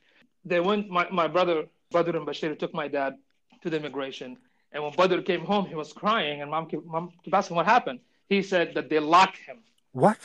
They 0.45 0.61
went. 0.61 0.91
My, 0.91 1.09
my 1.11 1.29
brother 1.29 1.65
Badr 1.93 2.17
and 2.17 2.27
Bashir 2.27 2.59
took 2.59 2.75
my 2.75 2.89
dad 2.89 3.15
to 3.63 3.71
the 3.71 3.77
immigration, 3.79 4.37
and 4.73 4.83
when 4.83 4.93
Badr 4.93 5.21
came 5.23 5.45
home, 5.45 5.65
he 5.67 5.75
was 5.75 5.93
crying, 5.93 6.43
and 6.43 6.51
mom 6.51 6.67
kept, 6.67 6.85
mom 6.85 7.11
kept 7.25 7.35
asking 7.35 7.57
what 7.57 7.67
happened. 7.67 8.01
He 8.29 8.43
said 8.43 8.75
that 8.75 8.91
they 8.91 8.99
locked 8.99 9.39
him. 9.39 9.59
What? 9.93 10.19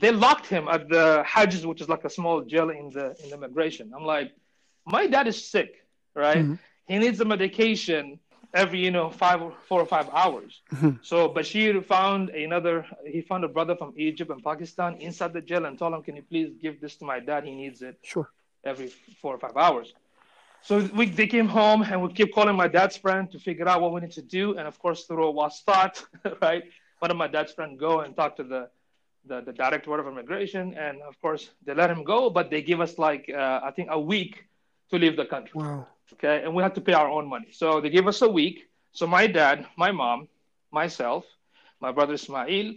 They 0.00 0.12
locked 0.12 0.46
him 0.46 0.68
at 0.68 0.88
the 0.88 1.24
Hajj, 1.26 1.64
which 1.64 1.80
is 1.80 1.88
like 1.88 2.04
a 2.04 2.10
small 2.10 2.42
jail 2.42 2.70
in 2.70 2.90
the 2.90 3.06
in 3.22 3.30
the 3.30 3.34
immigration. 3.34 3.92
I'm 3.96 4.04
like, 4.04 4.30
my 4.86 5.06
dad 5.08 5.26
is 5.26 5.38
sick, 5.54 5.84
right? 6.14 6.38
Mhm. 6.44 6.58
He 6.86 6.98
needs 6.98 7.20
a 7.20 7.24
medication 7.24 8.18
every, 8.52 8.78
you 8.84 8.90
know, 8.90 9.10
five 9.10 9.42
or 9.42 9.52
four 9.68 9.80
or 9.80 9.86
five 9.86 10.08
hours. 10.12 10.62
Mhm. 10.72 11.04
So 11.04 11.28
Bashir 11.28 11.84
found 11.84 12.30
another. 12.30 12.86
He 13.06 13.20
found 13.22 13.42
a 13.44 13.48
brother 13.48 13.74
from 13.76 13.92
Egypt 13.96 14.30
and 14.30 14.42
Pakistan 14.42 14.96
inside 15.00 15.32
the 15.32 15.40
jail 15.40 15.64
and 15.64 15.78
told 15.78 15.94
him, 15.94 16.02
"Can 16.02 16.16
you 16.16 16.22
please 16.22 16.50
give 16.62 16.80
this 16.80 16.96
to 16.96 17.04
my 17.04 17.18
dad? 17.20 17.44
He 17.44 17.54
needs 17.54 17.82
it 17.82 17.96
Sure. 18.02 18.28
every 18.64 18.88
four 19.20 19.34
or 19.34 19.38
five 19.38 19.56
hours." 19.56 19.92
So 20.62 20.78
we 20.98 21.06
they 21.06 21.26
came 21.26 21.48
home 21.48 21.82
and 21.82 21.96
we 22.02 22.08
kept 22.12 22.32
calling 22.34 22.56
my 22.56 22.68
dad's 22.68 22.96
friend 22.96 23.30
to 23.32 23.38
figure 23.38 23.68
out 23.68 23.80
what 23.82 23.92
we 23.92 24.00
need 24.00 24.12
to 24.12 24.22
do. 24.22 24.56
And 24.58 24.66
of 24.72 24.78
course, 24.78 25.04
through 25.06 25.26
a 25.28 25.32
wasat, 25.40 25.94
right? 26.46 26.64
One 27.00 27.10
of 27.10 27.16
my 27.16 27.26
dad's 27.28 27.52
friend 27.52 27.78
go 27.78 28.00
and 28.00 28.14
talk 28.16 28.36
to 28.36 28.44
the 28.44 28.70
the, 29.26 29.40
the 29.40 29.52
director 29.52 29.98
of 29.98 30.06
immigration, 30.06 30.74
and 30.74 31.00
of 31.02 31.18
course 31.20 31.50
they 31.64 31.74
let 31.74 31.90
him 31.90 32.04
go, 32.04 32.28
but 32.30 32.50
they 32.50 32.60
give 32.62 32.80
us 32.80 32.98
like 32.98 33.24
uh, 33.30 33.60
I 33.64 33.70
think 33.72 33.88
a 33.90 33.98
week 33.98 34.44
to 34.90 34.98
leave 34.98 35.16
the 35.16 35.24
country 35.24 35.58
Wow. 35.60 35.86
Okay? 36.14 36.42
And 36.44 36.54
we 36.54 36.62
had 36.62 36.74
to 36.74 36.80
pay 36.80 36.92
our 36.94 37.08
own 37.08 37.26
money. 37.28 37.48
So 37.52 37.80
they 37.80 37.90
gave 37.90 38.06
us 38.06 38.22
a 38.22 38.28
week. 38.28 38.68
So 38.92 39.06
my 39.06 39.26
dad 39.26 39.66
my 39.76 39.90
mom 39.92 40.28
myself 40.70 41.24
my 41.80 41.90
brother 41.92 42.14
ismail 42.14 42.74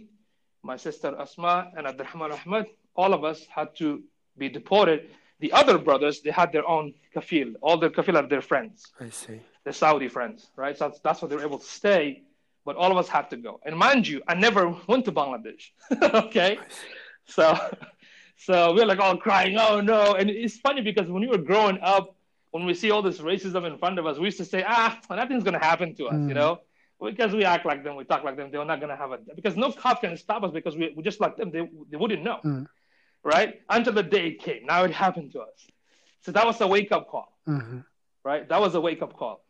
my 0.62 0.76
sister 0.76 1.10
asma 1.18 1.70
and 1.76 1.86
abdurrahman 1.86 2.32
ahmed 2.32 2.66
all 2.94 3.14
of 3.14 3.22
us 3.24 3.46
had 3.56 3.74
to 3.76 4.02
be 4.36 4.48
deported. 4.48 5.00
The 5.40 5.52
other 5.52 5.78
brothers 5.78 6.20
they 6.20 6.30
had 6.30 6.52
their 6.52 6.66
own 6.68 6.94
kafil. 7.14 7.54
All 7.60 7.78
their 7.78 7.90
kafil 7.90 8.16
are 8.16 8.26
their 8.26 8.42
friends. 8.42 8.78
I 9.00 9.10
see. 9.10 9.40
the 9.64 9.72
saudi 9.72 10.08
friends 10.08 10.38
right? 10.56 10.76
So 10.78 10.88
that's, 10.88 11.00
that's 11.04 11.18
why 11.22 11.28
they 11.28 11.36
were 11.36 11.48
able 11.50 11.60
to 11.66 11.72
stay 11.80 12.22
but 12.66 12.76
all 12.76 12.90
of 12.92 12.98
us 13.02 13.08
had 13.08 13.26
to 13.30 13.36
go. 13.36 13.52
And 13.64 13.72
mind 13.86 14.06
you 14.10 14.18
i 14.32 14.34
never 14.34 14.62
went 14.90 15.04
to 15.06 15.12
bangladesh 15.12 15.64
okay? 16.26 16.52
So, 17.28 17.46
so 18.36 18.74
we're 18.74 18.86
like 18.86 18.98
all 18.98 19.16
crying, 19.16 19.56
oh 19.58 19.80
no. 19.80 20.14
And 20.14 20.28
it's 20.30 20.56
funny 20.58 20.82
because 20.82 21.06
when 21.08 21.22
we 21.22 21.28
were 21.28 21.44
growing 21.52 21.78
up, 21.82 22.16
when 22.50 22.64
we 22.64 22.74
see 22.74 22.90
all 22.90 23.02
this 23.02 23.18
racism 23.18 23.66
in 23.66 23.78
front 23.78 23.98
of 23.98 24.06
us, 24.06 24.18
we 24.18 24.26
used 24.26 24.38
to 24.38 24.44
say, 24.44 24.64
ah, 24.66 24.98
nothing's 25.10 25.44
going 25.44 25.58
to 25.58 25.64
happen 25.64 25.94
to 25.96 26.06
us, 26.06 26.14
Mm. 26.14 26.28
you 26.28 26.34
know? 26.34 26.60
Because 27.00 27.32
we 27.32 27.44
act 27.44 27.64
like 27.64 27.84
them, 27.84 27.94
we 27.96 28.04
talk 28.04 28.24
like 28.24 28.36
them, 28.36 28.50
they're 28.50 28.64
not 28.64 28.80
going 28.80 28.90
to 28.90 28.96
have 28.96 29.12
a, 29.12 29.18
because 29.36 29.56
no 29.56 29.70
cop 29.70 30.00
can 30.00 30.16
stop 30.16 30.42
us 30.42 30.50
because 30.52 30.76
we, 30.76 30.92
we 30.96 31.02
just 31.02 31.20
like 31.20 31.36
them, 31.36 31.50
they, 31.50 31.68
they 31.90 31.96
wouldn't 31.96 32.22
know, 32.22 32.38
Mm. 32.44 32.66
right? 33.22 33.60
Until 33.68 33.92
the 33.92 34.02
day 34.02 34.28
it 34.28 34.40
came. 34.40 34.66
Now 34.66 34.84
it 34.84 34.90
happened 34.92 35.32
to 35.32 35.40
us. 35.40 35.66
So 36.22 36.32
that 36.32 36.44
was 36.46 36.60
a 36.60 36.66
wake 36.66 36.90
up 36.92 37.08
call 37.08 37.32
hmm 37.46 37.78
right? 38.24 38.46
That 38.48 38.60
was 38.60 38.74
a 38.74 38.80
wake 38.80 39.00
up 39.00 39.14
call. 39.16 39.44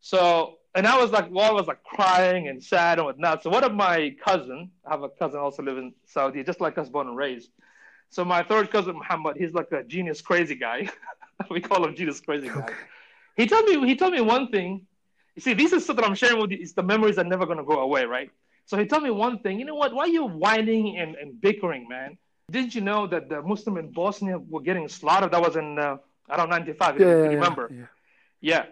So, 0.00 0.56
and 0.74 0.86
I 0.86 0.96
was 1.00 1.10
like, 1.12 1.30
well, 1.30 1.48
I 1.48 1.52
was 1.52 1.66
like 1.68 1.82
crying 1.84 2.48
and 2.48 2.62
sad 2.62 2.98
and 2.98 3.06
whatnot. 3.06 3.42
So 3.42 3.50
one 3.50 3.62
of 3.62 3.72
my 3.72 4.16
cousin, 4.24 4.70
I 4.84 4.90
have 4.90 5.02
a 5.02 5.08
cousin 5.08 5.38
also 5.38 5.62
live 5.62 5.78
in 5.78 5.92
Saudi, 6.06 6.42
just 6.42 6.60
like 6.60 6.76
us, 6.78 6.88
born 6.88 7.06
and 7.06 7.16
raised. 7.16 7.50
So 8.10 8.24
my 8.24 8.42
third 8.42 8.70
cousin 8.72 8.96
Muhammad, 8.96 9.36
he's 9.36 9.52
like 9.52 9.70
a 9.72 9.84
genius 9.84 10.20
crazy 10.20 10.56
guy. 10.56 10.88
we 11.50 11.60
call 11.60 11.84
him 11.84 11.94
Jesus 11.94 12.20
crazy 12.20 12.48
guy. 12.48 12.60
Okay. 12.60 12.74
He 13.36 13.46
told 13.46 13.64
me 13.64 13.86
he 13.86 13.96
told 13.96 14.12
me 14.12 14.20
one 14.20 14.48
thing. 14.48 14.86
You 15.34 15.42
see, 15.42 15.54
this 15.54 15.72
is 15.72 15.84
stuff 15.84 15.96
that 15.96 16.04
I'm 16.04 16.14
sharing 16.14 16.40
with 16.40 16.52
you. 16.52 16.58
It's 16.60 16.72
the 16.72 16.82
memories 16.82 17.18
are 17.18 17.24
never 17.24 17.46
gonna 17.46 17.64
go 17.64 17.80
away, 17.80 18.04
right? 18.04 18.30
So 18.66 18.78
he 18.78 18.86
told 18.86 19.02
me 19.02 19.10
one 19.10 19.40
thing. 19.40 19.58
You 19.58 19.64
know 19.64 19.74
what? 19.74 19.92
Why 19.92 20.04
are 20.04 20.08
you 20.08 20.24
whining 20.24 20.98
and, 20.98 21.16
and 21.16 21.40
bickering, 21.40 21.88
man? 21.88 22.16
Didn't 22.50 22.74
you 22.74 22.80
know 22.80 23.06
that 23.06 23.28
the 23.28 23.42
Muslim 23.42 23.76
in 23.78 23.90
Bosnia 23.90 24.38
were 24.38 24.60
getting 24.60 24.88
slaughtered? 24.88 25.32
That 25.32 25.42
was 25.42 25.56
in 25.56 25.78
uh, 25.78 25.96
around 26.30 26.50
95. 26.50 27.00
Yeah, 27.00 27.06
if 27.06 27.08
yeah, 27.08 27.16
you 27.16 27.22
yeah, 27.22 27.28
remember? 27.28 27.70
yeah. 27.72 27.86
Yeah. 28.40 28.64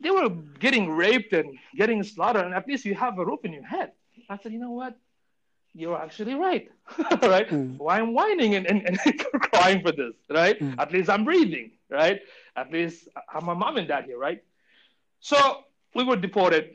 They 0.00 0.10
were 0.10 0.30
getting 0.58 0.90
raped 0.90 1.32
and 1.32 1.58
getting 1.76 2.02
slaughtered, 2.02 2.44
and 2.44 2.54
at 2.54 2.66
least 2.66 2.84
you 2.84 2.94
have 2.94 3.18
a 3.18 3.24
roof 3.24 3.40
in 3.44 3.52
your 3.52 3.64
head. 3.64 3.92
I 4.28 4.38
said, 4.38 4.52
you 4.52 4.58
know 4.58 4.70
what? 4.70 4.96
You're 5.74 5.96
actually 6.00 6.34
right, 6.34 6.68
right? 7.22 7.48
Mm. 7.48 7.78
Why 7.78 8.00
I'm 8.00 8.12
whining 8.12 8.54
and, 8.56 8.66
and, 8.66 8.86
and 8.86 8.98
crying 9.52 9.82
for 9.82 9.92
this, 9.92 10.14
right? 10.28 10.58
Mm. 10.58 10.74
At 10.78 10.92
least 10.92 11.08
I'm 11.08 11.24
breathing, 11.24 11.72
right? 11.88 12.20
At 12.56 12.72
least 12.72 13.08
I'm 13.32 13.44
my 13.46 13.54
mom 13.54 13.76
and 13.76 13.86
dad 13.86 14.04
here, 14.04 14.18
right? 14.18 14.42
So 15.20 15.64
we 15.94 16.04
were 16.04 16.16
deported, 16.16 16.70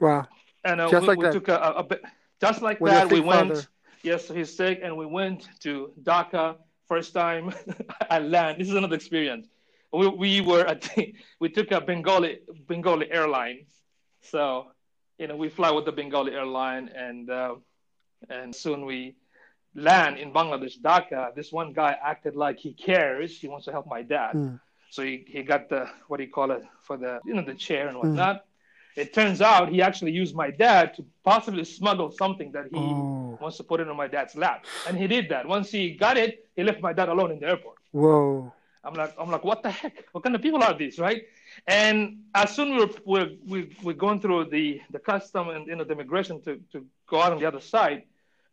Wow. 0.00 0.26
and 0.64 0.80
uh, 0.80 0.88
Just 0.90 1.02
we, 1.02 1.08
like 1.08 1.18
we 1.18 1.24
that. 1.24 1.32
took 1.32 1.48
a, 1.48 1.56
a, 1.56 1.70
a 1.76 1.82
bit, 1.84 2.02
just 2.40 2.60
like 2.60 2.80
With 2.80 2.92
that. 2.92 3.10
We 3.10 3.20
went. 3.20 3.48
father. 3.48 3.62
Yes, 4.02 4.28
he's 4.28 4.54
sick, 4.54 4.80
and 4.82 4.96
we 4.96 5.06
went 5.06 5.48
to 5.60 5.92
Dhaka. 6.02 6.56
First 6.86 7.14
time 7.14 7.50
I 8.10 8.18
land. 8.18 8.60
This 8.60 8.68
is 8.68 8.74
another 8.74 8.94
experience. 8.96 9.48
We, 9.90 10.08
we 10.08 10.40
were 10.42 10.66
at 10.66 10.86
we 11.40 11.48
took 11.48 11.70
a 11.72 11.80
Bengali 11.80 12.40
Bengali 12.68 13.10
airline, 13.10 13.64
so 14.20 14.66
you 15.18 15.28
know 15.28 15.36
we 15.36 15.48
fly 15.48 15.70
with 15.70 15.86
the 15.86 15.92
Bengali 15.92 16.32
airline, 16.32 16.90
and 16.94 17.30
uh, 17.30 17.54
and 18.30 18.54
soon 18.54 18.84
we 18.86 19.14
land 19.74 20.18
in 20.18 20.32
Bangladesh, 20.32 20.80
Dhaka. 20.80 21.34
This 21.34 21.52
one 21.52 21.72
guy 21.72 21.96
acted 22.02 22.36
like 22.36 22.58
he 22.58 22.72
cares. 22.72 23.38
He 23.38 23.48
wants 23.48 23.64
to 23.66 23.72
help 23.72 23.86
my 23.86 24.02
dad. 24.02 24.34
Mm. 24.34 24.60
So 24.90 25.02
he, 25.02 25.24
he 25.26 25.42
got 25.42 25.68
the 25.68 25.88
what 26.08 26.18
do 26.18 26.24
you 26.24 26.30
call 26.30 26.50
it 26.52 26.62
for 26.82 26.96
the 26.96 27.20
you 27.24 27.34
know 27.34 27.42
the 27.42 27.54
chair 27.54 27.82
Hmm. 27.84 27.88
and 27.88 27.98
whatnot. 27.98 28.44
It 28.96 29.12
turns 29.12 29.40
out 29.40 29.70
he 29.70 29.82
actually 29.82 30.12
used 30.12 30.36
my 30.36 30.50
dad 30.52 30.94
to 30.96 31.04
possibly 31.24 31.64
smuggle 31.64 32.12
something 32.12 32.52
that 32.52 32.66
he 32.70 32.76
Oh. 32.78 33.36
wants 33.40 33.56
to 33.56 33.64
put 33.64 33.80
it 33.80 33.88
on 33.88 33.96
my 33.96 34.06
dad's 34.06 34.36
lap, 34.36 34.66
and 34.86 34.96
he 34.96 35.08
did 35.08 35.28
that. 35.30 35.48
Once 35.48 35.68
he 35.72 35.94
got 35.96 36.16
it, 36.16 36.46
he 36.54 36.62
left 36.62 36.80
my 36.80 36.92
dad 36.92 37.08
alone 37.08 37.32
in 37.32 37.40
the 37.40 37.48
airport. 37.48 37.78
Whoa. 37.90 38.52
I'm 38.84 38.94
like, 38.94 39.12
I'm 39.18 39.30
like, 39.30 39.42
what 39.44 39.62
the 39.64 39.70
heck? 39.70 40.04
What 40.12 40.22
kind 40.22 40.36
of 40.36 40.42
people 40.42 40.62
are 40.62 40.74
these, 40.78 41.00
right? 41.00 41.22
And 41.66 42.18
as 42.34 42.54
soon 42.54 42.76
we're 42.76 42.90
we're 43.04 43.30
we- 43.48 43.74
we're 43.82 43.94
going 44.06 44.20
through 44.20 44.44
the 44.56 44.80
the 44.90 45.00
custom 45.00 45.48
and 45.48 45.66
you 45.66 45.74
know 45.74 45.84
the 45.84 45.94
immigration 45.94 46.40
to 46.42 46.60
to 46.72 46.86
go 47.08 47.20
out 47.20 47.32
on 47.32 47.38
the 47.40 47.46
other 47.46 47.60
side, 47.60 48.04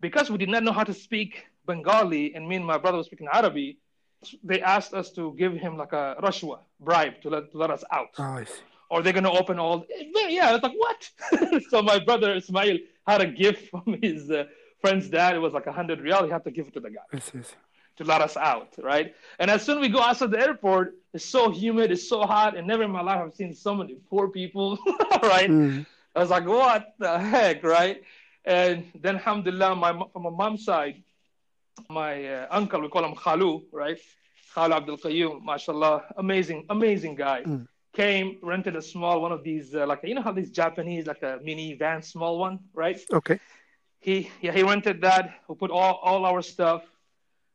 because 0.02 0.30
we 0.30 0.38
did 0.38 0.50
not 0.50 0.64
know 0.64 0.72
how 0.72 0.84
to 0.84 0.94
speak 0.94 1.46
Bengali, 1.66 2.34
and 2.36 2.48
me 2.50 2.56
and 2.58 2.66
my 2.66 2.78
brother 2.78 2.98
was 2.98 3.08
speaking 3.08 3.28
Arabic. 3.32 3.78
They 4.44 4.62
asked 4.62 4.94
us 4.94 5.12
to 5.14 5.34
give 5.38 5.54
him 5.54 5.78
like 5.78 5.94
a 5.94 6.16
rashwa 6.22 6.60
bribe 6.80 7.22
to 7.24 7.30
let 7.30 7.52
to 7.52 7.58
let 7.58 7.72
us 7.72 7.84
out, 7.92 8.10
Oh, 8.20 8.24
I 8.24 8.44
see. 8.44 8.62
or 8.90 9.02
they're 9.02 9.14
gonna 9.14 9.32
open 9.42 9.58
all. 9.60 9.86
Yeah, 10.38 10.50
I 10.50 10.54
was 10.54 10.62
like, 10.64 10.78
what? 10.86 11.10
so 11.70 11.82
my 11.82 11.98
brother 12.00 12.36
Ismail 12.36 12.78
had 13.08 13.22
a 13.22 13.28
gift 13.28 13.70
from 13.72 13.98
his 14.02 14.30
uh, 14.30 14.46
friend's 14.82 15.10
dad. 15.10 15.36
It 15.36 15.40
was 15.40 15.54
like 15.54 15.66
a 15.68 15.72
hundred 15.72 16.00
riyal. 16.02 16.26
He 16.26 16.32
had 16.32 16.44
to 16.44 16.52
give 16.52 16.68
it 16.68 16.74
to 16.76 16.80
the 16.80 16.92
guy 16.92 17.02
I 17.14 17.20
see. 17.20 17.40
To 17.98 18.04
let 18.06 18.22
us 18.22 18.38
out, 18.38 18.70
right? 18.92 19.14
And 19.40 19.52
as 19.52 19.64
soon 19.66 19.78
as 19.78 19.82
we 19.82 19.90
go 19.90 20.02
outside 20.02 20.32
the 20.32 20.40
airport, 20.40 20.96
it's 21.14 21.26
so 21.26 21.50
humid, 21.52 21.92
it's 21.92 22.08
so 22.08 22.22
hot, 22.22 22.56
and 22.58 22.66
never 22.68 22.84
in 22.84 22.92
my 22.92 23.02
life 23.02 23.20
I've 23.24 23.34
seen 23.36 23.54
so 23.54 23.76
many 23.76 23.96
poor 24.10 24.30
people, 24.30 24.78
right? 25.24 25.50
Mm. 25.50 25.86
I 26.16 26.20
was 26.20 26.30
like, 26.30 26.46
what 26.48 26.94
the 27.00 27.20
heck, 27.20 27.64
right? 27.64 28.02
And 28.46 28.86
then, 29.00 29.16
alhamdulillah, 29.16 29.76
my, 29.76 29.92
from 30.12 30.24
my 30.24 30.30
mom's 30.30 30.66
side, 30.66 31.04
my 31.90 32.26
uh, 32.26 32.48
uncle, 32.52 32.82
we 32.82 32.90
call 32.90 33.06
him 33.06 33.16
Khalu, 33.16 33.64
right? 33.72 34.00
Khalu 34.56 34.74
Abdul 34.74 34.98
Qayyum, 34.98 35.44
mashallah, 35.44 36.04
amazing, 36.18 36.66
amazing 36.70 37.16
guy. 37.16 37.44
Mm. 37.44 37.68
Came, 37.94 38.38
rented 38.42 38.76
a 38.76 38.82
small 38.82 39.22
one 39.22 39.32
of 39.32 39.44
these, 39.44 39.76
uh, 39.76 39.86
like, 39.86 40.00
you 40.04 40.16
know 40.16 40.22
how 40.22 40.32
these 40.32 40.50
Japanese, 40.50 41.06
like 41.08 41.22
a 41.24 41.40
mini 41.44 41.74
van, 41.76 42.02
small 42.02 42.40
one, 42.40 42.60
right? 42.74 43.00
Okay. 43.12 43.40
he 44.02 44.30
yeah 44.42 44.52
he 44.52 44.64
rented 44.64 45.00
that 45.02 45.26
we 45.48 45.56
put 45.56 45.72
all, 45.72 45.96
all 46.02 46.26
our 46.26 46.42
stuff 46.42 46.82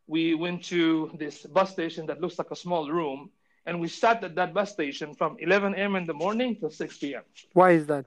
we 0.06 0.34
went 0.34 0.62
to 0.64 1.10
this 1.18 1.42
bus 1.42 1.70
station 1.72 2.06
that 2.06 2.20
looks 2.20 2.38
like 2.38 2.50
a 2.52 2.56
small 2.56 2.88
room 2.88 3.30
and 3.66 3.80
we 3.80 3.88
sat 3.88 4.22
at 4.22 4.34
that 4.36 4.54
bus 4.54 4.70
station 4.70 5.12
from 5.14 5.36
11 5.40 5.74
a.m 5.74 5.96
in 5.96 6.06
the 6.06 6.14
morning 6.14 6.54
till 6.56 6.70
6 6.70 6.98
p.m 6.98 7.22
Why 7.52 7.72
is 7.72 7.86
that? 7.86 8.06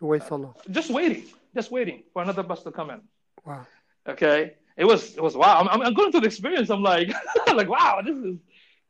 Wait 0.00 0.22
so 0.24 0.36
long. 0.36 0.54
just 0.70 0.90
waiting 0.90 1.24
just 1.56 1.70
waiting 1.72 1.98
for 2.12 2.22
another 2.22 2.42
bus 2.50 2.62
to 2.62 2.70
come 2.70 2.90
in 2.90 3.00
Wow. 3.44 3.66
okay 4.14 4.54
it 4.76 4.84
was 4.84 5.00
it 5.16 5.22
was 5.22 5.34
wow 5.42 5.54
i'm, 5.60 5.68
I'm- 5.82 5.94
going 5.94 6.10
through 6.12 6.20
the 6.26 6.26
experience 6.34 6.68
i'm 6.70 6.82
like 6.82 7.08
like 7.60 7.68
wow 7.76 8.00
this 8.04 8.16
is 8.28 8.36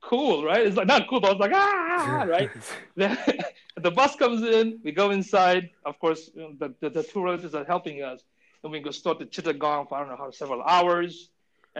cool 0.02 0.44
right 0.44 0.62
it's 0.66 0.76
like 0.76 0.86
not 0.94 1.08
cool 1.08 1.20
but 1.20 1.28
i 1.30 1.32
was 1.34 1.40
like 1.46 1.52
ah 1.54 2.24
right 2.36 2.50
Then 3.00 3.16
the 3.86 3.90
bus 3.90 4.12
comes 4.16 4.40
in, 4.56 4.64
we 4.84 4.90
go 5.02 5.10
inside. 5.10 5.62
Of 5.84 5.94
course, 6.02 6.22
you 6.34 6.40
know, 6.42 6.52
the, 6.62 6.68
the, 6.80 6.88
the 6.96 7.02
two 7.02 7.20
relatives 7.22 7.54
are 7.54 7.64
helping 7.74 7.96
us, 8.10 8.20
and 8.62 8.72
we 8.72 8.80
go 8.80 8.90
start 8.90 9.18
to 9.20 9.26
Chittagong 9.34 9.82
for 9.88 9.94
I 9.96 10.00
don't 10.00 10.08
know 10.12 10.16
how 10.24 10.30
several 10.30 10.62
hours. 10.62 11.12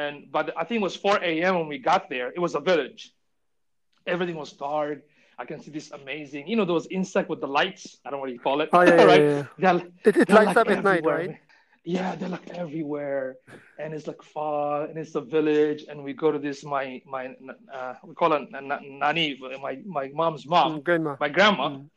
And 0.02 0.14
but 0.36 0.46
I 0.60 0.62
think 0.64 0.76
it 0.82 0.86
was 0.90 0.94
4 0.94 1.20
a.m. 1.30 1.52
when 1.58 1.68
we 1.74 1.78
got 1.78 2.02
there. 2.10 2.28
It 2.38 2.42
was 2.46 2.54
a 2.54 2.60
village. 2.60 3.02
Everything 4.06 4.36
was 4.36 4.52
dark. 4.52 4.98
I 5.38 5.44
can 5.44 5.60
see 5.60 5.70
this 5.70 5.90
amazing, 5.90 6.48
you 6.48 6.56
know, 6.56 6.64
those 6.64 6.86
insects 6.90 7.28
with 7.28 7.40
the 7.40 7.46
lights. 7.48 7.98
I 8.04 8.10
don't 8.10 8.18
know 8.18 8.22
what 8.22 8.30
you 8.32 8.38
call 8.38 8.60
it. 8.60 8.70
Oh, 8.72 8.82
yeah, 8.82 8.96
right? 9.12 9.24
yeah, 9.24 9.30
yeah. 9.30 9.44
They're, 9.58 9.82
It, 10.04 10.16
it 10.16 10.28
they're 10.28 10.36
lights 10.36 10.46
like 10.46 10.56
up 10.56 10.70
at 10.70 10.82
night, 10.82 11.04
right? 11.04 11.30
Yeah, 11.84 12.16
they're 12.16 12.28
like 12.28 12.50
everywhere, 12.50 13.36
and 13.78 13.94
it's 13.94 14.06
like 14.06 14.22
far, 14.22 14.84
and 14.84 14.98
it's 14.98 15.14
a 15.14 15.20
village, 15.20 15.84
and 15.88 16.02
we 16.02 16.12
go 16.14 16.32
to 16.32 16.38
this 16.38 16.64
my 16.64 17.00
my 17.06 17.34
uh, 17.72 17.94
we 18.04 18.14
call 18.14 18.32
it 18.32 18.50
na- 18.50 18.60
na- 18.60 18.80
nani, 18.82 19.38
my 19.62 19.78
my 19.84 20.10
mom's 20.14 20.46
mom, 20.46 20.78
Mm, 20.78 20.84
Grandma. 20.84 21.16
my 21.20 21.28
grandma. 21.28 21.68
Mm. 21.70 21.88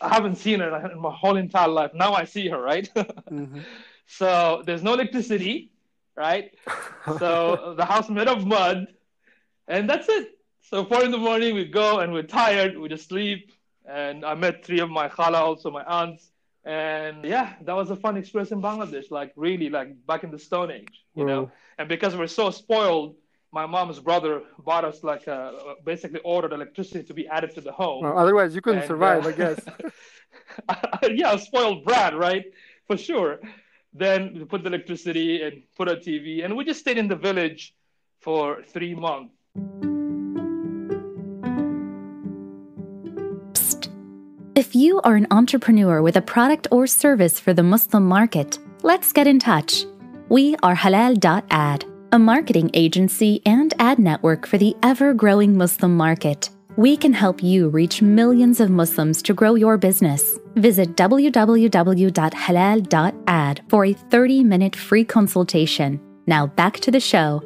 I 0.00 0.08
haven't 0.14 0.36
seen 0.36 0.60
her 0.60 0.90
in 0.92 1.00
my 1.00 1.10
whole 1.10 1.36
entire 1.36 1.68
life. 1.68 1.92
Now 1.94 2.12
I 2.14 2.24
see 2.24 2.48
her, 2.48 2.60
right? 2.60 2.88
hmm 3.28 3.60
so 4.06 4.62
there's 4.66 4.82
no 4.82 4.94
electricity, 4.94 5.70
right? 6.16 6.50
So 7.18 7.74
the 7.76 7.84
house 7.84 8.08
made 8.10 8.28
of 8.28 8.46
mud, 8.46 8.86
and 9.68 9.88
that's 9.88 10.08
it. 10.08 10.28
So 10.72 10.86
four 10.86 11.04
in 11.04 11.10
the 11.10 11.18
morning, 11.18 11.54
we 11.54 11.66
go 11.66 11.98
and 11.98 12.14
we're 12.14 12.22
tired. 12.22 12.78
We 12.78 12.88
just 12.88 13.06
sleep. 13.10 13.52
And 13.86 14.24
I 14.24 14.34
met 14.34 14.64
three 14.64 14.80
of 14.80 14.88
my 14.88 15.06
khala, 15.06 15.38
also 15.38 15.70
my 15.70 15.84
aunts. 15.84 16.30
And 16.64 17.22
yeah, 17.26 17.52
that 17.60 17.74
was 17.74 17.90
a 17.90 17.96
fun 17.96 18.16
experience 18.16 18.52
in 18.52 18.62
Bangladesh. 18.62 19.10
Like 19.10 19.34
really, 19.36 19.68
like 19.68 19.88
back 20.06 20.24
in 20.24 20.30
the 20.30 20.38
Stone 20.38 20.70
Age, 20.70 21.04
you 21.14 21.26
know. 21.26 21.50
And 21.76 21.90
because 21.90 22.16
we're 22.16 22.26
so 22.26 22.50
spoiled, 22.50 23.16
my 23.52 23.66
mom's 23.66 24.00
brother 24.00 24.44
bought 24.60 24.86
us 24.86 25.04
like 25.04 25.28
uh 25.28 25.52
basically 25.84 26.20
ordered 26.20 26.54
electricity 26.54 27.02
to 27.04 27.12
be 27.12 27.28
added 27.28 27.54
to 27.56 27.60
the 27.60 27.72
home. 27.72 28.04
Well, 28.04 28.18
otherwise, 28.18 28.54
you 28.54 28.62
couldn't 28.62 28.80
And, 28.80 28.88
survive, 28.88 29.26
uh, 29.26 29.28
I 29.28 29.32
guess. 29.32 29.60
yeah, 31.10 31.36
spoiled 31.36 31.84
brat, 31.84 32.16
right? 32.16 32.46
For 32.86 32.96
sure. 32.96 33.40
Then 33.92 34.32
we 34.32 34.44
put 34.46 34.62
the 34.62 34.68
electricity 34.68 35.42
and 35.42 35.64
put 35.76 35.88
a 35.88 35.96
TV, 35.96 36.42
and 36.42 36.56
we 36.56 36.64
just 36.64 36.80
stayed 36.80 36.96
in 36.96 37.08
the 37.08 37.16
village 37.28 37.74
for 38.20 38.62
three 38.62 38.94
months. 38.94 39.34
If 44.54 44.74
you 44.74 45.00
are 45.00 45.16
an 45.16 45.26
entrepreneur 45.30 46.02
with 46.02 46.16
a 46.16 46.20
product 46.20 46.68
or 46.70 46.86
service 46.86 47.40
for 47.40 47.54
the 47.54 47.62
Muslim 47.62 48.04
market, 48.06 48.58
let's 48.82 49.10
get 49.10 49.26
in 49.26 49.38
touch. 49.38 49.86
We 50.28 50.56
are 50.62 50.76
Halal.ad, 50.76 51.86
a 52.12 52.18
marketing 52.18 52.70
agency 52.74 53.40
and 53.46 53.72
ad 53.78 53.98
network 53.98 54.46
for 54.46 54.58
the 54.58 54.76
ever 54.82 55.14
growing 55.14 55.56
Muslim 55.56 55.96
market. 55.96 56.50
We 56.76 56.98
can 56.98 57.14
help 57.14 57.42
you 57.42 57.70
reach 57.70 58.02
millions 58.02 58.60
of 58.60 58.68
Muslims 58.68 59.22
to 59.22 59.32
grow 59.32 59.54
your 59.54 59.78
business. 59.78 60.38
Visit 60.56 60.96
www.halal.ad 60.96 62.10
for 63.68 63.86
a 63.86 63.92
30 63.94 64.44
minute 64.44 64.76
free 64.76 65.04
consultation. 65.06 65.98
Now 66.26 66.46
back 66.46 66.74
to 66.80 66.90
the 66.90 67.00
show. 67.00 67.42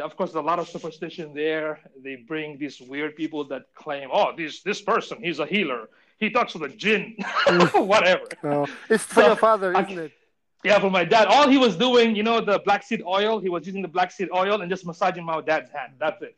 Of 0.00 0.16
course, 0.16 0.34
a 0.34 0.40
lot 0.40 0.58
of 0.58 0.68
superstition 0.68 1.34
there. 1.34 1.80
They 2.02 2.16
bring 2.16 2.58
these 2.58 2.80
weird 2.80 3.16
people 3.16 3.44
that 3.48 3.62
claim, 3.74 4.08
oh, 4.12 4.34
this 4.36 4.62
this 4.62 4.80
person, 4.82 5.22
he's 5.22 5.38
a 5.38 5.46
healer. 5.46 5.88
He 6.18 6.30
talks 6.30 6.52
to 6.52 6.58
the 6.58 6.68
jinn, 6.68 7.16
mm. 7.18 7.86
whatever. 7.92 8.24
Oh, 8.44 8.66
it's 8.88 9.04
for 9.04 9.14
So, 9.14 9.26
your 9.28 9.36
father, 9.36 9.72
isn't 9.72 9.98
it? 9.98 10.12
Yeah, 10.62 10.78
for 10.78 10.90
my 10.90 11.04
dad, 11.04 11.26
all 11.28 11.48
he 11.48 11.56
was 11.56 11.76
doing, 11.76 12.14
you 12.14 12.22
know, 12.22 12.40
the 12.42 12.58
black 12.58 12.82
seed 12.82 13.02
oil. 13.06 13.38
He 13.40 13.48
was 13.48 13.66
using 13.66 13.80
the 13.80 13.88
black 13.88 14.10
seed 14.12 14.28
oil 14.34 14.60
and 14.60 14.70
just 14.70 14.84
massaging 14.84 15.24
my 15.24 15.40
dad's 15.40 15.70
hand. 15.70 15.94
That's 15.98 16.20
it, 16.22 16.36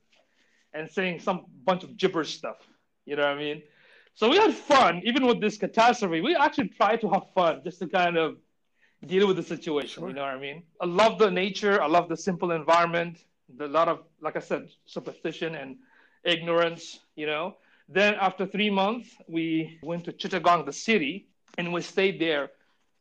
and 0.72 0.90
saying 0.90 1.20
some 1.20 1.46
bunch 1.64 1.83
of 1.83 1.96
gibberish 1.96 2.37
stuff. 2.37 2.59
You 3.05 3.16
know 3.16 3.22
what 3.22 3.37
I 3.37 3.38
mean? 3.38 3.62
So 4.14 4.29
we 4.29 4.37
had 4.37 4.53
fun, 4.55 5.03
even 5.05 5.27
with 5.27 5.40
this 5.40 5.57
catastrophe. 5.57 6.20
We 6.20 6.37
actually 6.37 6.68
tried 6.68 7.01
to 7.01 7.09
have 7.11 7.25
fun, 7.35 7.62
just 7.64 7.79
to 7.81 7.88
kind 7.88 8.16
of 8.16 8.37
deal 9.07 9.27
with 9.27 9.37
the 9.37 9.42
situation. 9.42 10.07
You 10.07 10.12
know 10.12 10.22
what 10.22 10.35
I 10.35 10.38
mean? 10.38 10.62
I 10.81 10.87
love 10.87 11.18
the 11.18 11.31
nature. 11.31 11.83
I 11.83 11.87
love 11.87 12.08
the 12.08 12.17
simple 12.17 12.52
environment. 12.52 13.19
The 13.57 13.69
lot 13.69 13.88
of, 13.88 14.01
like 14.21 14.37
I 14.37 14.40
said, 14.40 14.69
superstition 14.87 15.55
and 15.55 15.77
ignorance. 16.25 17.01
You 17.17 17.27
know. 17.27 17.57
Then 17.88 18.15
after 18.15 18.47
three 18.47 18.71
months, 18.71 19.09
we 19.29 19.79
went 19.83 20.05
to 20.05 20.13
Chittagong, 20.13 20.65
the 20.65 20.73
city, 20.73 21.29
and 21.59 21.73
we 21.73 21.83
stayed 21.83 22.21
there 22.21 22.51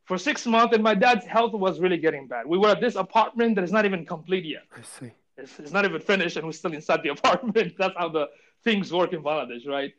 for 0.04 0.18
six 0.18 0.46
months. 0.46 0.74
And 0.74 0.82
my 0.82 0.94
dad's 0.94 1.24
health 1.24 1.52
was 1.52 1.80
really 1.80 1.96
getting 1.96 2.26
bad. 2.26 2.46
We 2.46 2.58
were 2.58 2.68
at 2.70 2.80
this 2.80 2.96
apartment 2.96 3.54
that 3.54 3.64
is 3.64 3.72
not 3.72 3.84
even 3.84 4.04
complete 4.04 4.44
yet. 4.44 4.64
I 4.76 4.82
see. 4.82 5.12
It's, 5.38 5.58
it's 5.58 5.72
not 5.72 5.84
even 5.84 6.00
finished, 6.00 6.36
and 6.36 6.44
we're 6.46 6.52
still 6.52 6.74
inside 6.74 7.02
the 7.02 7.08
apartment. 7.16 7.74
That's 7.78 7.94
how 7.96 8.08
the 8.08 8.28
things 8.64 8.92
work 8.92 9.12
in 9.12 9.22
Bangladesh, 9.22 9.66
right? 9.66 9.94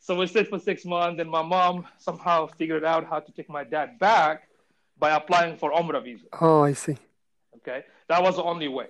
So 0.00 0.16
we 0.16 0.26
stayed 0.26 0.48
for 0.48 0.58
six 0.58 0.84
months, 0.84 1.20
and 1.20 1.30
my 1.30 1.42
mom 1.42 1.86
somehow 1.98 2.46
figured 2.46 2.84
out 2.84 3.06
how 3.06 3.20
to 3.20 3.32
take 3.32 3.48
my 3.48 3.64
dad 3.64 3.98
back 3.98 4.48
by 4.98 5.10
applying 5.10 5.56
for 5.56 5.72
Umrah 5.72 6.02
visa. 6.02 6.26
Oh, 6.40 6.62
I 6.62 6.72
see. 6.72 6.96
Okay, 7.56 7.84
that 8.08 8.22
was 8.22 8.36
the 8.36 8.42
only 8.42 8.68
way. 8.68 8.88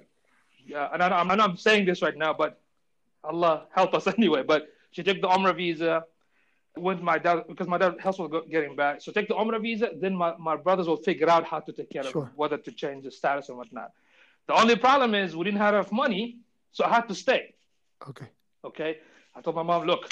Yeah, 0.67 0.89
and 0.93 1.03
I, 1.03 1.09
I'm 1.09 1.31
and 1.31 1.41
I'm 1.41 1.57
saying 1.57 1.87
this 1.87 2.03
right 2.03 2.17
now, 2.17 2.33
but 2.33 2.61
Allah 3.23 3.67
help 3.75 3.95
us 3.95 4.07
anyway. 4.19 4.43
But 4.43 4.69
she 4.91 5.03
took 5.03 5.21
the 5.21 5.29
Umrah 5.29 5.57
visa, 5.57 6.05
With 6.77 7.01
my 7.01 7.19
dad, 7.19 7.45
because 7.49 7.69
my 7.69 7.79
dad's 7.79 8.01
health 8.01 8.19
was 8.19 8.31
getting 8.51 8.75
bad. 8.75 9.03
So 9.03 9.13
take 9.13 9.29
the 9.29 9.35
Umrah 9.35 9.61
visa, 9.63 9.91
then 9.95 10.15
my, 10.17 10.35
my 10.39 10.57
brothers 10.57 10.87
will 10.89 10.97
figure 11.11 11.31
out 11.31 11.45
how 11.47 11.61
to 11.61 11.73
take 11.73 11.91
care 11.91 12.03
Sure. 12.03 12.23
of 12.23 12.29
him, 12.29 12.35
whether 12.37 12.59
to 12.59 12.73
change 12.73 13.05
the 13.05 13.11
status 13.11 13.49
and 13.49 13.57
whatnot. 13.59 13.91
The 14.49 14.55
only 14.55 14.77
problem 14.77 15.15
is 15.15 15.37
we 15.37 15.45
didn't 15.45 15.61
have 15.67 15.75
enough 15.75 15.93
money, 15.93 16.39
so 16.73 16.85
I 16.85 16.91
had 16.97 17.07
to 17.09 17.15
stay. 17.15 17.55
Okay. 18.09 18.27
Okay. 18.65 18.99
I 19.37 19.41
told 19.41 19.57
my 19.57 19.63
mom, 19.63 19.87
look, 19.87 20.03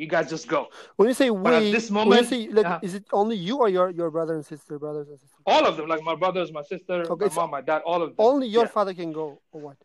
you 0.00 0.06
guys 0.06 0.30
just 0.30 0.48
go. 0.48 0.68
When 0.96 1.08
you 1.08 1.14
say 1.14 1.28
we, 1.30 1.42
But 1.42 1.54
at 1.54 1.72
this 1.76 1.90
when 1.90 1.94
moment- 2.08 2.22
you 2.22 2.26
say, 2.26 2.48
like, 2.58 2.66
uh, 2.66 2.80
is 2.82 2.94
it 2.94 3.04
only 3.12 3.36
you 3.36 3.58
or 3.58 3.68
your 3.68 3.90
your 3.90 4.10
brother 4.16 4.34
and 4.38 4.44
sister, 4.52 4.78
brothers 4.78 5.06
and 5.10 5.18
sisters? 5.20 5.42
All 5.52 5.64
of 5.66 5.76
them, 5.76 5.86
like 5.92 6.02
my 6.10 6.16
brothers, 6.22 6.48
my 6.60 6.62
sister, 6.62 6.96
Okay, 7.14 7.26
my 7.26 7.34
mom, 7.38 7.50
my 7.58 7.60
dad, 7.70 7.80
all 7.90 8.00
of 8.04 8.08
them. 8.10 8.16
Only 8.30 8.46
your 8.56 8.64
Yeah. 8.64 8.76
father 8.78 8.94
can 9.00 9.12
go, 9.20 9.26
or 9.52 9.60
what? 9.66 9.76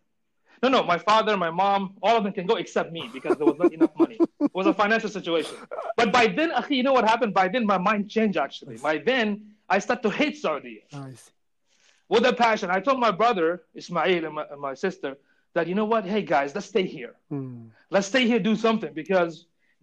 No, 0.63 0.69
no, 0.75 0.81
my 0.93 0.97
father, 1.09 1.33
my 1.47 1.51
mom, 1.63 1.81
all 2.01 2.15
of 2.19 2.23
them 2.23 2.33
can 2.39 2.45
go 2.51 2.55
except 2.63 2.89
me 2.97 3.03
because 3.17 3.33
there 3.39 3.45
was 3.51 3.59
not 3.63 3.73
enough 3.77 3.93
money. 4.03 4.17
It 4.39 4.55
was 4.59 4.67
a 4.73 4.73
financial 4.83 5.09
situation. 5.19 5.55
But 5.99 6.07
by 6.17 6.25
then, 6.37 6.49
you 6.69 6.83
know 6.87 6.93
what 6.97 7.05
happened? 7.13 7.33
By 7.41 7.47
then, 7.53 7.63
my 7.73 7.79
mind 7.89 8.09
changed 8.15 8.37
actually. 8.45 8.77
By 8.89 8.95
then, 9.09 9.25
I 9.75 9.77
started 9.85 10.03
to 10.07 10.11
hate 10.21 10.35
Saudi 10.45 10.75
Nice. 10.93 11.23
With 12.13 12.25
a 12.33 12.35
passion. 12.45 12.67
I 12.77 12.79
told 12.87 12.99
my 13.07 13.11
brother, 13.21 13.49
Ismail, 13.81 14.23
and 14.27 14.33
my, 14.37 14.45
and 14.51 14.61
my 14.69 14.75
sister, 14.85 15.17
that, 15.55 15.67
you 15.69 15.75
know 15.79 15.89
what? 15.93 16.03
Hey, 16.13 16.21
guys, 16.35 16.49
let's 16.55 16.67
stay 16.75 16.85
here. 16.97 17.13
Hmm. 17.29 17.65
Let's 17.95 18.07
stay 18.13 18.23
here, 18.31 18.39
do 18.51 18.55
something 18.67 18.93
because 18.93 19.33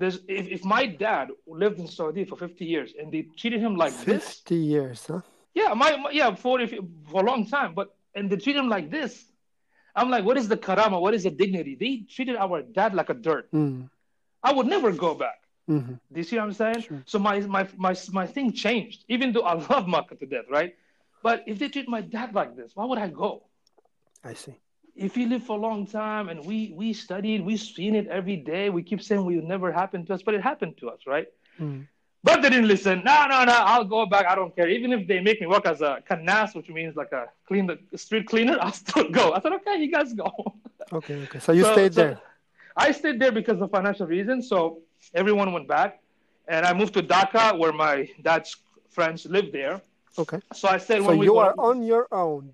there's 0.02 0.18
if, 0.40 0.44
if 0.56 0.62
my 0.76 0.84
dad 1.06 1.24
lived 1.46 1.78
in 1.78 1.86
Saudi 1.86 2.24
for 2.30 2.36
50 2.36 2.64
years 2.64 2.88
and 2.98 3.06
they 3.12 3.22
treated 3.40 3.60
him 3.66 3.74
like 3.76 3.94
this, 4.08 4.24
Fifty 4.24 4.56
years, 4.56 5.06
huh? 5.06 5.20
yeah, 5.54 5.70
my, 5.82 5.96
my 5.96 6.10
yeah, 6.10 6.34
40 6.34 6.80
for 7.10 7.20
a 7.22 7.26
long 7.30 7.46
time, 7.46 7.70
but 7.80 7.94
and 8.16 8.28
they 8.28 8.36
treat 8.44 8.56
him 8.56 8.68
like 8.68 8.90
this. 8.90 9.12
I'm 9.94 10.10
like, 10.14 10.24
what 10.24 10.36
is 10.42 10.48
the 10.48 10.56
karama? 10.56 11.00
What 11.00 11.14
is 11.14 11.22
the 11.28 11.30
dignity? 11.42 11.74
They 11.82 11.92
treated 12.14 12.36
our 12.36 12.62
dad 12.78 12.94
like 12.94 13.10
a 13.10 13.14
dirt. 13.28 13.46
Hmm. 13.52 13.82
I 14.42 14.50
would 14.52 14.66
never 14.66 14.90
go 15.06 15.10
back. 15.24 15.38
hmm 15.66 15.94
Do 16.12 16.16
you 16.20 16.26
see 16.28 16.36
what 16.36 16.46
I'm 16.46 16.56
saying? 16.62 16.80
Sure. 16.88 17.02
So 17.12 17.16
my, 17.28 17.34
my 17.56 17.64
my 17.86 17.94
my 18.18 18.26
thing 18.34 18.46
changed. 18.64 19.04
Even 19.14 19.32
though 19.32 19.46
I 19.52 19.54
love 19.70 19.84
Makkah 19.94 20.16
to 20.22 20.26
death, 20.34 20.48
right? 20.58 20.72
But 21.26 21.36
if 21.52 21.56
they 21.60 21.68
treat 21.74 21.88
my 21.96 22.02
dad 22.16 22.28
like 22.40 22.52
this, 22.60 22.70
why 22.76 22.84
would 22.88 22.98
I 23.06 23.08
go? 23.24 23.30
I 24.30 24.34
see. 24.42 24.56
If 24.94 25.16
you 25.16 25.26
live 25.28 25.42
for 25.42 25.56
a 25.56 25.60
long 25.60 25.86
time 25.86 26.28
and 26.28 26.44
we 26.44 26.72
we 26.76 26.92
studied, 26.92 27.44
we've 27.44 27.60
seen 27.60 27.94
it 27.94 28.06
every 28.08 28.36
day. 28.36 28.68
We 28.70 28.82
keep 28.82 29.02
saying 29.02 29.24
will 29.24 29.42
never 29.42 29.72
happen 29.72 30.04
to 30.06 30.14
us, 30.14 30.22
but 30.22 30.34
it 30.34 30.42
happened 30.42 30.76
to 30.78 30.90
us, 30.90 31.00
right? 31.06 31.28
Hmm. 31.58 31.80
But 32.24 32.40
they 32.42 32.50
didn't 32.50 32.68
listen. 32.68 33.02
No, 33.04 33.26
no, 33.26 33.44
no. 33.44 33.52
I'll 33.52 33.84
go 33.84 34.06
back. 34.06 34.26
I 34.26 34.34
don't 34.36 34.54
care. 34.54 34.68
Even 34.68 34.92
if 34.92 35.08
they 35.08 35.20
make 35.20 35.40
me 35.40 35.46
work 35.48 35.66
as 35.66 35.80
a 35.80 36.02
kanas, 36.08 36.54
which 36.54 36.68
means 36.68 36.94
like 36.94 37.10
a 37.12 37.26
clean 37.48 37.66
the 37.66 37.78
street 37.98 38.26
cleaner, 38.28 38.58
I'll 38.64 38.72
still 38.72 39.08
go. 39.08 39.32
I 39.32 39.40
said, 39.40 39.52
okay, 39.54 39.76
you 39.82 39.90
guys 39.90 40.12
go. 40.12 40.30
Okay, 40.92 41.14
okay. 41.22 41.38
So 41.38 41.52
you 41.52 41.62
So- 41.62 41.72
stayed 41.72 41.94
so 41.94 42.00
there. 42.02 42.20
I 42.76 42.92
stayed 42.92 43.18
there 43.18 43.32
because 43.32 43.58
of 43.62 43.70
financial 43.70 44.06
reasons. 44.06 44.46
So 44.48 44.80
everyone 45.14 45.52
went 45.54 45.66
back, 45.66 46.00
and 46.48 46.66
I 46.66 46.72
moved 46.74 46.92
to 46.94 47.02
Dhaka, 47.02 47.58
where 47.58 47.72
my 47.72 48.10
dad's 48.22 48.56
friends 48.90 49.24
lived 49.24 49.52
there. 49.54 49.80
Okay. 50.18 50.38
So 50.52 50.68
I 50.68 50.76
said, 50.76 50.98
So 51.00 51.06
when 51.08 51.18
we 51.18 51.26
you 51.26 51.32
go, 51.32 51.38
are 51.38 51.54
on 51.56 51.82
your 51.82 52.08
own. 52.12 52.52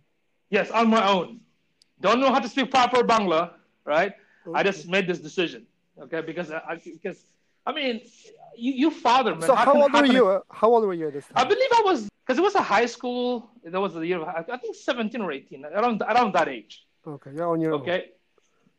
yes, 0.51 0.71
on 0.71 0.89
my 0.89 1.03
own. 1.09 1.41
Don't 2.01 2.21
know 2.21 2.33
how 2.33 2.39
to 2.39 2.49
speak 2.49 2.71
proper 2.71 3.03
Bangla, 3.03 3.53
right? 3.85 4.13
I 4.55 4.63
just 4.63 4.89
made 4.89 5.07
this 5.07 5.19
decision, 5.19 5.67
okay? 6.01 6.21
Because 6.23 6.51
I, 6.51 6.59
I 6.71 6.75
because 6.77 7.25
I 7.67 7.73
mean, 7.73 8.01
you, 8.57 8.73
you 8.73 8.91
father 8.91 9.33
man. 9.35 9.43
So 9.43 9.55
how 9.55 9.73
can- 9.73 9.83
old 9.83 9.93
were 9.93 10.07
you? 10.07 10.29
uh, 10.29 10.41
How 10.51 10.69
old 10.69 10.85
were 10.85 10.95
you 10.95 11.09
at 11.09 11.13
this 11.13 11.25
time? 11.27 11.35
I 11.37 11.45
believe 11.45 11.69
I 11.73 11.83
was 11.85 12.09
because 12.25 12.39
it 12.39 12.43
was 12.43 12.55
a 12.55 12.63
high 12.63 12.87
school. 12.87 13.51
That 13.65 13.81
was 13.81 13.95
the 13.95 14.07
year 14.07 14.21
of 14.21 14.29
I 14.29 14.57
think 14.57 14.75
17 14.75 15.21
or 15.21 15.33
18, 15.33 15.65
around 15.67 16.01
around 16.03 16.33
that 16.35 16.49
age. 16.49 16.87
Okay, 17.07 17.31
you're 17.35 17.49
on 17.49 17.61
your 17.61 17.75
own. 17.75 17.81
Okay. 17.83 18.11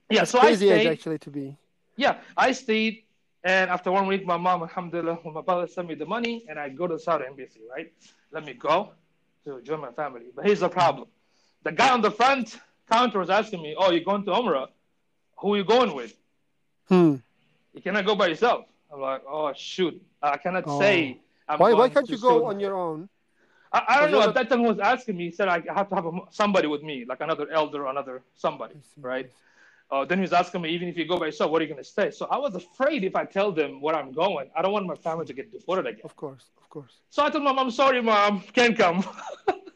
Yeah. 0.09 0.20
That's 0.20 0.32
so 0.32 0.39
I 0.39 0.41
crazy 0.41 0.70
age 0.70 0.82
stayed. 0.82 0.91
actually 0.91 1.20
to 1.20 1.30
be. 1.30 1.57
Yeah, 1.97 2.20
I 2.38 2.53
stayed, 2.53 3.03
and 3.43 3.70
after 3.70 3.91
one 3.91 4.07
week, 4.07 4.26
my 4.26 4.38
mom, 4.38 4.61
alhamdulillah, 4.63 5.20
my 5.26 5.41
father 5.43 5.67
sent 5.67 5.88
me 5.88 5.95
the 5.95 6.05
money, 6.05 6.45
and 6.49 6.57
I 6.57 6.70
go 6.70 6.88
to 6.88 6.97
Saudi 6.97 7.26
embassy, 7.28 7.59
right? 7.70 7.91
Let 8.32 8.45
me 8.45 8.53
go 8.53 8.93
to 9.45 9.61
join 9.61 9.82
my 9.82 9.91
family. 9.91 10.28
But 10.36 10.45
here's 10.45 10.61
the 10.61 10.70
problem: 10.70 11.07
the 11.63 11.72
guy 11.74 11.89
on 11.91 12.01
the 12.01 12.11
front 12.11 12.57
counter 12.89 13.19
was 13.19 13.29
asking 13.29 13.61
me, 13.61 13.75
"Oh, 13.77 13.91
you're 13.91 14.03
going 14.11 14.23
to 14.25 14.31
Umrah? 14.31 14.67
Who 15.39 15.53
are 15.53 15.57
you 15.57 15.63
going 15.63 15.93
with? 15.93 16.13
Hmm. 16.87 17.15
You 17.73 17.81
cannot 17.81 18.05
go 18.05 18.15
by 18.15 18.27
yourself." 18.27 18.65
I'm 18.91 19.01
like, 19.01 19.23
"Oh 19.27 19.51
shoot, 19.53 19.95
I 20.21 20.37
cannot 20.37 20.63
Oh. 20.67 20.79
say." 20.79 21.19
I'm 21.47 21.57
Why 21.59 21.73
why 21.73 21.89
can't 21.89 22.07
you 22.09 22.17
go 22.17 22.45
on 22.45 22.59
your 22.59 22.75
own? 22.77 23.09
I, 23.71 23.79
I 23.89 23.99
don't 23.99 24.11
know. 24.11 24.19
you're 24.19 24.29
At 24.29 24.35
that 24.35 24.49
time, 24.49 24.61
he 24.61 24.67
was 24.67 24.79
asking 24.79 25.15
me. 25.17 25.25
He 25.25 25.31
said 25.31 25.47
I 25.47 25.61
have 25.79 25.89
to 25.89 25.95
have 25.95 26.05
a, 26.05 26.11
somebody 26.31 26.67
with 26.67 26.83
me, 26.83 27.05
like 27.11 27.21
another 27.21 27.47
elder 27.51 27.85
or 27.85 27.89
another 27.91 28.21
somebody, 28.35 28.75
right? 29.11 29.29
Uh, 29.91 30.05
then 30.05 30.19
he 30.19 30.21
was 30.21 30.33
asking 30.33 30.61
me, 30.61 30.69
even 30.69 30.87
if 30.87 30.95
you 30.97 31.05
go 31.07 31.17
by 31.17 31.25
yourself, 31.25 31.49
what 31.51 31.59
are 31.61 31.65
you 31.65 31.71
going 31.73 31.83
to 31.83 31.89
say? 31.89 32.11
So 32.11 32.27
I 32.29 32.37
was 32.37 32.53
afraid 32.53 33.03
if 33.03 33.15
I 33.15 33.25
tell 33.25 33.51
them 33.51 33.81
where 33.81 33.95
I'm 33.95 34.11
going, 34.11 34.47
I 34.55 34.61
don't 34.61 34.71
want 34.71 34.85
my 34.85 34.95
family 34.95 35.25
to 35.25 35.33
get 35.33 35.51
deported 35.51 35.87
again. 35.87 36.01
Of 36.03 36.15
course, 36.15 36.45
of 36.61 36.69
course. 36.69 36.93
So 37.09 37.23
I 37.25 37.31
told 37.31 37.43
mom, 37.43 37.57
I'm 37.57 37.71
sorry, 37.71 37.99
mom, 38.01 38.41
can't 38.53 38.77
come. 38.77 39.03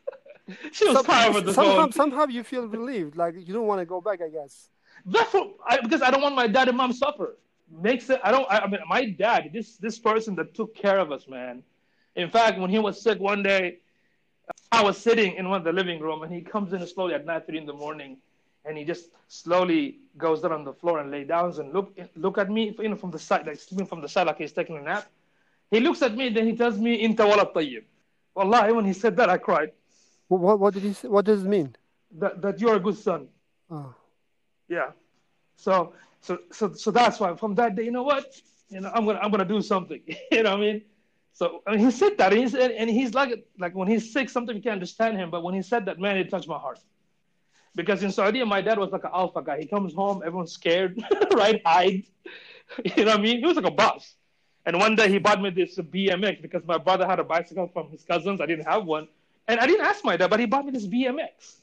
she 0.72 0.86
was 0.86 0.98
Some- 0.98 1.06
crying 1.06 1.30
over 1.30 1.42
the 1.42 1.54
somehow, 1.54 1.90
somehow 1.90 2.28
you 2.28 2.44
feel 2.44 2.68
relieved, 2.68 3.16
like 3.16 3.36
you 3.36 3.54
don't 3.54 3.68
want 3.68 3.80
to 3.80 3.86
go 3.86 4.02
back. 4.02 4.22
I 4.22 4.30
guess. 4.30 4.70
That's 5.06 5.34
what, 5.34 5.56
I, 5.68 5.82
because 5.82 6.02
I 6.02 6.12
don't 6.12 6.22
want 6.22 6.36
my 6.36 6.48
dad 6.48 6.70
and 6.70 6.78
mom 6.78 6.94
suffer. 6.94 7.38
Makes 7.70 8.10
it. 8.10 8.20
I 8.24 8.32
don't. 8.32 8.50
I, 8.52 8.60
I 8.60 8.68
mean, 8.68 8.82
my 8.88 9.06
dad, 9.06 9.50
this 9.54 9.78
this 9.78 9.98
person 9.98 10.36
that 10.36 10.54
took 10.54 10.76
care 10.76 11.00
of 11.00 11.12
us, 11.12 11.28
man. 11.28 11.64
In 12.16 12.30
fact, 12.30 12.60
when 12.60 12.70
he 12.70 12.78
was 12.78 13.02
sick 13.02 13.20
one 13.20 13.42
day, 13.42 13.80
I 14.72 14.84
was 14.84 14.98
sitting 14.98 15.36
in 15.36 15.50
one 15.50 15.58
of 15.58 15.64
the 15.64 15.74
living 15.74 16.00
room, 16.00 16.22
and 16.22 16.32
he 16.32 16.42
comes 16.42 16.74
in 16.74 16.86
slowly 16.86 17.14
at 17.16 17.26
nine 17.26 17.42
thirty 17.42 17.58
in 17.58 17.66
the 17.66 17.74
morning, 17.74 18.18
and 18.66 18.78
he 18.78 18.84
just 18.84 19.10
slowly 19.28 20.00
goes 20.18 20.42
down 20.42 20.52
on 20.52 20.64
the 20.64 20.74
floor 20.74 21.00
and 21.00 21.10
lay 21.10 21.24
down 21.24 21.58
and 21.60 21.74
look 21.74 21.98
look 22.16 22.38
at 22.38 22.52
me, 22.52 22.76
you 22.78 22.90
know, 22.90 22.96
from 22.96 23.12
the 23.12 23.20
side, 23.20 23.48
like 23.48 23.60
sleeping 23.60 23.88
from 23.88 24.02
the 24.02 24.10
side, 24.10 24.28
like 24.28 24.38
he's 24.38 24.52
taking 24.52 24.78
a 24.78 24.82
nap. 24.82 25.10
He 25.72 25.80
looks 25.80 26.02
at 26.04 26.16
me, 26.16 26.30
then 26.30 26.46
he 26.46 26.56
tells 26.56 26.78
me, 26.78 26.96
"Inta 26.98 27.26
wala 27.26 27.52
tayyib." 27.52 27.84
Wallahi, 28.36 28.74
when 28.74 28.86
he 28.86 28.94
said 28.94 29.16
that, 29.18 29.30
I 29.30 29.38
cried. 29.38 29.72
What, 30.28 30.60
what, 30.60 30.74
did 30.74 30.84
he 30.84 30.94
say? 30.94 31.08
What 31.08 31.26
does 31.26 31.44
it 31.44 31.48
mean? 31.48 31.76
That 32.20 32.42
that 32.42 32.60
you're 32.60 32.76
a 32.76 32.80
good 32.80 32.98
son. 32.98 33.28
Oh, 33.70 33.94
Yeah. 34.68 34.92
So 35.56 35.94
so 36.22 36.40
so 36.52 36.74
so 36.74 36.92
that's 36.92 37.20
why 37.20 37.36
from 37.36 37.56
that 37.56 37.76
day, 37.76 37.84
you 37.84 37.92
know 37.92 38.04
what? 38.04 38.26
You 38.70 38.82
know, 38.82 38.92
I'm 38.94 39.06
gonna 39.06 39.20
I'm 39.20 39.32
gonna 39.32 39.46
do 39.46 39.62
something. 39.62 40.02
you 40.32 40.44
know 40.44 40.52
what 40.52 40.60
I 40.60 40.62
mean? 40.62 40.82
So 41.34 41.62
I 41.68 41.72
mean, 41.72 41.80
he 41.86 41.92
said 41.92 42.18
that, 42.18 42.32
and 42.34 42.42
he 42.42 42.48
said, 42.50 42.72
and 42.72 42.90
he's 42.90 43.14
like 43.14 43.46
like 43.60 43.76
when 43.76 43.88
he's 43.88 44.12
sick, 44.14 44.30
sometimes 44.30 44.58
you 44.58 44.64
can't 44.64 44.74
understand 44.74 45.18
him. 45.18 45.30
But 45.32 45.44
when 45.44 45.54
he 45.54 45.62
said 45.62 45.86
that, 45.86 46.00
man, 46.00 46.18
it 46.18 46.30
touched 46.30 46.48
my 46.48 46.58
heart. 46.60 46.80
Because 47.76 48.04
in 48.04 48.12
Saudi, 48.12 48.44
my 48.44 48.62
dad 48.62 48.78
was 48.78 48.92
like 48.92 49.04
an 49.04 49.12
alpha 49.14 49.42
guy. 49.42 49.60
He 49.60 49.66
comes 49.68 49.94
home, 49.96 50.22
everyone's 50.26 50.52
scared, 50.52 51.02
right? 51.34 51.62
Eyed. 51.66 52.04
You 52.96 53.06
know 53.06 53.12
what 53.12 53.20
I 53.20 53.22
mean? 53.22 53.40
He 53.40 53.46
was 53.46 53.58
like 53.58 53.66
a 53.66 53.72
boss. 53.72 54.16
And 54.66 54.80
one 54.80 54.96
day 54.96 55.10
he 55.10 55.20
bought 55.20 55.42
me 55.42 55.50
this 55.50 55.78
BMX 55.78 56.42
because 56.42 56.64
my 56.66 56.78
brother 56.78 57.06
had 57.06 57.20
a 57.20 57.24
bicycle 57.24 57.68
from 57.68 57.90
his 57.92 58.04
cousins. 58.04 58.40
I 58.42 58.46
didn't 58.46 58.66
have 58.66 58.86
one, 58.86 59.10
and 59.48 59.60
I 59.60 59.68
didn't 59.68 59.86
ask 59.86 60.04
my 60.04 60.18
dad, 60.18 60.30
but 60.30 60.40
he 60.40 60.46
bought 60.46 60.66
me 60.66 60.72
this 60.72 60.88
BMX. 60.88 61.58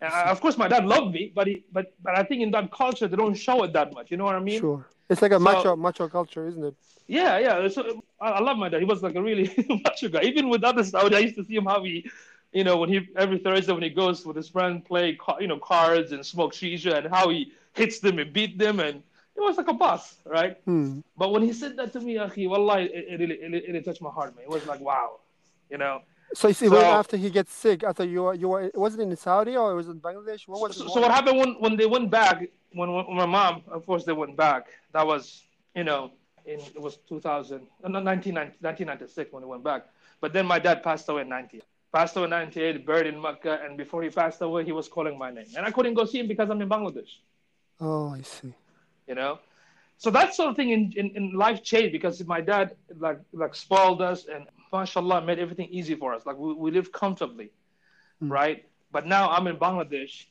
I, 0.00 0.30
of 0.30 0.40
course, 0.40 0.56
my 0.56 0.68
dad 0.68 0.86
loved 0.86 1.12
me, 1.12 1.32
but 1.34 1.46
he, 1.48 1.64
but 1.72 1.92
but 2.02 2.16
I 2.16 2.22
think 2.22 2.42
in 2.42 2.50
that 2.52 2.70
culture 2.70 3.08
they 3.08 3.16
don't 3.16 3.34
show 3.34 3.64
it 3.64 3.72
that 3.72 3.92
much. 3.92 4.10
You 4.12 4.16
know 4.16 4.24
what 4.24 4.36
I 4.36 4.40
mean? 4.40 4.60
sure. 4.60 4.86
It's 5.10 5.22
like 5.22 5.32
a 5.32 5.36
So- 5.38 5.40
macho 5.40 5.76
macho 5.76 6.08
culture, 6.08 6.46
isn't 6.46 6.64
it? 6.64 6.74
Yeah, 7.08 7.38
yeah. 7.38 7.68
So 7.68 8.02
I, 8.20 8.28
I 8.32 8.40
love 8.40 8.58
my 8.58 8.68
dad. 8.68 8.80
He 8.80 8.84
was 8.84 9.02
like 9.02 9.14
a 9.16 9.22
really 9.22 9.50
macho 9.84 10.08
guy. 10.08 10.22
Even 10.22 10.48
with 10.50 10.62
other 10.62 10.84
Saudi, 10.84 11.16
I 11.16 11.20
used 11.20 11.36
to 11.36 11.44
see 11.44 11.56
him 11.56 11.64
how 11.64 11.82
he, 11.82 12.08
you 12.52 12.62
know, 12.64 12.76
when 12.76 12.90
he 12.90 13.08
every 13.16 13.38
Thursday 13.38 13.72
when 13.72 13.82
he 13.82 13.90
goes 13.90 14.24
with 14.26 14.36
his 14.36 14.48
friend 14.48 14.84
play, 14.84 15.18
you 15.40 15.46
know, 15.48 15.58
cards 15.58 16.12
and 16.12 16.24
smoke 16.24 16.52
shisha, 16.52 16.98
and 16.98 17.06
how 17.08 17.30
he 17.30 17.52
hits 17.74 17.98
them 17.98 18.18
and 18.18 18.32
beat 18.32 18.58
them, 18.58 18.78
and 18.78 19.02
it 19.36 19.40
was 19.40 19.56
like 19.56 19.68
a 19.68 19.72
boss, 19.72 20.16
right? 20.26 20.58
Hmm. 20.64 21.00
But 21.16 21.32
when 21.32 21.42
he 21.42 21.52
said 21.52 21.76
that 21.78 21.92
to 21.94 22.00
me, 22.00 22.16
akhi, 22.16 22.48
wallahi, 22.48 22.84
it, 22.84 23.06
it 23.08 23.20
really, 23.20 23.34
it, 23.36 23.64
really 23.68 23.82
touched 23.82 24.02
my 24.02 24.10
heart, 24.10 24.36
man. 24.36 24.44
It 24.44 24.50
was 24.50 24.64
like, 24.66 24.80
wow, 24.80 25.18
you 25.70 25.78
know. 25.78 26.02
So 26.34 26.48
you 26.48 26.54
see, 26.54 26.68
So- 26.68 26.80
after 26.80 27.16
he 27.16 27.30
gets 27.30 27.52
sick, 27.52 27.82
after 27.84 28.04
you 28.04 28.22
were, 28.24 28.34
you 28.34 28.48
were, 28.48 28.70
was 28.74 28.94
it 28.94 29.00
in 29.00 29.14
Saudi 29.16 29.56
or 29.56 29.72
it 29.72 29.74
was 29.74 29.88
it 29.88 29.92
in 29.92 30.00
Bangladesh? 30.00 30.46
What 30.46 30.60
was 30.60 30.76
So, 30.76 30.86
so 30.88 31.00
what 31.00 31.10
happened 31.10 31.38
when, 31.38 31.54
when 31.60 31.76
they 31.76 31.86
went 31.86 32.10
back? 32.10 32.42
When, 32.72 32.92
when 32.92 33.16
my 33.16 33.26
mom, 33.26 33.62
of 33.68 33.86
course, 33.86 34.04
they 34.04 34.12
went 34.12 34.36
back. 34.36 34.66
That 34.92 35.06
was, 35.06 35.42
you 35.74 35.84
know, 35.84 36.12
in 36.44 36.60
it 36.60 36.80
was 36.80 36.98
2000, 37.08 37.56
uh, 37.56 37.88
no, 37.88 38.00
1990 38.00 38.56
1996 38.60 39.32
when 39.32 39.42
they 39.42 39.48
went 39.48 39.64
back. 39.64 39.86
But 40.20 40.32
then 40.32 40.46
my 40.46 40.58
dad 40.58 40.82
passed 40.82 41.08
away 41.08 41.22
in 41.22 41.28
90. 41.28 41.62
Passed 41.92 42.16
away 42.16 42.24
in 42.24 42.30
98, 42.30 42.84
buried 42.86 43.06
in 43.06 43.20
Mecca, 43.20 43.60
and 43.64 43.78
before 43.78 44.02
he 44.02 44.10
passed 44.10 44.42
away, 44.42 44.64
he 44.64 44.72
was 44.72 44.88
calling 44.88 45.16
my 45.16 45.30
name, 45.30 45.46
and 45.56 45.64
I 45.64 45.70
couldn't 45.70 45.94
go 45.94 46.04
see 46.04 46.18
him 46.20 46.28
because 46.28 46.50
I'm 46.50 46.60
in 46.60 46.68
Bangladesh. 46.68 47.08
Oh, 47.80 48.10
I 48.10 48.20
see. 48.20 48.52
You 49.06 49.14
know, 49.14 49.38
so 49.96 50.10
that 50.10 50.34
sort 50.34 50.50
of 50.50 50.56
thing 50.56 50.70
in, 50.70 50.92
in, 50.96 51.10
in 51.16 51.32
life 51.32 51.62
changed 51.62 51.92
because 51.92 52.22
my 52.24 52.40
dad 52.40 52.76
like 52.98 53.20
like 53.32 53.54
spoiled 53.54 54.02
us 54.02 54.26
and 54.26 54.46
mashallah 54.72 55.22
made 55.22 55.38
everything 55.38 55.68
easy 55.70 55.94
for 55.94 56.14
us. 56.14 56.26
Like 56.26 56.36
we, 56.36 56.52
we 56.54 56.70
live 56.70 56.92
comfortably, 56.92 57.50
Mm. 58.22 58.30
right? 58.30 58.64
But 58.90 59.06
now 59.06 59.30
I'm 59.30 59.46
in 59.46 59.56
Bangladesh, 59.56 60.26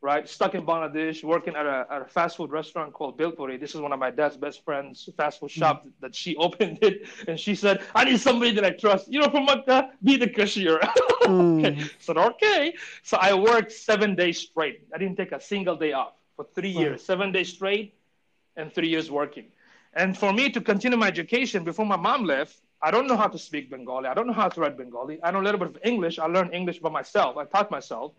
right? 0.00 0.28
Stuck 0.28 0.54
in 0.54 0.64
Bangladesh, 0.64 1.22
working 1.24 1.56
at 1.56 1.66
a, 1.66 1.86
at 1.90 2.02
a 2.02 2.04
fast 2.06 2.36
food 2.36 2.50
restaurant 2.50 2.92
called 2.92 3.18
Bilpuri. 3.18 3.58
This 3.58 3.74
is 3.74 3.80
one 3.80 3.92
of 3.92 3.98
my 3.98 4.10
dad's 4.10 4.36
best 4.36 4.64
friends' 4.64 5.08
fast 5.16 5.40
food 5.40 5.50
shop 5.50 5.86
that 6.00 6.14
she 6.14 6.36
opened 6.46 6.78
it, 6.82 7.08
and 7.26 7.38
she 7.38 7.54
said, 7.54 7.82
"I 7.94 8.04
need 8.04 8.18
somebody 8.20 8.52
that 8.52 8.64
I 8.64 8.70
trust. 8.70 9.10
You 9.12 9.20
know, 9.20 9.28
from 9.30 9.44
Makkah, 9.46 9.90
be 10.02 10.16
the 10.16 10.28
cashier." 10.28 10.80
Hmm. 11.24 11.58
okay. 11.58 11.76
So 11.98 12.14
okay. 12.14 12.74
So 13.02 13.16
I 13.20 13.34
worked 13.34 13.72
seven 13.72 14.14
days 14.14 14.38
straight. 14.38 14.86
I 14.94 14.98
didn't 14.98 15.16
take 15.16 15.32
a 15.32 15.40
single 15.40 15.76
day 15.76 15.92
off 15.92 16.14
for 16.36 16.44
three 16.54 16.70
Wow. 16.72 16.80
years, 16.80 17.04
seven 17.04 17.32
days 17.32 17.48
straight, 17.52 17.94
and 18.56 18.72
three 18.72 18.88
years 18.88 19.10
working. 19.10 19.46
And 19.94 20.16
for 20.16 20.32
me 20.32 20.50
to 20.50 20.60
continue 20.60 20.96
my 20.98 21.08
education 21.08 21.64
before 21.64 21.86
my 21.86 21.96
mom 21.96 22.24
left, 22.24 22.60
I 22.80 22.90
don't 22.90 23.08
know 23.08 23.16
how 23.16 23.26
to 23.28 23.38
speak 23.38 23.70
Bengali. 23.70 24.06
I 24.06 24.14
don't 24.14 24.26
know 24.26 24.32
how 24.32 24.48
to 24.48 24.60
write 24.60 24.76
Bengali. 24.76 25.18
I 25.22 25.30
know 25.30 25.40
a 25.40 25.46
little 25.48 25.58
bit 25.58 25.68
of 25.68 25.78
English. 25.82 26.18
I 26.18 26.26
learned 26.26 26.54
English 26.54 26.78
by 26.78 26.90
myself. 26.90 27.36
I 27.36 27.44
taught 27.44 27.70
myself. 27.70 28.12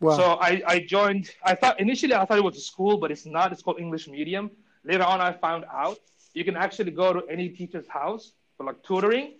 Wow. 0.00 0.16
So 0.16 0.24
I, 0.40 0.62
I 0.66 0.80
joined, 0.80 1.30
I 1.42 1.54
thought 1.54 1.80
initially 1.80 2.14
I 2.14 2.24
thought 2.24 2.38
it 2.38 2.44
was 2.44 2.56
a 2.56 2.60
school, 2.60 2.96
but 2.96 3.10
it's 3.10 3.26
not. 3.26 3.52
It's 3.52 3.62
called 3.62 3.80
English 3.80 4.08
Medium. 4.08 4.50
Later 4.84 5.02
on, 5.02 5.20
I 5.20 5.32
found 5.32 5.64
out 5.72 5.98
you 6.34 6.44
can 6.44 6.56
actually 6.56 6.92
go 6.92 7.12
to 7.12 7.26
any 7.28 7.48
teacher's 7.48 7.88
house 7.88 8.32
for 8.56 8.64
like 8.64 8.82
tutoring, 8.82 9.34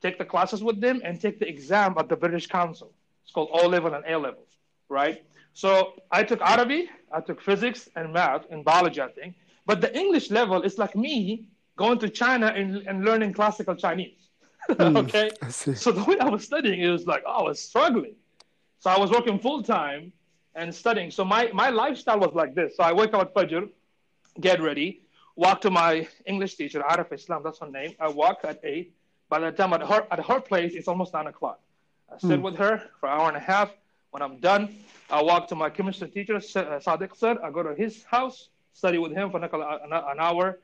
take 0.00 0.16
the 0.18 0.24
classes 0.24 0.62
with 0.62 0.80
them, 0.80 1.02
and 1.04 1.20
take 1.20 1.38
the 1.38 1.48
exam 1.48 1.94
at 1.98 2.08
the 2.08 2.16
British 2.16 2.46
Council. 2.46 2.92
It's 3.24 3.32
called 3.32 3.50
O 3.52 3.66
level 3.66 3.92
and 3.94 4.04
A 4.06 4.16
level, 4.16 4.44
right? 4.88 5.22
So 5.52 5.94
I 6.10 6.22
took 6.22 6.40
Arabic, 6.40 6.88
I 7.10 7.20
took 7.20 7.40
physics 7.42 7.88
and 7.96 8.12
math 8.12 8.44
and 8.50 8.64
biology, 8.64 9.00
I 9.00 9.08
think. 9.08 9.34
But 9.66 9.80
the 9.80 9.94
English 9.98 10.30
level 10.30 10.62
is 10.62 10.78
like 10.78 10.94
me 10.94 11.48
going 11.76 11.98
to 11.98 12.08
China 12.08 12.46
and, 12.46 12.76
and 12.88 13.04
learning 13.04 13.32
classical 13.32 13.74
Chinese. 13.74 14.14
Hmm. 14.68 14.96
okay? 14.96 15.30
So 15.50 15.92
the 15.92 16.02
way 16.02 16.18
I 16.18 16.28
was 16.28 16.42
studying, 16.42 16.80
it 16.80 16.90
was 16.90 17.06
like, 17.06 17.22
oh, 17.24 17.40
I 17.40 17.42
was 17.42 17.60
struggling. 17.60 18.16
So 18.80 18.90
I 18.90 18.98
was 18.98 19.10
working 19.12 19.38
full 19.38 19.62
time 19.62 20.12
and 20.56 20.74
studying. 20.74 21.12
So 21.12 21.24
my, 21.24 21.50
my 21.52 21.70
lifestyle 21.70 22.18
was 22.18 22.34
like 22.34 22.56
this. 22.56 22.76
So 22.76 22.82
I 22.82 22.92
wake 22.92 23.14
up 23.14 23.20
at 23.20 23.34
Fajr, 23.34 23.68
get 24.40 24.60
ready, 24.60 25.02
walk 25.36 25.60
to 25.60 25.70
my 25.70 26.08
English 26.26 26.56
teacher, 26.56 26.80
Arif 26.80 27.12
Islam, 27.12 27.42
that's 27.44 27.60
her 27.60 27.70
name. 27.70 27.94
I 28.00 28.08
walk 28.08 28.40
at 28.42 28.58
8. 28.64 28.92
By 29.28 29.38
the 29.38 29.52
time 29.52 29.72
at 29.72 29.82
her, 29.82 30.06
at 30.10 30.24
her 30.26 30.40
place, 30.40 30.74
it's 30.74 30.88
almost 30.88 31.12
9 31.12 31.28
o'clock. 31.28 31.60
I 32.10 32.16
hmm. 32.16 32.28
sit 32.28 32.42
with 32.42 32.56
her 32.56 32.82
for 32.98 33.08
an 33.08 33.20
hour 33.20 33.28
and 33.28 33.36
a 33.36 33.40
half. 33.40 33.70
When 34.10 34.22
I'm 34.22 34.38
done, 34.38 34.74
I 35.10 35.22
walk 35.22 35.46
to 35.48 35.54
my 35.54 35.70
chemistry 35.70 36.08
teacher, 36.08 36.40
Sa- 36.40 36.80
Sadiq 36.80 37.16
sir. 37.16 37.38
I 37.44 37.50
go 37.50 37.62
to 37.62 37.74
his 37.74 38.02
house, 38.04 38.48
study 38.72 38.98
with 38.98 39.12
him 39.12 39.30
for 39.30 39.38
an 39.38 40.20
hour, 40.20 40.58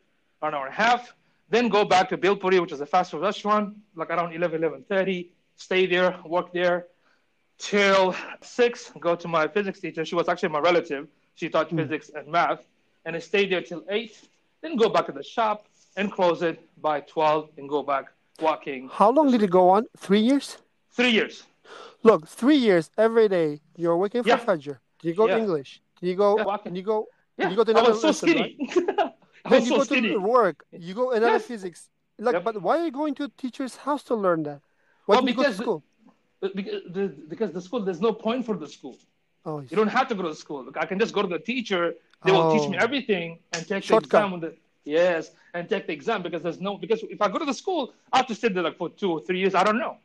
an 0.48 0.54
hour 0.54 0.66
and 0.66 0.72
a 0.72 0.76
half. 0.76 1.14
Then 1.48 1.68
go 1.68 1.84
back 1.84 2.08
to 2.10 2.18
Bilpuri, 2.18 2.60
which 2.60 2.72
is 2.72 2.80
a 2.80 2.86
fast 2.86 3.10
food 3.10 3.22
restaurant, 3.22 3.76
like 3.94 4.10
around 4.10 4.32
11, 4.32 4.60
11.30. 4.62 5.28
Stay 5.56 5.86
there, 5.86 6.16
work 6.24 6.52
there 6.52 6.86
till 7.58 8.14
6. 8.40 8.92
Go 9.00 9.14
to 9.14 9.28
my 9.28 9.46
physics 9.48 9.80
teacher. 9.80 10.04
She 10.04 10.14
was 10.14 10.28
actually 10.28 10.48
my 10.48 10.60
relative. 10.60 11.08
She 11.34 11.48
taught 11.48 11.70
hmm. 11.70 11.76
physics 11.78 12.10
and 12.14 12.26
math. 12.28 12.60
And 13.04 13.14
I 13.16 13.18
stayed 13.18 13.52
there 13.52 13.62
till 13.62 13.84
8. 13.88 14.28
Then 14.62 14.76
go 14.76 14.88
back 14.88 15.06
to 15.06 15.12
the 15.12 15.22
shop 15.22 15.66
and 15.96 16.10
close 16.10 16.42
it 16.42 16.60
by 16.80 17.00
12 17.00 17.50
and 17.58 17.68
go 17.68 17.82
back 17.82 18.06
walking. 18.40 18.88
How 18.90 19.10
long 19.10 19.30
did 19.30 19.42
it 19.42 19.50
go 19.50 19.68
on? 19.70 19.86
Three 19.98 20.20
years? 20.20 20.58
Three 20.90 21.10
years. 21.10 21.44
Look, 22.02 22.26
three 22.26 22.56
years 22.56 22.90
every 22.98 23.28
day. 23.28 23.60
You're 23.76 23.96
working 23.96 24.22
for 24.22 24.28
Yeah. 24.30 24.38
Fajr. 24.38 24.78
Did 25.00 25.08
you 25.08 25.14
go 25.14 25.26
Yeah. 25.26 25.38
English? 25.38 25.82
Did 26.00 26.08
you 26.08 26.16
go? 26.16 26.38
Yeah. 26.38 26.56
Did 26.64 26.76
you 26.76 26.82
go? 26.82 27.06
Yeah, 27.38 27.50
You 27.50 27.56
go 27.56 27.64
to 27.64 27.72
I 27.72 27.74
another 27.78 27.92
was 27.92 28.00
so 28.00 28.08
lesson, 28.08 28.28
skinny. 28.28 28.56
I 28.98 29.11
Then 29.50 29.60
was 29.60 29.68
you 29.68 29.76
go 29.76 29.84
skinny. 29.84 30.08
to 30.10 30.18
work. 30.18 30.64
You 30.72 30.94
go 30.94 31.10
another 31.12 31.32
Yes. 31.32 31.44
physics. 31.46 31.88
Like, 32.18 32.34
Yep. 32.34 32.44
but 32.44 32.62
why 32.62 32.78
are 32.78 32.84
you 32.84 32.92
going 32.92 33.14
to 33.16 33.24
a 33.24 33.28
teacher's 33.28 33.76
house 33.76 34.02
to 34.04 34.14
learn 34.14 34.42
that? 34.44 34.60
Why 35.06 35.16
Well, 35.16 35.20
didn't 35.22 35.28
you 35.30 35.34
go 35.36 35.42
to 35.42 35.48
because- 35.48 35.56
school? 35.64 35.82
Because 36.54 36.82
the, 36.96 37.04
because 37.32 37.50
the 37.52 37.60
school, 37.60 37.80
there's 37.80 38.00
no 38.00 38.12
point 38.12 38.44
for 38.44 38.56
the 38.56 38.66
school. 38.66 38.96
Oh, 39.44 39.60
You 39.60 39.76
don't 39.80 39.88
have 39.98 40.08
to 40.08 40.14
go 40.14 40.22
to 40.22 40.34
school. 40.34 40.60
I 40.76 40.86
can 40.86 40.98
just 40.98 41.12
go 41.14 41.22
to 41.22 41.28
the 41.28 41.38
teacher. 41.38 41.94
They 42.24 42.32
will 42.32 42.52
teach 42.52 42.68
me 42.68 42.76
Oh. 42.78 42.84
everything 42.86 43.38
and 43.52 43.66
take 43.66 43.82
Shortcut. 43.84 44.10
the 44.10 44.16
exam. 44.18 44.30
With 44.32 44.40
the, 44.42 44.56
yes, 44.84 45.30
and 45.54 45.68
take 45.68 45.86
the 45.88 45.92
exam 45.92 46.22
because 46.22 46.42
there's 46.42 46.60
no 46.60 46.76
because 46.78 47.02
if 47.16 47.20
I 47.20 47.28
go 47.28 47.38
to 47.38 47.44
the 47.44 47.54
school, 47.54 47.92
I 48.12 48.18
have 48.18 48.26
to 48.28 48.34
sit 48.36 48.54
there 48.54 48.62
like 48.62 48.76
for 48.76 48.88
two 48.88 49.10
or 49.10 49.20
three 49.20 49.38
years. 49.42 49.54
I 49.56 49.64
don't 49.64 49.78
know, 49.78 49.96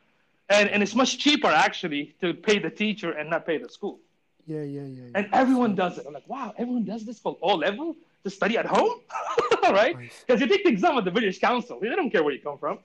and 0.50 0.70
and 0.70 0.82
it's 0.84 0.96
much 0.96 1.18
cheaper 1.20 1.48
actually 1.68 2.16
to 2.22 2.34
pay 2.34 2.58
the 2.60 2.70
teacher 2.72 3.12
and 3.12 3.30
not 3.30 3.46
pay 3.46 3.58
the 3.60 3.70
school. 3.70 4.00
yeah, 4.48 4.62
yeah, 4.62 4.82
yeah. 4.82 5.04
yeah. 5.04 5.18
And 5.18 5.24
everyone 5.34 5.76
does 5.76 5.98
it. 6.00 6.06
I'm 6.08 6.14
like, 6.14 6.28
wow, 6.28 6.54
everyone 6.58 6.86
does 6.86 7.04
this 7.06 7.20
for 7.20 7.38
O 7.42 7.56
level 7.56 7.96
to 8.24 8.30
study 8.30 8.57
at 8.57 8.65
home, 8.65 9.01
right? 9.63 9.95
Because 10.26 10.41
you 10.41 10.47
take 10.47 10.63
the 10.63 10.70
exam 10.70 10.97
at 10.97 11.05
the 11.05 11.11
British 11.11 11.39
Council. 11.39 11.80
They 11.80 11.89
don't 11.89 12.09
care 12.09 12.24
where 12.24 12.34
you 12.34 12.41
come 12.41 12.57
from. 12.57 12.80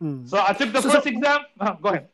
Hmm. 0.00 0.26
So 0.26 0.42
I 0.46 0.52
took 0.52 0.72
the 0.72 0.82
So- 0.82 0.90
first 0.90 1.04
so- 1.04 1.10
exam. 1.10 1.40
Uh, 1.58 1.74
go 1.74 1.88
ahead. 1.90 2.08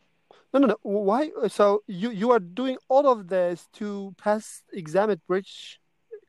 No, 0.55 0.61
no, 0.61 0.66
no. 0.66 0.76
Why? 0.82 1.30
So 1.48 1.82
you 1.86 2.11
you 2.11 2.30
are 2.30 2.38
doing 2.38 2.76
all 2.88 3.07
of 3.11 3.26
this 3.28 3.68
to 3.78 4.14
pass 4.18 4.62
exam 4.72 5.09
at 5.11 5.26
British 5.26 5.80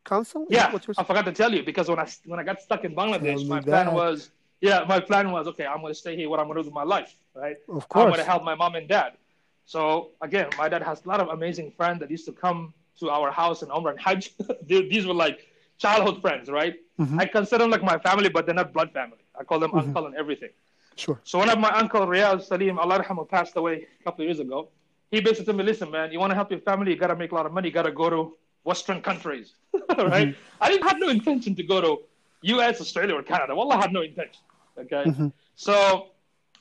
Council? 0.06 0.44
Is 0.44 0.56
Yeah, 0.56 0.72
I 0.98 1.04
forgot 1.04 1.26
to 1.26 1.34
tell 1.34 1.54
you 1.54 1.62
because 1.64 1.90
when 1.90 2.00
I 2.00 2.08
when 2.26 2.40
I 2.40 2.44
got 2.44 2.62
stuck 2.62 2.86
in 2.86 2.96
Bangladesh, 2.96 3.46
my 3.46 3.60
plan 3.60 3.94
was 3.94 4.32
yeah, 4.62 4.86
my 4.88 5.02
plan 5.02 5.30
was 5.32 5.46
okay. 5.50 5.66
I'm 5.66 5.82
going 5.82 5.92
to 5.92 6.00
stay 6.00 6.16
here. 6.16 6.30
What 6.30 6.40
I'm 6.40 6.46
going 6.46 6.56
to 6.56 6.64
do 6.64 6.68
with 6.70 6.74
my 6.74 6.84
life, 6.84 7.18
right? 7.36 7.58
Of 7.68 7.90
course, 7.90 8.04
I'm 8.04 8.10
going 8.12 8.20
to 8.20 8.24
help 8.24 8.44
my 8.46 8.56
mom 8.56 8.76
and 8.76 8.88
dad. 8.88 9.18
So 9.66 10.12
again, 10.22 10.48
my 10.58 10.70
dad 10.70 10.84
has 10.84 11.04
a 11.04 11.08
lot 11.10 11.20
of 11.20 11.28
amazing 11.28 11.72
friends 11.76 12.00
that 12.00 12.10
used 12.10 12.26
to 12.28 12.32
come 12.32 12.74
to 13.02 13.10
our 13.10 13.30
house 13.30 13.62
in 13.62 13.68
Umrah 13.70 13.92
and 13.92 14.00
Hajj. 14.00 14.34
These 14.68 15.06
were 15.06 15.14
like 15.14 15.48
childhood 15.78 16.22
friends, 16.22 16.50
right? 16.50 16.76
Mm-hmm. 17.00 17.20
I 17.20 17.26
consider 17.26 17.64
them 17.64 17.72
like 17.72 17.84
my 17.84 17.98
family, 17.98 18.30
but 18.30 18.46
they're 18.46 18.56
not 18.56 18.74
blood 18.74 18.92
family. 18.92 19.18
I 19.40 19.44
call 19.44 19.60
them 19.60 19.72
mm-hmm. 19.72 19.90
uncle 19.90 20.06
and 20.06 20.16
everything. 20.16 20.50
Sure. 20.96 21.20
So 21.24 21.40
one 21.40 21.50
of 21.50 21.58
my 21.60 21.72
uncle 21.72 22.06
Riyaz 22.06 22.44
Salim, 22.44 22.78
Allah 22.78 23.04
rahmah, 23.04 23.28
passed 23.28 23.56
away 23.56 23.88
a 24.00 24.04
couple 24.04 24.24
of 24.24 24.28
years 24.28 24.40
ago. 24.40 24.70
He 25.12 25.22
basically 25.22 25.46
told 25.46 25.58
me, 25.58 25.64
listen, 25.64 25.90
man, 25.92 26.12
you 26.12 26.20
want 26.20 26.32
to 26.32 26.36
help 26.36 26.52
your 26.52 26.60
family, 26.62 26.92
you 26.92 26.98
got 26.98 27.08
to 27.08 27.16
make 27.16 27.32
a 27.32 27.36
lot 27.36 27.46
of 27.46 27.54
money, 27.54 27.68
you 27.70 27.74
got 27.74 27.84
to 27.84 27.92
go 27.92 28.10
to 28.10 28.34
Western 28.64 29.02
countries, 29.02 29.54
right? 29.74 30.30
Mm-hmm. 30.30 30.62
I 30.62 30.70
didn't 30.70 30.88
have 30.88 31.00
no 31.00 31.10
intention 31.10 31.56
to 31.56 31.64
go 31.64 31.82
to 31.82 32.02
U.S., 32.44 32.82
Australia, 32.82 33.16
or 33.16 33.24
Canada. 33.24 33.56
Well, 33.56 33.72
I 33.72 33.78
had 33.78 33.92
no 33.92 34.02
intention, 34.02 34.42
okay? 34.78 35.04
Mm-hmm. 35.06 35.28
So 35.56 36.08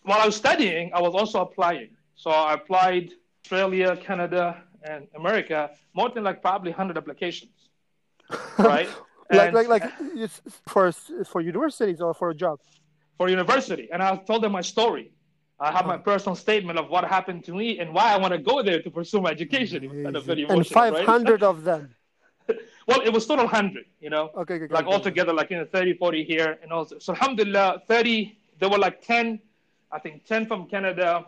while 0.02 0.20
I 0.20 0.26
was 0.26 0.36
studying, 0.36 0.92
I 0.94 1.00
was 1.00 1.14
also 1.14 1.40
applying. 1.40 1.90
So 2.16 2.30
I 2.30 2.54
applied 2.54 3.12
Australia, 3.42 3.96
Canada, 3.96 4.62
and 4.82 5.06
America, 5.16 5.70
more 5.94 6.10
than 6.10 6.24
like 6.24 6.42
probably 6.42 6.70
100 6.70 6.96
applications, 6.96 7.61
right? 8.58 8.88
Like, 9.30 9.52
like, 9.54 9.68
like, 9.68 9.84
it's 10.14 10.40
for 10.66 10.92
for 11.32 11.40
universities 11.40 12.00
or 12.00 12.12
for 12.14 12.30
a 12.30 12.34
job. 12.34 12.58
for 13.16 13.28
university, 13.28 13.88
and 13.92 14.02
I 14.02 14.16
told 14.16 14.42
them 14.42 14.52
my 14.52 14.60
story. 14.62 15.12
I 15.62 15.70
have 15.70 15.86
my 15.86 15.96
personal 15.96 16.34
statement 16.34 16.76
of 16.76 16.90
what 16.90 17.04
happened 17.04 17.44
to 17.44 17.52
me 17.54 17.78
and 17.78 17.94
why 17.94 18.12
I 18.12 18.16
want 18.16 18.32
to 18.32 18.38
go 18.38 18.62
there 18.64 18.82
to 18.82 18.90
pursue 18.90 19.20
my 19.20 19.30
education. 19.30 19.84
It 19.84 19.90
was 19.90 20.02
kind 20.02 20.16
of 20.16 20.24
very 20.24 20.42
and 20.42 20.66
500 20.66 21.06
right? 21.06 21.42
of 21.48 21.62
them. 21.62 21.94
well, 22.88 23.00
it 23.00 23.12
was 23.12 23.26
total 23.26 23.44
100, 23.44 23.84
you 24.00 24.10
know? 24.10 24.30
Okay, 24.36 24.54
okay, 24.54 24.74
like 24.74 24.86
okay. 24.86 24.92
altogether, 24.92 25.32
like, 25.32 25.50
you 25.50 25.58
know, 25.58 25.64
30, 25.64 25.94
40 25.94 26.24
here. 26.24 26.58
And 26.62 26.72
also, 26.72 26.98
so 26.98 27.12
alhamdulillah, 27.12 27.82
30, 27.86 28.36
there 28.58 28.68
were 28.68 28.78
like 28.78 29.02
10, 29.02 29.38
I 29.92 30.00
think 30.00 30.24
10 30.24 30.46
from 30.46 30.66
Canada, 30.66 31.24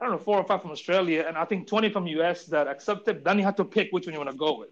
I 0.00 0.04
don't 0.04 0.12
know, 0.14 0.18
four 0.18 0.38
or 0.38 0.44
five 0.44 0.62
from 0.62 0.72
Australia, 0.72 1.24
and 1.28 1.36
I 1.36 1.44
think 1.44 1.68
20 1.68 1.90
from 1.90 2.08
US 2.08 2.46
that 2.46 2.66
accepted. 2.66 3.22
Then 3.22 3.38
you 3.38 3.44
have 3.44 3.56
to 3.56 3.64
pick 3.64 3.92
which 3.92 4.06
one 4.06 4.14
you 4.14 4.18
want 4.18 4.32
to 4.32 4.36
go 4.36 4.58
with, 4.58 4.70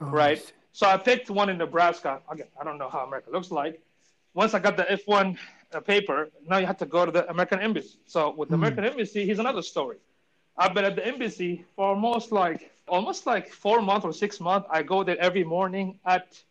Oh, 0.00 0.06
right? 0.06 0.40
So 0.74 0.88
I 0.88 0.96
picked 0.96 1.30
one 1.30 1.48
in 1.50 1.58
Nebraska. 1.58 2.20
Again, 2.28 2.48
I 2.60 2.64
don't 2.64 2.78
know 2.78 2.88
how 2.88 3.06
America 3.06 3.30
looks 3.30 3.52
like. 3.52 3.80
Once 4.34 4.54
I 4.54 4.58
got 4.58 4.76
the 4.76 4.82
F1 4.82 5.38
uh, 5.72 5.78
paper, 5.78 6.30
now 6.48 6.58
you 6.58 6.66
have 6.66 6.78
to 6.78 6.86
go 6.86 7.06
to 7.06 7.12
the 7.12 7.30
American 7.30 7.60
Embassy. 7.60 7.96
So 8.06 8.34
with 8.36 8.48
the 8.48 8.56
American 8.56 8.84
Embassy, 8.84 9.24
here's 9.24 9.38
another 9.38 9.62
story. 9.62 9.98
I've 10.58 10.74
been 10.74 10.84
at 10.84 10.96
the 10.96 11.06
embassy 11.06 11.64
for 11.76 11.86
almost 11.86 12.32
like 12.32 12.72
almost 12.88 13.24
like 13.24 13.52
four 13.52 13.82
months 13.82 14.04
or 14.04 14.12
six 14.12 14.40
months. 14.40 14.66
I 14.68 14.82
go 14.82 15.04
there 15.04 15.16
every 15.20 15.44
morning 15.44 16.00
at 16.04 16.42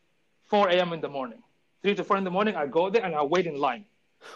4 0.45 0.69
a.m. 0.69 0.93
in 0.93 1.01
the 1.01 1.09
morning. 1.09 1.43
Three 1.81 1.93
to 1.95 2.03
four 2.05 2.15
in 2.15 2.23
the 2.23 2.31
morning, 2.31 2.55
I 2.55 2.65
go 2.65 2.89
there 2.89 3.03
and 3.03 3.13
I 3.13 3.23
wait 3.23 3.45
in 3.45 3.59
line. 3.59 3.83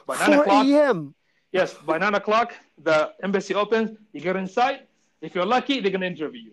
By 0.06 0.18
nine 0.20 0.34
Four 0.34 0.42
o'clock, 0.42 0.66
a.m. 0.66 1.16
yes, 1.54 1.74
by 1.74 1.98
nine 1.98 2.14
o'clock, 2.14 2.54
the 2.84 3.14
embassy 3.24 3.54
opens. 3.56 3.98
You 4.12 4.20
get 4.20 4.36
inside. 4.36 4.82
If 5.22 5.34
you're 5.34 5.46
lucky, 5.46 5.80
they're 5.80 5.92
gonna 5.92 6.08
interview 6.08 6.42
you. 6.42 6.52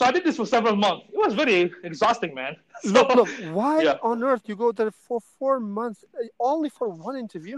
So 0.00 0.06
I 0.06 0.12
did 0.12 0.24
this 0.24 0.36
for 0.38 0.46
several 0.46 0.76
months. 0.76 1.04
It 1.12 1.18
was 1.26 1.34
very 1.34 1.70
exhausting, 1.84 2.32
man. 2.34 2.56
So- 2.82 2.92
Look, 2.92 3.08
look. 3.18 3.28
Why 3.58 3.82
Yeah. 3.82 3.98
on 4.10 4.24
earth 4.24 4.44
you 4.50 4.56
go 4.56 4.72
there 4.72 4.90
for 5.06 5.18
four 5.38 5.60
months 5.60 6.00
uh, 6.18 6.24
only 6.52 6.70
for 6.78 6.88
one 6.88 7.16
interview? 7.24 7.56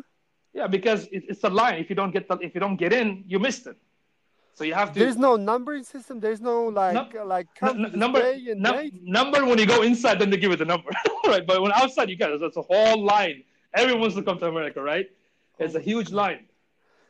Yeah, 0.52 0.66
because 0.66 1.00
it, 1.16 1.22
it's 1.30 1.44
a 1.44 1.52
line. 1.60 1.76
If 1.82 1.88
you 1.90 1.94
don't 2.00 2.10
get 2.16 2.26
the, 2.28 2.36
if 2.48 2.50
you 2.56 2.60
don't 2.64 2.74
get 2.84 2.92
in, 3.00 3.22
you 3.32 3.38
missed 3.38 3.68
it. 3.68 3.76
So 4.56 4.64
you 4.64 4.74
have 4.74 4.88
to 4.92 4.98
There's 4.98 5.16
no 5.28 5.36
numbering 5.36 5.84
system. 5.84 6.14
There's 6.18 6.40
no 6.40 6.56
like 6.80 6.94
No- 6.98 7.22
uh, 7.22 7.24
like 7.36 7.46
number 8.04 8.20
day 8.20 8.38
and 8.52 8.60
num- 8.66 8.76
date. 8.82 8.94
number 9.18 9.38
when 9.50 9.58
you 9.62 9.66
go 9.74 9.82
inside, 9.90 10.16
then 10.20 10.28
they 10.30 10.36
give 10.42 10.50
you 10.50 10.60
the 10.64 10.70
number, 10.74 10.90
right? 11.32 11.46
But 11.46 11.62
when 11.62 11.70
outside, 11.82 12.10
you 12.10 12.16
get 12.16 12.30
it's 12.32 12.56
a 12.64 12.66
whole 12.72 13.00
line. 13.14 13.44
Everyone 13.72 14.00
wants 14.02 14.16
to 14.16 14.22
come 14.28 14.38
to 14.40 14.46
America, 14.54 14.80
right? 14.82 15.06
It's 15.60 15.76
a 15.76 15.84
huge 15.90 16.10
line. 16.10 16.42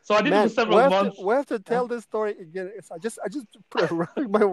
So 0.07 0.11
I 0.15 0.21
did 0.21 0.31
Man, 0.31 0.45
it 0.45 0.49
for 0.51 0.55
several 0.61 0.77
we 0.83 0.89
months. 0.97 1.17
to, 1.17 1.25
we 1.29 1.33
have 1.41 1.47
to 1.55 1.59
tell 1.73 1.87
this 1.95 2.03
story 2.11 2.33
again. 2.47 2.67
It's- 2.79 2.91
I 2.97 2.99
just 3.07 3.17
I 3.25 3.29
just 3.37 3.47
put 3.71 3.81
it 3.87 3.91
around 3.97 4.25
my 4.39 4.45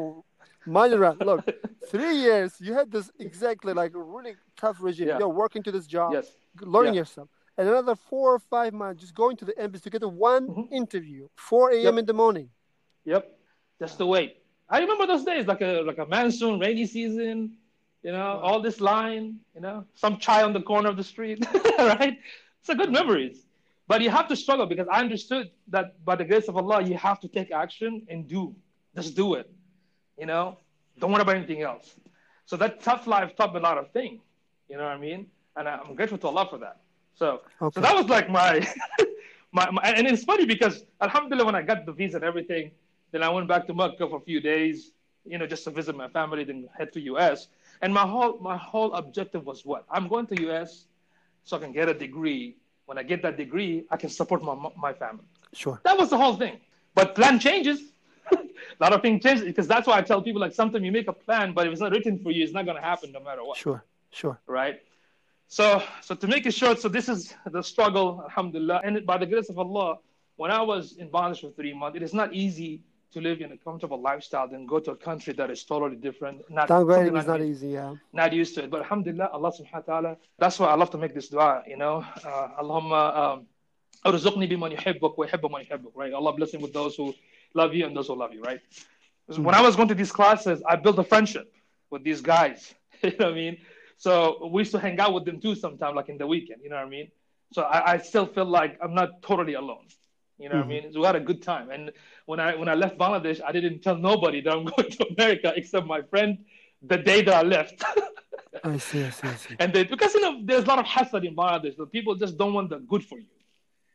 around. 0.68 1.20
Look, 1.22 1.44
three 1.88 2.16
years 2.18 2.54
you 2.60 2.74
had 2.74 2.92
this 2.92 3.12
exactly 3.20 3.74
like 3.74 3.94
a 3.96 4.00
really 4.02 4.36
tough 4.58 4.78
regime. 4.82 5.08
Yeah. 5.08 5.20
You're 5.20 5.30
working 5.30 5.64
to 5.64 5.72
this 5.72 5.88
job, 5.88 6.14
Yes. 6.14 6.28
learning 6.62 6.94
Yeah. 6.94 7.02
yourself, 7.02 7.30
and 7.58 7.68
another 7.68 7.96
four 7.96 8.34
or 8.34 8.40
five 8.40 8.74
months 8.74 9.02
just 9.02 9.14
going 9.16 9.38
to 9.38 9.46
the 9.46 9.58
embassy 9.60 9.90
to 9.90 10.00
get 10.00 10.10
one 10.12 10.48
Mhm. 10.48 10.72
interview, 10.72 11.28
4 11.36 11.72
a.m. 11.72 11.84
Yep. 11.84 11.98
in 12.00 12.06
the 12.06 12.14
morning. 12.14 12.50
Yep. 13.06 13.40
Just 13.80 13.98
to 14.00 14.06
wait. 14.06 14.38
I 14.70 14.80
remember 14.80 15.08
those 15.08 15.24
days, 15.24 15.48
like 15.48 15.62
a 15.62 15.82
like 15.82 15.98
a 15.98 16.06
monsoon, 16.06 16.60
rainy 16.60 16.86
season. 16.86 17.58
You 18.04 18.14
know, 18.14 18.40
all 18.46 18.62
this 18.62 18.80
line. 18.80 19.40
You 19.56 19.62
know, 19.62 19.86
some 19.96 20.18
chai 20.20 20.44
on 20.44 20.54
the 20.54 20.62
corner 20.62 20.90
of 20.90 20.96
the 20.98 21.04
street, 21.04 21.40
right? 21.80 22.18
It's 22.60 22.70
a 22.70 22.76
good 22.76 22.92
memories. 22.92 23.46
But 23.88 24.02
you 24.04 24.10
have 24.12 24.28
to 24.28 24.36
struggle 24.36 24.68
because 24.68 24.88
I 24.96 25.00
understood 25.00 25.50
that 25.70 25.86
by 26.06 26.16
the 26.16 26.24
grace 26.24 26.48
of 26.48 26.56
Allah, 26.56 26.82
you 26.84 26.96
have 26.96 27.20
to 27.22 27.28
take 27.28 27.50
action 27.52 28.06
and 28.12 28.28
do. 28.28 28.56
Just 28.96 29.16
do 29.16 29.34
it. 29.34 29.50
You 30.20 30.26
know, 30.26 30.58
don't 31.00 31.12
worry 31.12 31.22
about 31.22 31.36
anything 31.38 31.62
else. 31.62 31.96
So 32.46 32.58
that 32.58 32.82
tough 32.82 33.08
life 33.08 33.36
taught 33.38 33.54
me 33.54 33.60
a 33.60 33.64
lot 33.64 33.78
of 33.78 33.92
things. 33.92 34.22
You 34.70 34.78
know 34.78 34.84
what 34.84 34.92
I 34.94 34.98
mean? 34.98 35.28
And 35.56 35.68
I'm 35.68 35.96
grateful 35.96 36.18
to 36.20 36.28
Allah 36.28 36.48
for 36.50 36.58
that. 36.60 36.78
So, 37.16 37.42
Okay. 37.62 37.76
so 37.76 37.82
that 37.82 37.96
was 37.96 38.08
like 38.08 38.30
my, 38.30 38.68
my, 39.52 39.70
my, 39.72 39.82
and 39.84 40.08
it's 40.08 40.24
funny 40.24 40.46
because 40.46 40.86
Alhamdulillah, 41.02 41.46
when 41.46 41.56
I 41.56 41.62
got 41.62 41.86
the 41.86 41.92
visa 41.94 42.18
and 42.18 42.26
everything, 42.26 42.72
then 43.12 43.24
I 43.24 43.30
went 43.30 43.48
back 43.48 43.66
to 43.68 43.74
Mecca 43.74 44.08
for 44.10 44.18
a 44.18 44.22
few 44.22 44.40
days, 44.42 44.92
you 45.26 45.38
know, 45.38 45.48
just 45.48 45.64
to 45.66 45.72
visit 45.72 45.96
my 45.96 46.08
family, 46.10 46.44
then 46.44 46.68
head 46.78 46.92
to 46.94 47.00
US. 47.14 47.48
And 47.82 47.94
my 47.94 48.06
whole, 48.06 48.38
my 48.40 48.58
whole 48.58 48.94
objective 48.94 49.46
was 49.46 49.66
what? 49.66 49.86
I'm 49.90 50.08
going 50.08 50.28
to 50.28 50.50
US 50.50 50.86
so 51.46 51.58
I 51.58 51.60
can 51.62 51.72
get 51.72 51.88
a 51.88 51.94
degree. 51.94 52.58
When 52.86 52.98
I 52.98 53.04
get 53.04 53.22
that 53.22 53.38
degree, 53.38 53.86
I 53.90 53.98
can 53.98 54.10
support 54.10 54.44
my, 54.44 54.56
my 54.78 54.94
family. 54.94 55.24
Sure. 55.54 55.80
That 55.84 55.98
was 55.98 56.10
the 56.10 56.18
whole 56.18 56.36
thing. 56.36 56.60
But 56.96 57.16
plan 57.16 57.40
changes. 57.40 57.80
A 58.80 58.84
lot 58.84 58.94
of 58.94 59.02
things 59.02 59.24
change 59.24 59.42
because 59.42 59.68
that's 59.68 59.88
why 59.88 59.98
I 59.98 60.02
tell 60.02 60.22
people 60.22 60.42
like 60.42 60.54
sometimes 60.54 60.84
you 60.86 60.92
make 60.92 61.08
a 61.08 61.14
plan, 61.14 61.54
but 61.54 61.66
if 61.68 61.72
it's 61.74 61.82
not 61.82 61.92
written 61.92 62.20
for 62.20 62.32
you, 62.32 62.44
it's 62.44 62.54
not 62.54 62.66
going 62.66 62.78
to 62.78 62.84
happen 62.84 63.12
no 63.12 63.20
matter 63.20 63.44
what 63.44 63.58
Sure. 63.58 63.84
Sure. 64.12 64.40
right? 64.48 64.82
So, 65.48 65.82
so 66.02 66.16
to 66.16 66.28
make 66.28 66.46
it 66.46 66.54
short, 66.54 66.80
so 66.80 66.88
this 66.90 67.10
is 67.10 67.34
the 67.52 67.62
struggle, 67.64 68.22
alhamdulillah. 68.24 68.82
And 68.84 69.06
by 69.06 69.18
the 69.18 69.26
grace 69.26 69.50
of 69.50 69.58
Allah, 69.58 69.98
when 70.36 70.52
I 70.52 70.62
was 70.62 70.98
in 70.98 71.10
bondage 71.10 71.42
for 71.42 71.52
three 71.52 71.74
months, 71.74 71.98
it 71.98 72.04
is 72.04 72.14
not 72.14 72.34
easy 72.34 72.84
to 73.14 73.22
live 73.22 73.42
in 73.42 73.52
a 73.52 73.58
comfortable 73.58 74.00
lifestyle 74.00 74.48
and 74.54 74.68
go 74.68 74.80
to 74.80 74.92
a 74.92 74.96
country 74.96 75.34
that 75.34 75.50
is 75.50 75.64
totally 75.64 75.96
different. 75.96 76.42
Not, 76.50 76.70
Downgrading 76.70 77.18
is 77.18 77.26
not 77.26 77.40
not, 77.40 77.42
easy. 77.42 77.70
Yeah. 77.70 77.96
not 78.14 78.34
used 78.34 78.54
to 78.56 78.64
it. 78.64 78.70
But 78.70 78.82
alhamdulillah, 78.82 79.30
Allah 79.34 79.52
subhanahu 79.52 79.88
wa 79.88 79.94
ta'ala, 79.94 80.18
that's 80.38 80.60
why 80.60 80.68
I 80.68 80.76
love 80.76 80.92
to 80.92 80.98
make 80.98 81.16
this 81.16 81.30
dua, 81.30 81.64
you 81.68 81.78
know. 81.78 82.06
Uh, 82.24 82.48
Allahumma 82.62 83.18
um, 83.18 83.48
biman 84.06 84.78
yuhibbuk 84.78 85.18
wa 85.18 85.26
yuhibbu 85.26 85.52
man 85.52 85.66
yuhibbuk, 85.66 85.92
right? 85.96 86.14
Allah 86.14 86.34
blessing 86.34 86.62
with 86.62 86.74
those 86.74 86.96
who 86.96 87.14
love 87.54 87.74
you 87.74 87.86
and 87.86 87.96
those 87.96 88.08
who 88.08 88.16
love 88.16 88.34
you, 88.34 88.42
right? 88.42 88.62
When 89.28 89.42
hmm. 89.42 89.50
I 89.50 89.62
was 89.62 89.76
going 89.76 89.88
to 89.90 89.96
these 89.96 90.12
classes, 90.12 90.62
I 90.68 90.76
built 90.76 90.98
a 91.00 91.04
friendship 91.04 91.52
with 91.92 92.04
these 92.04 92.22
guys. 92.22 92.74
you 93.04 93.12
know 93.12 93.26
what 93.26 93.34
I 93.34 93.36
mean? 93.36 93.58
So 93.98 94.50
we 94.52 94.62
used 94.62 94.72
to 94.72 94.80
hang 94.80 95.00
out 95.00 95.14
with 95.14 95.26
them 95.26 95.40
too 95.40 95.56
sometime, 95.56 95.96
like 95.96 96.10
in 96.10 96.18
the 96.18 96.26
weekend, 96.26 96.62
you 96.64 96.70
know 96.70 96.78
what 96.78 96.86
I 96.86 96.90
mean? 96.90 97.12
So 97.52 97.64
I, 97.64 97.94
I 97.94 97.98
still 97.98 98.26
feel 98.26 98.46
like 98.46 98.78
I'm 98.82 98.94
not 98.94 99.22
totally 99.22 99.56
alone. 99.56 99.86
You 100.38 100.48
know 100.48 100.56
what 100.56 100.62
I 100.62 100.64
hmm. 100.64 100.70
mean? 100.70 100.94
So 100.94 101.02
we 101.02 101.06
had 101.06 101.16
a 101.16 101.20
good 101.20 101.42
time. 101.42 101.70
And 101.70 101.92
when 102.26 102.40
I 102.40 102.56
when 102.56 102.70
I 102.70 102.76
left 102.76 102.98
Bangladesh, 102.98 103.42
I 103.46 103.52
didn't 103.52 103.82
tell 103.82 103.98
nobody 103.98 104.42
that 104.42 104.54
I'm 104.54 104.66
going 104.74 104.90
to 104.90 105.08
America 105.18 105.54
except 105.56 105.86
my 105.86 106.02
friend 106.02 106.38
the 106.82 106.98
day 106.98 107.22
that 107.24 107.34
I 107.34 107.42
left. 107.42 107.84
I 108.64 108.78
see. 108.78 109.04
I 109.04 109.10
see. 109.10 109.28
I 109.28 109.36
see. 109.36 109.56
and 109.60 109.74
they, 109.74 109.84
because 109.84 110.14
you 110.16 110.22
know 110.22 110.40
there's 110.44 110.64
a 110.64 110.68
lot 110.68 110.80
of 110.80 110.86
hasad 110.86 111.28
in 111.28 111.36
Bangladesh. 111.36 111.76
The 111.76 111.86
people 111.86 112.16
just 112.16 112.38
don't 112.38 112.54
want 112.54 112.70
the 112.70 112.80
good 112.80 113.04
for 113.04 113.20
you. 113.20 113.26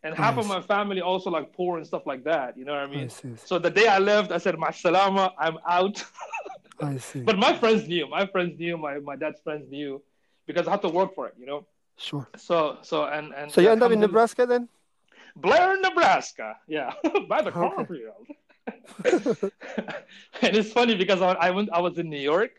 And 0.04 0.14
half 0.14 0.36
of 0.36 0.46
my 0.46 0.60
family 0.60 1.00
also 1.00 1.30
like 1.30 1.52
poor 1.54 1.78
and 1.78 1.86
stuff 1.86 2.04
like 2.06 2.22
that. 2.24 2.58
You 2.58 2.64
know 2.66 2.72
what 2.74 2.82
I 2.82 2.90
mean? 2.94 3.04
I 3.06 3.08
see. 3.08 3.32
So 3.50 3.58
the 3.58 3.70
day 3.70 3.86
I 3.88 3.98
left, 3.98 4.30
I 4.32 4.38
said, 4.38 4.54
"Masalama, 4.56 5.32
I'm 5.38 5.56
out." 5.66 6.04
I 6.80 6.98
see. 7.08 7.20
but 7.20 7.38
my 7.38 7.52
friends 7.56 7.88
knew. 7.88 8.06
My 8.06 8.26
friends 8.26 8.58
knew. 8.58 8.76
My 8.76 8.98
my 8.98 9.16
dad's 9.16 9.40
friends 9.40 9.64
knew, 9.70 10.02
because 10.46 10.68
I 10.68 10.72
had 10.72 10.82
to 10.82 10.90
work 10.90 11.14
for 11.14 11.26
it. 11.28 11.34
You 11.40 11.46
know. 11.46 11.66
Sure. 11.96 12.28
So 12.36 12.78
so 12.82 13.04
and 13.06 13.32
and. 13.34 13.50
So 13.50 13.62
you 13.62 13.70
end 13.70 13.82
up 13.82 13.92
in 13.92 14.00
Nebraska 14.00 14.44
then? 14.44 14.68
Blair, 15.36 15.80
Nebraska. 15.80 16.56
Yeah, 16.68 16.92
by 17.28 17.40
the 17.42 17.50
Okay. 17.50 17.60
cornfield. 17.60 18.26
and 20.42 20.56
it's 20.56 20.72
funny 20.72 20.94
because 20.96 21.20
I, 21.22 21.32
I 21.46 21.50
went. 21.50 21.70
I 21.72 21.80
was 21.80 21.98
in 21.98 22.10
New 22.10 22.20
York. 22.20 22.52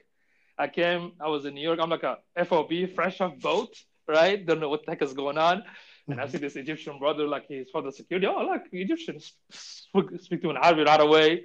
I 0.57 0.67
came. 0.67 1.11
I 1.19 1.27
was 1.29 1.45
in 1.45 1.53
New 1.53 1.61
York. 1.69 1.79
I'm 1.81 1.89
like 1.89 2.03
a 2.03 2.17
FOB, 2.45 2.71
fresh 2.95 3.21
off 3.21 3.37
boat, 3.39 3.73
right? 4.07 4.43
Don't 4.45 4.59
know 4.59 4.69
what 4.69 4.85
the 4.85 4.91
heck 4.91 5.01
is 5.01 5.13
going 5.13 5.37
on. 5.37 5.63
And 6.07 6.19
I 6.19 6.23
mm-hmm. 6.23 6.31
see 6.33 6.37
this 6.37 6.55
Egyptian 6.55 6.99
brother, 6.99 7.27
like 7.27 7.47
he's 7.47 7.69
for 7.71 7.81
the 7.81 7.91
security. 7.91 8.27
Oh, 8.27 8.45
look, 8.45 8.63
Egyptians 8.71 9.33
speak, 9.51 10.41
to 10.41 10.49
an 10.51 10.57
Arabic 10.61 10.87
right 10.87 11.01
away, 11.01 11.43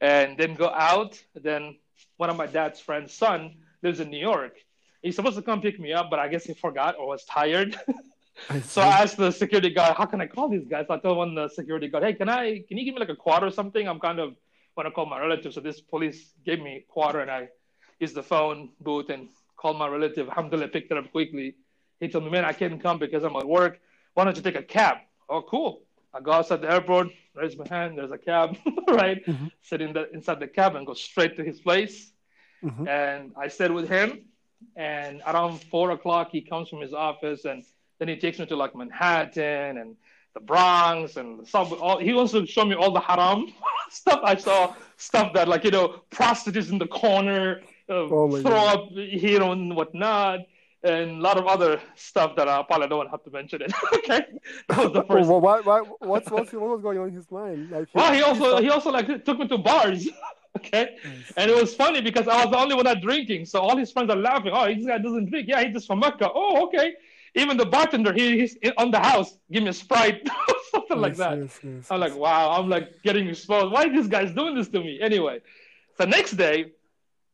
and 0.00 0.38
then 0.38 0.54
go 0.54 0.68
out. 0.68 1.20
Then 1.34 1.76
one 2.16 2.30
of 2.30 2.36
my 2.36 2.46
dad's 2.46 2.78
friend's 2.78 3.12
son 3.12 3.56
lives 3.82 4.00
in 4.00 4.10
New 4.10 4.18
York. 4.18 4.56
He's 5.02 5.16
supposed 5.16 5.36
to 5.36 5.42
come 5.42 5.60
pick 5.60 5.78
me 5.80 5.92
up, 5.92 6.08
but 6.10 6.18
I 6.18 6.28
guess 6.28 6.44
he 6.44 6.54
forgot 6.54 6.96
or 6.98 7.08
was 7.08 7.24
tired. 7.24 7.76
I 8.50 8.60
So. 8.60 8.82
I 8.82 9.02
asked 9.02 9.16
the 9.16 9.30
security 9.30 9.70
guard, 9.70 9.96
how 9.96 10.06
can 10.06 10.20
I 10.20 10.26
call 10.26 10.48
these 10.48 10.66
guys? 10.66 10.86
I 10.90 10.98
told 10.98 11.18
one 11.18 11.34
the 11.34 11.48
security 11.48 11.88
guard, 11.88 12.04
hey, 12.04 12.14
can 12.14 12.28
I 12.28 12.62
can 12.68 12.76
you 12.78 12.84
give 12.84 12.94
me 12.94 13.00
like 13.00 13.08
a 13.08 13.16
quarter 13.16 13.46
or 13.46 13.50
something? 13.50 13.88
I'm 13.88 14.00
kind 14.00 14.18
of 14.18 14.34
want 14.76 14.86
to 14.86 14.90
call 14.90 15.06
my 15.06 15.18
relative. 15.18 15.54
So 15.54 15.60
this 15.60 15.80
police 15.80 16.34
gave 16.44 16.60
me 16.60 16.84
a 16.88 16.92
quarter 16.92 17.20
and 17.20 17.30
I 17.30 17.48
used 17.98 18.14
the 18.14 18.22
phone 18.22 18.70
booth 18.80 19.08
and 19.10 19.28
called 19.56 19.78
my 19.78 19.88
relative. 19.88 20.28
Alhamdulillah, 20.28 20.68
picked 20.68 20.92
it 20.92 20.98
up 20.98 21.10
quickly. 21.10 21.54
He 21.98 22.08
told 22.08 22.24
me, 22.24 22.30
man, 22.30 22.44
I 22.44 22.52
can't 22.52 22.80
come 22.82 22.98
because 22.98 23.24
I'm 23.24 23.36
at 23.36 23.48
work. 23.48 23.80
Why 24.16 24.24
don't 24.24 24.34
you 24.34 24.42
take 24.42 24.56
a 24.56 24.62
cab? 24.62 24.96
Oh, 25.28 25.42
cool. 25.42 25.82
I 26.14 26.20
go 26.20 26.32
outside 26.32 26.62
the 26.62 26.72
airport, 26.72 27.08
raise 27.34 27.54
my 27.58 27.68
hand, 27.68 27.98
there's 27.98 28.10
a 28.10 28.16
cab, 28.16 28.56
right? 28.88 29.22
Mhm. 29.26 29.50
Sit 29.60 29.82
in 29.82 29.92
the, 29.92 30.10
inside 30.10 30.40
the 30.40 30.48
cab 30.48 30.74
and 30.74 30.86
go 30.86 30.94
straight 30.94 31.36
to 31.36 31.44
his 31.44 31.60
place. 31.60 32.12
Mhm. 32.64 32.88
And 32.88 33.32
I 33.36 33.48
stayed 33.48 33.72
with 33.72 33.90
him. 33.90 34.24
And 34.74 35.20
around 35.26 35.60
four 35.64 35.90
o'clock, 35.90 36.30
he 36.32 36.40
comes 36.40 36.70
from 36.70 36.80
his 36.80 36.94
office 36.94 37.44
and 37.44 37.62
then 37.98 38.08
he 38.08 38.16
takes 38.16 38.38
me 38.38 38.46
to 38.46 38.56
like 38.56 38.74
Manhattan 38.74 39.76
and 39.76 39.96
the 40.32 40.40
Bronx 40.40 41.16
and 41.18 41.40
the 41.40 41.44
subway. 41.46 41.78
All, 41.78 41.98
he 41.98 42.14
wants 42.14 42.32
to 42.32 42.46
show 42.46 42.64
me 42.64 42.74
all 42.74 42.92
the 42.92 43.00
haram 43.00 43.52
stuff. 43.90 44.20
I 44.24 44.36
saw 44.36 44.74
stuff 44.96 45.34
that 45.34 45.46
like, 45.46 45.62
you 45.64 45.70
know, 45.72 45.88
prostitutes 46.08 46.70
in 46.70 46.78
the 46.78 46.86
corner, 46.86 47.60
uh, 47.90 47.92
Oh 47.92 48.30
throw 48.40 48.50
God. 48.50 48.74
up 48.78 48.92
heroin 49.20 49.58
and 49.64 49.76
whatnot. 49.76 50.40
And 50.86 51.18
a 51.18 51.20
lot 51.20 51.36
of 51.36 51.46
other 51.48 51.80
stuff 51.96 52.36
that 52.36 52.46
uh, 52.46 52.60
I 52.60 52.62
probably 52.62 52.86
don't 52.86 53.10
have 53.10 53.24
to 53.24 53.30
mention 53.30 53.62
it. 53.62 53.72
okay, 53.94 54.24
that 54.68 54.78
was 54.78 54.92
the 54.92 55.02
first. 55.02 55.28
Well, 55.28 55.40
why, 55.40 55.60
why, 55.60 55.80
what's, 55.80 56.30
what's, 56.30 56.52
what 56.52 56.70
was 56.70 56.80
going 56.80 56.98
on 56.98 57.08
in 57.08 57.14
his 57.14 57.28
mind? 57.28 57.70
Like, 57.72 57.88
Well, 57.92 58.12
he 58.12 58.22
also 58.22 58.60
he 58.62 58.70
also 58.70 58.92
like 58.92 59.24
took 59.24 59.38
me 59.40 59.48
to 59.48 59.58
bars. 59.58 60.08
okay, 60.58 60.96
and 61.36 61.50
it 61.50 61.56
was 61.56 61.74
funny 61.74 62.00
because 62.00 62.28
I 62.28 62.44
was 62.44 62.52
the 62.52 62.58
only 62.58 62.76
one 62.76 62.84
not 62.84 63.00
drinking, 63.00 63.46
so 63.46 63.58
all 63.58 63.76
his 63.76 63.90
friends 63.90 64.10
are 64.10 64.16
laughing. 64.16 64.52
Oh, 64.54 64.72
this 64.72 64.86
guy 64.86 64.98
doesn't 64.98 65.26
drink. 65.28 65.48
Yeah, 65.48 65.64
he's 65.64 65.74
just 65.74 65.88
from 65.88 65.98
Mecca. 65.98 66.30
Oh, 66.32 66.66
okay. 66.66 66.94
Even 67.34 67.56
the 67.56 67.66
bartender, 67.66 68.12
he, 68.12 68.38
he's 68.38 68.56
on 68.78 68.92
the 68.92 69.00
house. 69.00 69.36
Give 69.50 69.64
me 69.64 69.70
a 69.70 69.72
sprite, 69.72 70.26
something 70.70 70.98
like 70.98 71.16
that. 71.16 71.36
yes, 71.36 71.60
yes, 71.62 71.90
I'm 71.90 72.00
yes. 72.00 72.10
like, 72.10 72.16
wow. 72.16 72.52
I'm 72.52 72.70
like 72.70 73.02
getting 73.02 73.28
exposed. 73.28 73.72
Why 73.72 73.84
are 73.84 73.92
these 73.92 74.08
guys 74.08 74.32
doing 74.32 74.54
this 74.54 74.68
to 74.68 74.80
me? 74.80 75.00
Anyway, 75.02 75.40
so 75.98 76.04
next 76.04 76.32
day, 76.32 76.72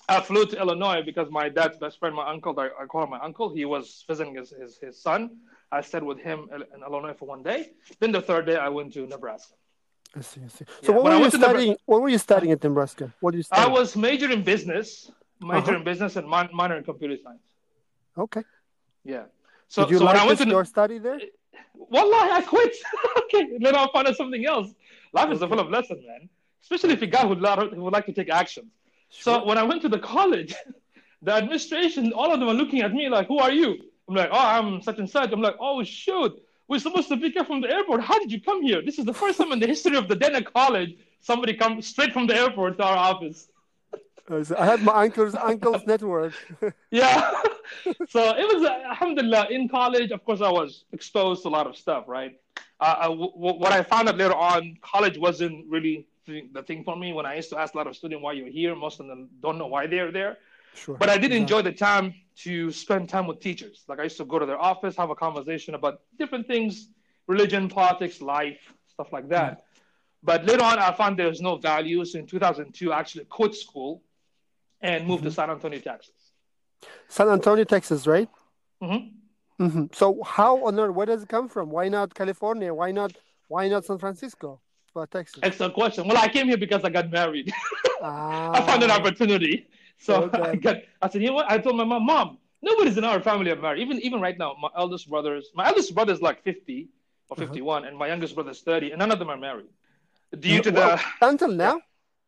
I 0.08 0.20
flew 0.20 0.44
to 0.46 0.58
Illinois 0.58 1.02
because 1.04 1.30
my 1.30 1.48
dad's 1.48 1.78
best 1.78 1.98
friend, 1.98 2.14
my 2.14 2.28
uncle, 2.28 2.58
I, 2.58 2.68
I 2.80 2.86
call 2.86 3.04
him 3.04 3.10
my 3.10 3.20
uncle. 3.20 3.54
He 3.54 3.64
was 3.64 4.04
visiting 4.08 4.34
his, 4.34 4.50
his, 4.50 4.76
his 4.78 5.00
son. 5.00 5.38
I 5.70 5.80
stayed 5.80 6.02
with 6.02 6.18
him 6.18 6.48
in 6.54 6.62
in 6.74 6.82
Illinois 6.86 7.14
for 7.18 7.26
one 7.26 7.42
day. 7.42 7.70
Then 8.00 8.12
the 8.12 8.20
third 8.20 8.44
day, 8.46 8.56
I 8.56 8.68
went 8.68 8.92
to 8.94 9.06
Nebraska. 9.06 9.54
I 10.14 10.20
see, 10.20 10.40
I 10.44 10.48
see. 10.48 10.64
Yeah, 10.68 10.86
So 10.86 10.92
what 10.92 11.04
when 11.04 11.12
I 11.12 11.16
were 11.16 11.18
you 11.18 11.22
went 11.22 11.32
to 11.34 11.38
Nebra- 11.38 11.42
studying? 11.50 11.76
What 11.86 12.02
were 12.02 12.08
you 12.10 12.18
studying 12.18 12.52
at 12.52 12.62
Nebraska? 12.62 13.14
What 13.20 13.30
did 13.30 13.38
you 13.38 13.42
study? 13.44 13.62
I 13.62 13.68
was 13.68 13.96
major 13.96 14.30
in 14.30 14.42
business, 14.42 15.10
major 15.40 15.58
Uh-huh. 15.58 15.76
in 15.76 15.84
business, 15.84 16.16
and 16.16 16.28
min- 16.28 16.50
minor 16.52 16.76
in 16.76 16.84
computer 16.84 17.16
science. 17.24 17.40
Okay. 18.18 18.42
Yeah. 19.04 19.24
So, 19.68 19.82
Did 19.84 19.92
you 19.92 19.98
so 20.00 20.04
when 20.04 20.14
like 20.14 20.22
I 20.22 20.26
went 20.26 20.38
to 20.40 20.48
your 20.48 20.66
study 20.66 20.98
there? 20.98 21.18
Wallahi, 21.74 22.30
I 22.38 22.42
quit. 22.42 22.74
okay, 23.20 23.44
then 23.58 23.74
I'll 23.74 23.90
find 23.92 24.06
out 24.08 24.16
something 24.16 24.44
else. 24.44 24.68
Life 25.14 25.30
is 25.32 25.38
full 25.40 25.60
of 25.60 25.70
lessons, 25.70 26.04
man. 26.06 26.28
Especially 26.62 26.92
if 26.92 27.00
you 27.00 27.06
guy 27.06 27.22
who, 27.26 27.34
who 27.74 27.82
would 27.84 27.92
like 27.94 28.06
to 28.06 28.12
take 28.12 28.28
So 29.20 29.44
when 29.44 29.58
I 29.58 29.62
went 29.62 29.82
to 29.82 29.88
the 29.88 29.98
college, 29.98 30.54
the 31.22 31.32
administration, 31.32 32.12
all 32.12 32.32
of 32.32 32.40
them 32.40 32.48
are 32.48 32.54
looking 32.54 32.80
at 32.80 32.92
me 32.92 33.08
like, 33.08 33.28
"Who 33.28 33.38
are 33.38 33.52
you?" 33.52 33.78
I'm 34.08 34.14
like, 34.14 34.30
"Oh, 34.32 34.38
I'm 34.56 34.82
such 34.82 34.98
and 34.98 35.08
such." 35.08 35.30
I'm 35.32 35.40
like, 35.40 35.56
"Oh 35.60 35.82
shoot, 35.84 36.32
we're 36.68 36.80
supposed 36.80 37.08
to 37.08 37.16
pick 37.16 37.36
up 37.36 37.46
from 37.46 37.60
the 37.60 37.70
airport. 37.70 38.00
How 38.02 38.18
did 38.18 38.32
you 38.32 38.40
come 38.40 38.62
here? 38.62 38.82
This 38.82 38.98
is 38.98 39.04
the 39.04 39.14
first 39.14 39.38
time 39.38 39.52
in 39.52 39.60
the 39.60 39.66
history 39.66 39.96
of 39.96 40.08
the 40.08 40.16
Dana 40.16 40.42
College 40.42 40.96
somebody 41.20 41.54
come 41.54 41.80
straight 41.80 42.12
from 42.12 42.26
the 42.26 42.34
airport 42.34 42.78
to 42.78 42.84
our 42.84 42.96
office." 42.96 43.48
I 44.30 44.64
had 44.64 44.82
my 44.82 45.04
uncle's 45.04 45.34
uncle's 45.34 45.84
network. 45.86 46.32
yeah. 46.90 47.30
so 48.08 48.36
it 48.36 48.46
was, 48.54 48.64
uh, 48.64 48.82
alhamdulillah, 48.90 49.48
in 49.50 49.68
college, 49.68 50.10
of 50.10 50.24
course, 50.24 50.40
I 50.40 50.50
was 50.50 50.84
exposed 50.92 51.42
to 51.42 51.48
a 51.48 51.50
lot 51.50 51.66
of 51.66 51.76
stuff, 51.76 52.04
right? 52.06 52.38
Uh, 52.80 52.94
I, 52.98 53.08
w- 53.08 53.32
w- 53.32 53.58
what 53.58 53.72
I 53.72 53.82
found 53.82 54.08
out 54.08 54.16
later 54.16 54.34
on, 54.34 54.76
college 54.80 55.18
wasn't 55.18 55.68
really 55.68 56.06
the 56.26 56.48
the 56.52 56.62
thing 56.62 56.84
for 56.84 56.96
me. 56.96 57.12
When 57.12 57.26
I 57.26 57.34
used 57.36 57.50
to 57.50 57.58
ask 57.58 57.74
a 57.74 57.76
lot 57.76 57.86
of 57.86 57.96
students 57.96 58.22
why 58.22 58.32
you're 58.32 58.48
here, 58.48 58.74
most 58.74 59.00
of 59.00 59.06
them 59.06 59.28
don't 59.40 59.58
know 59.58 59.66
why 59.66 59.86
they're 59.86 60.12
there. 60.12 60.38
Sure. 60.74 60.96
But 60.96 61.10
I 61.10 61.18
did 61.18 61.32
enjoy 61.32 61.62
the 61.62 61.72
time 61.72 62.14
to 62.44 62.70
spend 62.72 63.08
time 63.08 63.26
with 63.26 63.40
teachers. 63.40 63.84
Like 63.88 64.00
I 64.00 64.04
used 64.04 64.16
to 64.16 64.24
go 64.24 64.38
to 64.38 64.46
their 64.46 64.60
office, 64.60 64.96
have 64.96 65.10
a 65.10 65.14
conversation 65.14 65.74
about 65.74 66.00
different 66.18 66.46
things, 66.46 66.88
religion, 67.26 67.68
politics, 67.68 68.22
life, 68.22 68.60
stuff 68.88 69.12
like 69.12 69.28
that. 69.28 69.64
But 70.22 70.44
later 70.46 70.62
on, 70.64 70.78
I 70.78 70.92
found 70.94 71.18
there's 71.18 71.40
no 71.40 71.56
value. 71.56 72.04
So 72.04 72.18
in 72.18 72.26
2002, 72.26 72.92
I 72.92 73.00
actually 73.00 73.24
quit 73.24 73.54
school 73.54 74.02
and 74.80 75.06
moved 75.06 75.24
to 75.24 75.30
San 75.30 75.50
Antonio, 75.50 75.80
Texas. 75.80 76.14
San 77.08 77.28
Antonio, 77.28 77.64
Texas, 77.64 78.06
right? 78.06 78.28
hmm 78.80 78.96
hmm 79.58 79.84
So 79.92 80.22
how 80.24 80.64
on 80.64 80.78
earth? 80.80 80.94
Where 80.94 81.06
does 81.06 81.22
it 81.22 81.28
come 81.28 81.48
from? 81.48 81.70
Why 81.70 81.88
not 81.88 82.14
California? 82.14 82.72
Why 82.72 82.90
not? 82.92 83.12
Why 83.48 83.68
not 83.68 83.84
San 83.84 83.98
Francisco? 83.98 84.60
But 84.94 85.10
Texas. 85.10 85.42
Excellent 85.42 85.74
question. 85.74 86.06
Well, 86.06 86.16
I 86.18 86.28
came 86.28 86.46
here 86.48 86.56
because 86.56 86.84
I 86.84 86.90
got 86.90 87.10
married. 87.10 87.52
I 88.54 88.62
found 88.62 88.82
an 88.82 88.90
Ah, 88.90 88.96
opportunity. 88.98 89.66
So 89.98 90.24
Okay. 90.24 90.42
I 90.52 90.56
got. 90.56 90.76
I 91.00 91.08
said, 91.08 91.22
you 91.22 91.28
know 91.28 91.34
what? 91.34 91.50
I 91.50 91.58
told 91.58 91.76
my 91.76 91.84
mom, 91.84 92.04
Mom, 92.06 92.38
nobody's 92.62 92.96
in 92.98 93.04
our 93.04 93.20
family 93.20 93.50
are 93.50 93.56
married. 93.56 93.80
Even 93.82 94.00
even 94.00 94.20
right 94.20 94.36
now, 94.38 94.54
my 94.60 94.68
eldest 94.76 95.08
brothers, 95.08 95.50
my 95.54 95.66
eldest 95.66 95.94
brother 95.94 96.12
is 96.12 96.20
like 96.22 96.42
50 96.42 96.88
or 97.28 97.36
Uh-huh. 97.36 97.44
51, 97.46 97.84
and 97.84 97.96
my 97.96 98.06
youngest 98.08 98.34
brother 98.34 98.50
is 98.50 98.60
30, 98.62 98.90
and 98.90 98.98
none 98.98 99.10
of 99.10 99.18
them 99.18 99.30
are 99.30 99.36
married. 99.38 99.68
Due 100.38 100.60
to 100.60 100.70
Well, 100.70 100.96
the 100.96 101.00
until 101.20 101.48
now. 101.52 101.80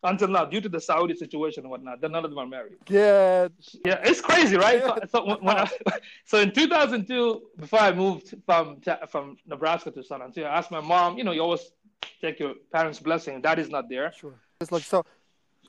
Until 0.04 0.28
now, 0.28 0.44
due 0.44 0.60
to 0.60 0.68
the 0.68 0.80
Saudi 0.80 1.14
situation 1.16 1.64
and 1.64 1.70
whatnot, 1.70 2.00
then 2.00 2.12
none 2.12 2.24
of 2.24 2.30
them 2.30 2.38
are 2.38 2.46
married. 2.46 2.76
Yeah. 2.88 3.48
Yeah, 3.84 4.00
it's 4.04 4.20
crazy, 4.20 4.56
right? 4.56 4.82
So, 4.82 4.98
so, 5.10 5.24
when, 5.24 5.38
when 5.38 5.56
I, 5.56 5.70
so 6.24 6.38
in 6.38 6.52
2002, 6.52 7.42
before 7.58 7.80
I 7.80 7.92
moved 7.92 8.34
from 8.46 8.80
from 9.08 9.36
Nebraska 9.46 9.90
to 9.90 10.02
San 10.04 10.22
Antonio, 10.22 10.48
I 10.48 10.58
asked 10.58 10.70
my 10.70 10.80
mom, 10.80 11.18
you 11.18 11.24
know, 11.24 11.32
you 11.32 11.40
always 11.40 11.72
take 12.20 12.38
your 12.38 12.54
parents' 12.72 13.00
blessing. 13.00 13.40
Daddy's 13.40 13.70
not 13.70 13.88
there. 13.88 14.12
Sure. 14.12 14.34
It's 14.60 14.70
like 14.70 14.82
so. 14.82 15.04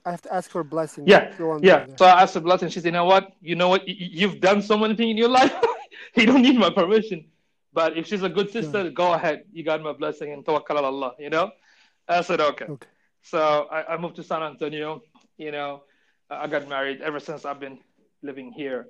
I 0.06 0.12
have 0.12 0.22
to 0.22 0.34
ask 0.34 0.52
for 0.52 0.62
a 0.62 0.66
blessing. 0.66 1.08
Yeah, 1.08 1.34
yeah. 1.62 1.88
So 1.98 2.06
I 2.06 2.22
asked 2.22 2.34
for 2.34 2.40
blessing. 2.40 2.70
She 2.70 2.80
said, 2.80 2.86
"You 2.86 2.92
know 2.92 3.06
what? 3.06 3.34
You 3.42 3.56
know 3.56 3.70
what? 3.70 3.88
You've 3.88 4.40
done 4.40 4.62
so 4.62 4.78
many 4.78 4.96
things 4.96 5.12
in 5.12 5.18
your 5.18 5.30
life. 5.40 5.54
you 6.16 6.28
don't 6.28 6.44
need 6.44 6.58
my 6.58 6.70
permission. 6.70 7.26
But 7.74 7.98
if 7.98 8.06
she's 8.06 8.22
a 8.22 8.30
good 8.30 8.52
sister, 8.52 8.84
yeah. 8.84 8.90
go 8.90 9.14
ahead. 9.14 9.46
You 9.52 9.64
got 9.64 9.82
my 9.82 9.94
blessing 9.94 10.32
and 10.32 10.46
tawakkal 10.46 10.84
Allah. 10.84 11.14
You 11.18 11.32
know." 11.32 11.52
I 12.08 12.22
said, 12.22 12.40
"Okay." 12.40 12.66
Okay. 12.66 12.88
So 13.26 13.67
I, 13.71 13.93
I 13.93 13.97
moved 13.97 14.15
to 14.17 14.23
San 14.23 14.43
Antonio. 14.43 15.01
You 15.38 15.51
know, 15.51 15.84
I 16.30 16.47
got 16.47 16.69
married. 16.69 17.01
Ever 17.01 17.19
since 17.19 17.43
I've 17.43 17.59
been 17.59 17.80
living 18.21 18.51
here 18.51 18.88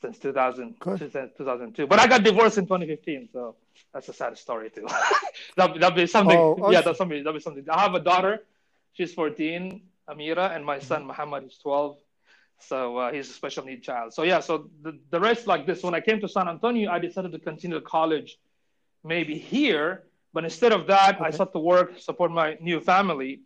since 0.00 0.18
2000, 0.18 0.76
since 0.98 1.12
2002. 1.12 1.86
But 1.86 2.00
I 2.00 2.06
got 2.06 2.22
divorced 2.22 2.58
in 2.58 2.64
2015, 2.64 3.28
so 3.32 3.56
that's 3.92 4.08
a 4.08 4.12
sad 4.12 4.38
story 4.38 4.70
too. 4.70 4.86
that 5.56 5.78
that'd 5.78 5.96
be 5.96 6.06
something. 6.06 6.36
Oh, 6.36 6.70
yeah, 6.70 6.80
that's 6.80 6.98
something. 6.98 7.22
That'd 7.22 7.38
be 7.38 7.42
something. 7.42 7.64
I 7.70 7.80
have 7.80 7.94
a 7.94 8.00
daughter. 8.00 8.40
She's 8.94 9.12
14, 9.12 9.82
Amira, 10.08 10.54
and 10.54 10.64
my 10.64 10.78
son 10.78 11.06
Muhammad 11.06 11.44
is 11.44 11.58
12. 11.58 11.98
So 12.60 12.96
uh, 12.96 13.12
he's 13.12 13.28
a 13.28 13.32
special 13.32 13.64
need 13.64 13.82
child. 13.82 14.14
So 14.14 14.22
yeah, 14.22 14.40
so 14.40 14.70
the, 14.82 14.98
the 15.10 15.20
rest 15.20 15.46
like 15.46 15.66
this. 15.66 15.82
When 15.82 15.94
I 15.94 16.00
came 16.00 16.20
to 16.20 16.28
San 16.28 16.48
Antonio, 16.48 16.90
I 16.90 17.00
decided 17.00 17.32
to 17.32 17.38
continue 17.38 17.80
college, 17.80 18.38
maybe 19.02 19.36
here. 19.36 20.04
But 20.32 20.44
instead 20.44 20.72
of 20.72 20.86
that, 20.86 21.16
okay. 21.16 21.24
I 21.26 21.30
started 21.30 21.52
to 21.52 21.58
work, 21.58 22.00
support 22.00 22.30
my 22.30 22.56
new 22.60 22.80
family. 22.80 23.40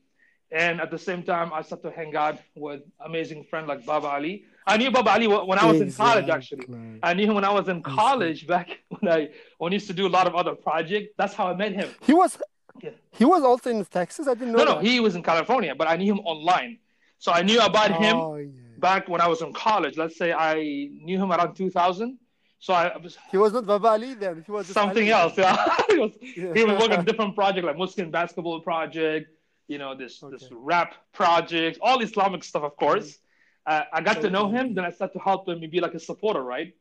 And 0.50 0.80
at 0.80 0.90
the 0.90 0.98
same 0.98 1.22
time, 1.22 1.52
I 1.52 1.60
started 1.60 1.90
to 1.90 1.94
hang 1.94 2.16
out 2.16 2.38
with 2.54 2.80
amazing 3.04 3.44
friend 3.44 3.66
like 3.66 3.84
Baba 3.84 4.08
Ali. 4.08 4.44
I 4.66 4.78
knew 4.78 4.90
Baba 4.90 5.10
Ali 5.10 5.26
when 5.26 5.58
I 5.58 5.66
was 5.66 5.80
exactly. 5.80 5.86
in 5.86 5.92
college, 5.92 6.28
actually. 6.30 6.98
I 7.02 7.12
knew 7.14 7.26
him 7.26 7.34
when 7.34 7.44
I 7.44 7.52
was 7.52 7.68
in 7.68 7.82
college 7.82 8.46
back 8.46 8.78
when 8.88 9.12
I 9.12 9.30
when 9.58 9.72
I 9.72 9.74
used 9.74 9.88
to 9.88 9.92
do 9.92 10.06
a 10.06 10.08
lot 10.08 10.26
of 10.26 10.34
other 10.34 10.54
projects. 10.54 11.08
That's 11.18 11.34
how 11.34 11.48
I 11.48 11.54
met 11.54 11.72
him. 11.72 11.90
He 12.02 12.14
was 12.14 12.38
yeah. 12.82 12.90
he 13.10 13.26
was 13.26 13.42
also 13.42 13.70
in 13.70 13.84
Texas. 13.84 14.26
I 14.26 14.34
didn't 14.34 14.52
know. 14.52 14.58
No, 14.58 14.64
that. 14.64 14.74
no, 14.76 14.80
he 14.80 15.00
was 15.00 15.16
in 15.16 15.22
California, 15.22 15.74
but 15.74 15.86
I 15.86 15.96
knew 15.96 16.12
him 16.12 16.20
online. 16.20 16.78
So 17.18 17.32
I 17.32 17.42
knew 17.42 17.60
about 17.60 17.90
oh, 17.90 18.34
him 18.34 18.52
yeah. 18.54 18.78
back 18.78 19.08
when 19.08 19.20
I 19.20 19.26
was 19.26 19.42
in 19.42 19.52
college. 19.52 19.98
Let's 19.98 20.16
say 20.16 20.32
I 20.32 20.54
knew 21.02 21.18
him 21.18 21.30
around 21.30 21.54
2000. 21.54 22.18
So 22.58 22.72
I 22.72 22.96
was. 22.96 23.18
He 23.30 23.36
was 23.36 23.52
not 23.52 23.66
Baba 23.66 23.88
Ali 23.88 24.14
then. 24.14 24.44
He 24.46 24.52
was 24.52 24.66
something 24.66 25.12
Ali. 25.12 25.12
else. 25.12 25.36
Yeah. 25.36 25.76
he 25.90 25.98
was. 25.98 26.12
Yeah. 26.22 26.54
He 26.54 26.64
was 26.64 26.80
working 26.80 26.98
on 26.98 27.04
different 27.10 27.34
project 27.34 27.66
like 27.66 27.76
Muslim 27.76 28.10
basketball 28.10 28.60
project 28.60 29.28
you 29.68 29.78
know, 29.78 29.94
this 29.94 30.22
okay. 30.22 30.36
this 30.36 30.48
rap 30.50 30.94
project, 31.12 31.78
all 31.80 32.00
Islamic 32.00 32.42
stuff, 32.42 32.64
of 32.64 32.76
course. 32.76 33.06
Mm-hmm. 33.06 33.22
Uh, 33.66 33.82
I 33.92 34.00
got 34.00 34.22
to 34.22 34.30
know 34.30 34.48
him, 34.48 34.74
then 34.74 34.84
I 34.86 34.90
started 34.90 35.12
to 35.12 35.18
help 35.18 35.46
him 35.46 35.62
and 35.62 35.70
be 35.70 35.80
like 35.80 35.94
a 35.94 36.00
supporter, 36.00 36.42
right? 36.42 36.74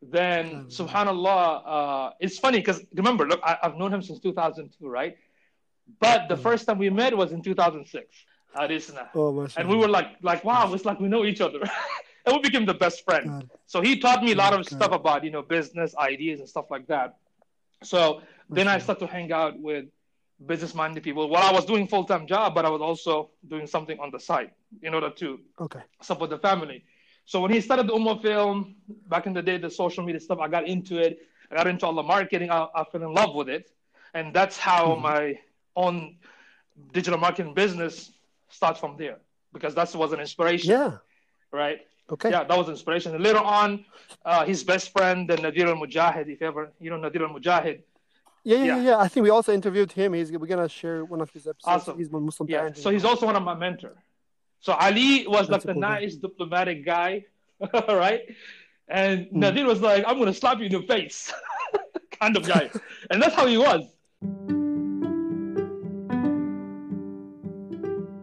Then, 0.00 0.66
subhanAllah, 0.66 1.62
uh, 1.64 2.10
it's 2.18 2.38
funny 2.38 2.58
because 2.58 2.82
remember, 2.94 3.26
look, 3.26 3.40
I, 3.44 3.58
have 3.62 3.76
known 3.76 3.92
him 3.92 4.02
since 4.02 4.18
2002, 4.18 4.88
right? 4.88 5.16
But 6.00 6.28
the 6.28 6.34
mm-hmm. 6.34 6.42
first 6.42 6.66
time 6.66 6.78
we 6.78 6.90
met 6.90 7.16
was 7.16 7.32
in 7.32 7.42
2006 7.42 8.24
at 8.58 8.70
ISNA. 8.70 9.10
Oh, 9.14 9.46
and 9.56 9.68
we 9.68 9.76
were 9.76 9.88
like, 9.88 10.16
like, 10.22 10.42
wow, 10.42 10.72
it's 10.72 10.84
like 10.84 10.98
we 10.98 11.08
know 11.08 11.24
each 11.24 11.40
other. 11.40 11.60
and 12.26 12.34
we 12.34 12.40
became 12.40 12.64
the 12.64 12.74
best 12.74 13.04
friend. 13.04 13.26
God. 13.26 13.50
So 13.66 13.80
he 13.80 13.98
taught 13.98 14.24
me 14.24 14.32
a 14.32 14.36
lot 14.36 14.54
of 14.54 14.60
God. 14.60 14.76
stuff 14.76 14.92
about, 14.92 15.24
you 15.24 15.30
know, 15.30 15.42
business 15.42 15.94
ideas 15.96 16.40
and 16.40 16.48
stuff 16.48 16.70
like 16.70 16.86
that. 16.86 17.18
So 17.82 18.22
then 18.48 18.68
I 18.68 18.78
started 18.78 19.06
to 19.06 19.12
hang 19.12 19.32
out 19.32 19.58
with 19.58 19.86
business 20.46 20.74
minded 20.74 21.02
people 21.02 21.28
while 21.28 21.42
I 21.42 21.52
was 21.52 21.64
doing 21.64 21.86
full 21.86 22.04
time 22.04 22.26
job, 22.26 22.54
but 22.54 22.64
I 22.64 22.70
was 22.70 22.80
also 22.80 23.30
doing 23.48 23.66
something 23.66 23.98
on 24.00 24.10
the 24.10 24.18
side 24.18 24.50
in 24.82 24.94
order 24.94 25.10
to 25.10 25.40
okay. 25.60 25.80
support 26.00 26.30
the 26.30 26.38
family. 26.38 26.84
So 27.24 27.40
when 27.40 27.52
he 27.52 27.60
started 27.60 27.86
the 27.86 27.92
Ummah 27.92 28.20
film 28.20 28.74
back 29.08 29.26
in 29.26 29.32
the 29.32 29.42
day, 29.42 29.58
the 29.58 29.70
social 29.70 30.04
media 30.04 30.20
stuff, 30.20 30.38
I 30.40 30.48
got 30.48 30.66
into 30.66 30.98
it. 30.98 31.20
I 31.50 31.56
got 31.56 31.66
into 31.66 31.86
all 31.86 31.94
the 31.94 32.02
marketing. 32.02 32.50
I, 32.50 32.66
I 32.74 32.84
fell 32.84 33.02
in 33.02 33.12
love 33.12 33.34
with 33.34 33.48
it, 33.48 33.70
and 34.14 34.34
that's 34.34 34.56
how 34.58 34.88
mm-hmm. 34.88 35.02
my 35.02 35.38
own 35.76 36.16
digital 36.92 37.18
marketing 37.18 37.54
business 37.54 38.12
starts 38.48 38.80
from 38.80 38.96
there 38.96 39.18
because 39.52 39.74
that 39.74 39.94
was 39.94 40.12
an 40.12 40.20
inspiration. 40.20 40.70
Yeah. 40.70 40.98
Right. 41.52 41.80
Okay. 42.10 42.30
Yeah, 42.30 42.44
that 42.44 42.58
was 42.58 42.68
inspiration. 42.68 43.14
And 43.14 43.22
later 43.22 43.38
on, 43.38 43.84
uh, 44.24 44.44
his 44.44 44.64
best 44.64 44.92
friend, 44.92 45.28
the 45.28 45.36
Nadir 45.36 45.68
Al 45.68 45.76
Mujahid, 45.76 46.28
if 46.28 46.42
ever 46.42 46.72
you 46.80 46.90
know 46.90 46.96
Nadir 46.96 47.22
Al 47.22 47.30
Mujahid, 47.30 47.82
yeah, 48.44 48.56
yeah, 48.56 48.64
yeah, 48.64 48.82
yeah. 48.82 48.98
I 48.98 49.08
think 49.08 49.24
we 49.24 49.30
also 49.30 49.52
interviewed 49.52 49.92
him. 49.92 50.14
He's 50.14 50.32
we're 50.32 50.46
gonna 50.46 50.68
share 50.68 51.04
one 51.04 51.20
of 51.20 51.30
his 51.30 51.46
episodes. 51.46 51.64
Awesome. 51.64 51.98
He's 51.98 52.10
my 52.10 52.18
Muslim 52.18 52.48
yeah. 52.48 52.72
So 52.72 52.90
he's 52.90 53.04
also 53.04 53.26
one 53.26 53.36
of 53.36 53.42
my 53.42 53.54
mentor. 53.54 53.94
So 54.60 54.72
Ali 54.72 55.26
was 55.26 55.48
That's 55.48 55.50
like 55.50 55.62
the 55.62 55.72
cool 55.74 55.80
nice 55.80 56.14
guy. 56.16 56.28
diplomatic 56.28 56.84
guy, 56.84 57.24
right? 57.88 58.22
And 58.88 59.26
mm. 59.26 59.32
Nadir 59.32 59.66
was 59.66 59.80
like, 59.80 60.04
"I'm 60.06 60.18
gonna 60.18 60.34
slap 60.34 60.58
you 60.58 60.66
in 60.66 60.72
the 60.72 60.82
face," 60.82 61.32
kind 62.20 62.36
of 62.36 62.46
guy, 62.46 62.70
and 63.10 63.22
that's 63.22 63.34
how 63.34 63.46
he 63.46 63.58
was. 63.58 63.82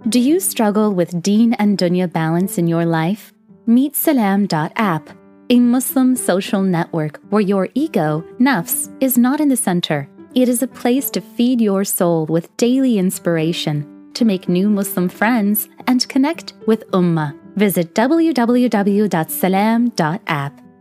Do 0.09 0.19
you 0.19 0.39
struggle 0.39 0.93
with 0.93 1.21
Deen 1.21 1.53
and 1.53 1.77
Dunya 1.77 2.11
balance 2.11 2.57
in 2.57 2.67
your 2.67 2.83
life? 2.83 3.31
Meet 3.67 3.95
Salam.app 3.95 5.18
a 5.51 5.59
Muslim 5.59 6.15
social 6.15 6.61
network 6.61 7.19
where 7.29 7.41
your 7.41 7.69
ego, 7.73 8.23
nafs, 8.39 8.95
is 9.01 9.17
not 9.17 9.39
in 9.39 9.49
the 9.49 9.57
center. 9.57 10.07
It 10.35 10.47
is 10.47 10.61
a 10.61 10.67
place 10.67 11.09
to 11.11 11.21
feed 11.21 11.59
your 11.59 11.83
soul 11.83 12.27
with 12.27 12.55
daily 12.57 12.99
inspiration, 12.99 14.11
to 14.13 14.25
make 14.25 14.47
new 14.47 14.69
Muslim 14.69 15.09
friends, 15.09 15.67
and 15.87 16.07
connect 16.07 16.53
with 16.67 16.85
Ummah. 16.91 17.35
Visit 17.55 17.95
www.salam.app 17.95 18.61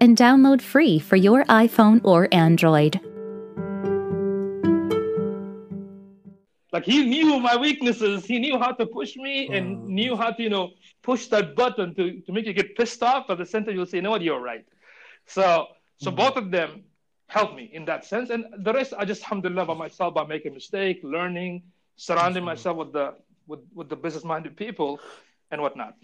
and 0.01 0.17
download 0.17 0.61
free 0.61 0.99
for 0.99 1.17
your 1.17 1.45
iPhone 1.47 2.01
or 2.05 2.29
Android. 2.31 3.01
Like 6.73 6.85
he 6.85 7.05
knew 7.05 7.41
my 7.41 7.57
weaknesses, 7.57 8.27
he 8.27 8.39
knew 8.39 8.59
how 8.59 8.73
to 8.73 8.85
push 8.85 9.17
me 9.17 9.49
and 9.49 9.87
knew 9.87 10.17
how 10.17 10.33
to, 10.33 10.43
you 10.43 10.51
know, 10.51 10.73
push 11.03 11.27
that 11.29 11.57
button 11.57 11.95
to, 11.95 12.21
to 12.21 12.33
make 12.33 12.45
you 12.45 12.53
get 12.53 12.77
pissed 12.77 13.03
off. 13.03 13.31
At 13.31 13.39
the 13.39 13.47
center, 13.47 13.71
you'll 13.71 13.87
say, 13.87 13.99
you 13.99 14.03
know 14.03 14.11
what, 14.11 14.23
you're 14.23 14.41
right. 14.41 14.67
So, 15.27 15.67
so 15.97 16.11
mm-hmm. 16.11 16.17
both 16.17 16.37
of 16.37 16.51
them 16.51 16.85
helped 17.27 17.55
me 17.55 17.71
in 17.73 17.87
that 17.87 18.05
sense. 18.05 18.29
And 18.29 18.45
the 18.59 18.73
rest, 18.73 18.93
I 18.99 19.07
just, 19.07 19.23
alhamdulillah, 19.23 19.65
by 19.65 19.75
myself, 19.75 20.15
by 20.15 20.27
making 20.27 20.53
mistake, 20.53 21.01
learning, 21.03 21.63
surrounding 21.97 22.41
mm-hmm. 22.41 22.47
myself 22.47 22.77
with 22.77 22.93
the, 22.93 23.15
with, 23.47 23.61
with 23.75 23.89
the 23.89 23.97
business-minded 23.97 24.57
people 24.57 25.01
and 25.51 25.63
whatnot. 25.63 25.95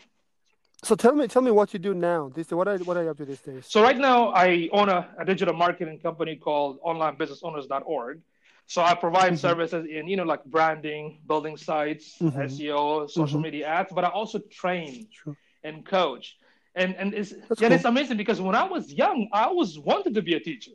So 0.82 0.94
tell 0.94 1.14
me, 1.14 1.28
tell 1.28 1.42
me 1.42 1.50
what 1.50 1.72
you 1.72 1.78
do 1.78 1.94
now. 1.94 2.30
This, 2.34 2.50
what 2.50 2.68
are, 2.68 2.78
what 2.78 2.96
are 2.96 3.04
you 3.04 3.10
up 3.10 3.16
to 3.18 3.24
these 3.24 3.40
days? 3.40 3.66
So 3.68 3.82
right 3.82 3.96
now, 3.96 4.28
I 4.30 4.68
own 4.72 4.88
a, 4.88 5.08
a 5.18 5.24
digital 5.24 5.54
marketing 5.54 5.98
company 5.98 6.36
called 6.36 6.78
OnlineBusinessOwners.org. 6.80 8.20
So 8.66 8.82
I 8.82 8.94
provide 8.94 9.32
mm-hmm. 9.32 9.36
services 9.36 9.86
in, 9.90 10.08
you 10.08 10.16
know, 10.16 10.24
like 10.24 10.44
branding, 10.44 11.20
building 11.26 11.56
sites, 11.56 12.16
mm-hmm. 12.20 12.38
SEO, 12.40 13.10
social 13.10 13.36
mm-hmm. 13.36 13.42
media 13.42 13.66
ads, 13.66 13.92
but 13.92 14.04
I 14.04 14.08
also 14.08 14.38
train 14.50 15.08
sure. 15.12 15.36
and 15.62 15.84
coach. 15.84 16.38
And 16.74 16.96
and 16.96 17.14
it's 17.14 17.30
That's 17.30 17.60
yeah, 17.60 17.68
cool. 17.68 17.76
it's 17.76 17.84
amazing 17.84 18.16
because 18.16 18.40
when 18.40 18.56
I 18.56 18.64
was 18.64 18.92
young, 18.92 19.28
I 19.32 19.44
always 19.44 19.78
wanted 19.78 20.14
to 20.14 20.22
be 20.22 20.34
a 20.34 20.40
teacher. 20.40 20.72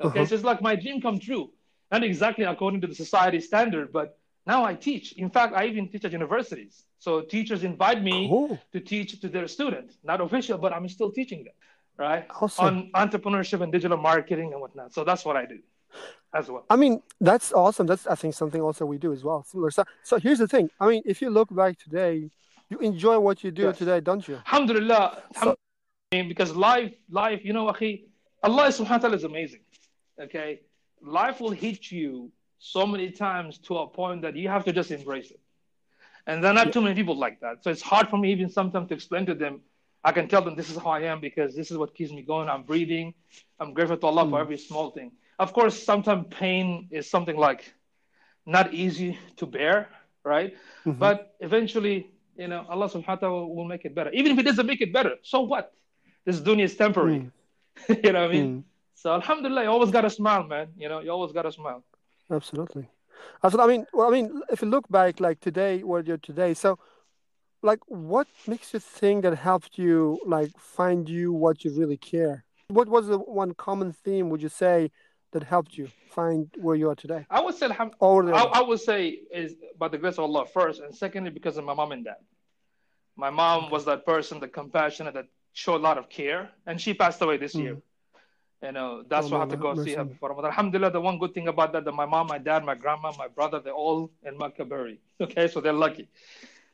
Okay, 0.00 0.20
uh-huh. 0.20 0.26
so 0.26 0.34
it's 0.34 0.44
like 0.44 0.62
my 0.62 0.76
dream 0.76 1.00
come 1.00 1.18
true. 1.18 1.50
Not 1.90 2.04
exactly 2.04 2.44
according 2.44 2.80
to 2.80 2.86
the 2.86 2.94
society 2.94 3.40
standard, 3.40 3.92
but 3.92 4.18
now 4.46 4.64
I 4.64 4.74
teach. 4.74 5.12
In 5.12 5.28
fact, 5.28 5.54
I 5.54 5.66
even 5.66 5.88
teach 5.88 6.04
at 6.06 6.12
universities. 6.12 6.84
So 6.98 7.20
teachers 7.20 7.64
invite 7.64 8.02
me 8.02 8.28
cool. 8.28 8.58
to 8.72 8.80
teach 8.80 9.20
to 9.20 9.28
their 9.28 9.46
students. 9.46 9.98
Not 10.02 10.22
official, 10.22 10.56
but 10.56 10.72
I'm 10.72 10.88
still 10.88 11.12
teaching 11.12 11.44
them, 11.44 11.54
right? 11.98 12.26
Awesome. 12.40 12.64
On 12.64 13.08
entrepreneurship 13.08 13.60
and 13.60 13.70
digital 13.70 13.98
marketing 13.98 14.52
and 14.52 14.60
whatnot. 14.62 14.94
So 14.94 15.04
that's 15.04 15.24
what 15.24 15.36
I 15.36 15.44
do 15.44 15.58
as 16.34 16.48
well. 16.48 16.64
I 16.70 16.76
mean, 16.76 17.02
that's 17.20 17.52
awesome. 17.52 17.86
That's 17.86 18.06
I 18.06 18.14
think 18.14 18.34
something 18.34 18.60
also 18.60 18.86
we 18.86 18.98
do 18.98 19.12
as 19.12 19.22
well. 19.24 19.44
Similar. 19.44 19.70
So, 19.70 19.84
so 20.02 20.18
here's 20.18 20.38
the 20.38 20.48
thing. 20.48 20.70
I 20.80 20.88
mean, 20.88 21.02
if 21.04 21.20
you 21.20 21.30
look 21.30 21.54
back 21.54 21.78
today, 21.78 22.30
you 22.70 22.78
enjoy 22.78 23.18
what 23.18 23.44
you 23.44 23.50
do 23.50 23.62
yes. 23.62 23.78
today, 23.78 24.00
don't 24.00 24.26
you? 24.26 24.36
Alhamdulillah. 24.46 25.22
So, 25.40 25.56
because 26.10 26.54
life, 26.54 26.92
life, 27.10 27.40
you 27.44 27.52
know, 27.52 27.66
akhi, 27.66 28.04
Allah 28.42 28.68
subhanahu 28.68 28.90
wa 28.90 28.98
ta'ala 28.98 29.16
is 29.16 29.24
amazing. 29.24 29.60
Okay? 30.20 30.60
Life 31.02 31.40
will 31.40 31.50
hit 31.50 31.90
you 31.90 32.30
so 32.58 32.86
many 32.86 33.10
times 33.10 33.58
to 33.58 33.78
a 33.78 33.86
point 33.86 34.22
that 34.22 34.36
you 34.36 34.48
have 34.48 34.64
to 34.64 34.72
just 34.72 34.90
embrace 34.90 35.30
it. 35.30 35.40
And 36.26 36.42
there 36.42 36.50
are 36.50 36.54
not 36.54 36.66
yeah. 36.66 36.72
too 36.72 36.80
many 36.80 36.94
people 36.94 37.16
like 37.16 37.40
that. 37.40 37.64
So 37.64 37.70
it's 37.70 37.82
hard 37.82 38.08
for 38.08 38.16
me 38.16 38.30
even 38.32 38.48
sometimes 38.48 38.88
to 38.88 38.94
explain 38.94 39.26
to 39.26 39.34
them. 39.34 39.60
I 40.04 40.12
can 40.12 40.28
tell 40.28 40.42
them 40.42 40.56
this 40.56 40.70
is 40.70 40.76
how 40.76 40.90
I 40.90 41.02
am 41.02 41.20
because 41.20 41.54
this 41.54 41.70
is 41.70 41.78
what 41.78 41.94
keeps 41.94 42.12
me 42.12 42.22
going. 42.22 42.48
I'm 42.48 42.62
breathing. 42.62 43.14
I'm 43.60 43.72
grateful 43.72 43.96
to 43.96 44.06
Allah 44.06 44.24
mm. 44.24 44.30
for 44.30 44.40
every 44.40 44.58
small 44.58 44.90
thing 44.90 45.12
of 45.42 45.52
course, 45.52 45.82
sometimes 45.82 46.26
pain 46.30 46.88
is 46.90 47.10
something 47.10 47.36
like 47.36 47.72
not 48.46 48.72
easy 48.74 49.18
to 49.36 49.46
bear, 49.46 49.88
right? 50.24 50.54
Mm-hmm. 50.86 50.98
But 50.98 51.34
eventually, 51.40 52.10
you 52.36 52.48
know, 52.48 52.64
Allah 52.68 52.88
subhanahu 52.88 53.08
wa 53.08 53.16
ta'ala 53.16 53.46
will 53.46 53.64
make 53.66 53.84
it 53.84 53.94
better. 53.94 54.10
Even 54.12 54.32
if 54.32 54.38
it 54.38 54.44
doesn't 54.44 54.66
make 54.66 54.80
it 54.80 54.92
better, 54.92 55.16
so 55.22 55.42
what? 55.42 55.72
This 56.24 56.40
dunya 56.40 56.64
is 56.64 56.76
temporary. 56.76 57.30
Mm. 57.88 58.04
you 58.04 58.12
know 58.12 58.22
what 58.22 58.30
I 58.30 58.32
mean? 58.32 58.48
Mm. 58.48 58.64
So 58.94 59.12
alhamdulillah, 59.12 59.64
you 59.64 59.70
always 59.70 59.90
got 59.90 60.02
to 60.02 60.10
smile, 60.10 60.44
man. 60.44 60.68
You 60.76 60.88
know, 60.88 61.00
you 61.00 61.10
always 61.10 61.32
got 61.32 61.42
to 61.42 61.52
smile. 61.52 61.84
Absolutely. 62.30 62.88
I 63.42 63.66
mean, 63.66 63.86
well, 63.92 64.08
I 64.08 64.10
mean, 64.10 64.42
if 64.50 64.62
you 64.62 64.68
look 64.68 64.88
back, 64.88 65.20
like 65.20 65.40
today, 65.40 65.82
where 65.82 66.02
you're 66.02 66.18
today, 66.18 66.54
so 66.54 66.78
like, 67.62 67.80
what 67.86 68.26
makes 68.46 68.74
you 68.74 68.80
think 68.80 69.22
that 69.22 69.36
helped 69.36 69.78
you, 69.78 70.18
like, 70.26 70.50
find 70.58 71.08
you 71.08 71.32
what 71.32 71.64
you 71.64 71.72
really 71.72 71.96
care? 71.96 72.44
What 72.68 72.88
was 72.88 73.06
the 73.06 73.18
one 73.18 73.54
common 73.54 73.92
theme 73.92 74.30
would 74.30 74.42
you 74.42 74.48
say 74.48 74.90
that 75.32 75.42
helped 75.42 75.76
you 75.76 75.88
find 76.10 76.48
where 76.56 76.76
you 76.76 76.88
are 76.90 76.94
today? 76.94 77.26
I 77.30 77.40
would 77.40 77.54
say, 77.54 77.66
I, 77.68 77.90
I 78.00 78.62
would 78.62 78.80
say 78.80 79.20
is 79.32 79.54
by 79.78 79.88
the 79.88 79.98
grace 79.98 80.14
of 80.14 80.24
Allah 80.24 80.46
first, 80.46 80.80
and 80.80 80.94
secondly 80.94 81.30
because 81.30 81.56
of 81.56 81.64
my 81.64 81.74
mom 81.74 81.92
and 81.92 82.04
dad. 82.04 82.16
My 83.16 83.30
mom 83.30 83.70
was 83.70 83.84
that 83.84 84.06
person, 84.06 84.40
the 84.40 84.48
compassionate, 84.48 85.14
that 85.14 85.26
showed 85.52 85.76
a 85.76 85.84
lot 85.84 85.98
of 85.98 86.08
care, 86.08 86.50
and 86.66 86.80
she 86.80 86.94
passed 86.94 87.20
away 87.20 87.36
this 87.36 87.54
mm. 87.54 87.62
year. 87.62 87.76
You 88.62 88.72
know, 88.72 89.02
that's 89.08 89.26
oh, 89.26 89.30
why 89.30 89.36
I 89.38 89.40
have 89.40 89.48
to 89.50 89.56
go 89.56 89.74
see 89.82 89.94
her 89.94 90.04
before 90.04 90.30
Ramadan. 90.30 90.50
Alhamdulillah, 90.50 90.92
the 90.92 91.00
one 91.00 91.18
good 91.18 91.34
thing 91.34 91.48
about 91.48 91.72
that, 91.72 91.84
that 91.84 91.92
my 91.92 92.06
mom, 92.06 92.28
my 92.28 92.38
dad, 92.38 92.64
my 92.64 92.76
grandma, 92.76 93.12
my 93.18 93.26
brother, 93.26 93.58
they're 93.58 93.72
all 93.72 94.10
in 94.22 94.38
Makkah 94.38 94.64
buried. 94.64 94.98
Okay, 95.20 95.48
so 95.48 95.60
they're 95.60 95.72
lucky. 95.72 96.08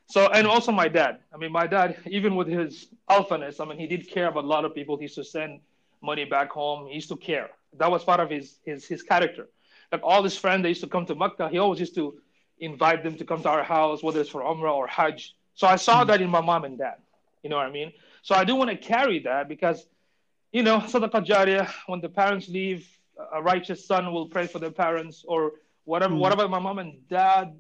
So, 0.07 0.29
and 0.29 0.47
also 0.47 0.71
my 0.73 0.89
dad. 0.89 1.21
I 1.35 1.37
mean, 1.37 1.53
my 1.53 1.67
dad, 1.67 1.97
even 2.07 2.37
with 2.37 2.47
his 2.49 2.89
alphaness, 3.11 3.61
I 3.61 3.65
mean, 3.65 3.79
he 3.79 3.87
did 3.87 4.09
care 4.09 4.29
about 4.29 4.45
a 4.45 4.47
lot 4.47 4.65
of 4.65 4.75
people. 4.75 4.97
He 4.97 5.03
used 5.03 5.17
to 5.17 5.25
send 5.25 5.61
money 6.03 6.25
back 6.25 6.51
home. 6.51 6.89
He 6.89 6.95
used 6.95 7.09
to 7.09 7.17
care. 7.17 7.51
That 7.77 7.91
was 7.91 8.05
part 8.05 8.21
of 8.21 8.31
his 8.31 8.59
his 8.65 8.87
his 8.87 9.03
character. 9.03 9.49
Like 9.93 10.03
all 10.03 10.23
his 10.23 10.37
friends, 10.37 10.63
they 10.63 10.71
used 10.71 10.83
to 10.83 10.87
come 10.89 11.07
to 11.07 11.15
Makkah. 11.15 11.49
He 11.49 11.59
always 11.59 11.81
used 11.81 11.95
to 11.95 12.19
invite 12.61 13.03
them 13.03 13.17
to 13.17 13.25
come 13.25 13.43
to 13.43 13.49
our 13.49 13.63
house, 13.63 14.03
whether 14.03 14.21
it's 14.21 14.31
for 14.31 14.43
Umrah 14.43 14.75
or 14.75 14.87
Hajj. 14.87 15.35
So 15.55 15.67
I 15.67 15.77
saw 15.77 16.01
mm-hmm. 16.01 16.11
that 16.11 16.21
in 16.21 16.31
my 16.31 16.41
mom 16.41 16.65
and 16.65 16.79
dad. 16.79 16.97
You 17.43 17.51
know 17.51 17.57
what 17.57 17.67
I 17.67 17.71
mean? 17.71 17.93
So 18.23 18.35
I 18.35 18.45
do 18.45 18.55
want 18.57 18.71
to 18.71 18.77
carry 18.77 19.21
that 19.21 19.49
because, 19.49 19.87
you 20.53 20.63
know, 20.63 20.79
sadaqah 20.79 21.25
jariyah, 21.25 21.71
when 21.87 22.01
the 22.01 22.09
parents 22.09 22.49
leave, 22.49 22.89
a 23.33 23.43
righteous 23.43 23.87
son 23.87 24.13
will 24.13 24.29
pray 24.29 24.47
for 24.47 24.59
their 24.59 24.71
parents 24.71 25.25
or 25.27 25.53
whatever, 25.85 26.13
mm-hmm. 26.13 26.21
whatever 26.21 26.49
my 26.49 26.59
mom 26.59 26.79
and 26.79 27.09
dad, 27.09 27.57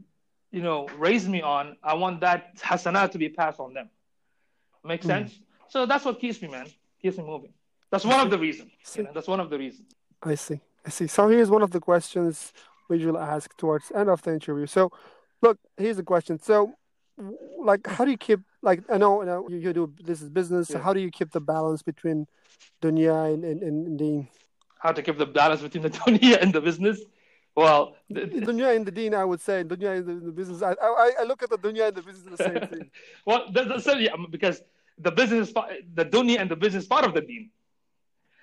you 0.50 0.62
know, 0.62 0.88
raised 0.98 1.28
me 1.28 1.42
on, 1.42 1.76
I 1.82 1.94
want 1.94 2.20
that 2.20 2.56
hasanah 2.59 3.11
to 3.12 3.18
be 3.18 3.28
passed 3.28 3.61
on 3.61 3.74
them. 3.74 3.88
Make 4.84 5.00
mm-hmm. 5.00 5.11
sense? 5.11 5.38
So 5.68 5.86
that's 5.86 6.04
what 6.04 6.20
keeps 6.20 6.40
me, 6.40 6.48
man. 6.48 6.66
Keeps 7.02 7.18
me 7.18 7.24
moving. 7.24 7.52
That's 7.91 8.05
one 8.05 8.20
of 8.20 8.30
the 8.30 8.39
reasons. 8.39 8.70
You 8.97 9.05
know, 9.05 9.11
that's 9.14 9.28
one 9.28 9.41
of 9.41 9.51
the 9.51 9.59
reasons. 9.59 9.89
I 10.22 10.34
see. 10.34 10.61
I 10.86 10.91
see. 10.91 11.07
So 11.07 11.28
here's 11.28 11.51
one 11.51 11.62
of 11.62 11.70
the 11.70 11.80
questions 11.80 12.53
we 12.89 13.05
will 13.05 13.18
ask 13.18 13.57
towards 13.57 13.93
end 13.93 14.09
of 14.09 14.22
the 14.22 14.32
interview. 14.32 14.66
So, 14.66 14.91
look, 15.43 15.59
here's 15.76 15.97
the 15.97 16.03
question. 16.03 16.41
So, 16.41 16.74
like, 17.59 17.86
how 17.86 18.05
do 18.05 18.11
you 18.11 18.16
keep 18.16 18.41
like 18.62 18.82
I 18.89 18.99
know, 18.99 19.20
you, 19.20 19.26
know, 19.26 19.49
you, 19.49 19.72
do 19.72 19.93
this 20.03 20.22
is 20.22 20.28
business. 20.28 20.68
Yeah. 20.68 20.76
So 20.76 20.82
how 20.82 20.93
do 20.93 21.01
you 21.01 21.11
keep 21.11 21.30
the 21.30 21.41
balance 21.41 21.82
between 21.82 22.26
dunya 22.82 23.34
and, 23.34 23.45
and, 23.45 23.62
and 23.62 23.99
deen? 23.99 24.28
How 24.78 24.93
to 24.93 25.03
keep 25.03 25.18
the 25.18 25.26
balance 25.26 25.61
between 25.61 25.82
the 25.82 25.91
dunya 26.01 26.41
and 26.41 26.53
the 26.53 26.61
business? 26.61 27.01
Well, 27.57 27.97
the, 28.09 28.20
the 28.20 28.41
dunya 28.41 28.76
and 28.76 28.86
the 28.86 28.93
deen, 28.93 29.14
I 29.14 29.24
would 29.24 29.41
say 29.41 29.64
dunya 29.64 29.99
and 29.99 30.07
the, 30.07 30.26
the 30.26 30.32
business. 30.32 30.62
I, 30.62 30.72
I, 30.72 31.12
I 31.20 31.24
look 31.24 31.43
at 31.43 31.51
the 31.51 31.59
dunya 31.59 31.89
and 31.89 31.97
the 31.97 32.03
business 32.03 32.39
the 32.39 32.45
same 32.45 32.68
thing. 32.68 32.91
well, 33.26 33.47
that's, 33.53 33.84
that's, 33.84 34.01
yeah, 34.01 34.14
because 34.30 34.62
the 34.99 35.11
business, 35.11 35.53
the 35.95 36.05
dunya 36.05 36.41
and 36.41 36.51
the 36.51 36.57
business 36.57 36.86
part 36.86 37.05
of 37.05 37.14
the 37.14 37.20
deen. 37.20 37.51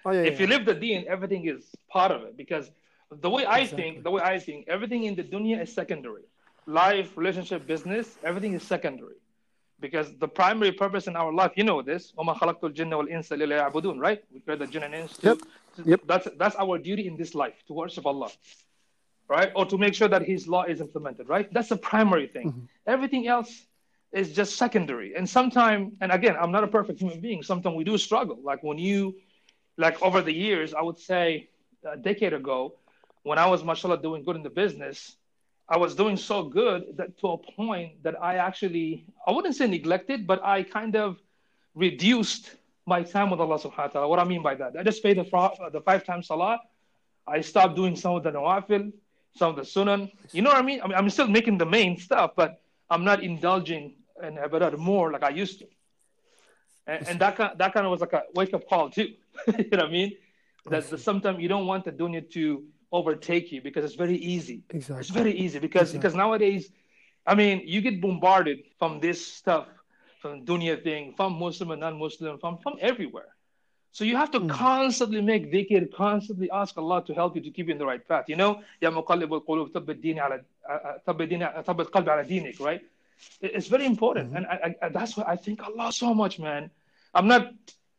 Oh, 0.06 0.12
yeah, 0.12 0.22
if 0.22 0.34
yeah. 0.34 0.41
you 0.41 0.47
live 0.47 0.66
the 0.66 0.76
deen, 0.76 1.06
everything 1.08 1.47
is 1.47 1.64
part 1.89 2.12
of 2.12 2.24
it. 2.24 2.38
Because 2.38 2.72
the 3.12 3.30
way 3.30 3.45
I 3.45 3.60
exactly. 3.60 3.84
think, 3.84 4.03
the 4.03 4.12
way 4.12 4.22
I 4.22 4.39
think, 4.39 4.68
everything 4.68 5.03
in 5.03 5.16
the 5.16 5.24
dunya 5.24 5.62
is 5.62 5.74
secondary. 5.74 6.24
Life, 6.68 7.18
relationship, 7.18 7.68
business, 7.68 8.18
everything 8.24 8.53
is 8.53 8.64
secondary 8.64 9.16
because 9.80 10.16
the 10.18 10.28
primary 10.28 10.72
purpose 10.72 11.08
in 11.08 11.16
our 11.16 11.34
life, 11.34 11.51
you 11.56 11.64
know 11.64 11.82
this, 11.82 12.14
right? 12.18 14.24
We 14.34 14.39
create 14.39 14.60
the 14.60 14.68
jinn 14.68 14.84
and 14.84 14.95
ins. 14.95 15.18
Yep. 15.22 15.39
yep. 15.86 16.01
That's 16.08 16.28
that's 16.38 16.56
our 16.56 16.78
duty 16.78 17.08
in 17.08 17.18
this 17.18 17.36
life 17.36 17.56
to 17.68 17.74
worship 17.74 18.06
Allah, 18.06 18.30
right? 19.28 19.51
Or 19.56 19.66
to 19.66 19.78
make 19.78 19.93
sure 19.93 20.08
that 20.08 20.24
His 20.24 20.47
law 20.47 20.64
is 20.64 20.82
implemented, 20.82 21.30
right? 21.30 21.51
That's 21.53 21.70
the 21.70 21.78
primary 21.78 22.28
thing. 22.28 22.49
Mm-hmm. 22.49 22.66
Everything 22.88 23.28
else 23.28 23.66
is 24.12 24.32
just 24.32 24.56
secondary. 24.56 25.16
And 25.16 25.30
sometimes, 25.30 25.93
and 25.99 26.12
again, 26.12 26.38
I'm 26.39 26.51
not 26.51 26.64
a 26.64 26.68
perfect 26.68 26.99
human 26.99 27.20
being. 27.20 27.43
Sometimes 27.43 27.76
we 27.76 27.84
do 27.84 27.97
struggle. 27.97 28.39
Like 28.41 28.64
when 28.64 28.78
you, 28.78 29.16
like 29.78 30.02
over 30.02 30.22
the 30.22 30.34
years, 30.34 30.74
I 30.74 30.82
would 30.82 30.98
say 30.98 31.50
a 31.84 31.98
decade 31.98 32.34
ago, 32.34 32.76
when 33.24 33.38
I 33.40 33.48
was 33.48 33.64
mashallah 33.64 34.02
doing 34.02 34.24
good 34.24 34.36
in 34.36 34.44
the 34.44 34.50
business, 34.50 35.16
I 35.68 35.78
was 35.78 35.96
doing 35.96 36.16
so 36.16 36.44
good 36.44 36.98
that 36.98 37.18
to 37.20 37.28
a 37.30 37.38
point 37.38 38.04
that 38.04 38.22
I 38.22 38.36
actually, 38.36 39.06
I 39.26 39.32
wouldn't 39.32 39.56
say 39.56 39.68
neglected, 39.68 40.28
but 40.28 40.44
I 40.44 40.64
kind 40.64 40.96
of 40.96 41.18
reduced 41.74 42.52
my 42.86 43.02
time 43.02 43.32
with 43.32 43.40
Allah 43.40 43.58
subhanahu 43.58 43.78
wa 43.78 43.88
ta'ala. 43.88 44.08
What 44.08 44.20
I 44.20 44.26
mean 44.26 44.44
by 44.44 44.54
that, 44.56 44.78
I 44.78 44.84
just 44.84 45.02
paid 45.02 45.18
the, 45.18 45.26
uh, 45.36 45.70
the 45.70 45.82
five 45.82 46.06
times 46.06 46.28
salah. 46.28 46.60
I 47.28 47.42
stopped 47.42 47.76
doing 47.76 47.96
some 47.96 48.16
of 48.16 48.24
the 48.24 48.32
nawafil, 48.32 48.94
some 49.36 49.50
of 49.50 49.56
the 49.56 49.64
sunan. 49.64 50.12
You 50.32 50.44
know 50.44 50.52
what 50.52 50.60
I 50.60 50.62
mean? 50.62 50.82
I 50.82 50.88
mean, 50.88 50.98
I'm 50.98 51.10
still 51.10 51.28
making 51.28 51.58
the 51.58 51.66
main 51.66 51.98
stuff, 51.98 52.34
but 52.36 52.62
I'm 52.90 53.04
not 53.04 53.24
indulging 53.24 53.96
in 54.22 54.38
ibadah 54.38 54.78
more 54.78 55.12
like 55.12 55.24
I 55.24 55.30
used 55.30 55.60
to. 55.60 55.68
And, 56.86 57.08
and 57.08 57.20
that, 57.20 57.36
kind, 57.36 57.58
that 57.58 57.74
kind 57.74 57.88
of 57.88 57.92
was 57.92 58.02
like 58.02 58.14
a 58.14 58.24
wake 58.36 58.54
up 58.54 58.70
call 58.70 58.92
too. 58.92 59.14
you 59.48 59.70
know 59.72 59.78
what 59.78 59.86
I 59.86 59.90
mean? 59.90 60.14
That 60.70 60.84
sometimes 61.00 61.40
you 61.40 61.48
don't 61.48 61.68
want 61.68 61.86
the 61.86 61.92
dunya 61.92 62.30
to 62.32 62.64
overtake 62.92 63.52
you 63.52 63.62
because 63.62 63.86
it's 63.86 63.96
very 63.96 64.18
easy. 64.18 64.64
Exactly. 64.70 65.00
It's 65.02 65.10
very 65.10 65.34
easy 65.34 65.60
because 65.60 65.94
exactly. 65.94 66.00
because 66.00 66.16
nowadays, 66.16 66.70
I 67.28 67.36
mean, 67.36 67.62
you 67.66 67.82
get 67.82 68.02
bombarded 68.02 68.60
from 68.80 69.00
this 69.00 69.26
stuff, 69.26 69.68
from 70.22 70.46
dunya 70.46 70.82
thing, 70.82 71.14
from 71.16 71.34
Muslim 71.34 71.72
and 71.72 71.82
non-Muslim, 71.82 72.40
from 72.40 72.58
from 72.58 72.76
everywhere. 72.82 73.36
So 73.92 74.04
you 74.04 74.18
have 74.18 74.32
to 74.32 74.42
mm. 74.42 74.50
constantly 74.50 75.22
make 75.22 75.54
dhikr, 75.54 75.94
constantly 75.94 76.52
ask 76.52 76.78
Allah 76.78 77.02
to 77.06 77.14
help 77.14 77.36
you 77.36 77.42
to 77.42 77.50
keep 77.50 77.68
you 77.68 77.72
in 77.72 77.78
the 77.78 77.86
right 77.86 78.06
path. 78.06 78.26
You 78.28 78.36
know, 78.36 78.62
Ya 78.82 78.92
muqallib 78.92 79.32
al-qulub 79.32 79.72
thabbit 79.72 80.04
dini 80.04 80.20
ala 80.20 80.40
thabbit 81.08 81.88
qalbi 81.96 82.10
ala 82.12 82.26
dinik, 82.26 82.60
right? 82.60 82.82
It's 83.40 83.68
very 83.68 83.86
important, 83.86 84.34
mm-hmm. 84.34 84.52
and 84.52 84.76
I, 84.82 84.86
I, 84.86 84.90
that's 84.90 85.16
why 85.16 85.24
I 85.26 85.38
thank 85.38 85.64
Allah 85.64 85.94
so 85.94 86.14
much, 86.14 86.40
man. 86.40 86.70
I'm 87.14 87.28
not 87.28 87.54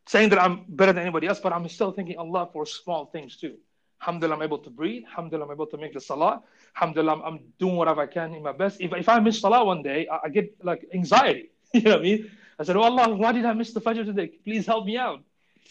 saying 0.07 0.31
that 0.31 0.41
I'm 0.41 0.65
better 0.69 0.93
than 0.93 1.03
anybody 1.03 1.27
else, 1.27 1.41
but 1.41 1.53
I'm 1.53 1.69
still 1.69 1.93
thanking 1.93 2.19
Allah 2.19 2.49
for 2.53 2.65
small 2.65 3.07
things 3.07 3.37
too. 3.37 3.57
Alhamdulillah, 4.01 4.37
I'm 4.37 4.43
able 4.43 4.59
to 4.59 4.71
breathe. 4.71 5.05
Alhamdulillah, 5.09 5.47
I'm 5.47 5.53
able 5.53 5.67
to 5.67 5.79
make 5.79 5.95
the 5.95 6.01
salah. 6.01 6.43
Alhamdulillah, 6.77 7.15
I'm, 7.15 7.23
I'm 7.23 7.41
doing 7.59 7.77
whatever 7.77 8.03
I 8.03 8.07
can 8.07 8.35
in 8.35 8.43
my 8.43 8.53
best. 8.53 8.81
If, 8.81 8.93
if 8.93 9.09
I 9.09 9.19
miss 9.21 9.41
salah 9.41 9.65
one 9.65 9.83
day, 9.83 10.07
I, 10.09 10.21
I 10.25 10.29
get 10.29 10.55
like 10.63 10.87
anxiety. 10.95 11.51
you 11.75 11.83
know 11.83 11.93
what 11.93 12.01
I 12.01 12.03
mean? 12.03 12.31
I 12.59 12.65
said, 12.65 12.77
Oh 12.77 12.83
Allah, 12.83 13.15
why 13.15 13.33
did 13.33 13.45
I 13.45 13.53
miss 13.53 13.73
the 13.73 13.81
Fajr 13.81 14.05
today? 14.05 14.29
Please 14.45 14.67
help 14.67 14.87
me 14.87 14.97
out. 14.97 15.23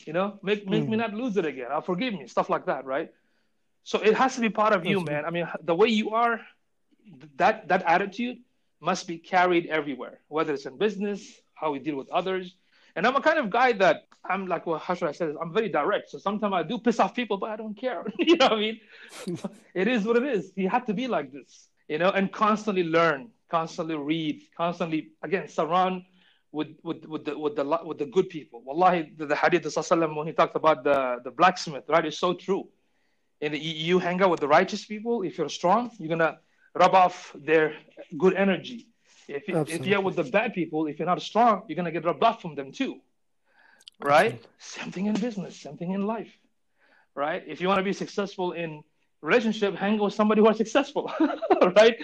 You 0.06 0.14
know, 0.14 0.40
make, 0.44 0.68
make 0.68 0.84
mm. 0.84 0.90
me 0.90 0.98
not 0.98 1.14
lose 1.14 1.38
it 1.38 1.46
again. 1.46 1.68
I'll 1.72 1.82
forgive 1.82 2.14
me, 2.14 2.28
stuff 2.28 2.50
like 2.50 2.66
that, 2.66 2.86
right? 2.86 3.12
So 3.84 4.00
it 4.00 4.16
has 4.16 4.36
to 4.36 4.42
be 4.42 4.50
part 4.50 4.74
of 4.74 4.86
you, 4.86 5.02
man. 5.02 5.26
I 5.26 5.30
mean, 5.30 5.48
the 5.64 5.76
way 5.76 5.88
you 5.88 6.12
are, 6.12 6.42
that 7.38 7.68
that 7.70 7.84
attitude 7.84 8.40
must 8.82 9.08
be 9.08 9.18
carried 9.18 9.68
everywhere, 9.68 10.20
whether 10.28 10.54
it's 10.54 10.66
in 10.66 10.78
business, 10.78 11.40
how 11.54 11.72
we 11.72 11.80
deal 11.80 11.96
with 11.96 12.10
others, 12.10 12.56
and 12.96 13.06
I'm 13.06 13.16
a 13.16 13.22
kind 13.22 13.40
of 13.40 13.50
guy 13.50 13.74
that 13.74 14.04
I'm 14.24 14.48
like, 14.48 14.66
well, 14.66 14.80
how 14.80 14.94
should 14.94 15.10
I 15.10 15.12
say 15.12 15.28
this? 15.28 15.36
I'm 15.40 15.54
very 15.54 15.70
direct. 15.70 16.10
So 16.10 16.18
sometimes 16.18 16.54
I 16.54 16.64
do 16.64 16.80
piss 16.80 17.00
off 17.00 17.14
people, 17.14 17.38
but 17.38 17.50
I 17.50 17.56
don't 17.56 17.76
care. 17.76 18.04
you 18.20 18.38
know 18.38 18.46
what 18.46 18.54
I 18.54 18.60
mean? 18.60 18.80
it 19.74 19.88
is 19.88 20.06
what 20.06 20.18
it 20.18 20.24
is. 20.24 20.52
You 20.56 20.70
have 20.70 20.86
to 20.86 20.94
be 20.94 21.08
like 21.08 21.32
this, 21.32 21.68
you 21.88 21.98
know, 21.98 22.10
and 22.10 22.32
constantly 22.32 22.84
learn, 22.84 23.30
constantly 23.50 23.96
read, 23.96 24.42
constantly, 24.58 25.10
again, 25.22 25.48
surround 25.48 26.04
with, 26.52 26.70
with, 26.84 27.06
with, 27.06 27.26
the, 27.26 27.38
with, 27.38 27.56
the, 27.56 27.80
with 27.84 27.98
the 27.98 28.06
good 28.06 28.30
people. 28.30 28.64
Wallahi, 28.66 29.12
the, 29.18 29.26
the 29.26 29.36
hadith 29.36 29.66
of 29.66 29.74
Sallallahu 29.74 30.16
when 30.16 30.28
he 30.28 30.34
talked 30.34 30.56
about 30.56 30.84
the, 30.84 31.18
the 31.24 31.32
blacksmith, 31.32 31.84
right, 31.90 32.06
is 32.06 32.18
so 32.18 32.34
true. 32.34 32.68
And 33.42 33.56
you 33.56 34.00
hang 34.00 34.22
out 34.22 34.30
with 34.30 34.40
the 34.40 34.48
righteous 34.48 34.86
people, 34.86 35.24
if 35.24 35.38
you're 35.38 35.50
strong, 35.50 35.92
you're 36.00 36.08
going 36.08 36.20
to 36.20 36.40
rub 36.74 36.96
off 36.96 37.36
their 37.36 37.76
good 38.18 38.34
energy 38.34 38.88
if, 39.28 39.48
you, 39.48 39.60
if 39.68 39.86
you're 39.86 40.02
with 40.02 40.16
the 40.16 40.24
bad 40.24 40.54
people, 40.54 40.88
if 40.88 41.00
you're 41.00 41.08
not 41.08 41.22
strong, 41.22 41.64
you're 41.68 41.76
going 41.76 41.86
to 41.86 41.92
get 41.92 42.06
rubbed 42.06 42.24
off 42.24 42.42
from 42.42 42.56
them 42.56 42.72
too. 42.72 43.00
Right? 44.00 44.34
Absolutely. 44.34 44.50
Same 44.60 44.92
thing 44.92 45.06
in 45.08 45.14
business, 45.16 45.56
same 45.56 45.78
thing 45.78 45.92
in 45.92 46.06
life. 46.06 46.32
Right? 47.16 47.44
If 47.48 47.62
you 47.62 47.68
want 47.68 47.80
to 47.80 47.84
be 47.84 47.94
successful 47.94 48.52
in 48.52 48.84
relationship, 49.22 49.76
hang 49.76 49.98
with 49.98 50.14
somebody 50.14 50.42
who 50.42 50.48
are 50.48 50.54
successful. 50.54 51.12
right? 51.76 51.96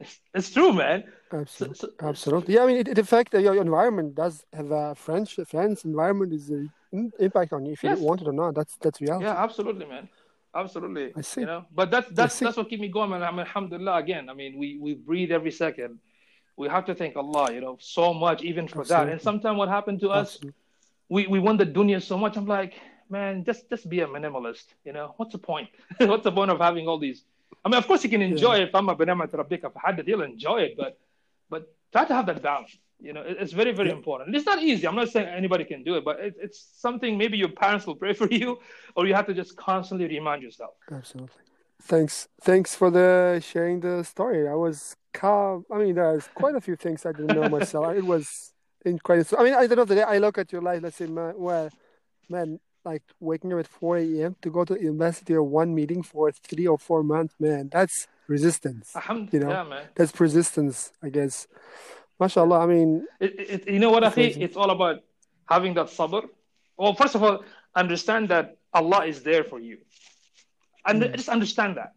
It's, 0.00 0.20
it's, 0.34 0.50
true, 0.50 0.72
man. 0.72 1.04
Absolutely. 1.32 1.76
So, 1.76 1.88
so, 1.88 2.08
Absolutely. 2.08 2.54
Yeah, 2.54 2.62
I 2.62 2.66
mean, 2.66 2.78
it, 2.78 2.88
it 2.88 2.98
affects 2.98 3.34
uh, 3.34 3.38
your 3.38 3.60
environment 3.60 4.14
does 4.14 4.44
have 4.52 4.70
a 4.70 4.94
friends, 4.94 5.38
friends 5.46 5.84
environment 5.84 6.32
is 6.32 6.48
an 6.50 6.72
impact 7.18 7.52
on 7.52 7.66
you 7.66 7.72
if 7.72 7.82
you 7.82 7.90
yes. 7.90 7.98
want 7.98 8.22
it 8.22 8.28
or 8.28 8.32
not. 8.32 8.54
That's 8.54 8.76
that's 8.78 9.00
reality. 9.00 9.26
Yeah, 9.26 9.42
absolutely, 9.42 9.86
man 9.86 10.08
absolutely. 10.56 11.12
I 11.14 11.20
see. 11.20 11.42
You 11.42 11.46
know, 11.46 11.64
but 11.74 11.90
that's 11.90 12.08
that's 12.10 12.38
that's 12.38 12.56
what 12.56 12.68
keep 12.68 12.80
me 12.80 12.88
going, 12.88 13.10
man. 13.10 13.22
I 13.22 13.30
mean, 13.30 13.40
alhamdulillah. 13.40 13.96
Again, 13.96 14.28
I 14.28 14.34
mean, 14.34 14.58
we 14.58 14.78
we 14.80 14.94
breathe 14.94 15.30
every 15.30 15.50
second 15.50 15.98
we 16.56 16.68
have 16.68 16.84
to 16.86 16.94
thank 16.94 17.16
Allah, 17.16 17.52
you 17.52 17.60
know, 17.60 17.76
so 17.80 18.14
much 18.14 18.42
even 18.42 18.66
for 18.66 18.80
Absolutely. 18.80 19.06
that. 19.06 19.12
And 19.12 19.20
sometimes 19.20 19.58
what 19.58 19.68
happened 19.68 20.00
to 20.00 20.10
us, 20.10 20.36
Absolutely. 20.36 20.54
we, 21.08 21.26
we 21.26 21.38
want 21.38 21.58
the 21.58 21.66
dunya 21.66 22.02
so 22.02 22.16
much. 22.16 22.36
I'm 22.36 22.46
like, 22.46 22.74
man, 23.10 23.44
just 23.44 23.68
just 23.68 23.88
be 23.88 24.00
a 24.00 24.06
minimalist. 24.06 24.66
You 24.84 24.92
know, 24.92 25.14
what's 25.16 25.32
the 25.32 25.38
point? 25.38 25.68
what's 25.98 26.24
the 26.24 26.32
point 26.32 26.50
of 26.50 26.58
having 26.58 26.88
all 26.88 26.98
these? 26.98 27.24
I 27.64 27.68
mean, 27.68 27.78
of 27.78 27.86
course 27.86 28.02
you 28.04 28.10
can 28.10 28.22
enjoy 28.22 28.56
yeah. 28.56 28.62
it. 28.62 28.68
If 28.68 28.74
I'm 28.74 28.88
a 28.88 28.96
rabbika 28.96 29.70
had 29.76 30.02
you'll 30.06 30.22
enjoy 30.22 30.58
it, 30.62 30.76
but 30.76 30.98
but 31.50 31.74
try 31.92 32.04
to 32.04 32.14
have 32.14 32.26
that 32.26 32.42
balance. 32.42 32.76
You 32.98 33.12
know, 33.12 33.22
it's 33.26 33.52
very, 33.52 33.72
very 33.72 33.90
yeah. 33.90 33.94
important. 33.96 34.34
It's 34.34 34.46
not 34.46 34.62
easy. 34.62 34.88
I'm 34.88 34.96
not 34.96 35.10
saying 35.10 35.28
anybody 35.28 35.64
can 35.64 35.82
do 35.82 35.96
it, 35.96 36.04
but 36.04 36.18
it, 36.18 36.34
it's 36.40 36.66
something 36.76 37.18
maybe 37.18 37.36
your 37.36 37.50
parents 37.50 37.86
will 37.86 37.94
pray 37.94 38.14
for 38.20 38.26
you, 38.28 38.58
or 38.94 39.06
you 39.06 39.14
have 39.14 39.26
to 39.26 39.34
just 39.34 39.54
constantly 39.56 40.08
remind 40.08 40.42
yourself. 40.42 40.74
Absolutely. 40.90 41.42
Thanks, 41.82 42.26
thanks 42.40 42.74
for 42.74 42.90
the 42.90 43.42
sharing 43.44 43.80
the 43.80 44.02
story. 44.02 44.48
I 44.48 44.54
was 44.54 44.96
I 45.22 45.78
mean, 45.78 45.94
there's 45.94 46.28
quite 46.34 46.54
a 46.54 46.60
few 46.60 46.76
things 46.76 47.06
I 47.06 47.12
didn't 47.12 47.34
know 47.34 47.48
myself. 47.48 47.94
It 47.96 48.04
was 48.04 48.52
incredible. 48.84 49.38
I 49.38 49.44
mean, 49.44 49.54
I 49.54 49.66
don't 49.66 49.78
know. 49.78 49.84
Today 49.84 50.02
I 50.02 50.18
look 50.18 50.38
at 50.38 50.52
your 50.52 50.62
life. 50.62 50.82
Let's 50.82 50.96
say, 50.96 51.06
man, 51.06 51.34
well, 51.36 51.70
man, 52.28 52.60
like 52.84 53.02
waking 53.20 53.52
up 53.52 53.60
at 53.60 53.66
4 53.66 53.98
a.m. 53.98 54.36
to 54.42 54.50
go 54.50 54.64
to 54.64 54.80
university 54.80 55.34
or 55.34 55.42
one 55.42 55.74
meeting 55.74 56.02
for 56.02 56.30
three 56.30 56.66
or 56.66 56.78
four 56.78 57.02
months, 57.02 57.34
man, 57.40 57.68
that's 57.72 58.06
resistance. 58.28 58.92
You 59.32 59.40
know, 59.40 59.50
yeah, 59.50 59.64
man. 59.64 59.84
that's 59.94 60.12
persistence, 60.12 60.92
I 61.02 61.08
guess. 61.08 61.46
MashaAllah. 62.20 62.62
I 62.62 62.66
mean, 62.66 63.06
it, 63.20 63.34
it, 63.38 63.68
you 63.68 63.78
know 63.78 63.90
what 63.90 64.04
I 64.04 64.10
think? 64.10 64.36
It's 64.38 64.56
all 64.56 64.70
about 64.70 65.02
having 65.48 65.74
that 65.74 65.86
sabr. 65.86 66.22
Well, 66.76 66.94
first 66.94 67.14
of 67.14 67.22
all, 67.22 67.44
understand 67.74 68.28
that 68.30 68.56
Allah 68.72 69.04
is 69.06 69.22
there 69.22 69.44
for 69.44 69.58
you. 69.58 69.78
And 70.86 71.02
mm. 71.02 71.14
just 71.14 71.28
understand 71.28 71.76
that. 71.76 71.92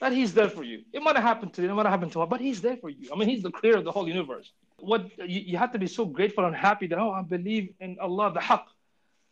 That 0.00 0.12
He's 0.12 0.32
there 0.34 0.48
for 0.48 0.62
you. 0.62 0.82
It 0.92 1.02
might 1.02 1.16
have 1.16 1.24
happened 1.24 1.54
to 1.54 1.62
you, 1.62 1.70
it 1.70 1.74
might 1.74 1.86
have 1.86 1.92
happened 1.92 2.10
to 2.10 2.14
tomorrow, 2.14 2.30
but 2.30 2.40
He's 2.40 2.60
there 2.60 2.76
for 2.76 2.90
you. 2.90 3.10
I 3.12 3.16
mean, 3.16 3.28
He's 3.28 3.42
the 3.42 3.50
creator 3.50 3.78
of 3.78 3.84
the 3.84 3.92
whole 3.92 4.08
universe. 4.08 4.52
What 4.78 5.10
you, 5.18 5.40
you 5.40 5.58
have 5.58 5.72
to 5.72 5.78
be 5.78 5.86
so 5.86 6.04
grateful 6.04 6.44
and 6.44 6.54
happy 6.54 6.86
that, 6.88 6.98
oh, 6.98 7.10
I 7.10 7.22
believe 7.22 7.74
in 7.80 7.98
Allah, 8.00 8.32
the 8.32 8.40
haqq, 8.40 8.64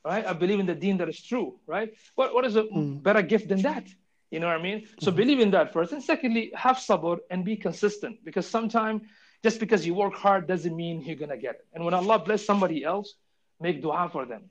right? 0.04 0.26
I 0.26 0.32
believe 0.32 0.60
in 0.60 0.66
the 0.66 0.74
deen 0.74 0.98
that 0.98 1.08
is 1.08 1.22
true, 1.22 1.58
right? 1.66 1.94
What, 2.14 2.34
what 2.34 2.44
is 2.44 2.56
a 2.56 2.64
mm. 2.64 3.02
better 3.02 3.22
gift 3.22 3.48
than 3.48 3.62
that? 3.62 3.86
You 4.30 4.40
know 4.40 4.48
what 4.48 4.58
I 4.58 4.62
mean? 4.62 4.88
So 5.00 5.10
mm-hmm. 5.10 5.16
believe 5.16 5.40
in 5.40 5.50
that 5.52 5.72
first. 5.72 5.92
And 5.92 6.02
secondly, 6.02 6.52
have 6.54 6.76
sabr 6.76 7.18
and 7.30 7.44
be 7.44 7.56
consistent 7.56 8.24
because 8.24 8.46
sometimes 8.46 9.02
just 9.42 9.60
because 9.60 9.86
you 9.86 9.94
work 9.94 10.14
hard 10.14 10.48
doesn't 10.48 10.74
mean 10.74 11.02
you're 11.02 11.16
going 11.16 11.30
to 11.30 11.36
get 11.36 11.56
it. 11.56 11.66
And 11.72 11.84
when 11.84 11.94
Allah 11.94 12.18
bless 12.18 12.44
somebody 12.44 12.82
else, 12.82 13.14
make 13.60 13.80
dua 13.80 14.08
for 14.10 14.26
them 14.26 14.50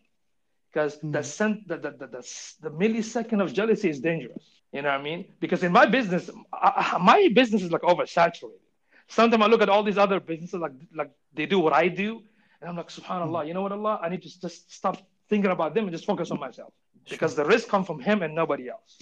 because 0.72 0.97
mm. 0.97 1.11
the, 1.11 1.24
cent- 1.24 1.68
the, 1.68 1.78
the, 1.78 1.91
the, 1.91 2.07
the, 2.07 2.34
the 2.61 2.72
millisecond 2.72 3.41
of 3.41 3.53
jealousy 3.53 3.89
is 3.89 3.99
dangerous. 3.99 4.43
You 4.72 4.82
know 4.82 4.89
what 4.89 4.99
I 4.99 5.03
mean? 5.03 5.26
Because 5.39 5.63
in 5.63 5.72
my 5.72 5.86
business, 5.86 6.30
I, 6.51 6.97
my 7.01 7.30
business 7.34 7.63
is 7.63 7.72
like 7.72 7.82
oversaturated. 7.82 8.59
Sometimes 9.07 9.43
I 9.43 9.47
look 9.47 9.61
at 9.61 9.70
all 9.70 9.84
these 9.84 9.97
other 9.97 10.20
businesses, 10.20 10.59
like 10.59 10.74
like 10.93 11.11
they 11.34 11.45
do 11.45 11.59
what 11.59 11.74
I 11.74 11.88
do, 11.88 12.22
and 12.59 12.70
I'm 12.70 12.76
like, 12.76 12.89
Subhanallah, 12.89 13.47
you 13.47 13.53
know 13.53 13.61
what, 13.61 13.72
Allah, 13.72 13.99
I 14.01 14.09
need 14.09 14.24
to 14.24 14.41
just 14.41 14.74
stop 14.74 14.97
thinking 15.30 15.51
about 15.51 15.74
them 15.74 15.86
and 15.86 15.93
just 15.93 16.05
focus 16.05 16.32
on 16.32 16.39
myself 16.39 16.74
sure. 17.05 17.16
because 17.16 17.36
the 17.36 17.43
rizq 17.43 17.68
comes 17.68 17.88
from 17.88 17.99
Him 17.99 18.24
and 18.24 18.34
nobody 18.36 18.70
else. 18.70 18.97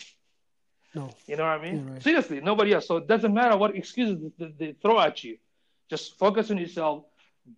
No. 0.93 1.09
You 1.25 1.37
know 1.37 1.43
what 1.43 1.59
I 1.59 1.61
mean? 1.63 1.89
Right. 1.89 2.03
Seriously, 2.03 2.39
nobody 2.39 2.73
else. 2.73 2.87
So 2.87 2.97
it 2.97 3.07
doesn't 3.07 3.33
matter 3.33 3.57
what 3.57 3.75
excuses 3.75 4.31
they, 4.37 4.53
they 4.57 4.71
throw 4.73 4.99
at 4.99 5.23
you. 5.23 5.37
Just 5.89 6.17
focus 6.17 6.51
on 6.51 6.57
yourself. 6.57 7.05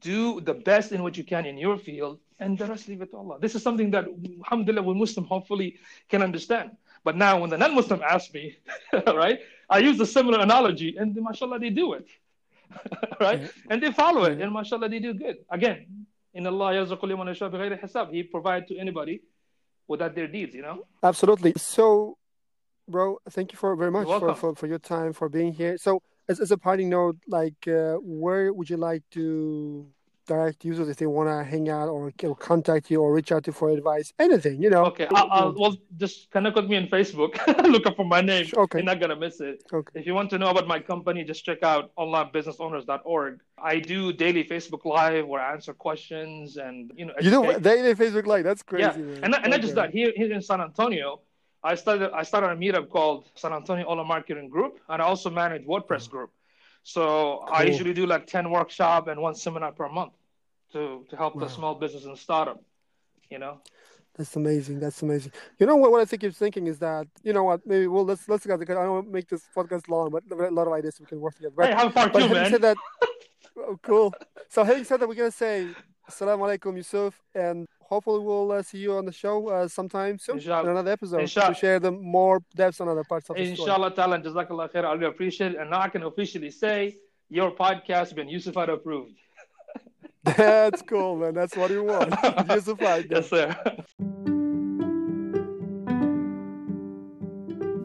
Do 0.02 0.42
the 0.42 0.54
best 0.54 0.92
in 0.94 1.04
what 1.04 1.18
you 1.18 1.24
can 1.24 1.46
in 1.46 1.58
your 1.58 1.78
field, 1.78 2.20
and 2.40 2.58
the 2.58 2.66
rest 2.66 2.88
leave 2.88 3.02
it 3.02 3.12
to 3.12 3.18
Allah. 3.18 3.38
This 3.40 3.54
is 3.54 3.62
something 3.62 3.92
that, 3.92 4.06
alhamdulillah, 4.44 4.82
we 4.82 4.96
Muslim 4.96 5.26
hopefully 5.26 5.78
can 6.10 6.24
understand. 6.24 6.72
But 7.06 7.16
now, 7.16 7.40
when 7.40 7.52
the 7.52 7.58
non-Muslim 7.58 8.02
ask 8.02 8.34
me, 8.34 8.58
right, 9.08 9.40
I 9.70 9.78
use 9.78 10.00
a 10.00 10.08
similar 10.08 10.40
analogy, 10.40 10.98
and 10.98 11.16
mashallah, 11.16 11.60
they 11.60 11.70
do 11.70 11.94
it, 11.94 12.08
right, 13.22 13.42
yeah. 13.42 13.48
and 13.70 13.82
they 13.82 13.92
follow 13.92 14.24
it, 14.24 14.42
and 14.42 14.52
mashallah, 14.52 14.90
they 14.90 15.00
do 15.00 15.14
good. 15.14 15.38
Again, 15.52 15.86
in 16.34 16.48
Allah 16.48 16.74
hisab, 16.74 18.12
He 18.12 18.24
provides 18.24 18.68
to 18.70 18.78
anybody 18.78 19.22
without 19.88 20.16
their 20.16 20.28
deeds. 20.28 20.56
You 20.56 20.64
know. 20.64 20.86
Absolutely. 21.04 21.54
So, 21.58 22.18
bro, 22.90 23.20
thank 23.30 23.54
you 23.54 23.58
for 23.58 23.76
very 23.76 23.92
much 23.92 24.08
for, 24.08 24.34
for, 24.34 24.56
for 24.56 24.66
your 24.66 24.80
time 24.80 25.14
for 25.14 25.30
being 25.30 25.54
here. 25.54 25.78
So, 25.78 26.02
as, 26.28 26.40
as 26.40 26.52
a 26.52 26.58
parting 26.58 26.90
note, 26.90 27.18
like, 27.28 27.68
uh, 27.68 27.98
where 28.02 28.52
would 28.52 28.68
you 28.68 28.78
like 28.78 29.04
to 29.12 29.88
direct 30.26 30.66
users 30.66 30.90
if 30.90 30.98
they 30.98 31.06
want 31.06 31.30
to 31.30 31.44
hang 31.44 31.70
out 31.70 31.88
or, 31.88 32.12
contact 32.36 32.92
you 32.92 33.02
or 33.02 33.14
reach 33.14 33.32
out 33.32 33.44
to 33.44 33.50
you 33.50 33.54
for 33.54 33.70
advice, 33.70 34.14
anything, 34.20 34.62
you 34.62 34.70
know. 34.70 34.86
Okay, 34.86 35.08
I'll, 35.14 35.30
I'll 35.32 35.54
well 35.54 35.76
just 35.98 36.32
connect 36.32 36.56
with 36.56 36.66
me 36.66 36.78
on 36.78 36.88
Facebook. 36.88 37.36
Look 37.72 37.86
up 37.86 37.96
for 37.96 38.06
my 38.06 38.22
name. 38.22 38.48
Okay, 38.56 38.80
you're 38.80 38.86
not 38.86 39.00
gonna 39.00 39.16
miss 39.16 39.40
it. 39.42 39.64
Okay. 39.72 40.00
If 40.00 40.06
you 40.06 40.14
want 40.14 40.30
to 40.32 40.38
know 40.38 40.48
about 40.48 40.68
my 40.68 40.80
company, 40.80 41.24
just 41.24 41.46
check 41.46 41.64
out 41.64 41.96
onlinebusinessowners.org. 41.96 43.40
I 43.58 43.80
do 43.80 44.14
daily 44.14 44.44
Facebook 44.44 44.86
Live 44.86 45.28
where 45.28 45.42
I 45.42 45.54
answer 45.54 45.74
questions 45.74 46.58
and 46.58 46.92
you 46.96 47.06
know. 47.06 47.14
Educate. 47.14 47.48
You 47.48 47.54
do 47.54 47.60
daily 47.60 47.96
Facebook 47.96 48.26
Live? 48.26 48.44
That's 48.44 48.64
crazy. 48.64 48.84
Yeah, 48.84 48.98
man. 48.98 49.24
and, 49.24 49.32
not, 49.32 49.46
and 49.46 49.48
okay. 49.48 49.50
not 49.50 49.62
just 49.62 49.76
that. 49.76 49.92
Here, 49.92 50.12
here 50.16 50.32
in 50.32 50.42
San 50.42 50.62
Antonio. 50.62 51.22
I 51.64 51.74
started 51.74 52.12
I 52.14 52.22
started 52.22 52.52
a 52.52 52.56
meetup 52.56 52.90
called 52.90 53.32
San 53.34 53.52
Antonio 53.52 53.86
Online 53.88 54.08
Marketing 54.08 54.50
Group, 54.50 54.80
and 54.88 55.02
I 55.02 55.06
also 55.06 55.32
manage 55.32 55.66
WordPress 55.66 56.04
mm-hmm. 56.04 56.12
group. 56.12 56.32
So 56.86 57.46
cool. 57.48 57.50
I 57.52 57.64
usually 57.64 57.94
do 57.94 58.06
like 58.06 58.28
10 58.28 58.52
workshop 58.52 59.08
and 59.08 59.20
one 59.20 59.34
seminar 59.34 59.72
per 59.72 59.90
month 59.90 60.14
to, 60.72 61.04
to 61.10 61.18
help 61.18 61.36
wow. 61.36 61.42
the 61.42 61.50
small 61.50 61.74
business 61.74 62.06
and 62.06 62.16
startup, 62.16 62.64
you 63.32 63.40
know? 63.40 63.60
That's 64.16 64.36
amazing. 64.36 64.80
That's 64.80 65.02
amazing. 65.02 65.32
You 65.58 65.66
know 65.66 65.78
what? 65.78 65.92
What 65.92 66.02
I 66.02 66.06
think 66.06 66.22
you're 66.22 66.32
thinking 66.32 66.68
is 66.68 66.78
that 66.80 67.08
you 67.24 67.34
know 67.34 67.44
what? 67.44 67.66
Maybe 67.66 67.88
well, 67.88 68.06
let's 68.06 68.30
let's 68.30 68.46
go 68.46 68.56
because 68.56 68.78
I 68.78 68.84
don't 68.84 68.94
want 68.94 69.08
to 69.08 69.12
make 69.12 69.28
this 69.28 69.42
podcast 69.54 69.90
long, 69.90 70.10
but 70.10 70.24
a 70.32 70.52
lot 70.52 70.68
of 70.68 70.74
ideas 70.74 71.02
we 71.02 71.06
can 71.06 71.20
work 71.20 71.36
together. 71.36 71.54
But, 71.58 71.66
hey, 71.68 71.74
have 71.74 71.94
part 71.94 72.14
two, 72.14 72.30
man. 72.30 72.50
Said 72.50 72.62
that, 72.62 72.78
oh, 73.58 73.78
cool. 73.82 74.14
So 74.48 74.64
having 74.64 74.86
said 74.86 75.02
that, 75.02 75.10
we're 75.10 75.16
gonna 75.16 75.32
say 75.32 75.68
Assalamu 76.10 76.42
alaikum, 76.58 76.76
Yusuf, 76.78 77.20
and 77.34 77.68
hopefully 77.80 78.24
we'll 78.24 78.52
uh, 78.52 78.62
see 78.62 78.78
you 78.78 78.94
on 78.94 79.06
the 79.06 79.12
show 79.12 79.48
uh, 79.50 79.68
sometime 79.68 80.20
soon 80.20 80.38
Inshallah. 80.38 80.64
in 80.66 80.70
another 80.70 80.92
episode 80.92 81.22
Inshallah. 81.22 81.54
to 81.56 81.60
share 81.60 81.80
the 81.80 81.92
more 81.92 82.42
depths 82.56 82.80
on 82.80 82.88
other 82.88 83.04
parts 83.04 83.30
of 83.30 83.36
the 83.36 83.42
Inshallah 83.42 83.92
story. 83.92 84.20
Inshallah, 84.20 84.46
Jazakallah 84.46 84.72
khair. 84.72 84.86
I 84.86 84.94
really 84.94 85.06
appreciate 85.08 85.54
it, 85.54 85.58
and 85.58 85.72
now 85.72 85.82
I 85.82 85.90
can 85.90 86.04
officially 86.04 86.52
say 86.52 86.98
your 87.30 87.52
podcast 87.52 87.88
has 87.88 88.14
been 88.14 88.28
Yusufite 88.28 88.70
approved. 88.70 89.18
That's 90.24 90.84
cool, 90.84 91.18
man. 91.18 91.34
That's 91.34 91.56
what 91.58 91.72
you 91.72 91.84
want. 91.84 92.12
Yusufite. 92.12 93.10
Yes, 93.10 93.30
sir. 93.30 93.56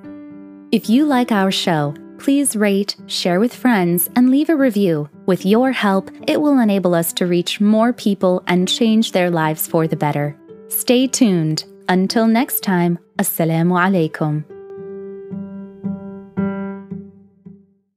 If 0.73 0.89
you 0.89 1.05
like 1.05 1.31
our 1.31 1.51
show, 1.51 1.95
please 2.19 2.57
rate, 2.57 2.97
share 3.05 3.39
with 3.39 3.55
friends, 3.55 4.09
and 4.17 4.29
leave 4.29 4.49
a 4.49 4.55
review. 4.57 5.09
With 5.25 5.45
your 5.45 5.71
help, 5.71 6.11
it 6.27 6.41
will 6.41 6.59
enable 6.59 6.93
us 6.93 7.13
to 7.13 7.27
reach 7.27 7.61
more 7.61 7.93
people 7.93 8.43
and 8.45 8.67
change 8.67 9.13
their 9.13 9.31
lives 9.31 9.67
for 9.67 9.87
the 9.87 9.95
better. 9.95 10.37
Stay 10.67 11.07
tuned. 11.07 11.63
Until 11.87 12.27
next 12.27 12.59
time, 12.59 12.99
Assalamu 13.17 13.79
alaikum. 13.79 14.43